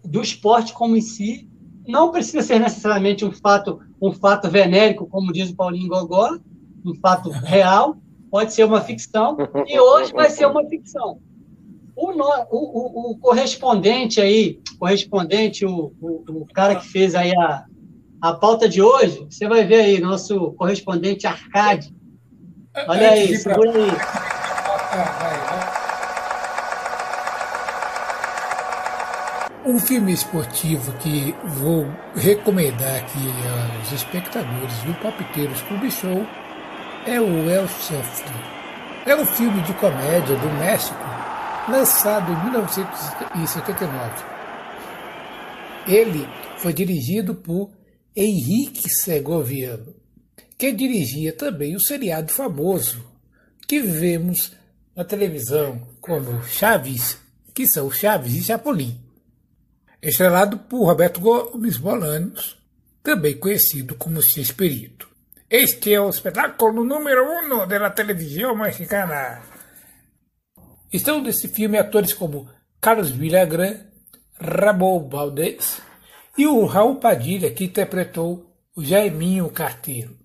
do 0.04 0.22
esporte 0.22 0.72
como 0.72 0.96
em 0.96 1.00
si. 1.00 1.48
Não 1.86 2.10
precisa 2.10 2.42
ser 2.42 2.58
necessariamente 2.58 3.24
um 3.24 3.32
fato, 3.32 3.80
um 4.00 4.12
fato 4.12 4.48
venérico, 4.48 5.06
como 5.06 5.32
diz 5.32 5.50
o 5.50 5.56
Paulinho 5.56 5.88
Gogó, 5.88 6.38
um 6.84 6.94
fato 6.94 7.28
real, 7.44 7.98
pode 8.30 8.52
ser 8.52 8.64
uma 8.64 8.80
ficção, 8.80 9.36
e 9.66 9.78
hoje 9.78 10.12
vai 10.12 10.30
ser 10.30 10.46
uma 10.46 10.64
ficção. 10.66 11.20
O, 11.96 12.10
o, 12.10 12.20
o, 12.50 13.10
o 13.12 13.18
correspondente 13.18 14.20
aí, 14.20 14.60
correspondente, 14.78 15.64
o, 15.64 15.92
o, 16.00 16.44
cara 16.52 16.74
que 16.74 16.88
fez 16.88 17.14
aí 17.14 17.32
a, 17.36 17.64
a 18.24 18.32
pauta 18.32 18.66
de 18.66 18.80
hoje, 18.80 19.26
você 19.28 19.46
vai 19.46 19.66
ver 19.66 19.80
aí, 19.80 20.00
nosso 20.00 20.52
correspondente 20.52 21.26
Arcade. 21.26 21.94
Olha 22.88 23.10
aí, 23.10 23.36
segura 23.36 23.70
aí. 23.70 23.90
Um 29.66 29.78
filme 29.78 30.12
esportivo 30.12 30.92
que 30.98 31.34
vou 31.42 31.86
recomendar 32.14 32.96
aqui 32.96 33.18
aos 33.80 33.92
espectadores 33.92 34.82
do 34.82 34.92
Palpiteiros 35.00 35.62
Clube 35.62 35.90
Show 35.90 36.26
é 37.06 37.18
o 37.18 37.50
El 37.50 37.66
Chefre. 37.68 38.30
É 39.06 39.16
um 39.16 39.24
filme 39.24 39.62
de 39.62 39.72
comédia 39.74 40.36
do 40.36 40.48
México, 40.58 40.98
lançado 41.66 42.30
em 42.30 42.44
1979. 42.44 44.24
Ele 45.86 46.28
foi 46.58 46.74
dirigido 46.74 47.34
por 47.34 47.70
Henrique 48.16 48.88
Segoviano, 48.88 49.92
que 50.56 50.70
dirigia 50.70 51.32
também 51.32 51.74
o 51.74 51.80
seriado 51.80 52.30
famoso 52.30 53.04
que 53.66 53.80
vemos 53.80 54.52
na 54.94 55.04
televisão 55.04 55.84
como 56.00 56.44
Chaves, 56.44 57.18
que 57.52 57.66
são 57.66 57.90
Chaves 57.90 58.34
e 58.34 58.42
Chapolin. 58.44 59.00
Estrelado 60.00 60.58
por 60.58 60.84
Roberto 60.84 61.18
Gomes 61.18 61.76
Bolanos, 61.76 62.56
também 63.02 63.36
conhecido 63.36 63.96
como 63.96 64.22
X-Perito. 64.22 65.08
Este 65.50 65.94
é 65.94 66.00
o 66.00 66.08
espetáculo 66.08 66.84
número 66.84 67.24
um 67.24 67.66
da 67.66 67.90
televisão 67.90 68.56
mexicana. 68.56 69.42
Estão 70.92 71.20
nesse 71.20 71.48
filme 71.48 71.78
atores 71.78 72.12
como 72.12 72.48
Carlos 72.80 73.10
Villagrán, 73.10 73.80
Ramon 74.38 75.08
Valdez 75.08 75.82
e 76.36 76.46
o 76.46 76.64
Raul 76.66 76.96
Padilha, 76.96 77.52
que 77.52 77.64
interpretou 77.64 78.54
o 78.76 78.84
Jaiminho 78.84 79.50
Carteiro. 79.50 80.16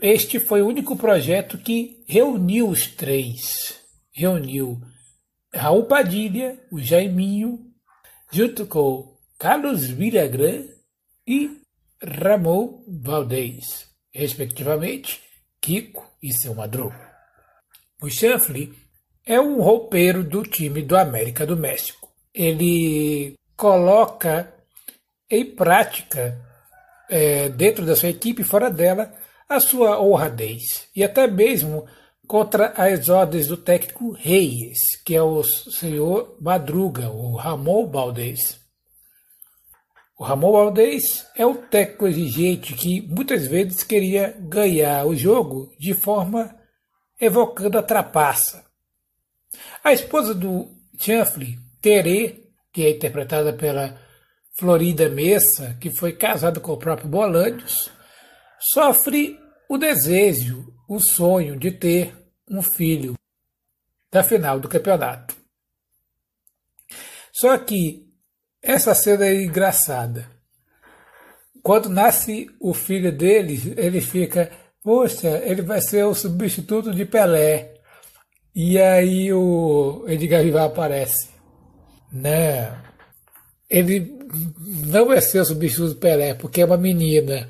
Este 0.00 0.40
foi 0.40 0.62
o 0.62 0.66
único 0.66 0.96
projeto 0.96 1.58
que 1.58 2.02
reuniu 2.06 2.68
os 2.68 2.86
três. 2.86 3.80
Reuniu 4.10 4.80
Raul 5.54 5.84
Padilha, 5.84 6.58
o 6.70 6.80
Jaiminho, 6.80 7.60
junto 8.30 8.66
com 8.66 9.16
Carlos 9.38 9.86
Villagrán 9.86 10.66
e 11.26 11.60
Ramon 12.02 12.82
Valdez 12.88 13.92
respectivamente, 14.12 15.22
Kiko 15.60 16.06
e 16.22 16.32
seu 16.32 16.54
Madruga. 16.54 17.10
O 18.00 18.10
Shuffle 18.10 18.74
é 19.24 19.40
um 19.40 19.60
roupeiro 19.62 20.22
do 20.22 20.42
time 20.42 20.82
do 20.82 20.96
América 20.96 21.46
do 21.46 21.56
México. 21.56 22.12
Ele 22.34 23.34
coloca 23.56 24.52
em 25.32 25.46
prática, 25.46 26.38
é, 27.08 27.48
dentro 27.48 27.86
da 27.86 27.96
sua 27.96 28.10
equipe 28.10 28.42
e 28.42 28.44
fora 28.44 28.70
dela, 28.70 29.10
a 29.48 29.58
sua 29.58 29.98
honradez. 29.98 30.88
E 30.94 31.02
até 31.02 31.26
mesmo 31.26 31.86
contra 32.26 32.68
as 32.76 33.08
ordens 33.08 33.46
do 33.46 33.56
técnico 33.56 34.12
Reis, 34.12 34.78
que 35.02 35.16
é 35.16 35.22
o 35.22 35.42
senhor 35.42 36.36
Madruga, 36.38 37.08
o 37.08 37.34
Ramon 37.34 37.90
Valdez. 37.90 38.60
O 40.18 40.22
Ramon 40.22 40.52
Valdez 40.52 41.26
é 41.34 41.46
um 41.46 41.54
técnico 41.54 42.06
exigente 42.06 42.74
que 42.74 43.00
muitas 43.00 43.46
vezes 43.46 43.82
queria 43.82 44.36
ganhar 44.38 45.06
o 45.06 45.16
jogo 45.16 45.74
de 45.78 45.94
forma 45.94 46.54
evocando 47.18 47.78
a 47.78 47.82
trapaça. 47.82 48.66
A 49.82 49.94
esposa 49.94 50.34
do 50.34 50.68
Chanfley, 50.98 51.58
Tere, 51.80 52.52
que 52.70 52.84
é 52.84 52.90
interpretada 52.90 53.54
pela 53.54 53.98
Florida 54.58 55.08
Messa, 55.08 55.76
que 55.80 55.90
foi 55.90 56.12
casada 56.12 56.60
com 56.60 56.72
o 56.72 56.78
próprio 56.78 57.08
Bolanhos, 57.08 57.90
sofre 58.58 59.38
o 59.68 59.78
desejo, 59.78 60.72
o 60.88 61.00
sonho 61.00 61.58
de 61.58 61.70
ter 61.70 62.14
um 62.50 62.62
filho 62.62 63.14
da 64.10 64.22
final 64.22 64.60
do 64.60 64.68
campeonato. 64.68 65.34
Só 67.32 67.56
que 67.56 68.06
essa 68.60 68.94
cena 68.94 69.26
é 69.26 69.42
engraçada. 69.42 70.30
Quando 71.62 71.88
nasce 71.88 72.48
o 72.60 72.74
filho 72.74 73.10
dele, 73.10 73.74
ele 73.76 74.00
fica, 74.00 74.50
poxa, 74.82 75.40
ele 75.44 75.62
vai 75.62 75.80
ser 75.80 76.04
o 76.04 76.14
substituto 76.14 76.92
de 76.92 77.06
Pelé. 77.06 77.74
E 78.54 78.78
aí 78.78 79.32
o 79.32 80.04
Edgar 80.06 80.42
Vivar 80.42 80.66
aparece. 80.66 81.30
Não. 82.12 82.82
Ele 83.70 84.21
não 84.32 85.06
vai 85.06 85.20
ser 85.20 85.40
o 85.40 85.44
substituto 85.44 85.94
de 85.94 86.00
Pelé, 86.00 86.34
porque 86.34 86.62
é 86.62 86.64
uma 86.64 86.76
menina. 86.76 87.48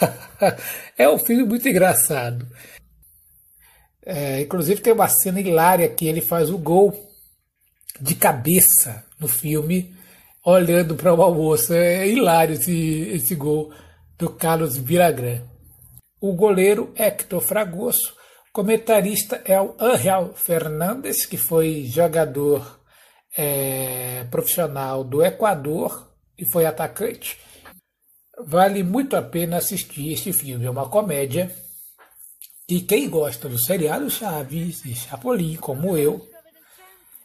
é 0.96 1.08
um 1.08 1.18
filme 1.18 1.44
muito 1.44 1.68
engraçado. 1.68 2.46
É, 4.04 4.40
inclusive 4.40 4.80
tem 4.80 4.92
uma 4.92 5.08
cena 5.08 5.40
hilária 5.40 5.88
que 5.88 6.06
ele 6.06 6.20
faz 6.20 6.50
o 6.50 6.58
gol 6.58 7.10
de 8.00 8.14
cabeça 8.14 9.04
no 9.18 9.28
filme 9.28 9.94
olhando 10.44 10.94
para 10.94 11.12
uma 11.12 11.30
moça. 11.30 11.76
É 11.76 12.08
hilário 12.08 12.54
esse, 12.54 13.08
esse 13.12 13.34
gol 13.34 13.72
do 14.18 14.30
Carlos 14.30 14.76
Villagrán. 14.76 15.42
O 16.20 16.32
goleiro 16.32 16.92
Hector 16.96 17.40
Fragoso. 17.40 18.14
Comentarista 18.52 19.40
é 19.44 19.60
o 19.60 19.76
Angel 19.78 20.32
Fernandes, 20.34 21.24
que 21.24 21.36
foi 21.36 21.84
jogador 21.84 22.80
é, 23.36 24.24
profissional 24.28 25.04
do 25.04 25.24
Equador 25.24 26.09
e 26.40 26.44
foi 26.46 26.64
atacante. 26.64 27.38
Vale 28.46 28.82
muito 28.82 29.14
a 29.14 29.20
pena 29.20 29.58
assistir 29.58 30.10
este 30.10 30.32
filme. 30.32 30.64
É 30.64 30.70
uma 30.70 30.88
comédia. 30.88 31.54
E 32.66 32.80
quem 32.80 33.10
gosta 33.10 33.48
do 33.48 33.58
seriado 33.58 34.08
Chaves 34.08 34.84
e 34.86 34.94
Chapolin, 34.94 35.56
como 35.56 35.96
eu, 35.96 36.26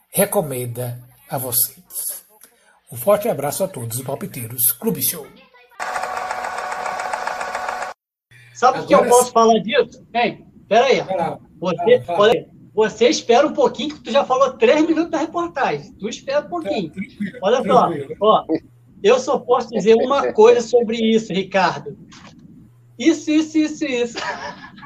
recomenda 0.09 1.01
a 1.29 1.37
vocês. 1.37 2.25
Um 2.91 2.97
forte 2.97 3.29
abraço 3.29 3.63
a 3.63 3.67
todos 3.67 3.97
os 3.97 4.03
palpiteiros. 4.03 4.71
Clube 4.73 5.01
Show. 5.01 5.25
Sabe 8.53 8.79
o 8.79 8.87
que 8.87 8.95
eu 8.95 9.05
posso 9.07 9.31
falar 9.31 9.59
disso? 9.59 10.05
Hein, 10.13 10.45
peraí. 10.67 11.01
Você, 11.59 12.03
olha, 12.09 12.49
você 12.73 13.07
espera 13.07 13.47
um 13.47 13.53
pouquinho, 13.53 13.95
que 13.95 14.01
tu 14.01 14.11
já 14.11 14.25
falou 14.25 14.57
três 14.57 14.85
minutos 14.85 15.11
da 15.11 15.19
reportagem. 15.19 15.93
Tu 15.93 16.09
espera 16.09 16.45
um 16.45 16.49
pouquinho. 16.49 16.91
Olha 17.41 17.63
só, 17.63 17.89
ó, 18.21 18.45
eu 19.05 19.19
só 19.19 19.37
posso 19.39 19.69
dizer 19.69 19.95
uma 19.95 20.31
coisa 20.33 20.61
sobre 20.61 20.97
isso, 20.97 21.31
Ricardo. 21.31 21.97
Isso, 22.97 23.29
isso, 23.29 23.57
isso, 23.57 23.85
isso. 23.85 24.17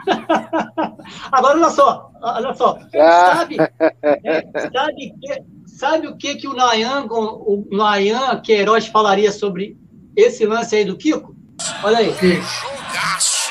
Agora, 1.31 1.57
olha 1.57 1.69
só, 1.69 2.11
olha 2.21 2.53
só. 2.53 2.79
Ah. 2.95 3.35
Sabe, 3.35 3.57
é, 3.59 4.69
sabe 4.71 5.13
que 5.19 5.43
Sabe 5.79 6.07
o 6.07 6.17
que, 6.17 6.35
que 6.35 6.45
o 6.45 6.53
Nayan, 6.53 7.05
o 7.09 7.65
Nayan 7.71 8.41
Queiroz 8.41 8.87
falaria 8.87 9.31
sobre 9.31 9.77
esse 10.13 10.45
lance 10.45 10.75
aí 10.75 10.83
do 10.83 10.97
Kiko? 10.97 11.33
Olha 11.81 11.99
aí. 11.99 12.09
Jogaço! 12.09 13.49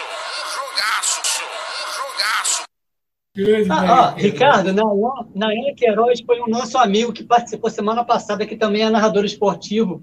Jogaço! 0.53 1.23
Jogaço! 3.39 3.73
Ah, 3.73 4.13
ó, 4.13 4.15
Ricardo, 4.15 4.75
Nayan, 4.75 5.27
Nayan 5.35 5.75
Queiroz 5.75 6.21
foi 6.21 6.43
um 6.43 6.49
nosso 6.49 6.77
amigo 6.77 7.15
que 7.15 7.25
participou 7.25 7.71
semana 7.71 8.05
passada, 8.05 8.45
que 8.45 8.57
também 8.57 8.83
é 8.83 8.91
narrador 8.91 9.25
esportivo 9.25 10.03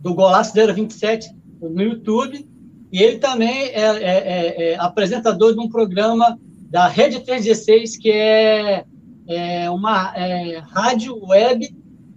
do 0.00 0.14
Golaço 0.14 0.52
027 0.54 1.30
no 1.60 1.82
YouTube. 1.82 2.48
E 2.92 3.02
ele 3.02 3.18
também 3.18 3.68
é, 3.68 3.72
é, 3.72 4.02
é, 4.02 4.72
é 4.72 4.76
apresentador 4.78 5.54
de 5.54 5.60
um 5.60 5.68
programa 5.68 6.38
da 6.68 6.88
Rede 6.88 7.20
316, 7.20 7.96
que 7.96 8.10
é 8.10 8.84
é, 9.30 9.70
uma 9.70 10.12
é, 10.16 10.58
rádio 10.58 11.16
web 11.24 11.72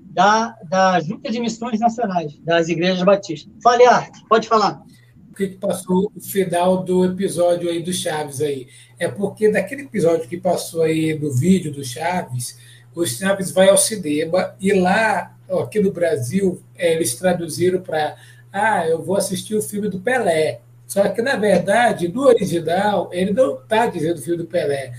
da, 0.09 0.55
da 0.67 0.99
Junta 0.99 1.31
de 1.31 1.39
Missões 1.39 1.79
Nacionais, 1.79 2.37
das 2.43 2.69
Igrejas 2.69 3.03
Batistas. 3.03 3.53
Fale, 3.61 3.85
Arte, 3.85 4.23
pode 4.27 4.47
falar. 4.47 4.83
O 5.31 5.35
que, 5.35 5.47
que 5.49 5.57
passou 5.57 6.11
o 6.15 6.21
final 6.21 6.83
do 6.83 7.05
episódio 7.05 7.69
aí 7.69 7.81
do 7.81 7.93
Chaves 7.93 8.41
aí? 8.41 8.67
É 8.99 9.07
porque 9.07 9.51
daquele 9.51 9.83
episódio 9.83 10.27
que 10.27 10.37
passou 10.37 10.83
aí 10.83 11.17
do 11.17 11.31
vídeo 11.33 11.71
do 11.71 11.83
Chaves, 11.83 12.57
o 12.95 13.05
Chaves 13.05 13.51
vai 13.51 13.69
ao 13.69 13.77
cinema 13.77 14.55
e 14.59 14.73
lá, 14.73 15.35
aqui 15.59 15.79
no 15.79 15.91
Brasil, 15.91 16.61
é, 16.75 16.93
eles 16.93 17.15
traduziram 17.15 17.81
para 17.81 18.15
ah, 18.53 18.87
eu 18.87 19.01
vou 19.01 19.15
assistir 19.15 19.55
o 19.55 19.61
filme 19.61 19.89
do 19.89 19.99
Pelé. 19.99 20.61
Só 20.85 21.09
que, 21.09 21.23
na 21.23 21.35
verdade, 21.35 22.07
no 22.07 22.21
original, 22.21 23.09
ele 23.11 23.31
não 23.31 23.55
está 23.55 23.87
dizendo 23.87 24.19
o 24.19 24.21
filme 24.21 24.43
do 24.43 24.47
Pelé. 24.47 24.93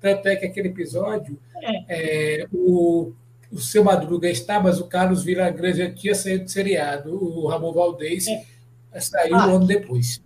Tanto 0.00 0.28
é 0.28 0.36
que 0.36 0.46
aquele 0.46 0.68
episódio, 0.68 1.36
é, 1.88 2.46
o, 2.52 3.12
o 3.50 3.58
seu 3.58 3.82
Madruga 3.82 4.28
está, 4.28 4.60
mas 4.60 4.80
o 4.80 4.86
Carlos 4.86 5.24
Villagrán 5.24 5.72
já 5.72 5.90
tinha 5.90 6.14
saído 6.14 6.44
do 6.44 6.50
seriado. 6.50 7.12
O 7.12 7.48
Ramon 7.48 7.72
Valdez 7.72 8.28
é. 8.28 9.00
saiu 9.00 9.34
ah, 9.34 9.48
um 9.48 9.56
ano 9.56 9.66
depois. 9.66 10.22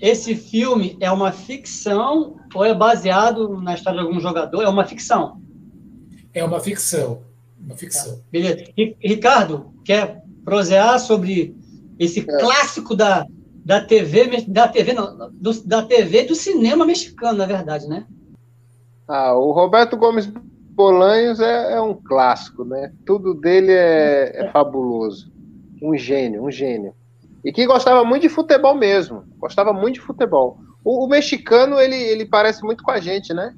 Esse 0.00 0.34
filme 0.34 0.96
é 1.00 1.10
uma 1.10 1.30
ficção 1.30 2.40
ou 2.54 2.64
é 2.64 2.72
baseado 2.72 3.60
na 3.60 3.74
história 3.74 4.00
de 4.00 4.06
algum 4.06 4.20
jogador? 4.20 4.62
É 4.62 4.68
uma 4.68 4.86
ficção. 4.86 5.42
É 6.32 6.42
uma 6.42 6.60
ficção. 6.60 7.27
Uma 7.60 7.76
ficção. 7.76 8.16
Tá. 8.16 8.22
Beleza. 8.30 8.64
Ricardo, 9.00 9.72
quer 9.84 10.22
prosear 10.44 10.98
sobre 10.98 11.56
esse 11.98 12.20
é. 12.20 12.24
clássico 12.24 12.94
da, 12.94 13.26
da 13.64 13.80
TV, 13.80 14.44
da 14.46 14.68
TV, 14.68 14.92
não, 14.92 15.30
do, 15.32 15.52
da 15.64 15.82
TV 15.82 16.24
do 16.24 16.34
cinema 16.34 16.86
mexicano, 16.86 17.38
na 17.38 17.46
verdade, 17.46 17.86
né? 17.86 18.06
Ah, 19.06 19.34
o 19.34 19.52
Roberto 19.52 19.96
Gomes 19.96 20.26
Bolanhos 20.26 21.40
é, 21.40 21.72
é 21.72 21.80
um 21.80 21.94
clássico, 21.94 22.64
né? 22.64 22.92
Tudo 23.04 23.34
dele 23.34 23.72
é, 23.72 24.44
é 24.44 24.50
fabuloso. 24.50 25.32
Um 25.82 25.96
gênio, 25.96 26.44
um 26.44 26.50
gênio. 26.50 26.94
E 27.44 27.52
que 27.52 27.66
gostava 27.66 28.04
muito 28.04 28.22
de 28.22 28.28
futebol 28.28 28.74
mesmo. 28.74 29.24
Gostava 29.38 29.72
muito 29.72 29.94
de 29.94 30.00
futebol. 30.00 30.58
O, 30.84 31.04
o 31.04 31.08
mexicano, 31.08 31.80
ele, 31.80 31.96
ele 31.96 32.24
parece 32.24 32.62
muito 32.62 32.84
com 32.84 32.90
a 32.90 33.00
gente, 33.00 33.32
né? 33.34 33.54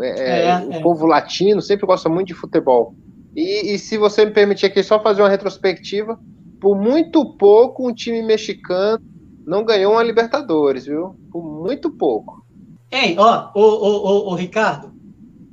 É, 0.00 0.08
é, 0.08 0.48
é 0.48 0.58
o 0.60 0.72
é. 0.72 0.80
povo 0.80 1.06
latino 1.06 1.62
sempre 1.62 1.86
gosta 1.86 2.08
muito 2.08 2.28
de 2.28 2.34
futebol. 2.34 2.94
E, 3.36 3.74
e, 3.74 3.78
se 3.78 3.98
você 3.98 4.24
me 4.24 4.30
permitir 4.30 4.64
aqui 4.64 4.82
só 4.82 4.98
fazer 5.02 5.20
uma 5.20 5.28
retrospectiva, 5.28 6.18
por 6.58 6.74
muito 6.74 7.36
pouco 7.36 7.86
um 7.86 7.92
time 7.92 8.22
mexicano 8.22 9.04
não 9.46 9.62
ganhou 9.62 9.92
uma 9.92 10.02
Libertadores, 10.02 10.86
viu? 10.86 11.14
Por 11.30 11.44
muito 11.44 11.90
pouco. 11.90 12.44
Hein, 12.90 13.16
ó, 13.18 13.50
o, 13.54 13.60
o, 13.60 14.30
o, 14.30 14.32
o 14.32 14.34
Ricardo, 14.34 14.92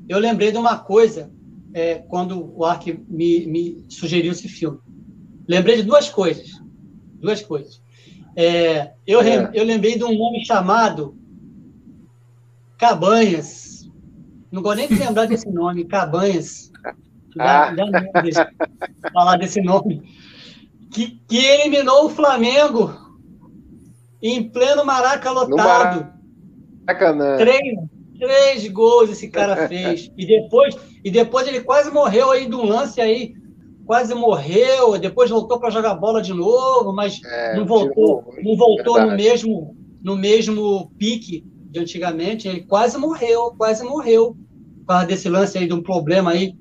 eu 0.08 0.18
lembrei 0.18 0.52
de 0.52 0.58
uma 0.58 0.80
coisa 0.80 1.30
é, 1.74 1.96
quando 1.96 2.54
o 2.56 2.64
Ark 2.64 3.04
me, 3.08 3.46
me 3.48 3.86
sugeriu 3.90 4.32
esse 4.32 4.48
filme. 4.48 4.80
Lembrei 5.48 5.76
de 5.76 5.84
duas 5.84 6.10
coisas. 6.10 6.52
Duas 7.20 7.42
coisas. 7.42 7.82
É, 8.36 8.94
eu, 9.06 9.22
é. 9.22 9.52
eu 9.54 9.64
lembrei 9.64 9.98
de 9.98 10.04
um 10.04 10.18
nome 10.18 10.46
chamado 10.46 11.18
Cabanhas. 12.78 13.90
Não 14.52 14.64
vou 14.64 14.74
nem 14.74 14.88
lembrar 14.88 15.26
desse 15.26 15.50
nome, 15.50 15.86
Cabanhas. 15.86 16.72
Já, 17.36 17.70
ah. 17.70 17.76
já 18.32 18.52
falar 19.12 19.38
desse 19.38 19.62
nome 19.62 20.02
que, 20.94 21.20
que 21.28 21.38
eliminou 21.38 22.06
o 22.06 22.10
Flamengo 22.10 22.94
em 24.22 24.48
pleno 24.48 24.86
Maraca 24.86 25.32
lotado. 25.32 26.08
Maracanã. 26.86 27.38
Três, 27.38 27.78
três 28.18 28.68
gols 28.70 29.10
esse 29.10 29.28
cara 29.30 29.68
fez. 29.68 30.12
e 30.16 30.26
depois, 30.26 30.78
e 31.04 31.12
depois 31.12 31.48
ele 31.48 31.62
quase 31.62 31.92
morreu 31.92 32.32
aí 32.32 32.48
de 32.48 32.56
um 32.56 32.64
lance 32.64 33.02
aí. 33.02 33.34
Quase 33.86 34.16
morreu, 34.16 34.98
depois 34.98 35.30
voltou 35.30 35.60
para 35.60 35.70
jogar 35.70 35.96
bola 35.96 36.22
de 36.22 36.34
novo, 36.34 36.94
mas 36.94 37.20
é, 37.26 37.58
não 37.58 37.66
voltou, 37.66 38.24
não 38.42 38.56
voltou 38.56 39.02
no 39.02 39.14
mesmo, 39.14 39.76
no 40.02 40.16
mesmo 40.16 40.90
pique 40.98 41.44
de 41.70 41.82
antigamente. 41.82 42.48
Ele 42.48 42.62
quase 42.62 42.98
morreu, 42.98 43.54
quase 43.58 43.84
morreu. 43.84 44.38
Por 44.80 44.86
causa 44.88 45.06
desse 45.06 45.28
lance 45.28 45.58
aí, 45.58 45.68
de 45.68 45.74
um 45.74 45.84
problema 45.84 46.32
aí 46.32 46.56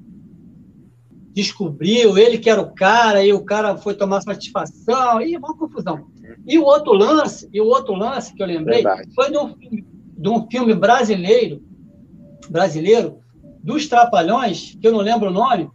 descobriu, 1.33 2.19
ele 2.19 2.39
que 2.39 2.51
era 2.51 2.61
o 2.61 2.75
cara, 2.75 3.25
e 3.25 3.33
o 3.33 3.45
cara 3.45 3.77
foi 3.77 3.95
tomar 3.95 4.21
satisfação, 4.21 5.21
e 5.21 5.37
uma 5.37 5.57
confusão. 5.57 6.07
E 6.47 6.59
o 6.59 6.65
outro 6.65 6.93
lance, 6.93 7.49
e 7.53 7.61
o 7.61 7.67
outro 7.67 7.95
lance 7.95 8.35
que 8.35 8.43
eu 8.43 8.47
lembrei 8.47 8.83
Verdade. 8.83 9.15
foi 9.15 9.31
de 9.31 9.39
um, 9.39 9.55
de 9.57 10.29
um 10.29 10.47
filme 10.51 10.75
brasileiro, 10.75 11.63
brasileiro, 12.51 13.19
dos 13.63 13.87
Trapalhões, 13.87 14.77
que 14.81 14.87
eu 14.87 14.93
não 14.93 15.01
lembro 15.01 15.31
o 15.31 15.33
nome, 15.33 15.71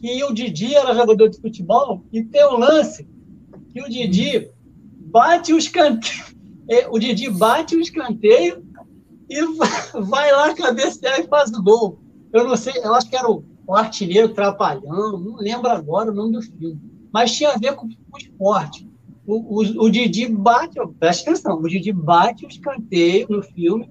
que 0.00 0.22
o 0.24 0.34
Didi 0.34 0.74
era 0.74 0.94
jogador 0.94 1.28
de 1.28 1.40
futebol, 1.40 2.04
e 2.12 2.22
tem 2.22 2.46
um 2.46 2.58
lance 2.58 3.08
que 3.72 3.80
o 3.80 3.88
Didi 3.88 4.50
bate 5.06 5.52
o 5.52 5.58
escanteio, 5.58 6.24
é, 6.68 6.86
o 6.90 6.98
Didi 6.98 7.30
bate 7.30 7.74
o 7.74 7.80
escanteio 7.80 8.62
e 9.30 9.40
vai 9.98 10.30
lá 10.30 10.54
cabecear 10.54 11.20
e 11.20 11.26
faz 11.26 11.50
o 11.52 11.62
gol. 11.62 11.98
Eu 12.32 12.44
não 12.44 12.56
sei, 12.56 12.74
eu 12.82 12.94
acho 12.94 13.08
que 13.08 13.16
era 13.16 13.30
o 13.30 13.44
o 13.66 13.74
artilheiro 13.74 14.28
trapalhão, 14.28 15.18
não 15.18 15.36
lembro 15.36 15.68
agora 15.70 16.10
o 16.10 16.14
nome 16.14 16.32
do 16.32 16.42
filme, 16.42 16.80
mas 17.12 17.32
tinha 17.32 17.50
a 17.50 17.58
ver 17.58 17.74
com 17.74 17.86
o 17.86 18.18
esporte. 18.18 18.88
O, 19.26 19.62
o, 19.62 19.84
o 19.84 19.90
Didi 19.90 20.28
bate, 20.28 20.78
presta 20.98 21.30
atenção, 21.30 21.58
o 21.58 21.68
Didi 21.68 21.92
bate 21.92 22.44
o 22.44 22.48
escanteio 22.48 23.26
no 23.30 23.42
filme 23.42 23.88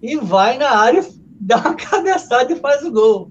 e 0.00 0.16
vai 0.16 0.56
na 0.56 0.70
área, 0.70 1.04
dá 1.40 1.56
uma 1.58 1.74
cabeçada 1.74 2.52
e 2.52 2.56
faz 2.56 2.84
o 2.84 2.92
gol. 2.92 3.30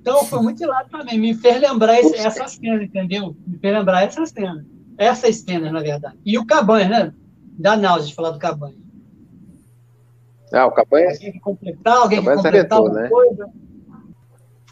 Então 0.00 0.24
foi 0.24 0.40
muito 0.40 0.64
lá 0.66 0.84
também, 0.84 1.18
me 1.18 1.34
fez 1.34 1.60
lembrar 1.60 2.00
esse, 2.00 2.16
essa 2.16 2.48
cena, 2.48 2.82
entendeu? 2.82 3.36
Me 3.46 3.58
fez 3.58 3.74
lembrar 3.74 4.04
essa 4.04 4.24
cena. 4.24 4.64
Essas 4.96 5.36
cenas, 5.36 5.70
na 5.70 5.80
verdade. 5.80 6.16
E 6.24 6.38
o 6.38 6.46
Cabanha, 6.46 6.88
né? 6.88 7.14
Dá 7.58 7.76
náusea 7.76 8.08
de 8.08 8.14
falar 8.14 8.30
do 8.30 8.38
Cabanha. 8.38 8.76
Ah, 10.52 10.66
o 10.66 10.72
Cabanha. 10.72 11.10
Alguém 11.10 11.32
que 11.32 11.40
completar, 11.40 11.96
alguém 11.98 12.20
que 12.20 12.34
completar 12.34 12.78
alguma 12.78 13.02
né? 13.02 13.08
coisa. 13.08 13.50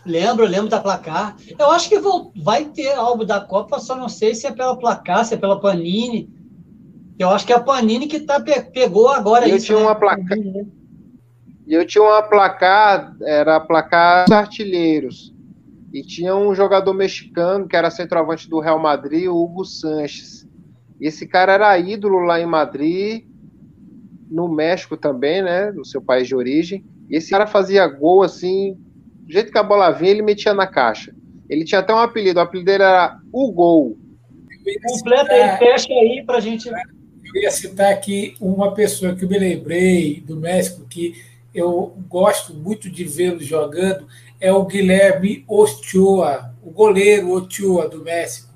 Lembro, 0.06 0.46
lembro 0.46 0.68
da 0.68 0.80
placar. 0.80 1.36
Eu 1.58 1.70
acho 1.72 1.88
que 1.88 1.98
vou, 1.98 2.32
vai 2.36 2.66
ter 2.66 2.92
álbum 2.92 3.24
da 3.24 3.40
Copa, 3.40 3.80
só 3.80 3.96
não 3.96 4.08
sei 4.08 4.34
se 4.34 4.46
é 4.46 4.52
pela 4.52 4.76
placar, 4.76 5.24
se 5.24 5.34
é 5.34 5.36
pela 5.36 5.60
Panini. 5.60 6.30
Eu 7.18 7.30
acho 7.30 7.44
que 7.44 7.52
é 7.52 7.56
a 7.56 7.60
Panini 7.60 8.06
que 8.06 8.20
tá, 8.20 8.38
pegou 8.72 9.08
agora 9.08 9.48
eu 9.48 9.56
isso. 9.56 9.66
Tinha 9.66 9.78
né? 9.78 9.84
uma 9.84 9.94
placar, 9.94 10.38
eu 11.66 11.86
tinha 11.86 12.04
uma 12.04 12.22
placar, 12.22 13.16
era 13.22 13.56
a 13.56 13.60
placar 13.60 14.26
dos 14.26 14.32
artilheiros. 14.32 15.34
E 15.92 16.02
tinha 16.02 16.36
um 16.36 16.54
jogador 16.54 16.94
mexicano 16.94 17.66
que 17.66 17.74
era 17.74 17.90
centroavante 17.90 18.48
do 18.48 18.60
Real 18.60 18.78
Madrid, 18.78 19.26
o 19.26 19.34
Hugo 19.34 19.64
Sanches. 19.64 20.46
Esse 21.00 21.26
cara 21.26 21.54
era 21.54 21.78
ídolo 21.78 22.20
lá 22.20 22.40
em 22.40 22.46
Madrid, 22.46 23.24
no 24.30 24.48
México 24.48 24.96
também, 24.96 25.42
né? 25.42 25.72
No 25.72 25.84
seu 25.84 26.00
país 26.00 26.28
de 26.28 26.34
origem. 26.34 26.84
E 27.08 27.16
esse 27.16 27.30
cara 27.30 27.46
fazia 27.46 27.86
gol 27.86 28.22
assim 28.22 28.76
do 29.27 29.32
jeito 29.32 29.51
que 29.51 29.59
a 29.59 29.62
bola 29.62 29.90
vinha, 29.90 30.12
ele 30.12 30.23
metia 30.23 30.55
na 30.55 30.66
caixa. 30.66 31.12
Ele 31.48 31.65
tinha 31.65 31.81
até 31.81 31.93
um 31.93 31.98
apelido, 31.98 32.39
o 32.39 32.43
apelido 32.43 32.66
dele 32.66 32.85
era 32.85 33.19
O 33.32 33.51
Gol. 33.53 33.98
Completa 34.86 35.36
e 35.36 35.59
fecha 35.59 35.93
aí 35.93 36.24
pra 36.24 36.40
gente. 36.40 36.69
Eu 36.69 37.43
ia 37.43 37.51
citar 37.51 37.93
aqui 37.93 38.35
uma 38.40 38.73
pessoa 38.73 39.15
que 39.15 39.24
eu 39.24 39.28
me 39.28 39.39
lembrei 39.39 40.20
do 40.20 40.36
México, 40.36 40.86
que 40.89 41.15
eu 41.55 41.97
gosto 42.09 42.55
muito 42.55 42.90
de 42.90 43.05
vê-lo 43.05 43.43
jogando, 43.43 44.07
é 44.40 44.53
o 44.53 44.65
Guilherme 44.65 45.44
Ochoa, 45.48 46.55
o 46.62 46.70
goleiro 46.70 47.32
Ochoa 47.32 47.89
do 47.89 48.03
México. 48.03 48.53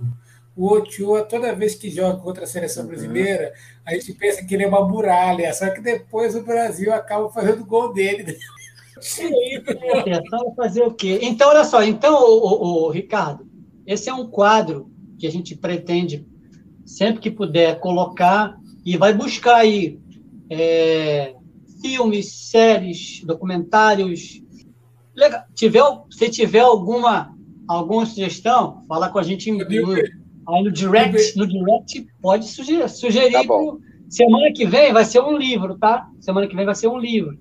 O 0.57 0.75
Ochoa, 0.75 1.23
toda 1.23 1.55
vez 1.55 1.75
que 1.75 1.91
joga 1.91 2.19
contra 2.21 2.45
a 2.45 2.47
seleção 2.47 2.85
uhum. 2.85 2.91
brasileira, 2.91 3.53
a 3.87 3.95
gente 3.95 4.13
pensa 4.13 4.45
que 4.45 4.55
ele 4.55 4.65
é 4.65 4.69
uma 4.69 4.87
muralha, 4.87 5.53
só 5.55 5.71
que 5.71 5.81
depois 5.81 6.35
o 6.37 6.43
Brasil 6.43 6.93
acaba 6.93 7.31
fazendo 7.31 7.65
gol 7.65 7.93
dele. 7.93 8.37
É 10.07 10.55
fazer 10.55 10.83
o 10.83 10.93
quê? 10.93 11.19
Então, 11.23 11.49
olha 11.49 11.65
só, 11.65 11.83
então, 11.83 12.23
o, 12.23 12.39
o, 12.39 12.87
o, 12.87 12.91
Ricardo, 12.91 13.47
esse 13.87 14.09
é 14.09 14.15
um 14.15 14.27
quadro 14.27 14.91
que 15.19 15.27
a 15.27 15.31
gente 15.31 15.57
pretende, 15.57 16.27
sempre 16.85 17.21
que 17.21 17.31
puder, 17.31 17.81
colocar 17.81 18.59
e 18.85 18.97
vai 18.97 19.13
buscar 19.13 19.57
aí 19.57 19.99
é, 20.49 21.35
filmes, 21.81 22.33
séries, 22.51 23.23
documentários. 23.25 24.43
Legal. 25.15 25.43
Tiver, 25.55 25.83
se 26.11 26.31
tiver 26.31 26.61
alguma, 26.61 27.35
alguma 27.69 28.07
sugestão, 28.07 28.85
fala 28.89 29.09
com 29.09 29.19
a 29.19 29.23
gente 29.23 29.51
no, 29.51 29.63
aí 29.63 30.63
no 30.63 30.71
direct, 30.71 31.37
no 31.37 31.47
direct 31.47 32.07
pode 32.21 32.47
sugerir. 32.47 32.89
sugerir 32.89 33.33
tá 33.33 33.45
pro, 33.45 33.81
semana 34.09 34.53
que 34.53 34.67
vem 34.67 34.93
vai 34.93 35.05
ser 35.05 35.21
um 35.21 35.37
livro, 35.37 35.79
tá? 35.79 36.09
Semana 36.21 36.47
que 36.47 36.57
vem 36.57 36.65
vai 36.65 36.75
ser 36.75 36.89
um 36.89 36.99
livro 36.99 37.39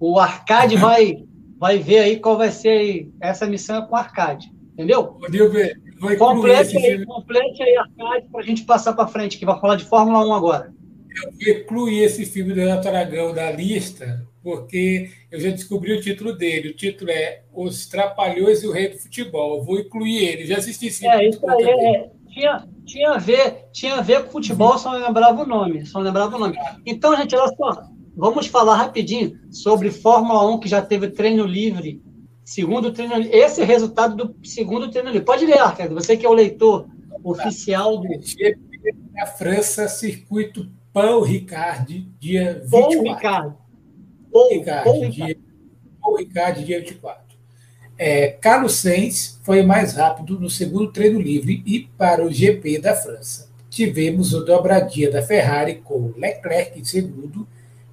o 0.00 0.18
Arcade 0.18 0.76
vai, 0.76 1.24
vai 1.58 1.78
ver 1.78 1.98
aí 1.98 2.16
qual 2.18 2.36
vai 2.36 2.50
ser 2.50 3.08
essa 3.20 3.46
missão 3.46 3.86
com 3.86 3.94
o 3.94 3.98
Arcade. 3.98 4.50
Entendeu? 4.72 5.18
Vai 6.00 6.16
complete, 6.16 6.76
aí, 6.76 7.04
complete 7.04 7.62
aí, 7.62 7.76
Arcade, 7.76 8.26
para 8.30 8.40
a 8.40 8.44
gente 8.44 8.62
passar 8.62 8.92
para 8.92 9.08
frente, 9.08 9.36
que 9.36 9.44
vai 9.44 9.58
falar 9.60 9.74
de 9.74 9.84
Fórmula 9.84 10.24
1 10.24 10.32
agora. 10.32 10.72
eu 11.24 11.32
vou 11.32 11.62
incluir 11.62 12.04
esse 12.04 12.24
filme 12.24 12.54
do 12.54 12.60
Renato 12.60 12.86
Aragão 12.86 13.34
na 13.34 13.50
lista, 13.50 14.24
porque 14.40 15.10
eu 15.32 15.40
já 15.40 15.50
descobri 15.50 15.92
o 15.92 16.00
título 16.00 16.32
dele. 16.32 16.68
O 16.68 16.76
título 16.76 17.10
é 17.10 17.42
Os 17.52 17.88
Trapalhões 17.88 18.62
e 18.62 18.68
o 18.68 18.72
Rei 18.72 18.88
do 18.88 18.98
Futebol. 18.98 19.58
Eu 19.58 19.64
vou 19.64 19.80
incluir 19.80 20.24
ele. 20.24 20.46
Já 20.46 20.58
assisti 20.58 20.86
esse 20.86 21.00
filme. 21.00 21.16
É, 21.16 21.28
isso 21.28 21.50
aí. 21.50 21.64
É, 21.64 22.10
tinha, 22.28 22.68
tinha, 22.86 23.10
a 23.10 23.18
ver, 23.18 23.64
tinha 23.72 23.96
a 23.96 24.00
ver 24.00 24.24
com 24.24 24.30
futebol, 24.30 24.78
só 24.78 24.92
não 24.92 25.04
lembrava 25.04 25.42
o 25.42 25.46
nome. 25.46 25.84
Só 25.84 25.98
lembrava 25.98 26.36
o 26.36 26.38
nome. 26.38 26.56
Então, 26.86 27.16
gente, 27.16 27.34
olha 27.34 27.52
só. 27.56 27.82
Vamos 28.18 28.48
falar 28.48 28.74
rapidinho 28.74 29.38
sobre 29.48 29.92
Fórmula 29.92 30.44
1, 30.52 30.58
que 30.58 30.68
já 30.68 30.82
teve 30.82 31.08
treino 31.08 31.46
livre. 31.46 32.02
Segundo 32.44 32.92
treino 32.92 33.16
livre. 33.16 33.38
Esse 33.38 33.60
é 33.60 33.64
o 33.64 33.66
resultado 33.66 34.16
do 34.16 34.34
segundo 34.44 34.90
treino 34.90 35.10
livre. 35.10 35.24
Pode 35.24 35.46
ler, 35.46 35.60
Arcade. 35.60 35.94
Você 35.94 36.16
que 36.16 36.26
é 36.26 36.28
o 36.28 36.34
leitor 36.34 36.88
oficial 37.22 37.96
do. 37.98 38.08
A 39.20 39.26
França, 39.26 39.86
circuito 39.86 40.68
Paul 40.92 41.22
Ricard, 41.22 42.10
dia 42.18 42.60
24. 42.64 42.70
Paul 42.72 43.02
Ricard. 43.04 43.54
Paul 44.32 44.48
Ricard, 44.50 44.84
Paul 44.84 45.10
dia, 45.10 45.38
Paul 46.02 46.16
Ricard, 46.16 46.64
dia 46.64 46.80
24. 46.80 47.22
É, 47.96 48.28
Carlos 48.28 48.74
Sainz 48.74 49.40
foi 49.44 49.62
mais 49.62 49.94
rápido 49.94 50.40
no 50.40 50.50
segundo 50.50 50.90
treino 50.90 51.20
livre 51.20 51.62
e 51.64 51.88
para 51.96 52.26
o 52.26 52.32
GP 52.32 52.80
da 52.80 52.96
França. 52.96 53.48
Tivemos 53.70 54.34
o 54.34 54.44
dobradinha 54.44 55.08
da 55.08 55.22
Ferrari 55.22 55.76
com 55.84 56.12
Leclerc 56.16 56.80
em 56.80 56.84
segundo, 56.84 57.46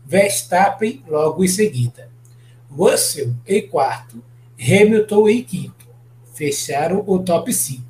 Verstappen 0.06 1.04
logo 1.08 1.44
em 1.44 1.48
seguida. 1.48 2.10
Russell 2.70 3.34
em 3.48 3.68
quarto, 3.68 4.24
Hamilton 4.60 5.30
em 5.30 5.44
quinto. 5.44 5.86
Fecharam 6.34 7.04
o 7.06 7.20
top 7.20 7.52
5. 7.52 7.84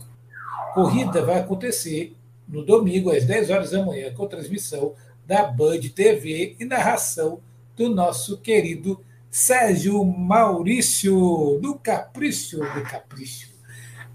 Corrida 0.73 1.23
vai 1.23 1.39
acontecer 1.39 2.15
no 2.47 2.63
domingo, 2.63 3.11
às 3.11 3.25
10 3.25 3.49
horas 3.49 3.71
da 3.71 3.83
manhã, 3.83 4.13
com 4.13 4.27
transmissão 4.27 4.93
da 5.25 5.43
Band 5.43 5.79
TV 5.93 6.55
e 6.59 6.65
narração 6.65 7.39
do 7.75 7.89
nosso 7.89 8.37
querido 8.37 9.01
Sérgio 9.29 10.03
Maurício 10.05 11.59
do 11.61 11.75
Capricho 11.75 12.59
do 12.59 12.83
Capricho. 12.83 13.49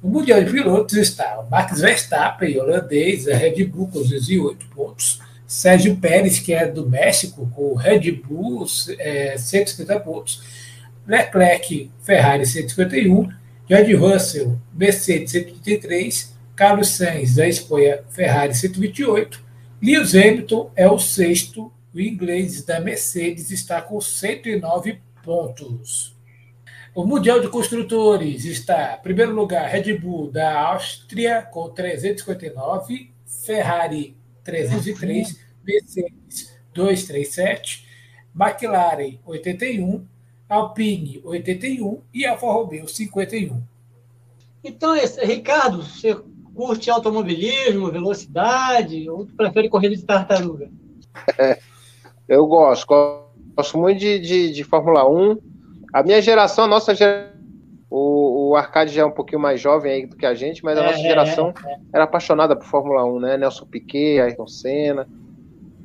No 0.03 0.09
Mundial 0.09 0.43
de 0.43 0.51
Pilotos 0.51 0.97
está 0.97 1.41
o 1.41 1.51
Max 1.51 1.81
Verstappen, 1.81 2.59
holandês, 2.59 3.29
a 3.29 3.37
Red 3.37 3.65
Bull 3.65 3.89
com 3.89 4.01
208 4.01 4.67
pontos. 4.69 5.21
Sérgio 5.51 5.97
Pérez, 5.97 6.39
que 6.39 6.53
é 6.53 6.65
do 6.65 6.89
México, 6.89 7.51
com 7.53 7.73
o 7.73 7.75
Red 7.75 8.13
Bull, 8.13 8.65
é, 9.01 9.37
150 9.37 9.99
pontos. 9.99 10.41
Leclerc, 11.05 11.91
Ferrari, 12.05 12.47
151. 12.47 13.29
George 13.69 13.95
Russell, 13.95 14.57
Mercedes, 14.73 15.33
133. 15.33 16.37
Carlos 16.55 16.91
Sainz, 16.91 17.35
da 17.35 17.49
Espanha, 17.49 17.99
Ferrari 18.11 18.55
128. 18.55 19.43
Lewis 19.83 20.15
Hamilton 20.15 20.71
é 20.77 20.89
o 20.89 21.01
sexto. 21.01 21.73
O 21.93 21.99
inglês 21.99 22.65
da 22.65 22.79
Mercedes 22.79 23.51
está 23.51 23.83
com 23.83 24.01
109 24.01 25.01
pontos. 25.25 26.17
O 26.95 27.05
Mundial 27.05 27.41
de 27.41 27.49
Construtores 27.49 28.45
está, 28.45 28.99
em 29.01 29.03
primeiro 29.03 29.35
lugar, 29.35 29.69
Red 29.69 29.99
Bull 29.99 30.31
da 30.31 30.61
Áustria 30.61 31.43
com 31.43 31.69
359, 31.69 33.11
Ferrari 33.27 34.20
303, 34.51 35.39
Mercedes 35.65 36.61
237, 36.75 37.87
McLaren 38.35 39.19
81, 39.25 40.05
Alpine 40.49 41.21
81 41.25 42.01
e 42.13 42.27
Alfa 42.27 42.47
Romeo 42.47 42.89
51. 42.89 43.63
Então, 44.65 44.95
Ricardo, 45.23 45.83
você 45.83 46.17
curte 46.55 46.91
automobilismo, 46.91 47.91
velocidade, 47.91 49.09
ou 49.09 49.25
tu 49.25 49.35
prefere 49.35 49.69
corrida 49.69 49.95
de 49.95 50.05
tartaruga? 50.05 50.69
É, 51.39 51.59
eu 52.29 52.47
gosto, 52.47 52.87
gosto 53.57 53.79
muito 53.79 53.99
de, 54.01 54.19
de, 54.19 54.53
de, 54.53 54.65
Fórmula 54.65 55.09
1. 55.09 55.39
A 55.93 56.03
minha 56.03 56.21
geração, 56.21 56.65
a 56.65 56.69
nossa 56.69 56.95
geração, 56.95 57.40
o, 57.91 58.51
o 58.51 58.57
Arcade 58.57 58.95
já 58.95 59.03
é 59.03 59.05
um 59.05 59.11
pouquinho 59.11 59.41
mais 59.41 59.61
jovem 59.61 59.93
aí 59.93 60.07
do 60.07 60.17
que 60.17 60.25
a 60.25 60.33
gente, 60.33 60.65
mas 60.65 60.79
a 60.79 60.83
é, 60.83 60.87
nossa 60.87 60.99
geração 60.99 61.53
é, 61.67 61.73
é. 61.73 61.79
era 61.93 62.05
apaixonada 62.05 62.55
por 62.55 62.65
Fórmula 62.65 63.05
1, 63.05 63.21
né? 63.21 63.37
Nelson 63.37 63.67
Piquet, 63.67 64.21
Ayrton 64.21 64.47
Senna. 64.47 65.09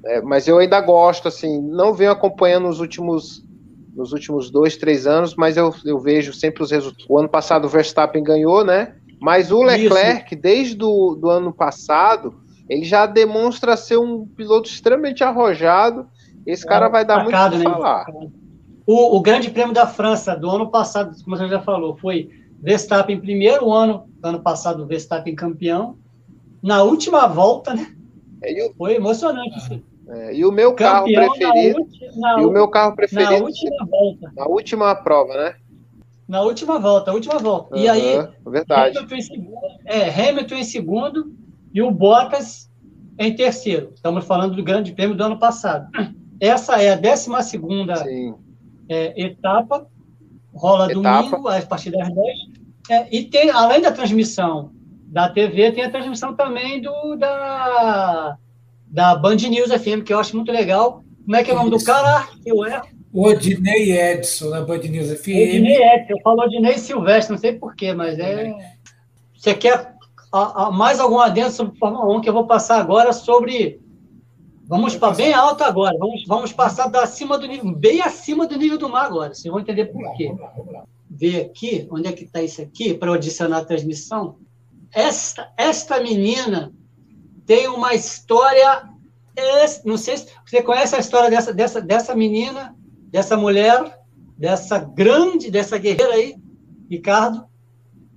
É, 0.06 0.22
mas 0.22 0.48
eu 0.48 0.60
ainda 0.60 0.80
gosto, 0.82 1.27
assim, 1.27 1.60
não 1.60 1.94
venho 1.94 2.11
acompanhando 2.11 2.65
nos 2.65 2.80
últimos 2.80 3.44
nos 3.95 4.11
últimos 4.11 4.52
dois, 4.52 4.76
três 4.76 5.07
anos, 5.07 5.36
mas 5.36 5.56
eu, 5.56 5.73
eu 5.86 5.98
vejo 5.98 6.34
sempre 6.34 6.61
os 6.61 6.69
resultados. 6.69 7.06
O 7.10 7.18
ano 7.18 7.30
passado 7.30 7.64
o 7.64 7.69
Verstappen 7.69 8.22
ganhou, 8.22 8.64
né? 8.64 8.94
Mas 9.22 9.53
o 9.53 9.64
Leclerc, 9.64 10.34
Isso. 10.34 10.41
desde 10.41 10.84
o 10.84 11.15
do 11.15 11.30
ano 11.30 11.53
passado, 11.53 12.36
ele 12.68 12.84
já 12.84 13.06
demonstra 13.06 13.77
ser 13.77 13.98
um 13.98 14.27
piloto 14.27 14.69
extremamente 14.69 15.23
arrojado. 15.23 16.07
Esse 16.45 16.65
é, 16.65 16.68
cara 16.68 16.90
vai 16.90 17.06
dar 17.06 17.23
muito 17.23 17.38
o 17.38 17.49
que 17.52 17.57
né? 17.57 18.30
O, 18.86 19.18
o, 19.18 19.22
Grande 19.22 19.49
Prêmio 19.49 19.74
da 19.74 19.88
França 19.88 20.36
do 20.36 20.49
ano 20.49 20.70
passado, 20.70 21.16
como 21.24 21.36
você 21.36 21.48
já 21.48 21.62
falou, 21.62 21.98
foi 21.98 22.30
Verstappen 22.62 23.20
primeiro 23.20 23.72
ano, 23.72 24.07
ano 24.22 24.40
passado 24.41 24.86
Verstappen 24.86 25.36
campeão. 25.36 25.98
Na 26.62 26.84
última 26.84 27.28
volta, 27.28 27.74
né? 27.74 27.95
É, 28.44 28.72
foi 28.78 28.95
emocionante. 28.95 29.56
Assim. 29.56 29.84
É, 30.07 30.36
e 30.36 30.45
o 30.45 30.52
meu 30.52 30.74
carro 30.74 31.06
preferido. 31.06 31.88
Na, 32.16 32.36
na, 32.36 32.41
e 32.41 32.45
o 32.45 32.52
meu 32.52 32.68
carro 32.68 32.95
preferido. 32.95 33.32
Na 33.32 33.38
última 33.38 33.86
volta. 33.86 34.34
Na 34.36 34.45
última 34.45 34.95
prova, 34.95 35.34
né? 35.34 35.56
Na 36.28 36.41
última 36.41 36.80
volta, 36.80 37.14
última 37.14 37.38
volta. 37.38 37.76
Uhum, 37.76 37.82
e 37.82 37.88
aí, 37.88 38.28
verdade. 38.45 38.98
Hamilton 38.98 39.16
em 39.16 39.22
segundo, 39.22 39.57
é, 39.86 40.10
Hamilton 40.10 40.56
em 40.56 40.64
segundo 40.64 41.34
e 41.74 41.82
o 41.82 41.91
Bottas 41.91 42.70
em 43.18 43.36
terceiro. 43.36 43.91
Estamos 43.94 44.26
falando 44.26 44.56
do 44.56 44.64
Grande 44.64 44.91
Prêmio 44.91 45.16
do 45.16 45.24
ano 45.24 45.38
passado. 45.38 45.88
Essa 46.40 46.82
é 46.82 46.94
a 46.94 46.95
12 46.95 47.30
é, 48.90 49.22
etapa, 49.22 49.88
rola 50.53 50.91
etapa. 50.91 51.30
domingo, 51.30 51.48
a 51.48 51.62
partir 51.62 51.91
das 51.91 52.07
10. 52.14 52.38
É, 52.90 53.16
e 53.16 53.24
tem, 53.24 53.49
além 53.49 53.82
da 53.82 53.91
transmissão 53.91 54.72
da 55.07 55.30
TV, 55.30 55.72
tem 55.72 55.84
a 55.84 55.90
transmissão 55.90 56.36
também 56.36 56.82
do, 56.82 57.16
da, 57.16 58.38
da 58.88 59.16
Band 59.16 59.36
News 59.36 59.72
FM, 59.72 60.03
que 60.06 60.14
eu 60.14 60.20
acho 60.20 60.36
muito 60.36 60.52
legal. 60.52 61.03
Como 61.24 61.36
é 61.36 61.44
que 61.44 61.49
é 61.49 61.53
o 61.53 61.57
nome 61.57 61.76
Isso. 61.76 61.86
do 61.86 61.86
cara? 61.86 62.28
Eu 62.45 62.66
erro. 62.66 62.88
Odinei 63.14 63.98
Edson, 63.98 64.49
na 64.49 64.62
Band 64.62 64.80
News 64.80 65.10
FM. 65.10 65.30
Odinei 65.30 65.82
Edson, 65.82 66.14
eu 66.14 66.22
falo 66.22 66.44
Odinei 66.44 66.78
Silvestre, 66.78 67.32
não 67.32 67.40
sei 67.40 67.53
porquê, 67.53 67.94
mas 67.94 68.20
é. 68.20 68.53
Você 69.38 69.53
quer 69.53 69.95
a, 70.32 70.66
a, 70.66 70.72
mais 70.72 70.99
algum 70.99 71.20
adendo 71.20 71.52
sobre 71.52 71.78
Fórmula 71.78 72.18
1 72.18 72.22
que 72.22 72.30
eu 72.30 72.34
vou 72.34 72.45
passar 72.45 72.80
agora 72.80 73.14
sobre. 73.14 73.80
Vamos 74.68 74.96
para 74.96 75.14
bem 75.14 75.34
alto 75.34 75.64
agora, 75.64 75.98
vamos, 75.98 76.26
vamos 76.26 76.52
passar 76.52 76.88
da 76.88 77.04
acima 77.04 77.38
do 77.38 77.48
nível, 77.48 77.76
bem 77.76 78.02
acima 78.02 78.48
do 78.48 78.58
nível 78.58 78.78
do 78.78 78.90
mar 78.90 79.06
agora, 79.06 79.34
vocês 79.34 79.52
vão 79.52 79.60
entender 79.60 79.86
por 79.86 80.16
quê. 80.16 80.34
Ver 81.10 81.46
aqui, 81.46 81.88
onde 81.92 82.08
é 82.08 82.12
que 82.12 82.24
está 82.24 82.42
isso 82.42 82.62
aqui, 82.62 82.94
para 82.94 83.14
adicionar 83.14 83.60
a 83.60 83.66
transmissão. 83.66 84.38
Esta, 84.92 85.52
esta 85.56 86.00
menina 86.00 86.74
tem 87.46 87.68
uma 87.68 87.94
história. 87.94 88.90
Não 89.86 89.98
sei 89.98 90.18
se 90.18 90.28
você 90.46 90.64
conhece 90.64 90.96
a 90.96 91.00
história 91.00 91.30
dessa, 91.30 91.54
dessa, 91.54 91.82
dessa 91.82 92.16
menina 92.16 92.76
dessa 93.16 93.38
mulher, 93.38 93.98
dessa 94.38 94.78
grande, 94.78 95.50
dessa 95.50 95.78
guerreira 95.78 96.16
aí, 96.16 96.36
Ricardo? 96.92 97.46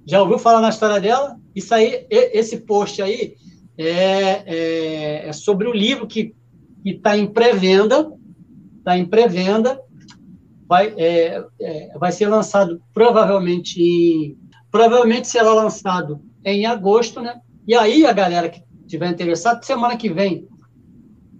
Já 0.04 0.20
ouviu 0.20 0.40
falar 0.40 0.60
na 0.60 0.70
história 0.70 1.00
dela? 1.00 1.38
Isso 1.54 1.72
aí, 1.72 2.04
esse 2.10 2.58
post 2.58 3.00
aí 3.00 3.36
é, 3.76 4.42
é, 4.44 5.28
é 5.28 5.32
sobre 5.32 5.68
o 5.68 5.72
livro 5.72 6.08
que 6.08 6.34
está 6.84 7.16
em 7.16 7.26
pré-venda, 7.26 8.12
está 8.78 8.96
em 8.98 9.04
pré-venda, 9.04 9.80
vai, 10.68 10.94
é, 10.96 11.44
é, 11.60 11.98
vai 11.98 12.12
ser 12.12 12.28
lançado 12.28 12.80
provavelmente 12.92 13.82
em, 13.82 14.38
provavelmente 14.70 15.28
será 15.28 15.52
lançado 15.52 16.20
em 16.44 16.66
agosto, 16.66 17.20
né? 17.20 17.40
E 17.66 17.74
aí 17.74 18.06
a 18.06 18.12
galera 18.12 18.48
que 18.48 18.62
tiver 18.86 19.10
interessado, 19.10 19.64
semana 19.64 19.96
que 19.96 20.08
vem 20.08 20.46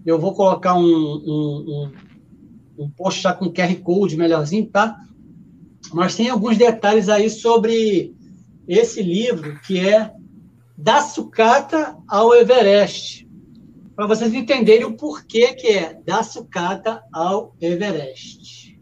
eu 0.04 0.18
vou 0.18 0.32
colocar 0.32 0.74
um, 0.74 0.82
um, 0.86 1.92
um 2.78 2.90
post 2.90 3.20
já 3.20 3.34
com 3.34 3.52
QR 3.52 3.74
Code 3.82 4.16
melhorzinho, 4.16 4.66
tá? 4.66 4.98
Mas 5.92 6.16
tem 6.16 6.30
alguns 6.30 6.56
detalhes 6.56 7.10
aí 7.10 7.28
sobre 7.28 8.14
esse 8.66 9.02
livro, 9.02 9.60
que 9.60 9.78
é 9.86 10.10
Da 10.76 11.02
Sucata 11.02 11.94
ao 12.08 12.34
Everest. 12.34 13.27
Para 13.98 14.06
vocês 14.06 14.32
entenderem 14.32 14.84
o 14.84 14.96
porquê 14.96 15.54
que 15.54 15.66
é 15.66 15.92
Da 16.06 16.22
Sucata 16.22 17.02
ao 17.12 17.56
Everest. 17.60 18.78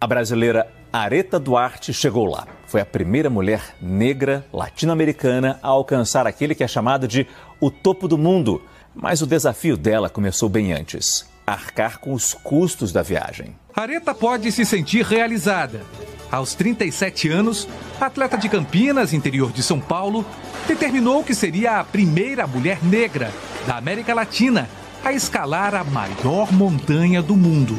A 0.00 0.06
brasileira 0.06 0.72
Areta 0.90 1.38
Duarte 1.38 1.92
chegou 1.92 2.24
lá. 2.24 2.48
Foi 2.66 2.80
a 2.80 2.86
primeira 2.86 3.28
mulher 3.28 3.76
negra 3.82 4.46
latino-americana 4.50 5.60
a 5.62 5.68
alcançar 5.68 6.26
aquele 6.26 6.54
que 6.54 6.64
é 6.64 6.66
chamado 6.66 7.06
de 7.06 7.26
o 7.60 7.70
topo 7.70 8.08
do 8.08 8.16
mundo. 8.16 8.62
Mas 8.94 9.20
o 9.20 9.26
desafio 9.26 9.76
dela 9.76 10.08
começou 10.08 10.48
bem 10.48 10.72
antes 10.72 11.30
arcar 11.46 12.00
com 12.00 12.14
os 12.14 12.32
custos 12.32 12.90
da 12.94 13.02
viagem. 13.02 13.54
Areta 13.74 14.14
pode 14.14 14.50
se 14.50 14.64
sentir 14.64 15.04
realizada. 15.04 15.82
Aos 16.30 16.54
37 16.54 17.28
anos, 17.28 17.68
atleta 18.00 18.36
de 18.36 18.48
Campinas, 18.48 19.12
interior 19.12 19.52
de 19.52 19.62
São 19.62 19.80
Paulo, 19.80 20.24
determinou 20.66 21.22
que 21.22 21.34
seria 21.34 21.80
a 21.80 21.84
primeira 21.84 22.46
mulher 22.46 22.82
negra 22.82 23.32
da 23.66 23.76
América 23.76 24.12
Latina 24.14 24.68
a 25.04 25.12
escalar 25.12 25.74
a 25.74 25.84
maior 25.84 26.52
montanha 26.52 27.22
do 27.22 27.36
mundo, 27.36 27.76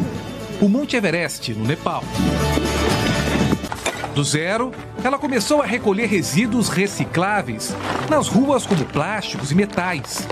o 0.62 0.70
Monte 0.70 0.96
Everest, 0.96 1.54
no 1.54 1.66
Nepal. 1.66 2.04
Do 4.16 4.24
zero, 4.24 4.72
ela 5.04 5.20
começou 5.20 5.62
a 5.62 5.66
recolher 5.66 6.08
resíduos 6.08 6.70
recicláveis 6.70 7.76
nas 8.10 8.28
ruas 8.28 8.66
como 8.66 8.84
plásticos 8.86 9.52
e 9.52 9.56
metais. 9.56 10.28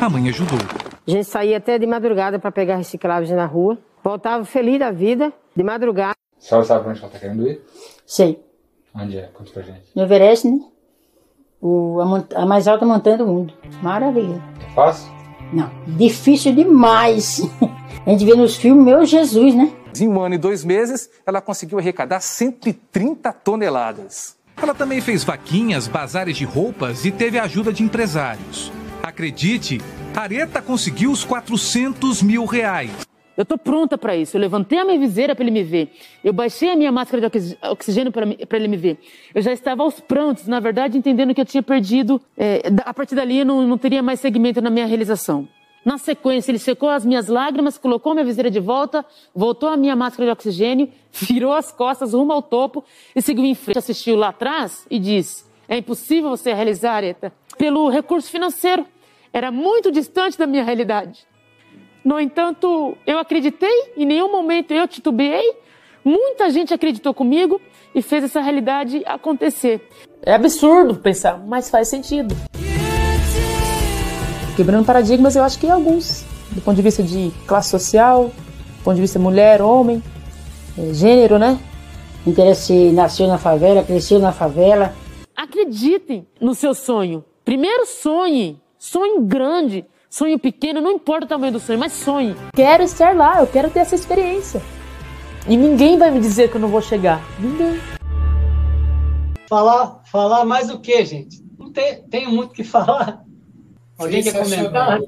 A 0.00 0.10
mãe 0.10 0.28
ajudou. 0.28 0.58
A 1.06 1.10
gente 1.10 1.24
saía 1.24 1.58
até 1.58 1.78
de 1.78 1.86
madrugada 1.86 2.38
para 2.38 2.50
pegar 2.50 2.76
recicláveis 2.76 3.30
na 3.30 3.46
rua. 3.46 3.78
Voltava 4.02 4.44
feliz 4.44 4.78
da 4.78 4.90
vida, 4.90 5.32
de 5.56 5.62
madrugada. 5.62 6.23
A 6.44 6.46
senhora 6.46 6.66
sabe 6.66 6.90
onde 6.90 6.98
ela 6.98 7.06
está 7.06 7.18
querendo 7.18 7.48
ir? 7.48 7.62
Sei. 8.06 8.38
Onde 8.94 9.16
é? 9.16 9.22
Conta 9.32 9.50
pra 9.50 9.62
gente. 9.62 9.84
No 9.96 10.02
Everest, 10.02 10.46
né? 10.46 10.60
O, 11.58 11.98
a, 12.02 12.42
a 12.42 12.44
mais 12.44 12.68
alta 12.68 12.84
montanha 12.84 13.16
do 13.16 13.26
mundo. 13.26 13.54
Maravilha. 13.82 14.42
É 14.60 14.74
fácil? 14.74 15.10
Não, 15.54 15.70
difícil 15.96 16.54
demais. 16.54 17.40
A 18.04 18.10
gente 18.10 18.26
vê 18.26 18.34
nos 18.34 18.56
filmes, 18.56 18.84
meu 18.84 19.06
Jesus, 19.06 19.54
né? 19.54 19.72
Em 19.98 20.06
um 20.06 20.20
ano 20.20 20.34
e 20.34 20.38
dois 20.38 20.62
meses, 20.62 21.08
ela 21.24 21.40
conseguiu 21.40 21.78
arrecadar 21.78 22.20
130 22.20 23.32
toneladas. 23.32 24.36
Ela 24.60 24.74
também 24.74 25.00
fez 25.00 25.24
vaquinhas, 25.24 25.88
bazares 25.88 26.36
de 26.36 26.44
roupas 26.44 27.06
e 27.06 27.10
teve 27.10 27.38
a 27.38 27.44
ajuda 27.44 27.72
de 27.72 27.82
empresários. 27.82 28.70
Acredite, 29.02 29.80
Areta 30.14 30.60
conseguiu 30.60 31.10
os 31.10 31.24
400 31.24 32.20
mil 32.20 32.44
reais. 32.44 32.90
Eu 33.36 33.42
estou 33.42 33.58
pronta 33.58 33.98
para 33.98 34.16
isso. 34.16 34.36
Eu 34.36 34.40
levantei 34.40 34.78
a 34.78 34.84
minha 34.84 34.98
viseira 34.98 35.34
para 35.34 35.44
ele 35.44 35.50
me 35.50 35.62
ver. 35.62 35.92
Eu 36.22 36.32
baixei 36.32 36.70
a 36.70 36.76
minha 36.76 36.92
máscara 36.92 37.28
de 37.28 37.56
oxigênio 37.62 38.12
para 38.12 38.58
ele 38.58 38.68
me 38.68 38.76
ver. 38.76 38.98
Eu 39.34 39.42
já 39.42 39.52
estava 39.52 39.82
aos 39.82 39.98
prantos, 40.00 40.46
na 40.46 40.60
verdade, 40.60 40.96
entendendo 40.96 41.34
que 41.34 41.40
eu 41.40 41.44
tinha 41.44 41.62
perdido. 41.62 42.20
É, 42.36 42.62
a 42.84 42.94
partir 42.94 43.14
dali, 43.14 43.38
eu 43.38 43.44
não, 43.44 43.66
não 43.66 43.76
teria 43.76 44.02
mais 44.02 44.20
segmento 44.20 44.60
na 44.62 44.70
minha 44.70 44.86
realização. 44.86 45.48
Na 45.84 45.98
sequência, 45.98 46.50
ele 46.50 46.58
secou 46.58 46.88
as 46.88 47.04
minhas 47.04 47.28
lágrimas, 47.28 47.76
colocou 47.76 48.14
minha 48.14 48.24
viseira 48.24 48.50
de 48.50 48.58
volta, 48.58 49.04
voltou 49.34 49.68
a 49.68 49.76
minha 49.76 49.94
máscara 49.94 50.24
de 50.24 50.32
oxigênio, 50.32 50.88
virou 51.12 51.52
as 51.52 51.70
costas 51.70 52.14
rumo 52.14 52.32
ao 52.32 52.40
topo 52.40 52.82
e 53.14 53.20
seguiu 53.20 53.44
em 53.44 53.54
frente. 53.54 53.78
Assistiu 53.78 54.16
lá 54.16 54.28
atrás 54.28 54.86
e 54.90 54.98
disse: 54.98 55.44
É 55.68 55.76
impossível 55.76 56.30
você 56.30 56.54
realizar, 56.54 56.94
Areta, 56.94 57.32
pelo 57.58 57.88
recurso 57.88 58.30
financeiro. 58.30 58.86
Era 59.32 59.50
muito 59.50 59.90
distante 59.90 60.38
da 60.38 60.46
minha 60.46 60.62
realidade. 60.62 61.26
No 62.04 62.20
entanto, 62.20 62.98
eu 63.06 63.18
acreditei, 63.18 63.92
em 63.96 64.04
nenhum 64.04 64.30
momento 64.30 64.72
eu 64.72 64.86
titubeei. 64.86 65.54
Muita 66.04 66.50
gente 66.50 66.74
acreditou 66.74 67.14
comigo 67.14 67.58
e 67.94 68.02
fez 68.02 68.24
essa 68.24 68.42
realidade 68.42 69.02
acontecer. 69.06 69.88
É 70.22 70.34
absurdo 70.34 70.96
pensar, 70.96 71.38
mas 71.38 71.70
faz 71.70 71.88
sentido. 71.88 72.36
Quebrando 74.54 74.84
paradigmas, 74.84 75.34
eu 75.34 75.42
acho 75.42 75.58
que 75.58 75.68
alguns, 75.68 76.26
do 76.50 76.60
ponto 76.60 76.76
de 76.76 76.82
vista 76.82 77.02
de 77.02 77.32
classe 77.46 77.70
social, 77.70 78.26
do 78.26 78.84
ponto 78.84 78.96
de 78.96 79.00
vista 79.00 79.18
mulher, 79.18 79.62
homem, 79.62 80.02
é, 80.78 80.92
gênero, 80.92 81.38
né? 81.38 81.58
Interesse 82.26 82.92
nasceu 82.92 83.26
na 83.26 83.38
favela, 83.38 83.82
cresceu 83.82 84.18
na 84.18 84.30
favela. 84.30 84.94
Acreditem 85.34 86.26
no 86.38 86.54
seu 86.54 86.74
sonho. 86.74 87.24
Primeiro 87.44 87.86
sonhe, 87.86 88.60
sonhe 88.78 89.20
grande, 89.22 89.86
Sonho 90.14 90.38
pequeno, 90.38 90.80
não 90.80 90.92
importa 90.92 91.24
o 91.24 91.28
tamanho 91.28 91.54
do 91.54 91.58
sonho, 91.58 91.76
mas 91.76 91.92
sonhe. 91.92 92.36
Quero 92.54 92.84
estar 92.84 93.16
lá, 93.16 93.40
eu 93.40 93.48
quero 93.48 93.68
ter 93.68 93.80
essa 93.80 93.96
experiência. 93.96 94.62
E 95.48 95.56
ninguém 95.56 95.98
vai 95.98 96.08
me 96.12 96.20
dizer 96.20 96.48
que 96.48 96.54
eu 96.54 96.60
não 96.60 96.68
vou 96.68 96.80
chegar. 96.80 97.20
Ninguém. 97.36 97.80
Falar, 99.48 100.04
falar 100.04 100.44
mais 100.44 100.70
o 100.70 100.78
que, 100.78 101.04
gente? 101.04 101.44
Não 101.58 101.72
tem, 101.72 102.00
tenho 102.04 102.30
muito 102.30 102.52
o 102.52 102.54
que 102.54 102.62
falar. 102.62 103.24
Alguém 103.98 104.22
quer 104.22 104.34
comentar? 104.34 105.00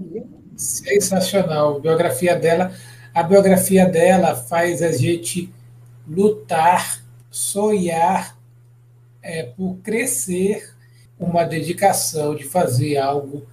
Sensacional. 0.56 1.76
A 1.76 1.78
biografia 1.78 2.34
dela, 2.34 2.72
a 3.14 3.22
biografia 3.22 3.86
dela 3.86 4.34
faz 4.34 4.82
a 4.82 4.90
gente 4.90 5.54
lutar, 6.04 7.00
sonhar 7.30 8.36
é, 9.22 9.44
por 9.44 9.76
crescer, 9.84 10.74
uma 11.16 11.44
dedicação 11.44 12.34
de 12.34 12.42
fazer 12.42 12.96
algo 12.98 13.46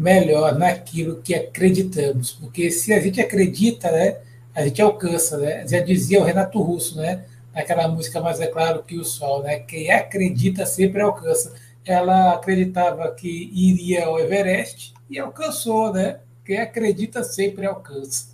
melhor 0.00 0.58
naquilo 0.58 1.20
que 1.20 1.34
acreditamos. 1.34 2.32
Porque 2.32 2.70
se 2.70 2.92
a 2.92 3.00
gente 3.00 3.20
acredita, 3.20 3.92
né, 3.92 4.16
a 4.54 4.64
gente 4.64 4.80
alcança, 4.80 5.36
né? 5.36 5.66
Já 5.68 5.80
dizia 5.80 6.20
o 6.20 6.24
Renato 6.24 6.60
Russo, 6.60 6.96
né? 6.96 7.26
Naquela 7.54 7.86
música 7.86 8.20
Mais 8.20 8.40
é 8.40 8.46
Claro 8.46 8.82
que 8.82 8.96
o 8.96 9.04
Sol, 9.04 9.42
né? 9.42 9.58
Quem 9.60 9.90
acredita 9.92 10.64
sempre 10.64 11.02
alcança. 11.02 11.54
Ela 11.84 12.32
acreditava 12.32 13.10
que 13.12 13.50
iria 13.52 14.06
ao 14.06 14.18
Everest 14.18 14.94
e 15.08 15.18
alcançou, 15.18 15.92
né? 15.92 16.20
Quem 16.44 16.58
acredita 16.58 17.22
sempre 17.22 17.66
alcança. 17.66 18.30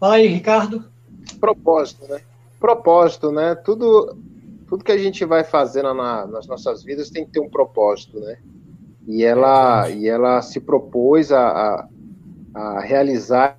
Fala 0.00 0.16
aí, 0.16 0.26
Ricardo. 0.26 0.84
Propósito, 1.40 2.06
né? 2.08 2.20
Propósito, 2.58 3.30
né? 3.30 3.54
Tudo, 3.54 4.16
tudo 4.68 4.84
que 4.84 4.92
a 4.92 4.98
gente 4.98 5.24
vai 5.24 5.44
fazendo 5.44 5.94
na, 5.94 6.26
nas 6.26 6.46
nossas 6.46 6.82
vidas 6.82 7.08
tem 7.08 7.24
que 7.24 7.32
ter 7.32 7.40
um 7.40 7.48
propósito, 7.48 8.20
né? 8.20 8.38
E 9.06 9.22
ela, 9.22 9.88
e 9.88 10.08
ela 10.08 10.42
se 10.42 10.60
propôs 10.60 11.30
a, 11.30 11.48
a, 11.48 11.88
a 12.54 12.80
realizar 12.80 13.58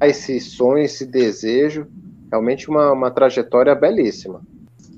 esse 0.00 0.40
sonho, 0.40 0.84
esse 0.84 1.04
desejo, 1.04 1.88
realmente 2.30 2.70
uma, 2.70 2.92
uma 2.92 3.10
trajetória 3.10 3.74
belíssima. 3.74 4.40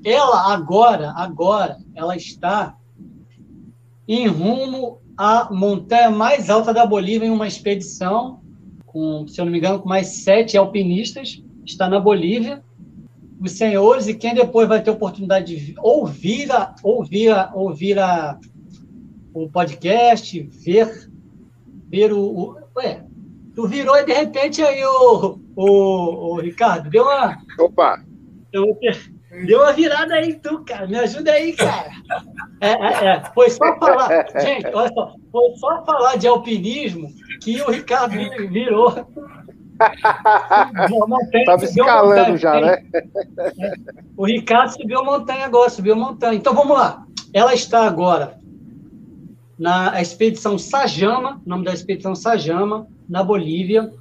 Ela 0.05 0.52
agora, 0.52 1.12
agora, 1.16 1.78
ela 1.94 2.15
está 2.16 2.77
em 4.07 4.27
rumo 4.27 4.98
à 5.16 5.48
montanha 5.51 6.11
mais 6.11 6.51
alta 6.51 6.74
da 6.74 6.85
Bolívia 6.85 7.27
em 7.27 7.31
uma 7.31 7.47
expedição, 7.47 8.40
com, 8.85 9.27
se 9.27 9.40
eu 9.40 9.44
não 9.44 9.52
me 9.52 9.59
engano, 9.59 9.78
com 9.78 9.89
mais 9.89 10.09
sete 10.09 10.57
alpinistas, 10.57 11.43
está 11.65 11.89
na 11.89 12.01
Bolívia. 12.01 12.62
Os 13.40 13.52
senhores 13.52 14.07
e 14.07 14.15
quem 14.15 14.35
depois 14.35 14.69
vai 14.69 14.82
ter 14.82 14.90
oportunidade 14.90 15.57
de 15.57 15.74
ouvir 15.78 16.52
a, 16.52 16.74
ouvir 16.82 17.31
a, 17.31 17.51
ouvir 17.55 17.98
a, 17.98 18.39
o 19.32 19.48
podcast, 19.48 20.40
ver, 20.40 21.11
ver 21.89 22.12
o, 22.12 22.20
o. 22.20 22.57
Ué, 22.77 23.05
tu 23.55 23.66
virou 23.66 23.97
e 23.97 24.05
de 24.05 24.12
repente 24.12 24.62
aí 24.62 24.85
o, 24.85 25.39
o, 25.57 26.35
o 26.35 26.40
Ricardo, 26.40 26.90
deu 26.90 27.05
uma. 27.05 27.36
Opa! 27.59 28.02
Deu, 28.52 28.77
deu 29.47 29.61
uma 29.61 29.73
virada 29.73 30.15
aí, 30.15 30.35
tu, 30.35 30.65
cara. 30.65 30.86
Me 30.86 30.98
ajuda 30.98 31.32
aí, 31.32 31.52
cara. 31.52 31.90
É, 32.61 32.70
é, 32.70 33.07
é. 33.07 33.23
Foi 33.32 33.48
só 33.51 33.78
falar. 33.78 34.27
Gente, 34.40 34.66
olha 34.66 34.93
só, 34.93 35.15
foi 35.31 35.55
só 35.57 35.85
falar 35.85 36.16
de 36.16 36.27
alpinismo 36.27 37.09
que 37.40 37.61
o 37.62 37.70
Ricardo 37.70 38.15
virou. 38.51 39.07
Estava 41.32 41.65
escalando 41.65 42.36
já, 42.36 42.61
né? 42.61 42.85
O 44.16 44.27
Ricardo 44.27 44.73
subiu 44.73 44.98
a 44.98 45.05
montanha 45.05 45.47
agora, 45.47 45.70
subiu 45.70 45.94
a 45.94 45.97
montanha. 45.97 46.35
Então 46.35 46.52
vamos 46.52 46.77
lá. 46.77 47.07
Ela 47.32 47.55
está 47.55 47.86
agora 47.86 48.39
na 49.60 50.00
expedição 50.00 50.56
Sajama, 50.56 51.38
nome 51.44 51.66
da 51.66 51.74
expedição 51.74 52.14
Sajama, 52.14 52.88
na 53.06 53.22
Bolívia. 53.22 53.92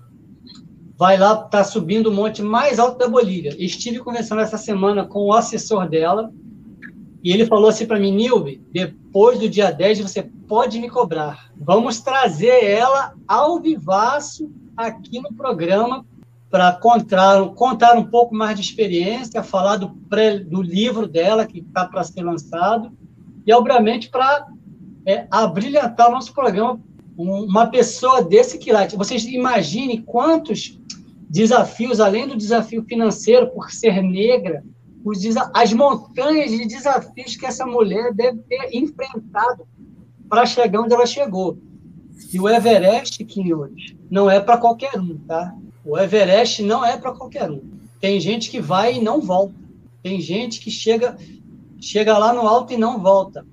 Vai 0.97 1.17
lá, 1.17 1.43
está 1.45 1.65
subindo 1.65 2.07
o 2.07 2.13
monte 2.13 2.41
mais 2.41 2.79
alto 2.79 2.97
da 2.97 3.09
Bolívia. 3.09 3.53
Estive 3.59 3.99
conversando 3.99 4.41
essa 4.41 4.57
semana 4.57 5.05
com 5.05 5.25
o 5.25 5.33
assessor 5.33 5.89
dela, 5.89 6.31
e 7.21 7.33
ele 7.33 7.45
falou 7.45 7.67
assim 7.67 7.85
para 7.85 7.99
mim, 7.99 8.11
Nilbe, 8.11 8.63
depois 8.71 9.37
do 9.37 9.49
dia 9.49 9.69
10 9.69 9.99
você 9.99 10.23
pode 10.47 10.79
me 10.79 10.89
cobrar. 10.89 11.51
Vamos 11.57 11.99
trazer 11.99 12.63
ela 12.63 13.13
ao 13.27 13.59
vivaço 13.59 14.49
aqui 14.77 15.19
no 15.19 15.33
programa 15.33 16.05
para 16.49 16.71
contar, 16.71 17.45
contar 17.49 17.97
um 17.97 18.05
pouco 18.05 18.33
mais 18.33 18.57
de 18.57 18.65
experiência, 18.65 19.43
falar 19.43 19.75
do, 19.75 19.89
pré, 20.09 20.39
do 20.39 20.61
livro 20.61 21.05
dela 21.05 21.45
que 21.45 21.59
está 21.59 21.85
para 21.85 22.01
ser 22.05 22.21
lançado, 22.23 22.93
e 23.45 23.53
obviamente 23.53 24.09
para 24.09 24.47
é, 25.09 25.27
a 25.31 25.47
brilhantar 25.47 26.09
o 26.09 26.11
nosso 26.11 26.33
programa. 26.33 26.79
Uma 27.17 27.67
pessoa 27.67 28.23
desse 28.23 28.57
quilate. 28.57 28.95
Vocês 28.95 29.25
imaginem 29.25 30.01
quantos 30.01 30.79
desafios, 31.29 31.99
além 31.99 32.27
do 32.27 32.37
desafio 32.37 32.83
financeiro 32.83 33.49
por 33.49 33.71
ser 33.71 34.01
negra, 34.01 34.63
os 35.03 35.19
as 35.53 35.73
montanhas 35.73 36.51
de 36.51 36.65
desafios 36.65 37.35
que 37.35 37.45
essa 37.45 37.65
mulher 37.65 38.13
deve 38.13 38.39
ter 38.43 38.69
enfrentado 38.71 39.67
para 40.29 40.45
chegar 40.45 40.81
onde 40.81 40.93
ela 40.93 41.05
chegou. 41.05 41.57
E 42.31 42.39
o 42.39 42.47
Everest, 42.47 43.23
Quinhões, 43.25 43.95
não 44.09 44.29
é 44.29 44.39
para 44.39 44.57
qualquer 44.57 44.97
um, 44.99 45.17
tá? 45.17 45.55
O 45.83 45.97
Everest 45.97 46.61
não 46.61 46.85
é 46.85 46.97
para 46.97 47.13
qualquer 47.13 47.49
um. 47.49 47.61
Tem 47.99 48.19
gente 48.19 48.49
que 48.49 48.61
vai 48.61 48.97
e 48.97 49.01
não 49.01 49.19
volta. 49.19 49.55
Tem 50.03 50.21
gente 50.21 50.59
que 50.59 50.69
chega, 50.69 51.17
chega 51.81 52.17
lá 52.17 52.31
no 52.31 52.41
alto 52.41 52.73
e 52.73 52.77
não 52.77 52.99
volta. 52.99 53.45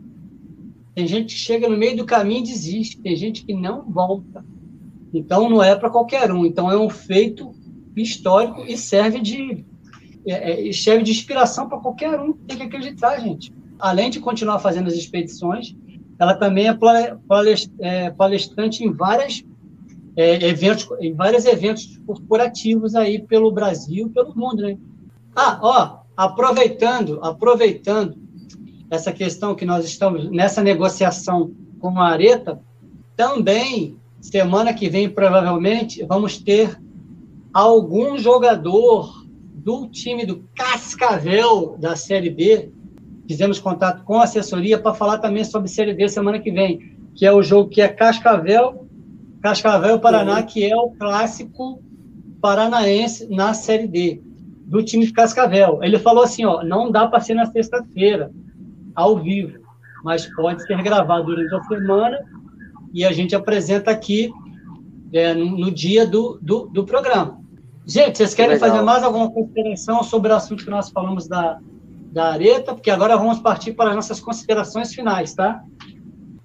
Tem 0.96 1.06
gente 1.06 1.34
que 1.34 1.40
chega 1.40 1.68
no 1.68 1.76
meio 1.76 1.94
do 1.94 2.06
caminho 2.06 2.40
e 2.40 2.44
desiste, 2.44 2.98
tem 3.02 3.14
gente 3.14 3.44
que 3.44 3.52
não 3.52 3.82
volta. 3.82 4.42
Então, 5.12 5.50
não 5.50 5.62
é 5.62 5.76
para 5.76 5.90
qualquer 5.90 6.32
um. 6.32 6.46
Então, 6.46 6.70
é 6.72 6.78
um 6.78 6.88
feito 6.88 7.52
histórico 7.94 8.64
e 8.66 8.78
serve 8.78 9.20
de, 9.20 9.62
é, 10.26 10.70
é 10.70 10.72
serve 10.72 11.04
de 11.04 11.10
inspiração 11.10 11.68
para 11.68 11.76
qualquer 11.80 12.18
um. 12.18 12.32
Tem 12.32 12.56
que 12.56 12.62
acreditar, 12.62 13.18
gente. 13.18 13.52
Além 13.78 14.08
de 14.08 14.20
continuar 14.20 14.58
fazendo 14.58 14.86
as 14.86 14.94
expedições, 14.94 15.76
ela 16.18 16.32
também 16.32 16.66
é, 16.66 16.78
é 17.80 18.10
palestrante 18.10 18.82
em 18.82 18.90
várias 18.90 19.44
é, 20.16 20.46
eventos, 20.46 20.88
em 20.98 21.12
vários 21.12 21.44
eventos 21.44 22.00
corporativos 22.06 22.94
aí 22.94 23.20
pelo 23.20 23.52
Brasil, 23.52 24.08
pelo 24.08 24.34
mundo, 24.34 24.62
né? 24.62 24.78
Ah, 25.34 25.58
ó, 25.60 25.98
aproveitando, 26.16 27.22
aproveitando 27.22 28.25
essa 28.90 29.12
questão 29.12 29.54
que 29.54 29.64
nós 29.64 29.84
estamos 29.84 30.30
nessa 30.30 30.62
negociação 30.62 31.52
com 31.80 31.98
a 32.00 32.08
Areta, 32.08 32.60
também 33.16 33.96
semana 34.20 34.74
que 34.74 34.88
vem 34.88 35.08
provavelmente 35.08 36.04
vamos 36.04 36.38
ter 36.38 36.78
algum 37.52 38.18
jogador 38.18 39.24
do 39.54 39.88
time 39.88 40.24
do 40.24 40.44
Cascavel 40.54 41.76
da 41.78 41.96
Série 41.96 42.30
B. 42.30 42.70
Fizemos 43.26 43.58
contato 43.58 44.04
com 44.04 44.20
a 44.20 44.24
assessoria 44.24 44.78
para 44.78 44.94
falar 44.94 45.18
também 45.18 45.42
sobre 45.42 45.68
Série 45.68 45.94
B 45.94 46.08
semana 46.08 46.38
que 46.38 46.50
vem, 46.50 46.96
que 47.14 47.26
é 47.26 47.32
o 47.32 47.42
jogo 47.42 47.70
que 47.70 47.80
é 47.80 47.88
Cascavel, 47.88 48.86
Cascavel 49.42 49.98
Paraná, 49.98 50.42
que 50.42 50.64
é 50.64 50.76
o 50.76 50.90
clássico 50.90 51.82
paranaense 52.40 53.28
na 53.28 53.54
Série 53.54 53.88
D 53.88 54.20
do 54.66 54.82
time 54.82 55.06
de 55.06 55.12
Cascavel. 55.12 55.80
Ele 55.82 55.98
falou 55.98 56.24
assim, 56.24 56.44
ó, 56.44 56.62
não 56.62 56.90
dá 56.90 57.06
para 57.06 57.20
ser 57.20 57.34
na 57.34 57.46
sexta-feira, 57.46 58.30
ao 58.96 59.18
vivo, 59.18 59.58
mas 60.02 60.26
pode 60.34 60.62
ser 60.66 60.82
gravado 60.82 61.26
durante 61.26 61.54
a 61.54 61.62
semana 61.64 62.18
e 62.92 63.04
a 63.04 63.12
gente 63.12 63.36
apresenta 63.36 63.90
aqui 63.90 64.32
é, 65.12 65.34
no, 65.34 65.70
dia 65.70 66.06
do, 66.06 66.38
do, 66.40 66.66
do, 66.66 66.84
programa. 66.84 67.38
Gente, 67.86 68.18
vocês 68.18 68.34
querem 68.34 68.54
Legal. 68.54 68.70
fazer 68.70 68.82
mais 68.82 69.04
alguma 69.04 69.30
consideração 69.30 70.02
sobre 70.02 70.32
o 70.32 70.34
assunto 70.34 70.64
que 70.64 70.70
nós 70.70 70.90
falamos 70.90 71.28
da, 71.28 71.58
da 72.10 72.32
areta? 72.32 72.74
Porque 72.74 72.90
agora 72.90 73.16
vamos 73.16 73.38
partir 73.38 73.74
para 73.74 73.90
as 73.90 73.96
nossas 73.96 74.18
considerações 74.18 74.92
finais, 74.92 75.34
tá? 75.34 75.62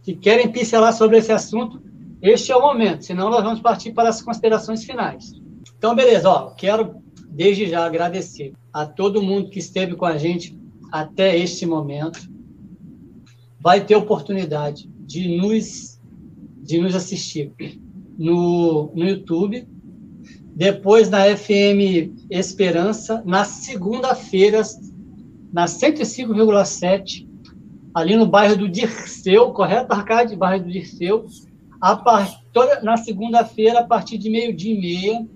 Se 0.03 0.13
querem 0.13 0.51
pincelar 0.51 0.93
sobre 0.93 1.17
esse 1.17 1.31
assunto, 1.31 1.81
este 2.21 2.51
é 2.51 2.55
o 2.55 2.61
momento, 2.61 3.05
senão 3.05 3.29
nós 3.29 3.43
vamos 3.43 3.61
partir 3.61 3.93
para 3.93 4.09
as 4.09 4.21
considerações 4.21 4.83
finais. 4.83 5.31
Então, 5.77 5.95
beleza, 5.95 6.29
ó, 6.29 6.51
quero 6.51 7.01
desde 7.29 7.67
já 7.67 7.85
agradecer 7.85 8.53
a 8.71 8.85
todo 8.85 9.21
mundo 9.21 9.49
que 9.49 9.59
esteve 9.59 9.95
com 9.95 10.05
a 10.05 10.17
gente 10.17 10.59
até 10.91 11.37
este 11.37 11.65
momento. 11.65 12.19
Vai 13.61 13.85
ter 13.85 13.95
oportunidade 13.95 14.89
de 15.05 15.37
nos, 15.37 15.99
de 16.63 16.79
nos 16.79 16.95
assistir 16.95 17.53
no, 18.17 18.91
no 18.95 19.07
YouTube, 19.07 19.67
depois 20.55 21.09
na 21.09 21.25
FM 21.35 22.13
Esperança, 22.29 23.21
na 23.25 23.43
segunda-feira, 23.45 24.61
na 25.51 25.65
105,7, 25.65 27.27
ali 27.93 28.15
no 28.15 28.25
bairro 28.25 28.57
do 28.57 28.69
Dirceu, 28.69 29.51
correto, 29.51 29.93
Arcade? 29.93 30.35
Bairro 30.35 30.65
do 30.65 30.71
Dirceu. 30.71 31.25
A. 31.79 31.95
Toda, 32.53 32.81
na 32.81 32.97
segunda-feira, 32.97 33.79
a 33.79 33.83
partir 33.83 34.17
de 34.17 34.29
meio-dia 34.29 34.75
e 34.75 34.79
meia, 34.79 35.27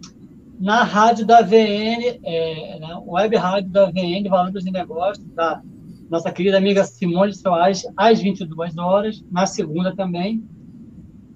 na 0.60 0.84
rádio 0.84 1.26
da 1.26 1.42
VN, 1.42 2.20
é, 2.24 2.78
web 3.06 3.36
rádio 3.36 3.70
da 3.70 3.90
VN, 3.90 4.28
Valores 4.30 4.64
de 4.64 4.72
Negócios, 4.72 5.26
da 5.34 5.62
nossa 6.10 6.32
querida 6.32 6.58
amiga 6.58 6.84
Simone 6.84 7.34
Soares, 7.34 7.86
às 7.96 8.22
22 8.22 8.78
horas, 8.78 9.24
na 9.32 9.46
segunda 9.46 9.96
também. 9.96 10.44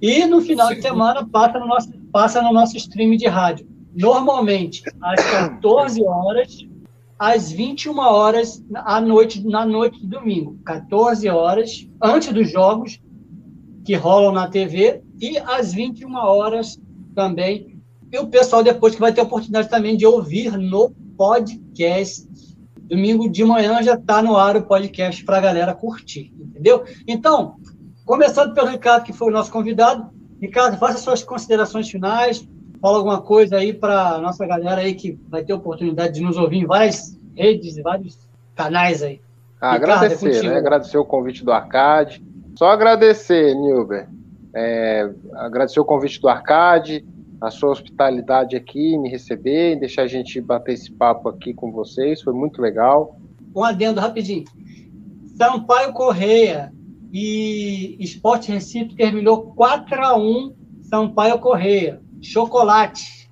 E 0.01 0.25
no 0.25 0.41
final 0.41 0.73
de 0.73 0.81
semana 0.81 1.27
passa 1.27 1.59
no 1.59 1.67
nosso, 1.67 1.91
passa 2.11 2.41
no 2.41 2.53
nosso 2.53 2.77
stream 2.77 3.17
de 3.17 3.27
rádio. 3.27 3.67
Normalmente, 3.93 4.83
às 5.01 5.23
14 5.31 6.03
horas, 6.03 6.67
às 7.17 7.51
21 7.51 7.97
horas 7.97 8.63
à 8.73 9.01
noite, 9.01 9.45
na 9.45 9.65
noite 9.65 9.99
de 9.99 10.07
domingo. 10.07 10.57
14 10.65 11.27
horas, 11.27 11.87
antes 12.01 12.31
dos 12.31 12.49
jogos 12.49 13.01
que 13.83 13.95
rolam 13.95 14.31
na 14.31 14.47
TV, 14.47 15.01
e 15.19 15.37
às 15.39 15.73
21 15.73 16.15
horas 16.15 16.79
também 17.13 17.79
e 18.11 18.17
o 18.17 18.27
pessoal 18.27 18.63
depois 18.63 18.95
que 18.95 19.01
vai 19.01 19.13
ter 19.13 19.21
a 19.21 19.23
oportunidade 19.23 19.69
também 19.69 19.95
de 19.95 20.05
ouvir 20.05 20.57
no 20.57 20.91
podcast. 21.15 22.27
Domingo 22.89 23.29
de 23.29 23.45
manhã 23.45 23.83
já 23.83 23.93
está 23.93 24.21
no 24.21 24.35
ar 24.35 24.57
o 24.57 24.63
podcast 24.63 25.23
para 25.23 25.37
a 25.37 25.41
galera 25.41 25.75
curtir, 25.75 26.33
entendeu? 26.39 26.83
Então, 27.07 27.57
começando 28.03 28.55
pelo 28.55 28.67
Ricardo, 28.67 29.03
que 29.03 29.13
foi 29.13 29.27
o 29.27 29.31
nosso 29.31 29.51
convidado. 29.51 30.09
Ricardo, 30.41 30.77
faça 30.77 30.97
suas 30.97 31.21
considerações 31.21 31.87
finais, 31.87 32.47
fala 32.81 32.97
alguma 32.97 33.21
coisa 33.21 33.57
aí 33.57 33.73
para 33.73 34.15
a 34.15 34.17
nossa 34.19 34.43
galera 34.47 34.81
aí 34.81 34.95
que 34.95 35.19
vai 35.29 35.43
ter 35.43 35.53
oportunidade 35.53 36.15
de 36.15 36.21
nos 36.21 36.35
ouvir 36.35 36.57
em 36.57 36.65
várias 36.65 37.15
redes 37.35 37.77
e 37.77 37.81
vários 37.83 38.17
canais 38.55 39.03
aí. 39.03 39.21
Ah, 39.61 39.73
Ricardo, 39.73 40.05
agradecer, 40.05 40.45
é 40.45 40.49
né? 40.49 40.57
Agradecer 40.57 40.97
o 40.97 41.05
convite 41.05 41.45
do 41.45 41.51
Arcade. 41.51 42.25
Só 42.57 42.69
agradecer, 42.69 43.53
Nilber. 43.53 44.07
É, 44.55 45.07
agradecer 45.35 45.79
o 45.79 45.85
convite 45.85 46.19
do 46.19 46.27
Arcade, 46.27 47.05
a 47.41 47.49
sua 47.49 47.71
hospitalidade 47.71 48.55
aqui, 48.55 48.97
me 48.97 49.09
receber, 49.09 49.79
deixar 49.79 50.03
a 50.03 50.07
gente 50.07 50.41
bater 50.41 50.73
esse 50.73 50.91
papo 50.91 51.29
aqui 51.29 51.53
com 51.53 51.71
vocês, 51.71 52.21
foi 52.21 52.33
muito 52.33 52.61
legal. 52.61 53.17
Um 53.55 53.63
adendo 53.63 54.01
rapidinho. 54.01 54.45
Sampaio 55.37 55.93
Correia 55.93 56.71
e 57.13 57.95
Esporte 57.99 58.51
Recife 58.51 58.95
terminou 58.95 59.53
4 59.53 60.03
a 60.03 60.17
1 60.17 60.53
Sampaio 60.81 61.39
Correia. 61.39 62.01
Chocolate. 62.21 63.29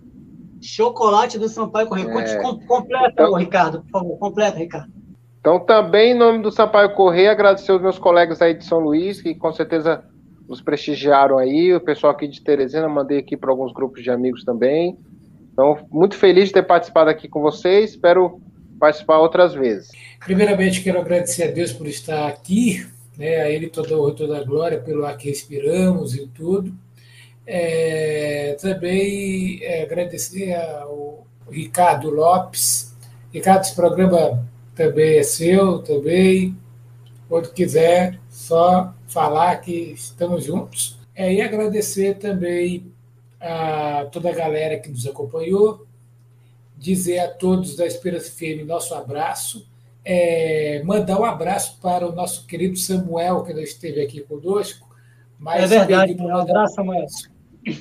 Chocolate 0.61 1.38
do 1.38 1.49
Sampaio 1.49 1.88
Correia. 1.88 2.07
É. 2.07 2.41
Completa, 2.41 3.09
então, 3.11 3.34
Ricardo, 3.34 3.81
por 3.81 3.89
favor. 3.89 4.17
Completa, 4.17 4.57
Ricardo. 4.57 4.91
Então, 5.39 5.59
também, 5.59 6.11
em 6.11 6.17
nome 6.17 6.41
do 6.41 6.51
Sampaio 6.51 6.93
Correia, 6.93 7.31
agradecer 7.31 7.71
os 7.71 7.81
meus 7.81 7.99
colegas 7.99 8.41
aí 8.41 8.53
de 8.53 8.65
São 8.65 8.79
Luís, 8.79 9.21
que 9.21 9.35
com 9.35 9.51
certeza 9.51 10.03
nos 10.48 10.61
prestigiaram 10.61 11.38
aí, 11.38 11.74
o 11.74 11.82
pessoal 11.82 12.14
aqui 12.14 12.28
de 12.28 12.41
Teresina, 12.41 12.88
mandei 12.88 13.19
aqui 13.19 13.36
para 13.36 13.52
alguns 13.52 13.74
grupos 13.74 14.02
de 14.02 14.10
amigos 14.10 14.44
também. 14.44 14.98
Então, 15.52 15.86
muito 15.91 16.15
feliz 16.15 16.48
de 16.48 16.53
ter 16.53 16.64
participado 16.64 17.10
aqui 17.10 17.28
com 17.28 17.41
vocês, 17.41 17.91
espero 17.91 18.40
participar 18.80 19.18
outras 19.18 19.53
vezes. 19.53 19.90
Primeiramente, 20.24 20.84
quero 20.84 20.99
agradecer 20.99 21.44
a 21.44 21.52
Deus 21.52 21.74
por 21.74 21.88
estar 21.88 22.28
aqui, 22.28 22.86
né, 23.18 23.41
a 23.41 23.49
Ele 23.49 23.68
toda 23.68 23.95
a 23.95 24.14
toda 24.14 24.38
a 24.38 24.44
glória 24.44 24.80
pelo 24.80 25.06
ar 25.06 25.18
que 25.18 25.30
respiramos 25.30 26.15
e 26.15 26.28
tudo. 26.28 26.74
É, 27.45 28.56
também 28.61 29.60
é, 29.64 29.84
agradecer 29.84 30.53
ao 30.53 31.26
Ricardo 31.49 32.10
Lopes. 32.10 32.95
Ricardo, 33.34 33.61
esse 33.61 33.76
programa 33.76 34.45
também 34.76 35.18
é 35.18 35.24
seu, 35.24 35.80
também. 35.80 36.56
Quando 37.28 37.52
quiser, 37.52 38.20
só 38.30 38.94
falar 39.08 39.58
que 39.58 39.72
estamos 39.72 40.45
juntos. 40.45 40.98
É, 41.16 41.34
e 41.34 41.41
agradecer 41.41 42.16
também 42.18 42.91
a 43.40 44.08
toda 44.12 44.30
a 44.30 44.34
galera 44.34 44.78
que 44.78 44.90
nos 44.90 45.06
acompanhou, 45.06 45.86
dizer 46.78 47.20
a 47.20 47.28
todos 47.28 47.76
da 47.76 47.86
Esperança 47.86 48.32
FM 48.32 48.66
nosso 48.66 48.94
abraço, 48.94 49.68
é, 50.06 50.82
mandar 50.86 51.20
um 51.20 51.26
abraço 51.26 51.78
para 51.82 52.08
o 52.08 52.14
nosso 52.14 52.45
querido 52.45 52.78
Samuel, 52.78 53.44
que 53.44 53.54
não 53.54 53.62
esteve 53.62 54.02
aqui 54.02 54.22
conosco. 54.22 54.88
Mas 55.38 55.72
é 55.72 55.80
verdade, 55.80 56.16
um 56.20 56.38
abraço, 56.38 56.76
Samuel. 56.76 57.06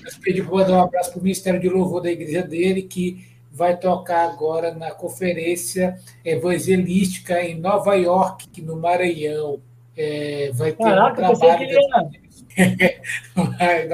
Mas 0.03 0.19
pedi 0.19 0.43
para 0.43 0.53
mandar 0.53 0.73
um 0.73 0.83
abraço 0.83 1.13
para 1.13 1.21
o 1.21 1.23
Ministério 1.23 1.61
de 1.61 1.69
Louvor 1.69 2.03
da 2.03 2.11
igreja 2.11 2.43
dele, 2.43 2.83
que 2.83 3.36
vai 3.57 3.75
tocar 3.75 4.29
agora 4.29 4.75
na 4.75 4.91
conferência 4.91 5.99
evangelística 6.23 7.41
em 7.41 7.59
Nova 7.59 7.95
York, 7.95 8.61
no 8.61 8.77
Maranhão. 8.77 9.59
É, 9.97 10.51
vai 10.53 10.73
ter 10.73 10.85
Caraca, 10.85 11.13
um 11.13 11.35
trabalho. 11.35 11.59
Que 11.59 11.65
ele 11.65 11.73
ia... 11.73 11.81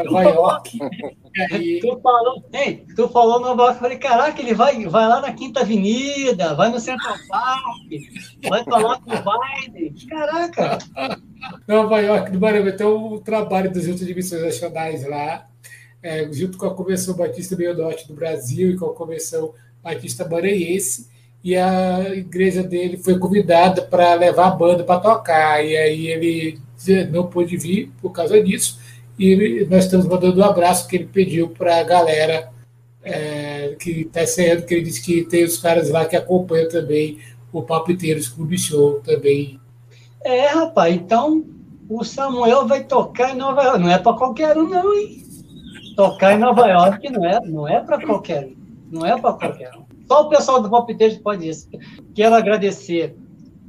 Nova 0.05 0.23
York. 0.25 0.79
aí... 1.53 1.79
tu, 1.81 2.01
falou, 2.03 2.45
hein, 2.53 2.85
tu 2.97 3.09
falou 3.09 3.39
Nova 3.39 3.63
York, 3.63 3.77
eu 3.77 3.81
falei, 3.81 3.99
caraca, 3.99 4.43
ele 4.43 4.53
vai, 4.53 4.85
vai 4.85 5.07
lá 5.07 5.21
na 5.21 5.33
Quinta 5.33 5.61
Avenida, 5.61 6.55
vai 6.55 6.69
no 6.69 6.81
Central 6.81 7.15
Park, 7.29 7.63
vai 8.49 8.65
falar 8.65 9.01
com 9.01 9.11
o 9.11 9.71
Biden. 9.71 9.95
Caraca! 10.09 10.79
Nova 11.69 12.01
York, 12.01 12.33
no 12.33 12.41
Maranhão, 12.41 12.69
então 12.69 13.13
o 13.13 13.21
trabalho 13.21 13.71
dos 13.71 13.85
Juntos 13.85 14.05
de 14.05 14.13
Missões 14.13 14.43
Nacionais 14.43 15.09
lá, 15.09 15.47
é, 16.03 16.31
junto 16.33 16.59
com 16.59 16.67
a 16.67 16.75
Convenção 16.75 17.15
Batista 17.15 17.57
Meio 17.57 17.77
Norte 17.77 18.09
do 18.09 18.15
Brasil 18.15 18.71
e 18.71 18.77
com 18.77 18.87
a 18.87 18.95
Convenção 18.95 19.53
Batista 19.83 20.29
Maranhense, 20.29 21.09
e 21.45 21.57
a 21.57 22.15
igreja 22.15 22.63
dele 22.63 22.97
foi 22.97 23.19
convidada 23.19 23.83
para 23.83 24.15
levar 24.15 24.47
a 24.47 24.51
banda 24.51 24.85
para 24.85 25.01
tocar. 25.01 25.65
E 25.65 25.77
aí 25.77 26.07
ele 26.07 26.59
não 27.11 27.27
pôde 27.27 27.57
vir 27.57 27.91
por 28.01 28.11
causa 28.11 28.41
disso. 28.43 28.79
E 29.19 29.67
nós 29.69 29.85
estamos 29.85 30.07
mandando 30.07 30.41
um 30.41 30.45
abraço 30.45 30.87
que 30.87 30.97
ele 30.97 31.07
pediu 31.07 31.49
para 31.49 31.81
a 31.81 31.83
galera 31.83 32.51
é, 33.03 33.75
que 33.79 34.03
está 34.03 34.25
sendo, 34.25 34.65
que 34.65 34.75
ele 34.75 34.85
disse 34.85 35.03
que 35.03 35.25
tem 35.25 35.45
os 35.45 35.59
caras 35.59 35.91
lá 35.91 36.05
que 36.05 36.17
acompanham 36.17 36.69
também 36.69 37.19
o 37.53 37.63
Palpiteiros 37.63 38.29
Clube 38.29 38.57
Show 38.57 39.01
também. 39.01 39.61
É, 40.25 40.47
rapaz, 40.47 40.95
então 40.95 41.45
o 41.89 42.05
Samuel 42.05 42.69
vai 42.69 42.85
tocar 42.85 43.35
em 43.35 43.37
Nova 43.37 43.63
York. 43.65 43.81
Não 43.81 43.91
é 43.91 43.99
para 43.99 44.17
qualquer 44.17 44.57
um, 44.57 44.69
não, 44.69 44.95
hein? 44.95 45.22
Tocar 45.97 46.35
em 46.35 46.39
Nova 46.39 46.67
York 46.67 47.11
não 47.11 47.25
é, 47.25 47.41
não 47.41 47.69
é 47.69 47.81
para 47.81 48.05
qualquer. 48.05 48.51
Não 48.91 49.05
é 49.05 49.19
para 49.21 49.33
qualquer. 49.33 49.73
Só 50.07 50.23
o 50.23 50.29
pessoal 50.29 50.63
do 50.63 50.71
Palpitejo 50.71 51.21
pode 51.21 51.49
isso. 51.49 51.69
Quero 52.15 52.35
agradecer 52.35 53.17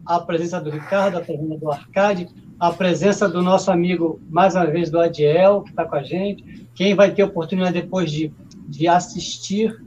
a 0.06 0.20
presença 0.20 0.60
do 0.60 0.70
Ricardo, 0.70 1.18
a 1.18 1.22
presença 1.22 1.58
do 1.58 1.72
Arcade, 1.72 2.28
a 2.60 2.72
presença 2.72 3.30
do 3.30 3.42
nosso 3.42 3.72
amigo, 3.72 4.22
mais 4.30 4.56
uma 4.56 4.66
vez, 4.66 4.90
do 4.90 5.00
Adiel, 5.00 5.62
que 5.62 5.70
está 5.70 5.86
com 5.86 5.96
a 5.96 6.04
gente. 6.04 6.68
Quem 6.76 6.96
vai 6.96 7.12
ter 7.12 7.24
oportunidade 7.24 7.74
depois 7.82 8.12
de, 8.12 8.32
de 8.68 8.88
assistir. 8.88 9.82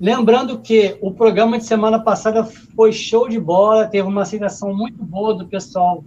Lembrando 0.00 0.58
que 0.58 0.96
o 1.00 1.12
programa 1.12 1.58
de 1.58 1.64
semana 1.64 1.98
passada 1.98 2.44
foi 2.44 2.92
show 2.92 3.28
de 3.28 3.38
bola, 3.38 3.86
teve 3.86 4.06
uma 4.06 4.22
aceitação 4.22 4.74
muito 4.74 5.02
boa 5.04 5.34
do 5.34 5.46
pessoal 5.46 6.04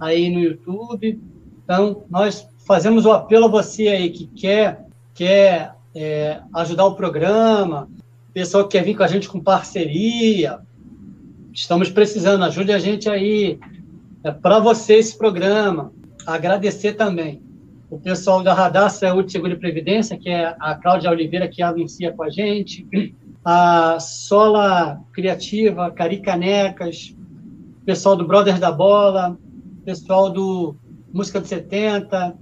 aí 0.00 0.30
no 0.30 0.40
YouTube. 0.40 1.20
Então, 1.62 2.04
nós 2.10 2.48
fazemos 2.68 3.06
o 3.06 3.12
apelo 3.12 3.46
a 3.46 3.48
você 3.48 3.88
aí 3.88 4.10
que 4.10 4.26
quer, 4.26 4.84
quer 5.14 5.74
é, 5.96 6.38
ajudar 6.54 6.84
o 6.84 6.94
programa, 6.94 7.88
pessoal 8.34 8.68
que 8.68 8.76
quer 8.76 8.84
vir 8.84 8.94
com 8.94 9.02
a 9.02 9.06
gente 9.08 9.26
com 9.26 9.40
parceria. 9.40 10.58
Estamos 11.50 11.88
precisando, 11.88 12.44
ajude 12.44 12.70
a 12.70 12.78
gente 12.78 13.08
aí. 13.08 13.58
É 14.22 14.30
para 14.30 14.58
você 14.58 14.96
esse 14.96 15.16
programa. 15.16 15.90
Agradecer 16.26 16.92
também 16.92 17.42
o 17.88 17.98
pessoal 17.98 18.42
da 18.42 18.52
Radar 18.52 18.90
Saúde, 18.90 19.32
Seguro 19.32 19.54
e 19.54 19.56
Previdência, 19.56 20.18
que 20.18 20.28
é 20.28 20.54
a 20.60 20.74
Cláudia 20.74 21.10
Oliveira 21.10 21.48
que 21.48 21.62
anuncia 21.62 22.12
com 22.12 22.22
a 22.22 22.28
gente, 22.28 22.86
a 23.42 23.98
Sola 23.98 25.00
Criativa, 25.14 25.90
Caricanecas, 25.90 27.16
pessoal 27.86 28.14
do 28.14 28.26
Brothers 28.26 28.60
da 28.60 28.70
Bola, 28.70 29.38
pessoal 29.86 30.28
do 30.28 30.76
Música 31.10 31.40
de 31.40 31.48
70, 31.48 32.36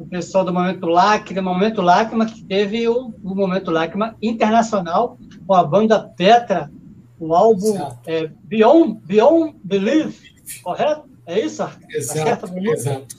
o 0.00 0.06
pessoal 0.06 0.44
do 0.44 0.52
Momento 0.52 0.86
Lágrima, 0.86 1.42
Momento 1.42 1.82
Lágrima 1.82 2.24
que 2.24 2.42
teve 2.42 2.88
o, 2.88 3.12
o 3.22 3.34
Momento 3.34 3.70
Lágrima 3.70 4.16
internacional 4.22 5.18
com 5.46 5.52
a 5.52 5.62
banda 5.62 6.00
Petra, 6.16 6.70
o 7.18 7.34
álbum 7.34 7.78
é, 8.06 8.30
Beyond, 8.44 8.98
Beyond 9.04 9.56
Belief, 9.62 10.18
correto? 10.62 11.02
É 11.26 11.38
isso? 11.38 11.62
Exato, 11.90 12.48
tá 12.48 12.60
exato. 12.60 13.16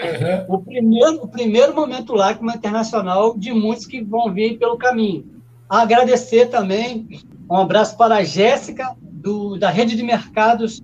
Uhum. 0.00 0.54
O, 0.54 0.58
primeiro, 0.62 1.24
o 1.24 1.28
primeiro 1.28 1.74
Momento 1.74 2.14
Lágrima 2.14 2.54
internacional 2.54 3.36
de 3.36 3.52
muitos 3.52 3.84
que 3.84 4.00
vão 4.00 4.32
vir 4.32 4.56
pelo 4.56 4.78
caminho. 4.78 5.26
Agradecer 5.68 6.46
também, 6.46 7.08
um 7.50 7.56
abraço 7.56 7.96
para 7.96 8.16
a 8.16 8.24
Jéssica, 8.24 8.94
do, 9.02 9.58
da 9.58 9.68
Rede 9.68 9.96
de 9.96 10.02
Mercados 10.04 10.80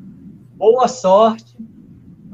Boa 0.56 0.88
Sorte, 0.88 1.56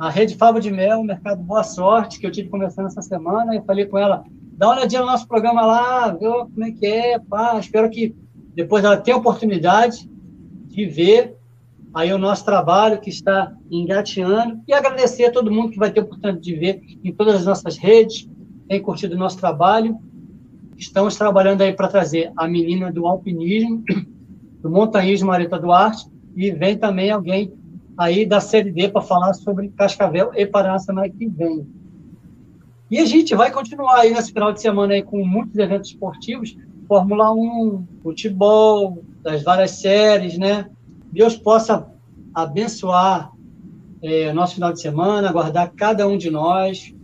a 0.02 0.10
Rede 0.10 0.34
Fábio 0.34 0.60
de 0.60 0.68
Mel, 0.68 1.04
Mercado 1.04 1.44
Boa 1.44 1.62
Sorte, 1.62 2.18
que 2.18 2.26
eu 2.26 2.30
tive 2.32 2.48
conversando 2.48 2.88
essa 2.88 3.00
semana, 3.00 3.54
eu 3.54 3.62
falei 3.62 3.86
com 3.86 3.96
ela, 3.96 4.24
dá 4.54 4.66
uma 4.66 4.74
olhadinha 4.74 5.00
no 5.00 5.06
nosso 5.06 5.28
programa 5.28 5.64
lá, 5.64 6.08
vê 6.08 6.26
como 6.26 6.64
é 6.64 6.72
que 6.72 6.84
é, 6.84 7.20
pá, 7.20 7.56
espero 7.60 7.88
que 7.88 8.12
depois 8.52 8.84
ela 8.84 8.96
tenha 8.96 9.16
a 9.16 9.20
oportunidade 9.20 10.10
de 10.66 10.86
ver 10.86 11.36
aí 11.94 12.12
o 12.12 12.18
nosso 12.18 12.44
trabalho 12.44 13.00
que 13.00 13.10
está 13.10 13.54
engateando 13.70 14.60
e 14.66 14.72
agradecer 14.72 15.26
a 15.26 15.30
todo 15.30 15.52
mundo 15.52 15.70
que 15.70 15.78
vai 15.78 15.92
ter 15.92 16.00
oportunidade 16.00 16.42
de 16.42 16.56
ver 16.56 16.82
em 17.04 17.14
todas 17.14 17.36
as 17.36 17.46
nossas 17.46 17.76
redes, 17.76 18.28
tem 18.66 18.82
curtido 18.82 19.14
o 19.14 19.18
nosso 19.18 19.38
trabalho. 19.38 19.96
Estamos 20.76 21.14
trabalhando 21.14 21.62
aí 21.62 21.72
para 21.72 21.86
trazer 21.86 22.32
a 22.36 22.48
menina 22.48 22.90
do 22.90 23.06
alpinismo, 23.06 23.84
do 24.60 24.68
montanhismo 24.68 25.28
Marita 25.28 25.60
Duarte, 25.60 26.10
e 26.34 26.50
vem 26.50 26.76
também 26.76 27.08
alguém 27.08 27.52
aí 28.02 28.26
da 28.26 28.40
Série 28.40 28.70
D 28.70 28.88
para 28.88 29.02
falar 29.02 29.32
sobre 29.34 29.68
Cascavel 29.70 30.32
e 30.34 30.46
Paraná 30.46 30.78
semana 30.78 31.08
que 31.08 31.26
vem. 31.26 31.66
E 32.90 32.98
a 32.98 33.06
gente 33.06 33.34
vai 33.34 33.50
continuar 33.50 34.00
aí 34.00 34.12
nesse 34.12 34.32
final 34.32 34.52
de 34.52 34.60
semana 34.60 34.94
aí 34.94 35.02
com 35.02 35.24
muitos 35.24 35.56
eventos 35.58 35.90
esportivos, 35.90 36.56
Fórmula 36.86 37.32
1, 37.32 37.86
futebol, 38.02 39.02
das 39.22 39.42
várias 39.42 39.70
séries, 39.70 40.36
né? 40.36 40.68
Deus 41.10 41.36
possa 41.36 41.86
abençoar 42.34 43.32
é, 44.02 44.32
nosso 44.32 44.56
final 44.56 44.72
de 44.72 44.80
semana, 44.80 45.32
guardar 45.32 45.70
cada 45.70 46.06
um 46.06 46.18
de 46.18 46.30
nós 46.30 46.94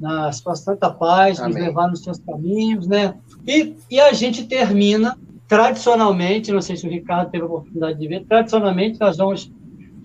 na 0.00 0.32
sua 0.32 0.54
santa 0.54 0.90
paz, 0.90 1.38
Amém. 1.38 1.54
nos 1.54 1.62
levar 1.62 1.88
nos 1.88 2.02
seus 2.02 2.18
caminhos, 2.18 2.86
né? 2.86 3.14
E, 3.46 3.74
e 3.90 4.00
a 4.00 4.12
gente 4.12 4.44
termina, 4.44 5.16
tradicionalmente, 5.46 6.52
não 6.52 6.60
sei 6.60 6.76
se 6.76 6.86
o 6.86 6.90
Ricardo 6.90 7.30
teve 7.30 7.44
a 7.44 7.46
oportunidade 7.46 7.98
de 7.98 8.08
ver, 8.08 8.24
tradicionalmente 8.24 8.98
nós 8.98 9.16
vamos 9.16 9.52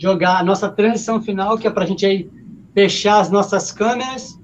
jogar 0.02 0.40
a 0.40 0.44
nossa 0.44 0.68
transição 0.68 1.22
final, 1.22 1.60
que 1.60 1.68
é 1.68 1.70
para 1.70 1.84
a 1.84 1.88
gente 1.88 2.06
aí 2.06 2.28
fechar 2.74 3.20
as 3.20 3.30
nossas 3.30 3.72
câmeras 3.72 4.40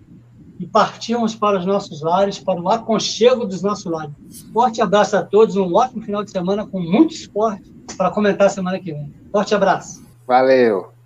e 0.60 0.68
partirmos 0.68 1.34
para 1.34 1.58
os 1.58 1.66
nossos 1.66 2.02
lares, 2.02 2.38
para 2.38 2.62
o 2.62 2.70
aconchego 2.70 3.44
dos 3.46 3.64
nossos 3.64 3.86
lares. 3.86 4.14
Forte 4.54 4.82
abraço 4.82 5.18
a 5.18 5.24
todos, 5.24 5.56
um 5.56 5.74
ótimo 5.74 6.04
final 6.04 6.24
de 6.24 6.30
semana 6.30 6.66
com 6.66 6.80
muito 6.80 7.14
esporte 7.14 7.74
para 7.98 8.12
comentar 8.12 8.52
semana 8.52 8.80
que 8.80 8.92
vem. 8.92 9.12
Forte 9.32 9.56
abraço. 9.56 10.06
Valeu. 10.28 10.97